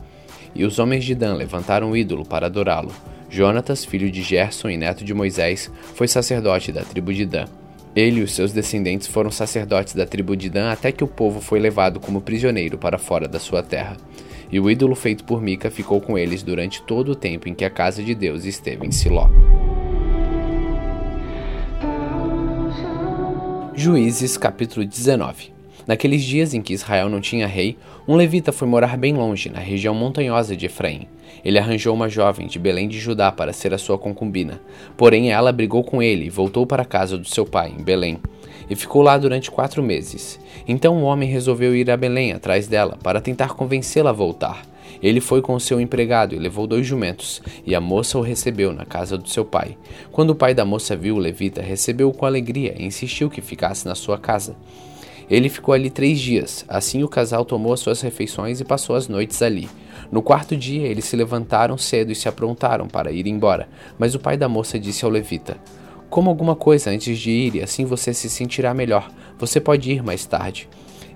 E 0.54 0.64
os 0.64 0.78
homens 0.78 1.04
de 1.04 1.14
Dan 1.14 1.34
levantaram 1.34 1.90
o 1.90 1.96
ídolo 1.96 2.24
para 2.24 2.46
adorá-lo. 2.46 2.92
Jonatas, 3.30 3.84
filho 3.84 4.10
de 4.10 4.22
Gerson 4.22 4.68
e 4.68 4.76
neto 4.76 5.04
de 5.04 5.14
Moisés, 5.14 5.70
foi 5.94 6.06
sacerdote 6.06 6.70
da 6.70 6.82
tribo 6.82 7.12
de 7.12 7.24
Dan. 7.24 7.46
Ele 7.96 8.20
e 8.20 8.22
os 8.22 8.32
seus 8.32 8.52
descendentes 8.52 9.08
foram 9.08 9.30
sacerdotes 9.30 9.94
da 9.94 10.04
tribo 10.04 10.36
de 10.36 10.50
Dan 10.50 10.70
até 10.70 10.92
que 10.92 11.02
o 11.02 11.08
povo 11.08 11.40
foi 11.40 11.58
levado 11.58 11.98
como 11.98 12.20
prisioneiro 12.20 12.76
para 12.76 12.98
fora 12.98 13.26
da 13.26 13.40
sua 13.40 13.62
terra. 13.62 13.96
E 14.52 14.60
o 14.60 14.70
ídolo 14.70 14.94
feito 14.94 15.24
por 15.24 15.40
Mica 15.40 15.70
ficou 15.70 16.00
com 16.00 16.18
eles 16.18 16.42
durante 16.42 16.82
todo 16.82 17.12
o 17.12 17.16
tempo 17.16 17.48
em 17.48 17.54
que 17.54 17.64
a 17.64 17.70
casa 17.70 18.02
de 18.02 18.14
Deus 18.14 18.44
esteve 18.44 18.86
em 18.86 18.92
Siló. 18.92 19.28
Juízes 23.74 24.36
capítulo 24.36 24.86
19 24.86 25.53
Naqueles 25.86 26.22
dias 26.22 26.54
em 26.54 26.62
que 26.62 26.72
Israel 26.72 27.08
não 27.08 27.20
tinha 27.20 27.46
rei, 27.46 27.76
um 28.08 28.16
levita 28.16 28.52
foi 28.52 28.66
morar 28.66 28.96
bem 28.96 29.12
longe, 29.12 29.50
na 29.50 29.60
região 29.60 29.94
montanhosa 29.94 30.56
de 30.56 30.66
Efraim. 30.66 31.06
Ele 31.44 31.58
arranjou 31.58 31.94
uma 31.94 32.08
jovem 32.08 32.46
de 32.46 32.58
Belém 32.58 32.88
de 32.88 32.98
Judá 32.98 33.30
para 33.30 33.52
ser 33.52 33.74
a 33.74 33.78
sua 33.78 33.98
concubina. 33.98 34.60
Porém, 34.96 35.30
ela 35.30 35.52
brigou 35.52 35.84
com 35.84 36.02
ele 36.02 36.26
e 36.26 36.30
voltou 36.30 36.66
para 36.66 36.82
a 36.82 36.86
casa 36.86 37.18
do 37.18 37.28
seu 37.28 37.44
pai, 37.44 37.74
em 37.78 37.82
Belém. 37.82 38.18
E 38.68 38.74
ficou 38.74 39.02
lá 39.02 39.18
durante 39.18 39.50
quatro 39.50 39.82
meses. 39.82 40.40
Então 40.66 40.96
o 40.96 41.04
homem 41.04 41.28
resolveu 41.28 41.76
ir 41.76 41.90
a 41.90 41.96
Belém 41.96 42.32
atrás 42.32 42.66
dela 42.66 42.96
para 43.02 43.20
tentar 43.20 43.48
convencê-la 43.54 44.08
a 44.08 44.14
voltar. 44.14 44.62
Ele 45.02 45.20
foi 45.20 45.42
com 45.42 45.58
seu 45.58 45.78
empregado 45.78 46.34
e 46.34 46.38
levou 46.38 46.66
dois 46.66 46.86
jumentos, 46.86 47.42
e 47.66 47.74
a 47.74 47.80
moça 47.80 48.16
o 48.16 48.22
recebeu 48.22 48.72
na 48.72 48.86
casa 48.86 49.18
do 49.18 49.28
seu 49.28 49.44
pai. 49.44 49.76
Quando 50.10 50.30
o 50.30 50.34
pai 50.34 50.54
da 50.54 50.64
moça 50.64 50.96
viu 50.96 51.16
o 51.16 51.18
levita, 51.18 51.60
recebeu-o 51.60 52.14
com 52.14 52.24
alegria 52.24 52.74
e 52.78 52.86
insistiu 52.86 53.28
que 53.28 53.42
ficasse 53.42 53.86
na 53.86 53.94
sua 53.94 54.16
casa. 54.16 54.56
Ele 55.30 55.48
ficou 55.48 55.74
ali 55.74 55.90
três 55.90 56.20
dias. 56.20 56.64
Assim 56.68 57.02
o 57.02 57.08
casal 57.08 57.44
tomou 57.44 57.72
as 57.72 57.80
suas 57.80 58.00
refeições 58.00 58.60
e 58.60 58.64
passou 58.64 58.96
as 58.96 59.08
noites 59.08 59.40
ali. 59.42 59.68
No 60.10 60.22
quarto 60.22 60.56
dia, 60.56 60.86
eles 60.86 61.04
se 61.04 61.16
levantaram 61.16 61.78
cedo 61.78 62.12
e 62.12 62.14
se 62.14 62.28
aprontaram 62.28 62.86
para 62.86 63.10
ir 63.10 63.26
embora. 63.26 63.68
Mas 63.98 64.14
o 64.14 64.20
pai 64.20 64.36
da 64.36 64.48
moça 64.48 64.78
disse 64.78 65.04
ao 65.04 65.10
levita: 65.10 65.56
Coma 66.10 66.30
alguma 66.30 66.54
coisa 66.54 66.90
antes 66.90 67.18
de 67.18 67.30
ir 67.30 67.56
e 67.56 67.62
assim 67.62 67.84
você 67.84 68.12
se 68.14 68.28
sentirá 68.28 68.72
melhor. 68.74 69.10
Você 69.38 69.60
pode 69.60 69.90
ir 69.90 70.02
mais 70.02 70.24
tarde. 70.24 70.68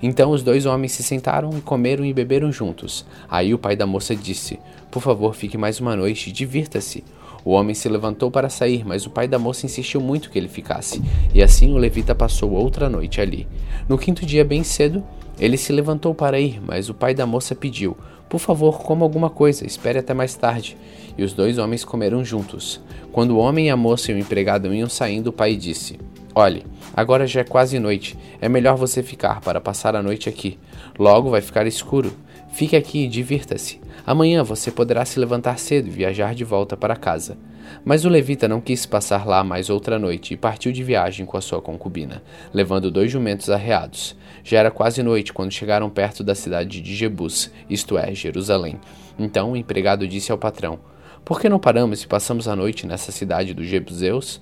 Então 0.03 0.31
os 0.31 0.43
dois 0.43 0.65
homens 0.65 0.93
se 0.93 1.03
sentaram 1.03 1.51
e 1.57 1.61
comeram 1.61 2.05
e 2.05 2.13
beberam 2.13 2.53
juntos. 2.53 3.05
Aí 3.29 3.53
o 3.53 3.59
pai 3.59 3.77
da 3.77 3.87
moça 3.87 4.15
disse: 4.15 4.59
Por 4.91 5.03
favor, 5.03 5.35
fique 5.35 5.59
mais 5.59 5.81
uma 5.81 5.95
noite, 5.95 6.33
divirta-se. 6.33 7.05
O 7.49 7.53
homem 7.53 7.75
se 7.75 7.89
levantou 7.89 8.31
para 8.31 8.51
sair, 8.51 8.85
mas 8.85 9.07
o 9.07 9.11
pai 9.11 9.27
da 9.27 9.39
moça 9.39 9.65
insistiu 9.65 10.03
muito 10.03 10.29
que 10.29 10.39
ele 10.39 10.49
ficasse, 10.49 11.03
e 11.33 11.43
assim 11.43 11.73
o 11.73 11.79
levita 11.79 12.15
passou 12.15 12.53
outra 12.53 12.91
noite 12.91 13.23
ali. 13.23 13.49
No 13.89 13.97
quinto 13.97 14.27
dia, 14.27 14.45
bem 14.45 14.63
cedo, 14.63 15.03
ele 15.41 15.57
se 15.57 15.73
levantou 15.73 16.15
para 16.15 16.39
ir, 16.39 16.61
mas 16.63 16.91
o 16.91 16.95
pai 16.95 17.15
da 17.15 17.25
moça 17.25 17.55
pediu: 17.55 17.97
Por 18.29 18.39
favor, 18.39 18.83
coma 18.83 19.03
alguma 19.03 19.31
coisa, 19.31 19.67
espere 19.67 19.99
até 19.99 20.13
mais 20.13 20.35
tarde. 20.35 20.77
E 21.17 21.25
os 21.25 21.33
dois 21.33 21.57
homens 21.57 21.87
comeram 21.87 22.23
juntos. 22.23 22.83
Quando 23.13 23.31
o 23.31 23.39
homem, 23.39 23.71
a 23.71 23.77
moça 23.79 24.13
e 24.13 24.15
o 24.15 24.19
empregado 24.19 24.75
iam 24.75 24.87
saindo, 24.87 25.29
o 25.29 25.33
pai 25.33 25.57
disse: 25.57 25.99
Olhe, 26.35 26.67
agora 26.95 27.27
já 27.27 27.41
é 27.41 27.45
quase 27.45 27.79
noite. 27.79 28.15
É 28.43 28.49
melhor 28.51 28.77
você 28.77 29.03
ficar 29.03 29.41
para 29.41 29.59
passar 29.59 29.97
a 29.97 30.03
noite 30.03 30.29
aqui. 30.29 30.59
Logo 30.99 31.31
vai 31.31 31.41
ficar 31.41 31.67
escuro. 31.67 32.13
Fique 32.53 32.77
aqui 32.77 33.05
e 33.05 33.09
divirta-se. 33.09 33.81
Amanhã 34.09 34.43
você 34.43 34.71
poderá 34.71 35.05
se 35.05 35.21
levantar 35.21 35.59
cedo 35.59 35.89
e 35.89 35.91
viajar 35.91 36.35
de 36.35 36.43
volta 36.43 36.79
para 36.79 36.97
casa. 36.97 37.37
Mas 37.85 38.07
o 38.07 38.09
levita 38.09 38.49
não 38.49 38.59
quis 38.59 38.87
passar 38.87 39.27
lá 39.27 39.45
mais 39.45 39.69
outra 39.69 39.99
noite 39.99 40.33
e 40.33 40.37
partiu 40.39 40.73
de 40.73 40.83
viagem 40.83 41.27
com 41.27 41.37
a 41.37 41.43
sua 41.43 41.61
concubina, 41.61 42.23
levando 42.51 42.91
dois 42.91 43.13
jumentos 43.13 43.51
arreados. 43.51 44.17
Já 44.43 44.61
era 44.61 44.71
quase 44.71 45.03
noite 45.03 45.31
quando 45.31 45.53
chegaram 45.53 45.91
perto 45.91 46.25
da 46.25 46.35
cidade 46.35 46.81
de 46.81 46.97
Jebus, 46.97 47.51
isto 47.69 47.99
é, 47.99 48.15
Jerusalém. 48.15 48.81
Então 49.19 49.53
o 49.53 49.57
empregado 49.59 50.09
disse 50.09 50.33
ao 50.33 50.39
patrão: 50.39 50.79
Por 51.23 51.39
que 51.39 51.47
não 51.47 51.59
paramos 51.59 52.03
e 52.03 52.07
passamos 52.07 52.49
a 52.49 52.57
noite 52.57 52.87
nessa 52.87 53.13
cidade 53.13 53.53
dos 53.53 53.67
Jebuseus? 53.67 54.41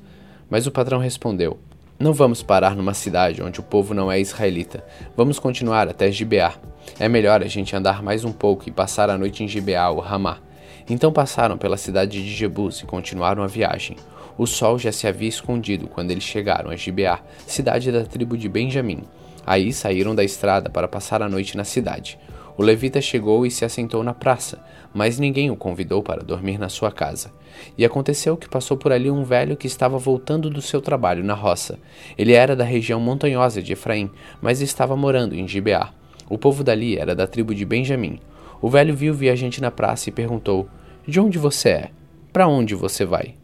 Mas 0.49 0.69
o 0.69 0.71
patrão 0.71 1.01
respondeu: 1.01 1.59
Não 1.99 2.13
vamos 2.13 2.41
parar 2.41 2.77
numa 2.77 2.95
cidade 2.95 3.43
onde 3.43 3.59
o 3.59 3.65
povo 3.65 3.93
não 3.95 4.13
é 4.13 4.21
israelita. 4.21 4.85
Vamos 5.17 5.41
continuar 5.41 5.89
até 5.89 6.09
Gibeá. 6.13 6.55
É 6.99 7.09
melhor 7.09 7.43
a 7.43 7.47
gente 7.47 7.77
andar 7.77 8.03
mais 8.03 8.25
um 8.25 8.33
pouco 8.33 8.69
e 8.69 8.73
passar 8.73 9.11
a 9.11 9.19
noite 9.19 9.45
em 9.45 9.49
Gibeá 9.49 9.91
ou 9.91 10.01
Ramá. 10.01 10.39
Então 10.89 11.13
passaram 11.13 11.59
pela 11.59 11.77
cidade 11.77 12.23
de 12.23 12.35
Jebus 12.35 12.81
e 12.81 12.87
continuaram 12.87 13.43
a 13.43 13.47
viagem. 13.47 13.97
O 14.39 14.47
sol 14.47 14.79
já 14.79 14.93
se 14.93 15.07
havia 15.07 15.29
escondido 15.29 15.89
quando 15.89 16.11
eles 16.11 16.25
chegaram 16.25 16.71
a 16.71 16.77
Gibeá, 16.77 17.21
cidade 17.47 17.91
da 17.91 18.05
tribo 18.05 18.37
de 18.37 18.49
Benjamim. 18.49 19.03
Aí 19.47 19.73
saíram 19.73 20.15
da 20.15 20.25
estrada 20.25 20.71
para 20.71 20.89
passar 20.89 21.23
a 21.23 21.29
noite 21.29 21.57
na 21.57 21.65
cidade. 21.65 22.19
O 22.57 22.63
levita 22.63 23.01
chegou 23.01 23.45
e 23.45 23.51
se 23.51 23.65
assentou 23.65 24.03
na 24.03 24.15
praça, 24.15 24.59
mas 24.95 25.19
ninguém 25.19 25.51
o 25.51 25.57
convidou 25.57 26.03
para 26.03 26.25
dormir 26.25 26.59
na 26.59 26.71
sua 26.71 26.91
casa. 26.91 27.31
E 27.77 27.85
aconteceu 27.85 28.37
que 28.37 28.49
passou 28.49 28.77
por 28.77 28.93
ali 28.93 29.11
um 29.11 29.23
velho 29.23 29.57
que 29.57 29.67
estava 29.67 29.99
voltando 29.99 30.49
do 30.49 30.63
seu 30.63 30.81
trabalho 30.81 31.23
na 31.23 31.35
roça. 31.35 31.79
Ele 32.17 32.33
era 32.33 32.57
da 32.57 32.65
região 32.65 32.99
montanhosa 32.99 33.63
de 33.63 33.75
Efraim, 33.75 34.11
mas 34.41 34.63
estava 34.63 34.97
morando 34.97 35.35
em 35.35 35.47
Gibeá. 35.47 35.93
O 36.29 36.37
povo 36.37 36.65
dali 36.65 36.97
era 36.97 37.15
da 37.15 37.27
tribo 37.27 37.55
de 37.55 37.65
Benjamim. 37.65 38.19
O 38.61 38.69
velho 38.69 38.95
viu 38.95 39.13
o 39.13 39.17
viajante 39.17 39.61
na 39.61 39.71
praça 39.71 40.09
e 40.09 40.13
perguntou: 40.13 40.69
De 41.07 41.21
onde 41.21 41.39
você 41.39 41.69
é? 41.69 41.91
Para 42.33 42.49
onde 42.49 42.75
você 42.75 43.05
vai? 43.05 43.35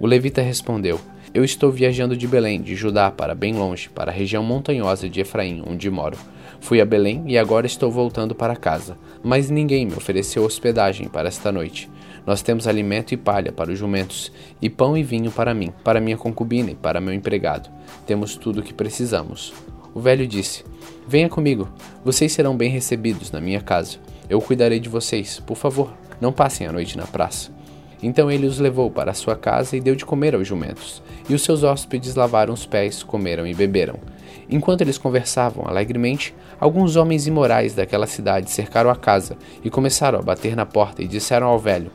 O 0.00 0.06
levita 0.06 0.40
respondeu: 0.40 0.98
Eu 1.34 1.44
estou 1.44 1.70
viajando 1.70 2.16
de 2.16 2.26
Belém, 2.26 2.62
de 2.62 2.74
Judá, 2.74 3.10
para 3.10 3.34
bem 3.34 3.54
longe, 3.54 3.90
para 3.90 4.10
a 4.10 4.14
região 4.14 4.42
montanhosa 4.42 5.08
de 5.08 5.20
Efraim, 5.20 5.62
onde 5.66 5.90
moro. 5.90 6.16
Fui 6.60 6.80
a 6.80 6.84
Belém 6.84 7.24
e 7.26 7.36
agora 7.36 7.66
estou 7.66 7.90
voltando 7.90 8.34
para 8.34 8.56
casa, 8.56 8.96
mas 9.22 9.50
ninguém 9.50 9.86
me 9.86 9.94
ofereceu 9.94 10.44
hospedagem 10.44 11.08
para 11.08 11.28
esta 11.28 11.52
noite. 11.52 11.90
Nós 12.26 12.42
temos 12.42 12.66
alimento 12.66 13.12
e 13.12 13.16
palha 13.16 13.52
para 13.52 13.70
os 13.70 13.78
jumentos, 13.78 14.30
e 14.60 14.68
pão 14.68 14.96
e 14.96 15.02
vinho 15.02 15.30
para 15.30 15.54
mim, 15.54 15.72
para 15.82 16.00
minha 16.00 16.16
concubina 16.16 16.70
e 16.70 16.74
para 16.74 17.00
meu 17.00 17.14
empregado. 17.14 17.70
Temos 18.06 18.36
tudo 18.36 18.60
o 18.60 18.62
que 18.62 18.74
precisamos. 18.74 19.52
O 19.94 20.00
velho 20.00 20.26
disse: 20.26 20.64
Venha 21.06 21.28
comigo, 21.28 21.68
vocês 22.04 22.32
serão 22.32 22.56
bem 22.56 22.70
recebidos 22.70 23.30
na 23.30 23.40
minha 23.40 23.60
casa. 23.60 23.98
Eu 24.28 24.40
cuidarei 24.40 24.78
de 24.78 24.88
vocês. 24.88 25.40
Por 25.40 25.56
favor, 25.56 25.92
não 26.20 26.32
passem 26.32 26.66
a 26.66 26.72
noite 26.72 26.96
na 26.96 27.06
praça. 27.06 27.50
Então 28.02 28.30
ele 28.30 28.46
os 28.46 28.58
levou 28.58 28.90
para 28.90 29.12
sua 29.12 29.36
casa 29.36 29.76
e 29.76 29.80
deu 29.80 29.94
de 29.94 30.06
comer 30.06 30.34
aos 30.34 30.46
jumentos. 30.46 31.02
E 31.28 31.34
os 31.34 31.42
seus 31.42 31.62
hóspedes 31.62 32.14
lavaram 32.14 32.54
os 32.54 32.64
pés, 32.64 33.02
comeram 33.02 33.46
e 33.46 33.54
beberam. 33.54 33.96
Enquanto 34.48 34.80
eles 34.80 34.98
conversavam 34.98 35.66
alegremente, 35.66 36.34
alguns 36.58 36.96
homens 36.96 37.26
imorais 37.26 37.74
daquela 37.74 38.06
cidade 38.06 38.50
cercaram 38.50 38.90
a 38.90 38.96
casa 38.96 39.36
e 39.62 39.70
começaram 39.70 40.18
a 40.18 40.22
bater 40.22 40.56
na 40.56 40.64
porta 40.64 41.02
e 41.02 41.08
disseram 41.08 41.46
ao 41.46 41.58
velho: 41.58 41.90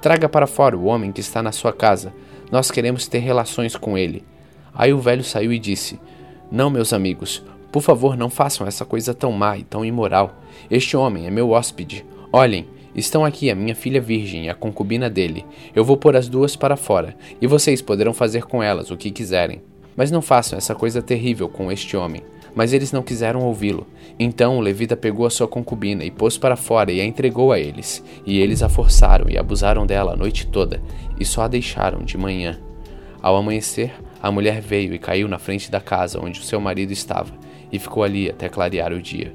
Traga 0.00 0.28
para 0.28 0.46
fora 0.46 0.76
o 0.76 0.84
homem 0.84 1.10
que 1.10 1.20
está 1.20 1.42
na 1.42 1.52
sua 1.52 1.72
casa. 1.72 2.12
Nós 2.52 2.70
queremos 2.70 3.08
ter 3.08 3.18
relações 3.18 3.76
com 3.76 3.98
ele. 3.98 4.24
Aí 4.72 4.92
o 4.92 5.00
velho 5.00 5.24
saiu 5.24 5.52
e 5.52 5.58
disse: 5.58 5.98
Não, 6.50 6.70
meus 6.70 6.94
amigos, 6.94 7.42
por 7.70 7.82
favor, 7.82 8.16
não 8.16 8.30
façam 8.30 8.66
essa 8.66 8.84
coisa 8.84 9.12
tão 9.12 9.30
má 9.32 9.58
e 9.58 9.62
tão 9.62 9.84
imoral. 9.84 10.40
Este 10.70 10.96
homem 10.96 11.26
é 11.26 11.30
meu 11.30 11.50
hóspede. 11.50 12.04
Olhem, 12.32 12.66
estão 12.94 13.24
aqui 13.24 13.50
a 13.50 13.54
minha 13.54 13.74
filha 13.74 14.00
virgem 14.00 14.46
e 14.46 14.48
a 14.48 14.54
concubina 14.54 15.10
dele. 15.10 15.44
Eu 15.74 15.84
vou 15.84 15.96
pôr 15.96 16.16
as 16.16 16.28
duas 16.28 16.56
para 16.56 16.76
fora, 16.76 17.14
e 17.40 17.46
vocês 17.46 17.82
poderão 17.82 18.14
fazer 18.14 18.44
com 18.44 18.62
elas 18.62 18.90
o 18.90 18.96
que 18.96 19.10
quiserem. 19.10 19.60
Mas 19.94 20.10
não 20.10 20.22
façam 20.22 20.56
essa 20.56 20.74
coisa 20.74 21.02
terrível 21.02 21.48
com 21.48 21.70
este 21.70 21.96
homem. 21.96 22.22
Mas 22.54 22.72
eles 22.72 22.92
não 22.92 23.02
quiseram 23.02 23.42
ouvi-lo. 23.42 23.86
Então 24.18 24.56
o 24.56 24.60
levita 24.60 24.96
pegou 24.96 25.26
a 25.26 25.30
sua 25.30 25.46
concubina 25.46 26.04
e 26.04 26.10
pôs 26.10 26.38
para 26.38 26.56
fora 26.56 26.90
e 26.90 27.00
a 27.00 27.04
entregou 27.04 27.52
a 27.52 27.60
eles. 27.60 28.02
E 28.24 28.40
eles 28.40 28.62
a 28.62 28.68
forçaram 28.68 29.28
e 29.28 29.36
abusaram 29.36 29.86
dela 29.86 30.14
a 30.14 30.16
noite 30.16 30.46
toda, 30.46 30.82
e 31.20 31.24
só 31.24 31.42
a 31.42 31.48
deixaram 31.48 32.02
de 32.02 32.16
manhã. 32.16 32.58
Ao 33.28 33.36
amanhecer, 33.36 33.92
a 34.22 34.32
mulher 34.32 34.58
veio 34.58 34.94
e 34.94 34.98
caiu 34.98 35.28
na 35.28 35.38
frente 35.38 35.70
da 35.70 35.82
casa 35.82 36.18
onde 36.18 36.40
o 36.40 36.42
seu 36.42 36.58
marido 36.58 36.94
estava 36.94 37.30
e 37.70 37.78
ficou 37.78 38.02
ali 38.02 38.30
até 38.30 38.48
clarear 38.48 38.90
o 38.90 39.02
dia. 39.02 39.34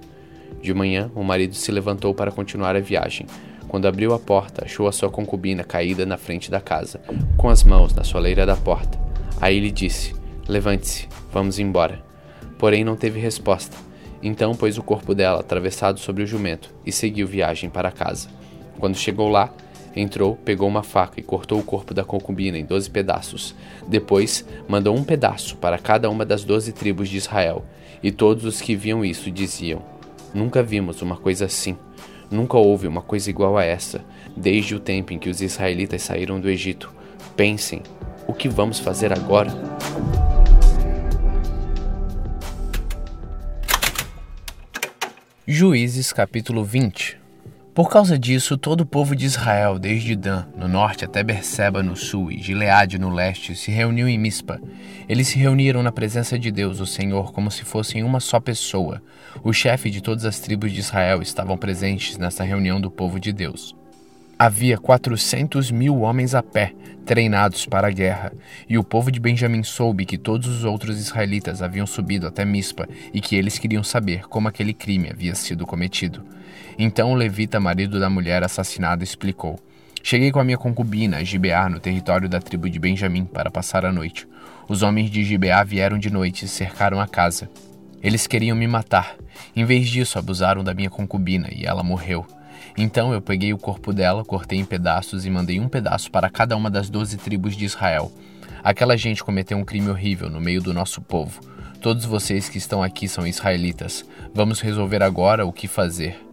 De 0.60 0.74
manhã, 0.74 1.12
o 1.14 1.24
marido 1.24 1.54
se 1.54 1.72
levantou 1.72 2.12
para 2.12 2.32
continuar 2.32 2.76
a 2.76 2.80
viagem. 2.80 3.28
Quando 3.68 3.88
abriu 3.88 4.12
a 4.12 4.18
porta, 4.18 4.66
achou 4.66 4.88
a 4.88 4.92
sua 4.92 5.12
concubina 5.12 5.64
caída 5.64 6.08
na 6.08 6.18
frente 6.18 6.50
da 6.50 6.60
casa, 6.60 7.02
com 7.38 7.50
as 7.50 7.64
mãos 7.64 7.94
na 7.94 8.04
soleira 8.04 8.48
da 8.48 8.56
porta. 8.56 9.00
Aí 9.40 9.60
lhe 9.60 9.70
disse: 9.70 10.16
Levante-se, 10.48 11.08
vamos 11.32 11.60
embora. 11.60 12.04
Porém, 12.58 12.84
não 12.84 12.96
teve 12.96 13.20
resposta. 13.20 13.78
Então 14.24 14.56
pôs 14.56 14.76
o 14.76 14.82
corpo 14.82 15.14
dela 15.14 15.40
atravessado 15.40 16.00
sobre 16.00 16.24
o 16.24 16.28
jumento 16.28 16.74
e 16.84 16.92
seguiu 16.92 17.28
viagem 17.28 17.70
para 17.70 17.92
casa. 17.92 18.28
Quando 18.80 18.98
chegou 18.98 19.30
lá, 19.30 19.54
entrou, 19.96 20.36
pegou 20.36 20.68
uma 20.68 20.84
faca 20.84 21.20
e 21.20 21.24
cortou 21.24 21.60
o 21.60 21.64
corpo 21.64 21.94
da 21.94 22.04
concubina 22.04 22.58
em 22.58 22.66
doze 22.66 22.90
pedaços. 22.90 23.56
Depois, 23.88 24.46
mandou 24.68 24.96
um 24.96 25.04
pedaço 25.04 25.58
para 25.58 25.78
cada 25.78 26.10
uma 26.10 26.26
das 26.26 26.44
doze 26.44 26.72
tribos 26.72 27.10
de 27.10 27.18
Israel 27.18 27.66
e 28.02 28.12
todos 28.12 28.44
os 28.46 28.62
que 28.62 28.76
viam 28.76 29.06
isso 29.06 29.32
diziam: 29.32 29.82
Nunca 30.34 30.64
vimos 30.64 31.02
uma 31.02 31.16
coisa 31.16 31.46
assim. 31.46 31.78
Nunca 32.30 32.58
houve 32.58 32.88
uma 32.88 33.02
coisa 33.02 33.30
igual 33.30 33.58
a 33.58 33.64
essa, 33.64 34.04
desde 34.36 34.74
o 34.76 34.80
tempo 34.80 35.14
em 35.14 35.20
que 35.20 35.30
os 35.30 35.42
israelitas 35.42 36.02
saíram 36.02 36.40
do 36.40 36.50
Egito. 36.50 36.92
Pensem, 37.36 37.84
o 38.28 38.34
que 38.34 38.50
vamos 38.50 38.80
fazer 38.80 39.14
agora? 39.14 39.52
Juízes 45.46 46.12
capítulo 46.12 46.64
20 46.64 47.23
por 47.74 47.90
causa 47.90 48.20
disso, 48.20 48.56
todo 48.56 48.82
o 48.82 48.86
povo 48.86 49.16
de 49.16 49.26
Israel, 49.26 49.80
desde 49.80 50.16
Dan, 50.16 50.46
no 50.56 50.68
norte, 50.68 51.06
até 51.06 51.24
Berseba, 51.24 51.82
no 51.82 51.96
sul, 51.96 52.32
e 52.32 52.38
Gileade, 52.38 53.00
no 53.00 53.10
leste, 53.10 53.56
se 53.56 53.72
reuniu 53.72 54.08
em 54.08 54.16
Mispa. 54.16 54.62
Eles 55.10 55.30
se 55.30 55.40
reuniram 55.40 55.82
na 55.82 55.92
presença 55.92 56.38
de 56.38 56.52
Deus, 56.52 56.80
o 56.80 56.86
Senhor, 56.86 57.34
como 57.34 57.50
se 57.50 57.64
fossem 57.64 58.04
uma 58.04 58.20
só 58.20 58.40
pessoa. 58.40 59.02
O 59.44 59.52
chefe 59.52 59.90
de 59.90 60.02
todas 60.02 60.24
as 60.24 60.40
tribos 60.40 60.72
de 60.72 60.82
Israel 60.82 61.24
estavam 61.24 61.58
presentes 61.58 62.16
nessa 62.16 62.44
reunião 62.44 62.80
do 62.80 62.92
povo 62.92 63.20
de 63.20 63.34
Deus. 63.34 63.76
Havia 64.38 64.78
quatrocentos 64.78 65.72
mil 65.72 66.02
homens 66.02 66.36
a 66.36 66.44
pé, 66.44 66.74
treinados 67.06 67.66
para 67.66 67.88
a 67.88 67.92
guerra, 67.92 68.34
e 68.70 68.78
o 68.78 68.84
povo 68.84 69.12
de 69.12 69.20
Benjamim 69.20 69.64
soube 69.64 70.06
que 70.06 70.18
todos 70.18 70.48
os 70.48 70.64
outros 70.64 71.00
israelitas 71.00 71.62
haviam 71.62 71.88
subido 71.88 72.28
até 72.28 72.46
Mispa 72.46 72.88
e 73.12 73.20
que 73.20 73.36
eles 73.36 73.58
queriam 73.58 73.84
saber 73.84 74.28
como 74.28 74.48
aquele 74.48 74.74
crime 74.74 75.10
havia 75.10 75.34
sido 75.34 75.66
cometido. 75.66 76.24
Então 76.78 77.12
o 77.12 77.16
levita, 77.16 77.60
marido 77.60 78.00
da 78.00 78.10
mulher 78.10 78.44
assassinada, 78.44 79.04
explicou: 79.04 79.60
Cheguei 80.02 80.32
com 80.32 80.40
a 80.40 80.44
minha 80.44 80.58
concubina, 80.58 81.18
a 81.18 81.24
Gibeá, 81.24 81.70
no 81.70 81.80
território 81.80 82.28
da 82.28 82.42
tribo 82.42 82.70
de 82.70 82.78
Benjamim, 82.78 83.26
para 83.26 83.50
passar 83.50 83.86
a 83.86 83.92
noite. 83.92 84.28
Os 84.68 84.82
homens 84.82 85.10
de 85.10 85.24
Gibeá 85.24 85.64
vieram 85.64 85.98
de 85.98 86.10
noite 86.10 86.46
e 86.46 86.48
cercaram 86.48 87.00
a 87.00 87.08
casa. 87.08 87.50
Eles 88.02 88.28
queriam 88.28 88.58
me 88.58 88.68
matar. 88.68 89.16
Em 89.56 89.64
vez 89.64 89.88
disso, 89.88 90.20
abusaram 90.20 90.62
da 90.62 90.74
minha 90.74 90.90
concubina 90.90 91.48
e 91.52 91.66
ela 91.66 91.84
morreu. 91.84 92.26
Então 92.78 93.14
eu 93.14 93.22
peguei 93.22 93.54
o 93.54 93.58
corpo 93.58 93.94
dela, 93.94 94.26
cortei 94.26 94.60
em 94.60 94.66
pedaços 94.66 95.26
e 95.26 95.30
mandei 95.30 95.60
um 95.60 95.70
pedaço 95.70 96.12
para 96.12 96.30
cada 96.30 96.58
uma 96.58 96.70
das 96.70 96.90
doze 96.90 97.18
tribos 97.18 97.56
de 97.56 97.64
Israel. 97.64 98.12
Aquela 98.62 98.98
gente 98.98 99.24
cometeu 99.24 99.58
um 99.58 99.64
crime 99.64 99.90
horrível 99.90 100.30
no 100.30 100.42
meio 100.42 100.62
do 100.62 100.74
nosso 100.74 101.02
povo. 101.02 101.40
Todos 101.82 102.04
vocês 102.04 102.50
que 102.50 102.58
estão 102.58 102.84
aqui 102.84 103.08
são 103.08 103.28
israelitas. 103.28 104.06
Vamos 104.34 104.60
resolver 104.60 105.04
agora 105.04 105.46
o 105.46 105.54
que 105.54 105.68
fazer. 105.68 106.33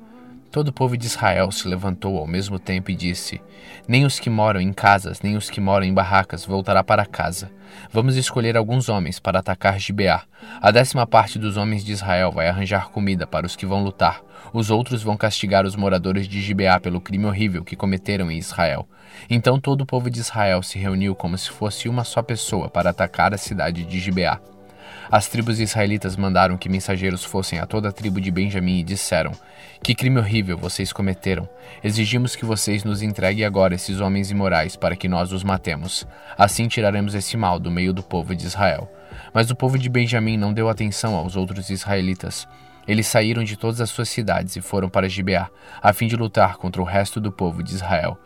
Todo 0.51 0.68
o 0.68 0.72
povo 0.72 0.97
de 0.97 1.06
Israel 1.06 1.52
se 1.52 1.68
levantou 1.68 2.18
ao 2.18 2.27
mesmo 2.27 2.59
tempo 2.59 2.90
e 2.90 2.97
disse: 2.97 3.40
Nem 3.86 4.05
os 4.05 4.18
que 4.18 4.28
moram 4.28 4.60
em 4.60 4.72
casas, 4.72 5.20
nem 5.20 5.36
os 5.36 5.48
que 5.48 5.60
moram 5.60 5.86
em 5.86 5.94
barracas 5.94 6.44
voltará 6.44 6.82
para 6.82 7.06
casa. 7.06 7.52
Vamos 7.93 8.16
escolher 8.16 8.56
alguns 8.56 8.89
homens 8.89 9.20
para 9.20 9.39
atacar 9.39 9.78
Gibeá. 9.78 10.22
A 10.60 10.72
décima 10.72 11.06
parte 11.06 11.39
dos 11.39 11.56
homens 11.56 11.85
de 11.85 11.93
Israel 11.93 12.32
vai 12.32 12.48
arranjar 12.48 12.90
comida 12.90 13.28
para 13.28 13.47
os 13.47 13.55
que 13.55 13.64
vão 13.64 13.85
lutar. 13.85 14.22
Os 14.52 14.70
outros 14.70 15.05
vão 15.05 15.16
castigar 15.16 15.64
os 15.64 15.77
moradores 15.77 16.27
de 16.27 16.43
Gibeá 16.43 16.81
pelo 16.81 17.01
crime 17.01 17.27
horrível 17.27 17.62
que 17.62 17.77
cometeram 17.77 18.28
em 18.28 18.39
Israel. 18.39 18.89
Então 19.28 19.60
todo 19.60 19.82
o 19.82 19.86
povo 19.86 20.10
de 20.10 20.18
Israel 20.18 20.64
se 20.64 20.81
reuniu 20.81 21.14
como 21.14 21.39
se 21.39 21.48
fosse 21.48 21.89
uma 21.89 22.02
só 22.02 22.22
pessoa 22.22 22.68
para 22.68 22.90
atacar 22.90 23.32
a 23.32 23.39
cidade 23.39 23.85
de 23.85 24.01
Gibeá. 24.01 24.40
As 25.11 25.27
tribos 25.27 25.59
israelitas 25.59 26.16
mandaram 26.16 26.57
que 26.57 26.69
mensageiros 26.69 27.24
fossem 27.24 27.59
a 27.59 27.66
toda 27.66 27.89
a 27.89 27.93
tribo 27.93 28.20
de 28.20 28.31
Benjamim 28.31 28.78
e 28.78 28.85
disseram: 28.85 29.32
Que 29.82 29.93
crime 29.93 30.20
horrível 30.20 30.57
vocês 30.57 30.93
cometeram! 30.93 31.49
Exigimos 31.82 32.37
que 32.37 32.45
vocês 32.45 32.85
nos 32.85 33.03
entreguem 33.03 33.45
agora 33.45 33.74
esses 33.74 34.01
homens 34.01 34.31
imorais 34.31 34.77
para 34.77 34.95
que 34.95 35.09
nós 35.09 35.32
os 35.32 35.43
matemos. 35.43 36.07
Assim 36.39 36.69
tiraremos 36.69 37.16
esse 37.16 37.37
mal 37.37 37.59
do 37.59 37.73
meio 37.73 37.93
do 37.93 38.05
povo 38.05 38.37
de 38.37 38.47
Israel. 38.47 38.89
Mas 39.35 39.51
o 39.51 39.57
povo 39.57 39.77
de 39.77 39.89
Benjamim 39.89 40.37
não 40.37 40.53
deu 40.53 40.69
atenção 40.69 41.16
aos 41.16 41.35
outros 41.35 41.70
israelitas. 41.70 42.47
Eles 42.87 43.09
saíram 43.09 43.43
de 43.43 43.57
todas 43.57 43.81
as 43.81 43.91
suas 43.91 44.09
cidades 44.09 44.55
e 44.55 44.61
foram 44.61 44.89
para 44.89 45.09
Gibeá, 45.09 45.49
a 45.82 45.93
fim 45.93 46.07
de 46.07 46.15
lutar 46.15 46.57
contra 46.57 46.81
o 46.81 46.85
resto 46.85 47.20
do 47.20 47.32
povo 47.32 47.65
de 47.65 47.74
Israel. 47.74 48.16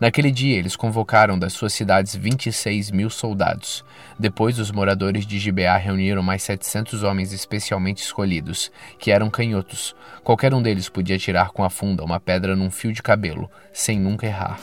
Naquele 0.00 0.30
dia, 0.30 0.58
eles 0.58 0.76
convocaram 0.76 1.38
das 1.38 1.52
suas 1.52 1.72
cidades 1.72 2.14
26 2.14 2.90
mil 2.90 3.08
soldados. 3.08 3.84
Depois, 4.18 4.58
os 4.58 4.70
moradores 4.70 5.26
de 5.26 5.38
Gibeá 5.38 5.76
reuniram 5.76 6.22
mais 6.22 6.42
700 6.42 7.02
homens 7.02 7.32
especialmente 7.32 8.02
escolhidos, 8.02 8.70
que 8.98 9.10
eram 9.10 9.30
canhotos. 9.30 9.94
Qualquer 10.22 10.52
um 10.52 10.62
deles 10.62 10.88
podia 10.88 11.18
tirar 11.18 11.50
com 11.50 11.62
a 11.62 11.70
funda 11.70 12.04
uma 12.04 12.18
pedra 12.18 12.56
num 12.56 12.70
fio 12.70 12.92
de 12.92 13.02
cabelo, 13.02 13.50
sem 13.72 13.98
nunca 13.98 14.26
errar. 14.26 14.58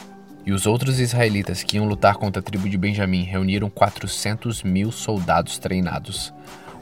E 0.45 0.51
os 0.51 0.65
outros 0.65 0.99
israelitas 0.99 1.63
que 1.63 1.77
iam 1.77 1.87
lutar 1.87 2.15
contra 2.15 2.39
a 2.39 2.43
tribo 2.43 2.67
de 2.67 2.77
Benjamim 2.77 3.23
reuniram 3.23 3.69
400 3.69 4.63
mil 4.63 4.91
soldados 4.91 5.59
treinados. 5.59 6.33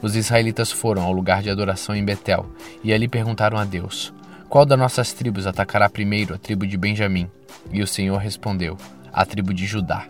Os 0.02 0.16
israelitas 0.16 0.72
foram 0.72 1.02
ao 1.02 1.12
lugar 1.12 1.42
de 1.42 1.50
adoração 1.50 1.94
em 1.94 2.02
Betel 2.02 2.50
e 2.82 2.92
ali 2.92 3.06
perguntaram 3.06 3.58
a 3.58 3.64
Deus: 3.64 4.14
Qual 4.48 4.64
das 4.64 4.78
nossas 4.78 5.12
tribos 5.12 5.46
atacará 5.46 5.90
primeiro 5.90 6.34
a 6.34 6.38
tribo 6.38 6.66
de 6.66 6.78
Benjamim? 6.78 7.28
E 7.72 7.82
o 7.82 7.86
Senhor 7.86 8.18
respondeu: 8.18 8.76
A 9.12 9.24
tribo 9.24 9.52
de 9.54 9.66
Judá. 9.66 10.06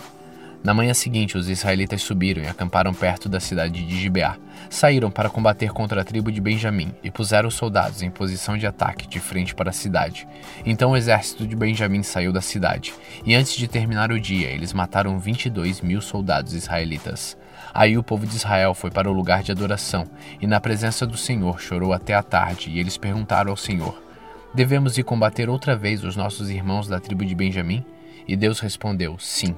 Na 0.62 0.74
manhã 0.74 0.92
seguinte, 0.92 1.38
os 1.38 1.48
israelitas 1.48 2.02
subiram 2.02 2.42
e 2.42 2.46
acamparam 2.46 2.92
perto 2.92 3.30
da 3.30 3.40
cidade 3.40 3.82
de 3.82 3.98
Gibeá. 3.98 4.36
Saíram 4.68 5.10
para 5.10 5.30
combater 5.30 5.70
contra 5.72 6.02
a 6.02 6.04
tribo 6.04 6.30
de 6.30 6.38
Benjamim 6.38 6.94
e 7.02 7.10
puseram 7.10 7.48
os 7.48 7.54
soldados 7.54 8.02
em 8.02 8.10
posição 8.10 8.58
de 8.58 8.66
ataque 8.66 9.08
de 9.08 9.18
frente 9.18 9.54
para 9.54 9.70
a 9.70 9.72
cidade. 9.72 10.28
Então 10.66 10.90
o 10.90 10.96
exército 10.96 11.46
de 11.46 11.56
Benjamim 11.56 12.02
saiu 12.02 12.30
da 12.30 12.42
cidade, 12.42 12.92
e 13.24 13.34
antes 13.34 13.56
de 13.56 13.66
terminar 13.66 14.12
o 14.12 14.20
dia, 14.20 14.50
eles 14.50 14.74
mataram 14.74 15.18
22 15.18 15.80
mil 15.80 16.02
soldados 16.02 16.52
israelitas. 16.52 17.38
Aí 17.72 17.96
o 17.96 18.02
povo 18.02 18.26
de 18.26 18.36
Israel 18.36 18.74
foi 18.74 18.90
para 18.90 19.10
o 19.10 19.14
lugar 19.14 19.42
de 19.42 19.52
adoração, 19.52 20.04
e 20.42 20.46
na 20.46 20.60
presença 20.60 21.06
do 21.06 21.16
Senhor 21.16 21.58
chorou 21.58 21.94
até 21.94 22.12
a 22.12 22.22
tarde, 22.22 22.68
e 22.68 22.78
eles 22.78 22.98
perguntaram 22.98 23.50
ao 23.50 23.56
Senhor: 23.56 24.09
Devemos 24.52 24.98
ir 24.98 25.04
combater 25.04 25.48
outra 25.48 25.76
vez 25.76 26.02
os 26.02 26.16
nossos 26.16 26.50
irmãos 26.50 26.88
da 26.88 26.98
tribo 26.98 27.24
de 27.24 27.34
Benjamim? 27.34 27.84
E 28.26 28.36
Deus 28.36 28.60
respondeu: 28.60 29.18
Sim. 29.18 29.54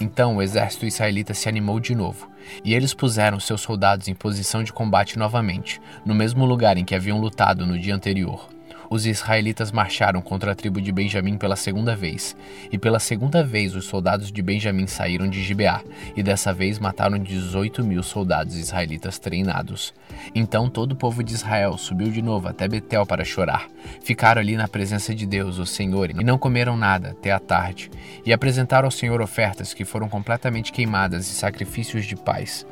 Então 0.00 0.36
o 0.36 0.42
exército 0.42 0.86
israelita 0.86 1.34
se 1.34 1.48
animou 1.48 1.80
de 1.80 1.94
novo, 1.94 2.30
e 2.64 2.72
eles 2.72 2.94
puseram 2.94 3.40
seus 3.40 3.60
soldados 3.60 4.06
em 4.06 4.14
posição 4.14 4.62
de 4.62 4.72
combate 4.72 5.18
novamente, 5.18 5.80
no 6.04 6.14
mesmo 6.14 6.44
lugar 6.44 6.76
em 6.76 6.84
que 6.84 6.94
haviam 6.94 7.20
lutado 7.20 7.66
no 7.66 7.76
dia 7.76 7.94
anterior 7.94 8.48
os 8.90 9.06
israelitas 9.06 9.70
marcharam 9.70 10.20
contra 10.20 10.52
a 10.52 10.54
tribo 10.54 10.80
de 10.80 10.90
Benjamim 10.92 11.36
pela 11.36 11.56
segunda 11.56 11.94
vez, 11.94 12.36
e 12.72 12.78
pela 12.78 12.98
segunda 12.98 13.44
vez 13.44 13.74
os 13.74 13.84
soldados 13.84 14.32
de 14.32 14.42
Benjamim 14.42 14.86
saíram 14.86 15.28
de 15.28 15.42
Gibeá, 15.42 15.82
e 16.16 16.22
dessa 16.22 16.52
vez 16.52 16.78
mataram 16.78 17.18
18 17.18 17.84
mil 17.84 18.02
soldados 18.02 18.56
israelitas 18.56 19.18
treinados. 19.18 19.92
Então 20.34 20.68
todo 20.68 20.92
o 20.92 20.96
povo 20.96 21.22
de 21.22 21.34
Israel 21.34 21.76
subiu 21.76 22.10
de 22.10 22.22
novo 22.22 22.48
até 22.48 22.66
Betel 22.66 23.06
para 23.06 23.24
chorar. 23.24 23.68
Ficaram 24.02 24.40
ali 24.40 24.56
na 24.56 24.68
presença 24.68 25.14
de 25.14 25.26
Deus, 25.26 25.58
o 25.58 25.66
Senhor, 25.66 26.10
e 26.10 26.24
não 26.24 26.38
comeram 26.38 26.76
nada 26.76 27.10
até 27.10 27.30
a 27.30 27.38
tarde, 27.38 27.90
e 28.24 28.32
apresentaram 28.32 28.86
ao 28.86 28.92
Senhor 28.92 29.20
ofertas 29.20 29.74
que 29.74 29.84
foram 29.84 30.08
completamente 30.08 30.72
queimadas 30.72 31.28
e 31.28 31.34
sacrifícios 31.34 32.06
de 32.06 32.16
paz. 32.16 32.66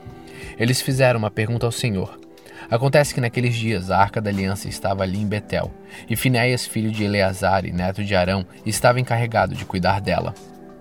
Eles 0.59 0.81
fizeram 0.81 1.19
uma 1.19 1.31
pergunta 1.31 1.67
ao 1.67 1.73
Senhor. 1.73 2.26
Acontece 2.71 3.15
que 3.15 3.21
naqueles 3.21 3.55
dias 3.55 3.91
a 3.91 3.99
arca 3.99 4.21
da 4.21 4.31
aliança 4.31 4.69
estava 4.69 5.03
ali 5.03 5.19
em 5.19 5.27
Betel, 5.27 5.73
e 6.09 6.17
Finéias, 6.17 6.67
filho 6.67 6.91
de 6.91 7.05
Eleazar 7.05 7.65
e 7.65 7.73
neto 7.73 8.05
de 8.05 8.15
Arão, 8.15 8.45
estava 8.65 8.99
encarregado 8.99 9.55
de 9.55 9.65
cuidar 9.65 10.01
dela. 10.01 10.35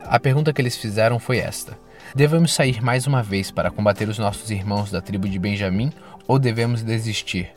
A 0.04 0.20
pergunta 0.20 0.52
que 0.52 0.62
eles 0.62 0.76
fizeram 0.76 1.20
foi 1.20 1.38
esta: 1.38 1.78
Devemos 2.16 2.54
sair 2.54 2.82
mais 2.82 3.06
uma 3.06 3.22
vez 3.22 3.52
para 3.52 3.72
combater 3.72 4.08
os 4.10 4.18
nossos 4.18 4.50
irmãos 4.50 4.92
da 4.92 5.02
tribo 5.02 5.28
de 5.28 5.38
Benjamim 5.38 5.92
ou 6.28 6.40
devemos 6.40 6.82
desistir? 6.82 7.50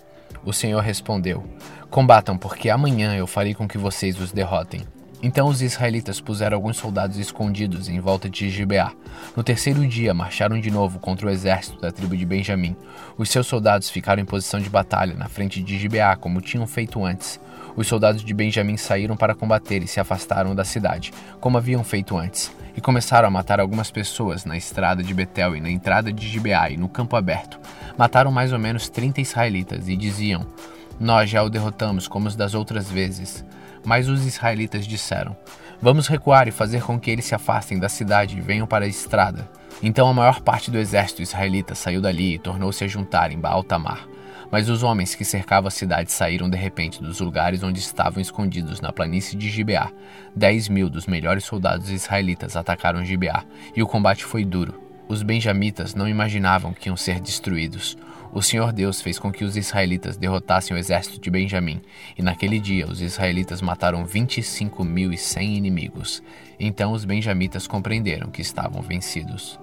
O 0.44 0.52
Senhor 0.52 0.80
respondeu: 0.80 1.44
Combatam, 1.90 2.36
porque 2.36 2.68
amanhã 2.68 3.14
eu 3.14 3.26
farei 3.26 3.54
com 3.54 3.66
que 3.66 3.78
vocês 3.78 4.20
os 4.20 4.32
derrotem. 4.32 4.82
Então 5.20 5.48
os 5.48 5.60
israelitas 5.60 6.20
puseram 6.20 6.56
alguns 6.56 6.76
soldados 6.76 7.16
escondidos 7.16 7.88
em 7.88 7.98
volta 7.98 8.30
de 8.30 8.48
Gibeá. 8.48 8.92
No 9.36 9.42
terceiro 9.42 9.84
dia, 9.86 10.14
marcharam 10.14 10.60
de 10.60 10.70
novo 10.70 11.00
contra 11.00 11.26
o 11.26 11.30
exército 11.30 11.80
da 11.80 11.90
tribo 11.90 12.16
de 12.16 12.24
Benjamim. 12.24 12.76
Os 13.16 13.28
seus 13.28 13.48
soldados 13.48 13.90
ficaram 13.90 14.22
em 14.22 14.24
posição 14.24 14.60
de 14.60 14.70
batalha 14.70 15.14
na 15.14 15.28
frente 15.28 15.60
de 15.60 15.76
Gibeá, 15.76 16.14
como 16.14 16.40
tinham 16.40 16.66
feito 16.68 17.04
antes. 17.04 17.40
Os 17.74 17.88
soldados 17.88 18.22
de 18.22 18.32
Benjamim 18.32 18.76
saíram 18.76 19.16
para 19.16 19.34
combater 19.34 19.82
e 19.82 19.88
se 19.88 19.98
afastaram 19.98 20.54
da 20.54 20.64
cidade, 20.64 21.12
como 21.40 21.58
haviam 21.58 21.82
feito 21.82 22.16
antes, 22.16 22.52
e 22.76 22.80
começaram 22.80 23.26
a 23.26 23.30
matar 23.30 23.58
algumas 23.58 23.90
pessoas 23.90 24.44
na 24.44 24.56
estrada 24.56 25.02
de 25.02 25.12
Betel 25.12 25.56
e 25.56 25.60
na 25.60 25.70
entrada 25.70 26.12
de 26.12 26.28
Gibeá 26.28 26.70
e 26.70 26.76
no 26.76 26.88
campo 26.88 27.16
aberto. 27.16 27.58
Mataram 27.96 28.30
mais 28.30 28.52
ou 28.52 28.58
menos 28.58 28.88
30 28.88 29.20
israelitas 29.20 29.88
e 29.88 29.96
diziam: 29.96 30.46
Nós 30.98 31.28
já 31.28 31.42
o 31.42 31.50
derrotamos 31.50 32.06
como 32.06 32.28
as 32.28 32.36
das 32.36 32.54
outras 32.54 32.88
vezes. 32.88 33.44
Mas 33.84 34.08
os 34.08 34.26
israelitas 34.26 34.86
disseram: 34.86 35.36
Vamos 35.80 36.08
recuar 36.08 36.48
e 36.48 36.52
fazer 36.52 36.82
com 36.82 36.98
que 36.98 37.10
eles 37.10 37.24
se 37.24 37.34
afastem 37.34 37.78
da 37.78 37.88
cidade 37.88 38.36
e 38.36 38.40
venham 38.40 38.66
para 38.66 38.84
a 38.84 38.88
estrada. 38.88 39.48
Então 39.82 40.08
a 40.08 40.14
maior 40.14 40.40
parte 40.40 40.70
do 40.70 40.78
exército 40.78 41.22
israelita 41.22 41.74
saiu 41.74 42.00
dali 42.00 42.34
e 42.34 42.38
tornou-se 42.38 42.82
a 42.82 42.88
juntar 42.88 43.30
em 43.30 43.38
Baal 43.38 43.62
Tamar. 43.62 44.08
Mas 44.50 44.68
os 44.68 44.82
homens 44.82 45.14
que 45.14 45.24
cercavam 45.24 45.68
a 45.68 45.70
cidade 45.70 46.10
saíram 46.10 46.48
de 46.48 46.56
repente 46.56 47.02
dos 47.02 47.20
lugares 47.20 47.62
onde 47.62 47.78
estavam 47.78 48.20
escondidos 48.20 48.80
na 48.80 48.92
planície 48.92 49.36
de 49.36 49.48
Gibeá. 49.48 49.90
Dez 50.34 50.68
mil 50.68 50.88
dos 50.88 51.06
melhores 51.06 51.44
soldados 51.44 51.90
israelitas 51.90 52.56
atacaram 52.56 53.04
Gibeá, 53.04 53.44
e 53.76 53.82
o 53.82 53.86
combate 53.86 54.24
foi 54.24 54.44
duro. 54.44 54.82
Os 55.06 55.22
benjamitas 55.22 55.94
não 55.94 56.08
imaginavam 56.08 56.72
que 56.72 56.88
iam 56.88 56.96
ser 56.96 57.20
destruídos. 57.20 57.96
O 58.32 58.42
Senhor 58.42 58.72
Deus 58.72 59.00
fez 59.00 59.18
com 59.18 59.32
que 59.32 59.44
os 59.44 59.56
israelitas 59.56 60.16
derrotassem 60.16 60.76
o 60.76 60.78
exército 60.78 61.18
de 61.20 61.30
Benjamim, 61.30 61.80
e 62.16 62.22
naquele 62.22 62.60
dia 62.60 62.86
os 62.86 63.00
israelitas 63.00 63.62
mataram 63.62 64.04
25.100 64.04 65.56
inimigos. 65.56 66.22
Então 66.60 66.92
os 66.92 67.04
benjamitas 67.04 67.66
compreenderam 67.66 68.30
que 68.30 68.42
estavam 68.42 68.82
vencidos. 68.82 69.58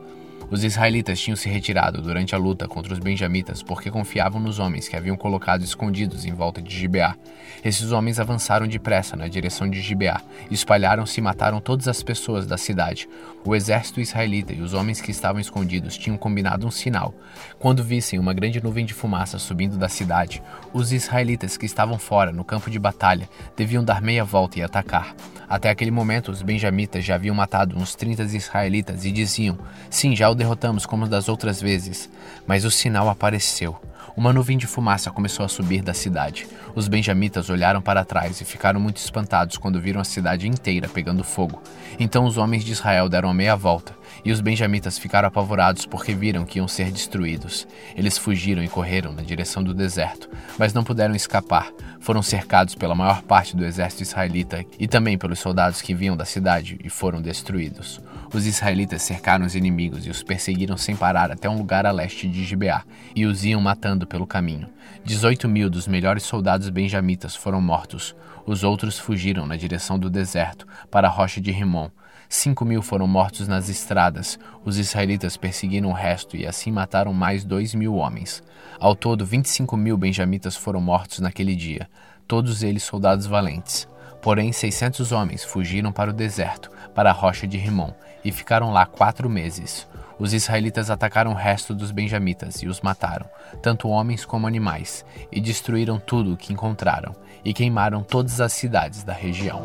Os 0.49 0.63
israelitas 0.63 1.19
tinham 1.19 1.35
se 1.35 1.49
retirado 1.49 2.01
durante 2.01 2.35
a 2.35 2.37
luta 2.37 2.67
contra 2.67 2.93
os 2.93 2.99
benjamitas 2.99 3.63
porque 3.63 3.89
confiavam 3.89 4.39
nos 4.39 4.59
homens 4.59 4.87
que 4.87 4.95
haviam 4.95 5.17
colocado 5.17 5.63
escondidos 5.63 6.23
em 6.23 6.33
volta 6.33 6.61
de 6.61 6.75
Gibeá. 6.75 7.15
Esses 7.63 7.91
homens 7.91 8.19
avançaram 8.19 8.67
depressa 8.67 9.15
na 9.15 9.27
direção 9.27 9.67
de 9.67 9.81
Gibeá, 9.81 10.21
espalharam-se 10.51 11.19
e 11.19 11.23
mataram 11.23 11.59
todas 11.59 11.87
as 11.87 12.03
pessoas 12.03 12.45
da 12.45 12.57
cidade. 12.57 13.09
O 13.47 13.55
exército 13.55 14.01
israelita 14.01 14.53
e 14.53 14.61
os 14.61 14.73
homens 14.73 14.99
que 14.99 15.11
estavam 15.11 15.39
escondidos 15.39 15.95
tinham 15.95 16.17
combinado 16.17 16.65
um 16.65 16.71
sinal. 16.71 17.13
Quando 17.59 17.83
vissem 17.83 18.17
uma 18.17 18.33
grande 18.33 18.59
nuvem 18.61 18.83
de 18.83 18.93
fumaça 18.93 19.37
subindo 19.37 19.77
da 19.77 19.87
cidade, 19.87 20.41
os 20.73 20.91
israelitas 20.91 21.55
que 21.55 21.67
estavam 21.67 21.99
fora, 21.99 22.31
no 22.31 22.43
campo 22.43 22.71
de 22.71 22.79
batalha, 22.79 23.29
deviam 23.55 23.83
dar 23.83 24.01
meia 24.01 24.25
volta 24.25 24.57
e 24.57 24.63
atacar. 24.63 25.15
Até 25.47 25.69
aquele 25.69 25.91
momento, 25.91 26.31
os 26.31 26.41
benjamitas 26.41 27.05
já 27.05 27.13
haviam 27.13 27.35
matado 27.35 27.77
uns 27.77 27.93
30 27.93 28.23
israelitas 28.23 29.05
e 29.05 29.11
diziam: 29.11 29.59
Sim, 29.91 30.15
já 30.15 30.27
o 30.27 30.33
derrotamos 30.33 30.87
como 30.87 31.07
das 31.07 31.29
outras 31.29 31.61
vezes, 31.61 32.09
mas 32.47 32.65
o 32.65 32.71
sinal 32.71 33.07
apareceu. 33.07 33.79
Uma 34.17 34.31
nuvem 34.31 34.57
de 34.57 34.65
fumaça 34.65 35.11
começou 35.11 35.45
a 35.45 35.49
subir 35.49 35.81
da 35.81 35.93
cidade. 35.93 36.47
Os 36.73 36.87
benjamitas 36.87 37.49
olharam 37.49 37.81
para 37.81 38.05
trás 38.05 38.39
e 38.39 38.45
ficaram 38.45 38.79
muito 38.79 38.95
espantados 38.95 39.57
quando 39.57 39.81
viram 39.81 39.99
a 39.99 40.05
cidade 40.05 40.47
inteira 40.47 40.87
pegando 40.87 41.21
fogo. 41.21 41.61
Então 41.99 42.23
os 42.23 42.37
homens 42.37 42.63
de 42.63 42.71
Israel 42.71 43.09
deram 43.09 43.29
a 43.29 43.33
meia 43.33 43.57
volta, 43.57 43.93
e 44.23 44.31
os 44.31 44.39
benjamitas 44.39 44.97
ficaram 44.97 45.27
apavorados 45.27 45.85
porque 45.85 46.13
viram 46.13 46.45
que 46.45 46.59
iam 46.59 46.67
ser 46.67 46.91
destruídos. 46.91 47.67
Eles 47.93 48.17
fugiram 48.17 48.63
e 48.63 48.69
correram 48.69 49.11
na 49.11 49.21
direção 49.21 49.61
do 49.61 49.73
deserto, 49.73 50.29
mas 50.57 50.73
não 50.73 50.83
puderam 50.83 51.13
escapar. 51.13 51.69
Foram 51.99 52.23
cercados 52.23 52.73
pela 52.73 52.95
maior 52.95 53.21
parte 53.21 53.53
do 53.53 53.65
exército 53.65 54.03
israelita 54.03 54.63
e 54.79 54.87
também 54.87 55.17
pelos 55.17 55.39
soldados 55.39 55.81
que 55.81 55.93
vinham 55.93 56.15
da 56.15 56.23
cidade 56.23 56.79
e 56.81 56.89
foram 56.89 57.21
destruídos. 57.21 57.99
Os 58.33 58.45
israelitas 58.45 59.01
cercaram 59.01 59.45
os 59.45 59.55
inimigos 59.55 60.05
e 60.05 60.09
os 60.09 60.23
perseguiram 60.23 60.77
sem 60.77 60.95
parar 60.95 61.31
até 61.31 61.49
um 61.49 61.57
lugar 61.57 61.85
a 61.85 61.91
leste 61.91 62.27
de 62.27 62.43
Gibeá, 62.43 62.83
e 63.15 63.25
os 63.25 63.45
iam 63.45 63.61
matando 63.61 64.07
pelo 64.07 64.27
caminho. 64.27 64.67
18 65.03 65.47
mil 65.47 65.69
dos 65.69 65.87
melhores 65.87 66.23
soldados 66.23 66.69
benjamitas 66.69 67.35
foram 67.35 67.61
mortos. 67.61 68.15
Os 68.45 68.63
outros 68.63 68.99
fugiram 68.99 69.45
na 69.45 69.55
direção 69.55 69.97
do 69.97 70.09
deserto, 70.09 70.67
para 70.89 71.07
a 71.07 71.11
rocha 71.11 71.39
de 71.39 71.51
Rimon. 71.51 71.89
Cinco 72.27 72.65
mil 72.65 72.81
foram 72.81 73.07
mortos 73.07 73.47
nas 73.47 73.69
estradas. 73.69 74.39
Os 74.63 74.77
israelitas 74.77 75.37
perseguiram 75.37 75.89
o 75.89 75.93
resto 75.93 76.35
e 76.35 76.45
assim 76.45 76.71
mataram 76.71 77.13
mais 77.13 77.43
dois 77.43 77.73
mil 77.75 77.95
homens. 77.95 78.43
Ao 78.79 78.95
todo, 78.95 79.25
25 79.25 79.77
mil 79.77 79.97
benjamitas 79.97 80.55
foram 80.55 80.81
mortos 80.81 81.19
naquele 81.19 81.55
dia, 81.55 81.87
todos 82.27 82.63
eles 82.63 82.83
soldados 82.83 83.25
valentes. 83.25 83.87
Porém, 84.21 84.51
600 84.51 85.11
homens 85.11 85.43
fugiram 85.43 85.91
para 85.91 86.09
o 86.09 86.13
deserto, 86.13 86.71
para 86.95 87.11
a 87.11 87.13
rocha 87.13 87.47
de 87.47 87.57
Rimon, 87.57 87.93
e 88.25 88.31
ficaram 88.31 88.73
lá 88.73 88.87
quatro 88.87 89.29
meses. 89.29 89.87
Os 90.17 90.33
israelitas 90.33 90.89
atacaram 90.89 91.31
o 91.31 91.35
resto 91.35 91.75
dos 91.75 91.91
benjamitas 91.91 92.63
e 92.63 92.67
os 92.67 92.81
mataram, 92.81 93.29
tanto 93.61 93.87
homens 93.87 94.25
como 94.25 94.47
animais, 94.47 95.05
e 95.31 95.39
destruíram 95.39 95.99
tudo 95.99 96.33
o 96.33 96.37
que 96.37 96.51
encontraram, 96.51 97.15
e 97.43 97.53
queimaram 97.53 98.01
todas 98.01 98.41
as 98.41 98.51
cidades 98.51 99.03
da 99.03 99.13
região. 99.13 99.61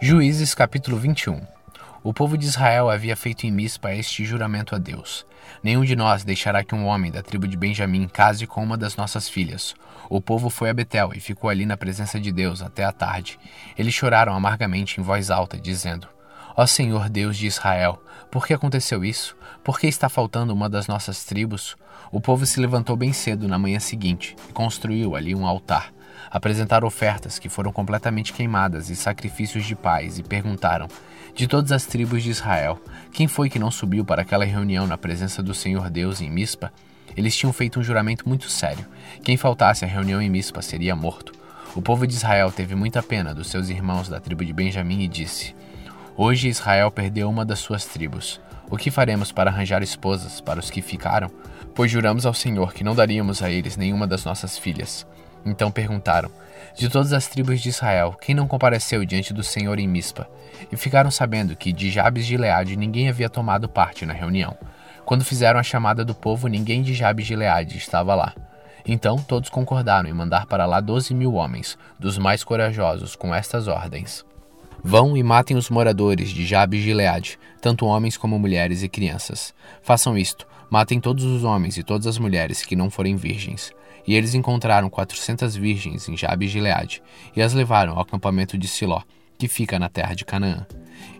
Juízes 0.00 0.54
capítulo 0.54 0.96
21 0.96 1.40
O 2.02 2.14
povo 2.14 2.38
de 2.38 2.46
Israel 2.46 2.88
havia 2.88 3.16
feito 3.16 3.44
em 3.44 3.50
Mispa 3.50 3.92
este 3.92 4.24
juramento 4.24 4.74
a 4.74 4.78
Deus: 4.78 5.26
Nenhum 5.64 5.82
de 5.82 5.96
nós 5.96 6.24
deixará 6.24 6.62
que 6.62 6.74
um 6.74 6.84
homem 6.84 7.10
da 7.10 7.22
tribo 7.22 7.48
de 7.48 7.56
Benjamim 7.56 8.06
case 8.06 8.46
com 8.46 8.62
uma 8.62 8.76
das 8.76 8.96
nossas 8.96 9.30
filhas. 9.30 9.74
O 10.10 10.20
povo 10.20 10.50
foi 10.50 10.68
a 10.68 10.74
Betel 10.74 11.12
e 11.16 11.20
ficou 11.20 11.48
ali 11.48 11.64
na 11.64 11.74
presença 11.74 12.20
de 12.20 12.30
Deus 12.30 12.60
até 12.60 12.84
a 12.84 12.92
tarde. 12.92 13.38
Eles 13.78 13.94
choraram 13.94 14.34
amargamente 14.34 15.00
em 15.00 15.02
voz 15.02 15.30
alta, 15.30 15.58
dizendo: 15.58 16.06
Ó 16.54 16.66
Senhor 16.66 17.08
Deus 17.08 17.38
de 17.38 17.46
Israel, 17.46 17.98
por 18.30 18.46
que 18.46 18.52
aconteceu 18.52 19.02
isso? 19.02 19.34
Por 19.64 19.80
que 19.80 19.86
está 19.86 20.10
faltando 20.10 20.52
uma 20.52 20.68
das 20.68 20.86
nossas 20.86 21.24
tribos? 21.24 21.78
O 22.12 22.20
povo 22.20 22.44
se 22.44 22.60
levantou 22.60 22.94
bem 22.94 23.14
cedo 23.14 23.48
na 23.48 23.58
manhã 23.58 23.80
seguinte 23.80 24.36
e 24.46 24.52
construiu 24.52 25.16
ali 25.16 25.34
um 25.34 25.46
altar. 25.46 25.94
Apresentaram 26.30 26.86
ofertas 26.86 27.38
que 27.38 27.48
foram 27.48 27.72
completamente 27.72 28.34
queimadas 28.34 28.90
e 28.90 28.96
sacrifícios 28.96 29.64
de 29.64 29.74
paz 29.74 30.18
e 30.18 30.22
perguntaram: 30.22 30.88
De 31.34 31.48
todas 31.48 31.72
as 31.72 31.84
tribos 31.84 32.22
de 32.22 32.30
Israel, 32.30 32.80
quem 33.12 33.26
foi 33.26 33.50
que 33.50 33.58
não 33.58 33.68
subiu 33.68 34.04
para 34.04 34.22
aquela 34.22 34.44
reunião 34.44 34.86
na 34.86 34.96
presença 34.96 35.42
do 35.42 35.52
Senhor 35.52 35.90
Deus 35.90 36.20
em 36.20 36.30
Mispa? 36.30 36.72
Eles 37.16 37.36
tinham 37.36 37.52
feito 37.52 37.80
um 37.80 37.82
juramento 37.82 38.28
muito 38.28 38.48
sério. 38.48 38.86
Quem 39.24 39.36
faltasse 39.36 39.84
à 39.84 39.88
reunião 39.88 40.22
em 40.22 40.30
Mispa 40.30 40.62
seria 40.62 40.94
morto. 40.94 41.32
O 41.74 41.82
povo 41.82 42.06
de 42.06 42.14
Israel 42.14 42.52
teve 42.52 42.76
muita 42.76 43.02
pena 43.02 43.34
dos 43.34 43.48
seus 43.48 43.68
irmãos 43.68 44.08
da 44.08 44.20
tribo 44.20 44.44
de 44.44 44.52
Benjamim 44.52 45.02
e 45.02 45.08
disse: 45.08 45.56
Hoje 46.16 46.46
Israel 46.46 46.88
perdeu 46.92 47.28
uma 47.28 47.44
das 47.44 47.58
suas 47.58 47.84
tribos. 47.84 48.40
O 48.70 48.76
que 48.76 48.92
faremos 48.92 49.32
para 49.32 49.50
arranjar 49.50 49.82
esposas 49.82 50.40
para 50.40 50.60
os 50.60 50.70
que 50.70 50.80
ficaram? 50.80 51.28
Pois 51.74 51.90
juramos 51.90 52.24
ao 52.24 52.32
Senhor 52.32 52.72
que 52.72 52.84
não 52.84 52.94
daríamos 52.94 53.42
a 53.42 53.50
eles 53.50 53.76
nenhuma 53.76 54.06
das 54.06 54.24
nossas 54.24 54.56
filhas. 54.56 55.04
Então 55.44 55.70
perguntaram: 55.70 56.30
De 56.74 56.88
todas 56.88 57.12
as 57.12 57.26
tribos 57.26 57.60
de 57.60 57.68
Israel, 57.68 58.16
quem 58.20 58.34
não 58.34 58.48
compareceu 58.48 59.04
diante 59.04 59.32
do 59.32 59.42
Senhor 59.42 59.78
em 59.78 59.86
Mispa? 59.86 60.28
E 60.70 60.76
ficaram 60.76 61.10
sabendo 61.10 61.56
que 61.56 61.72
de 61.72 61.90
Jabes 61.90 62.26
de 62.26 62.36
Leade 62.36 62.76
ninguém 62.76 63.08
havia 63.08 63.28
tomado 63.28 63.68
parte 63.68 64.06
na 64.06 64.12
reunião. 64.12 64.56
Quando 65.04 65.24
fizeram 65.24 65.60
a 65.60 65.62
chamada 65.62 66.04
do 66.04 66.14
povo, 66.14 66.48
ninguém 66.48 66.82
de 66.82 66.94
Jabes 66.94 67.26
de 67.26 67.36
Leade 67.36 67.76
estava 67.76 68.14
lá. 68.14 68.34
Então 68.86 69.16
todos 69.16 69.50
concordaram 69.50 70.08
em 70.08 70.12
mandar 70.12 70.46
para 70.46 70.66
lá 70.66 70.80
doze 70.80 71.14
mil 71.14 71.34
homens, 71.34 71.78
dos 71.98 72.18
mais 72.18 72.42
corajosos, 72.42 73.14
com 73.16 73.34
estas 73.34 73.68
ordens: 73.68 74.24
Vão 74.82 75.16
e 75.16 75.22
matem 75.22 75.56
os 75.56 75.70
moradores 75.70 76.30
de 76.30 76.44
Jabes 76.44 76.82
de 76.82 76.92
Leade, 76.92 77.38
tanto 77.60 77.86
homens 77.86 78.16
como 78.16 78.38
mulheres 78.38 78.82
e 78.82 78.88
crianças. 78.88 79.54
Façam 79.82 80.16
isto, 80.16 80.46
matem 80.70 81.00
todos 81.00 81.24
os 81.24 81.44
homens 81.44 81.78
e 81.78 81.82
todas 81.82 82.06
as 82.06 82.18
mulheres 82.18 82.62
que 82.62 82.76
não 82.76 82.90
forem 82.90 83.16
virgens. 83.16 83.72
E 84.06 84.14
eles 84.14 84.34
encontraram 84.34 84.90
quatrocentas 84.90 85.56
virgens 85.56 86.08
em 86.08 86.16
Jabes 86.16 86.50
de 86.50 86.60
Leade, 86.60 87.02
e 87.34 87.42
as 87.42 87.52
levaram 87.52 87.94
ao 87.94 88.00
acampamento 88.00 88.58
de 88.58 88.68
Siló, 88.68 89.02
que 89.38 89.48
fica 89.48 89.78
na 89.78 89.88
terra 89.88 90.14
de 90.14 90.24
Canaã. 90.24 90.66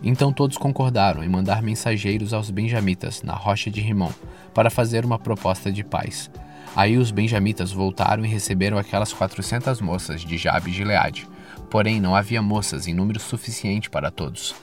Então 0.02 0.32
todos 0.32 0.56
concordaram 0.56 1.22
em 1.24 1.28
mandar 1.28 1.62
mensageiros 1.62 2.32
aos 2.32 2.50
benjamitas 2.50 3.22
na 3.22 3.34
rocha 3.34 3.70
de 3.70 3.80
Rimon 3.80 4.12
para 4.52 4.70
fazer 4.70 5.04
uma 5.04 5.18
proposta 5.18 5.72
de 5.72 5.82
paz. 5.82 6.30
Aí 6.76 6.98
os 6.98 7.10
benjamitas 7.10 7.72
voltaram 7.72 8.24
e 8.24 8.28
receberam 8.28 8.76
aquelas 8.76 9.12
quatrocentas 9.12 9.80
moças 9.80 10.22
de 10.22 10.36
Jabe 10.36 10.70
de 10.70 10.78
Gileade. 10.78 11.28
Porém, 11.70 12.00
não 12.00 12.14
havia 12.14 12.42
moças 12.42 12.86
em 12.86 12.94
número 12.94 13.20
suficiente 13.20 13.88
para 13.88 14.10
todos. 14.10 14.54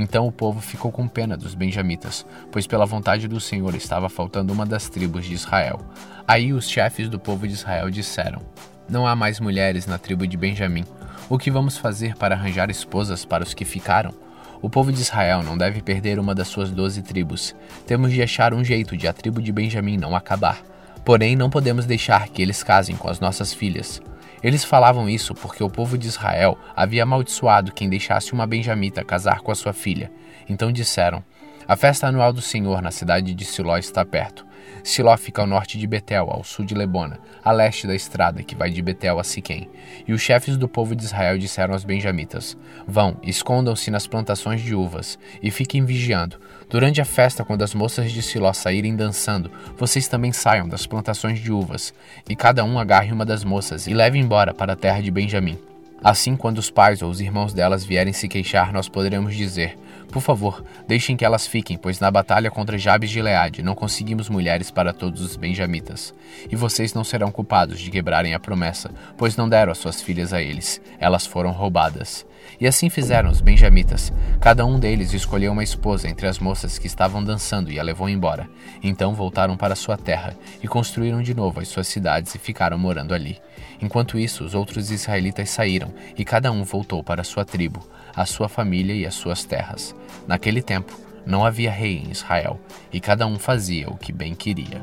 Então 0.00 0.28
o 0.28 0.32
povo 0.32 0.60
ficou 0.60 0.92
com 0.92 1.08
pena 1.08 1.36
dos 1.36 1.56
benjamitas, 1.56 2.24
pois 2.52 2.68
pela 2.68 2.86
vontade 2.86 3.26
do 3.26 3.40
Senhor 3.40 3.74
estava 3.74 4.08
faltando 4.08 4.52
uma 4.52 4.64
das 4.64 4.88
tribos 4.88 5.26
de 5.26 5.34
Israel. 5.34 5.80
Aí 6.26 6.52
os 6.52 6.68
chefes 6.70 7.08
do 7.08 7.18
povo 7.18 7.48
de 7.48 7.54
Israel 7.54 7.90
disseram: 7.90 8.40
Não 8.88 9.08
há 9.08 9.16
mais 9.16 9.40
mulheres 9.40 9.88
na 9.88 9.98
tribo 9.98 10.24
de 10.24 10.36
Benjamim. 10.36 10.84
O 11.28 11.36
que 11.36 11.50
vamos 11.50 11.76
fazer 11.76 12.14
para 12.14 12.36
arranjar 12.36 12.70
esposas 12.70 13.24
para 13.24 13.42
os 13.42 13.52
que 13.52 13.64
ficaram? 13.64 14.14
O 14.62 14.70
povo 14.70 14.92
de 14.92 15.00
Israel 15.00 15.42
não 15.42 15.58
deve 15.58 15.82
perder 15.82 16.20
uma 16.20 16.32
das 16.32 16.46
suas 16.46 16.70
doze 16.70 17.02
tribos. 17.02 17.52
Temos 17.84 18.12
de 18.12 18.22
achar 18.22 18.54
um 18.54 18.62
jeito 18.62 18.96
de 18.96 19.08
a 19.08 19.12
tribo 19.12 19.42
de 19.42 19.50
Benjamim 19.50 19.96
não 19.96 20.14
acabar. 20.14 20.62
Porém, 21.04 21.34
não 21.34 21.50
podemos 21.50 21.86
deixar 21.86 22.28
que 22.28 22.40
eles 22.40 22.62
casem 22.62 22.94
com 22.94 23.08
as 23.08 23.18
nossas 23.18 23.52
filhas. 23.52 24.00
Eles 24.42 24.64
falavam 24.64 25.08
isso 25.08 25.34
porque 25.34 25.62
o 25.62 25.70
povo 25.70 25.98
de 25.98 26.06
Israel 26.06 26.56
havia 26.76 27.02
amaldiçoado 27.02 27.72
quem 27.72 27.88
deixasse 27.88 28.32
uma 28.32 28.46
benjamita 28.46 29.04
casar 29.04 29.40
com 29.40 29.50
a 29.50 29.54
sua 29.54 29.72
filha. 29.72 30.10
Então 30.48 30.70
disseram: 30.70 31.24
A 31.66 31.76
festa 31.76 32.06
anual 32.06 32.32
do 32.32 32.40
Senhor 32.40 32.80
na 32.80 32.90
cidade 32.90 33.34
de 33.34 33.44
Siló 33.44 33.76
está 33.76 34.04
perto. 34.04 34.46
Siló 34.82 35.16
fica 35.16 35.42
ao 35.42 35.46
norte 35.46 35.76
de 35.76 35.86
Betel, 35.86 36.30
ao 36.30 36.44
sul 36.44 36.64
de 36.64 36.74
Lebona, 36.74 37.18
a 37.44 37.52
leste 37.52 37.86
da 37.86 37.94
estrada 37.94 38.42
que 38.42 38.54
vai 38.54 38.70
de 38.70 38.80
Betel 38.80 39.18
a 39.18 39.24
Siquém. 39.24 39.68
E 40.06 40.12
os 40.12 40.20
chefes 40.20 40.56
do 40.56 40.68
povo 40.68 40.94
de 40.94 41.04
Israel 41.04 41.36
disseram 41.36 41.74
aos 41.74 41.84
benjamitas: 41.84 42.56
Vão, 42.86 43.16
escondam-se 43.22 43.90
nas 43.90 44.06
plantações 44.06 44.60
de 44.60 44.74
uvas 44.74 45.18
e 45.42 45.50
fiquem 45.50 45.84
vigiando. 45.84 46.40
Durante 46.70 47.00
a 47.00 47.04
festa, 47.04 47.44
quando 47.44 47.62
as 47.62 47.72
moças 47.72 48.12
de 48.12 48.20
Siló 48.20 48.52
saírem 48.52 48.94
dançando, 48.94 49.50
vocês 49.78 50.06
também 50.06 50.32
saiam 50.32 50.68
das 50.68 50.86
plantações 50.86 51.40
de 51.40 51.50
uvas, 51.50 51.94
e 52.28 52.36
cada 52.36 52.62
um 52.62 52.78
agarre 52.78 53.10
uma 53.10 53.24
das 53.24 53.42
moças 53.42 53.86
e 53.86 53.94
leve 53.94 54.18
embora 54.18 54.52
para 54.52 54.74
a 54.74 54.76
terra 54.76 55.00
de 55.00 55.10
Benjamim. 55.10 55.58
Assim, 56.04 56.36
quando 56.36 56.58
os 56.58 56.70
pais 56.70 57.00
ou 57.00 57.10
os 57.10 57.20
irmãos 57.20 57.54
delas 57.54 57.84
vierem 57.84 58.12
se 58.12 58.28
queixar, 58.28 58.70
nós 58.70 58.86
poderemos 58.86 59.34
dizer: 59.34 59.76
Por 60.12 60.20
favor, 60.20 60.62
deixem 60.86 61.16
que 61.16 61.24
elas 61.24 61.46
fiquem, 61.46 61.78
pois 61.78 61.98
na 61.98 62.10
batalha 62.10 62.50
contra 62.50 62.78
Jabes 62.78 63.10
de 63.10 63.20
Leade 63.20 63.62
não 63.62 63.74
conseguimos 63.74 64.28
mulheres 64.28 64.70
para 64.70 64.92
todos 64.92 65.22
os 65.22 65.36
benjamitas. 65.36 66.14
E 66.50 66.54
vocês 66.54 66.92
não 66.92 67.02
serão 67.02 67.32
culpados 67.32 67.80
de 67.80 67.90
quebrarem 67.90 68.34
a 68.34 68.38
promessa, 68.38 68.90
pois 69.16 69.36
não 69.36 69.48
deram 69.48 69.72
as 69.72 69.78
suas 69.78 70.00
filhas 70.00 70.32
a 70.32 70.40
eles, 70.40 70.80
elas 71.00 71.26
foram 71.26 71.50
roubadas. 71.50 72.24
E 72.60 72.66
assim 72.66 72.90
fizeram 72.90 73.30
os 73.30 73.40
benjamitas. 73.40 74.12
Cada 74.40 74.66
um 74.66 74.78
deles 74.78 75.12
escolheu 75.12 75.52
uma 75.52 75.62
esposa 75.62 76.08
entre 76.08 76.26
as 76.26 76.38
moças 76.38 76.78
que 76.78 76.88
estavam 76.88 77.22
dançando 77.22 77.70
e 77.70 77.78
a 77.78 77.82
levou 77.82 78.08
embora. 78.08 78.48
Então 78.82 79.14
voltaram 79.14 79.56
para 79.56 79.76
sua 79.76 79.96
terra 79.96 80.36
e 80.62 80.66
construíram 80.66 81.22
de 81.22 81.34
novo 81.34 81.60
as 81.60 81.68
suas 81.68 81.86
cidades 81.86 82.34
e 82.34 82.38
ficaram 82.38 82.76
morando 82.76 83.14
ali. 83.14 83.40
Enquanto 83.80 84.18
isso, 84.18 84.44
os 84.44 84.54
outros 84.54 84.90
israelitas 84.90 85.50
saíram 85.50 85.94
e 86.16 86.24
cada 86.24 86.50
um 86.50 86.64
voltou 86.64 87.02
para 87.04 87.22
sua 87.22 87.44
tribo, 87.44 87.86
a 88.14 88.26
sua 88.26 88.48
família 88.48 88.94
e 88.94 89.06
as 89.06 89.14
suas 89.14 89.44
terras. 89.44 89.94
Naquele 90.26 90.60
tempo, 90.60 90.98
não 91.24 91.44
havia 91.44 91.70
rei 91.70 91.98
em 91.98 92.10
Israel 92.10 92.58
e 92.92 93.00
cada 93.00 93.26
um 93.26 93.38
fazia 93.38 93.88
o 93.88 93.96
que 93.96 94.12
bem 94.12 94.34
queria. 94.34 94.82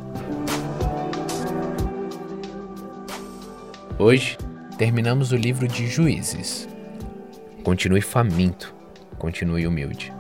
Hoje, 3.97 4.37
terminamos 4.77 5.31
o 5.31 5.37
livro 5.37 5.67
de 5.67 5.87
Juízes. 5.87 6.74
Continue 7.65 7.99
faminto, 7.99 8.67
continue 9.17 9.65
humilde. 9.65 10.11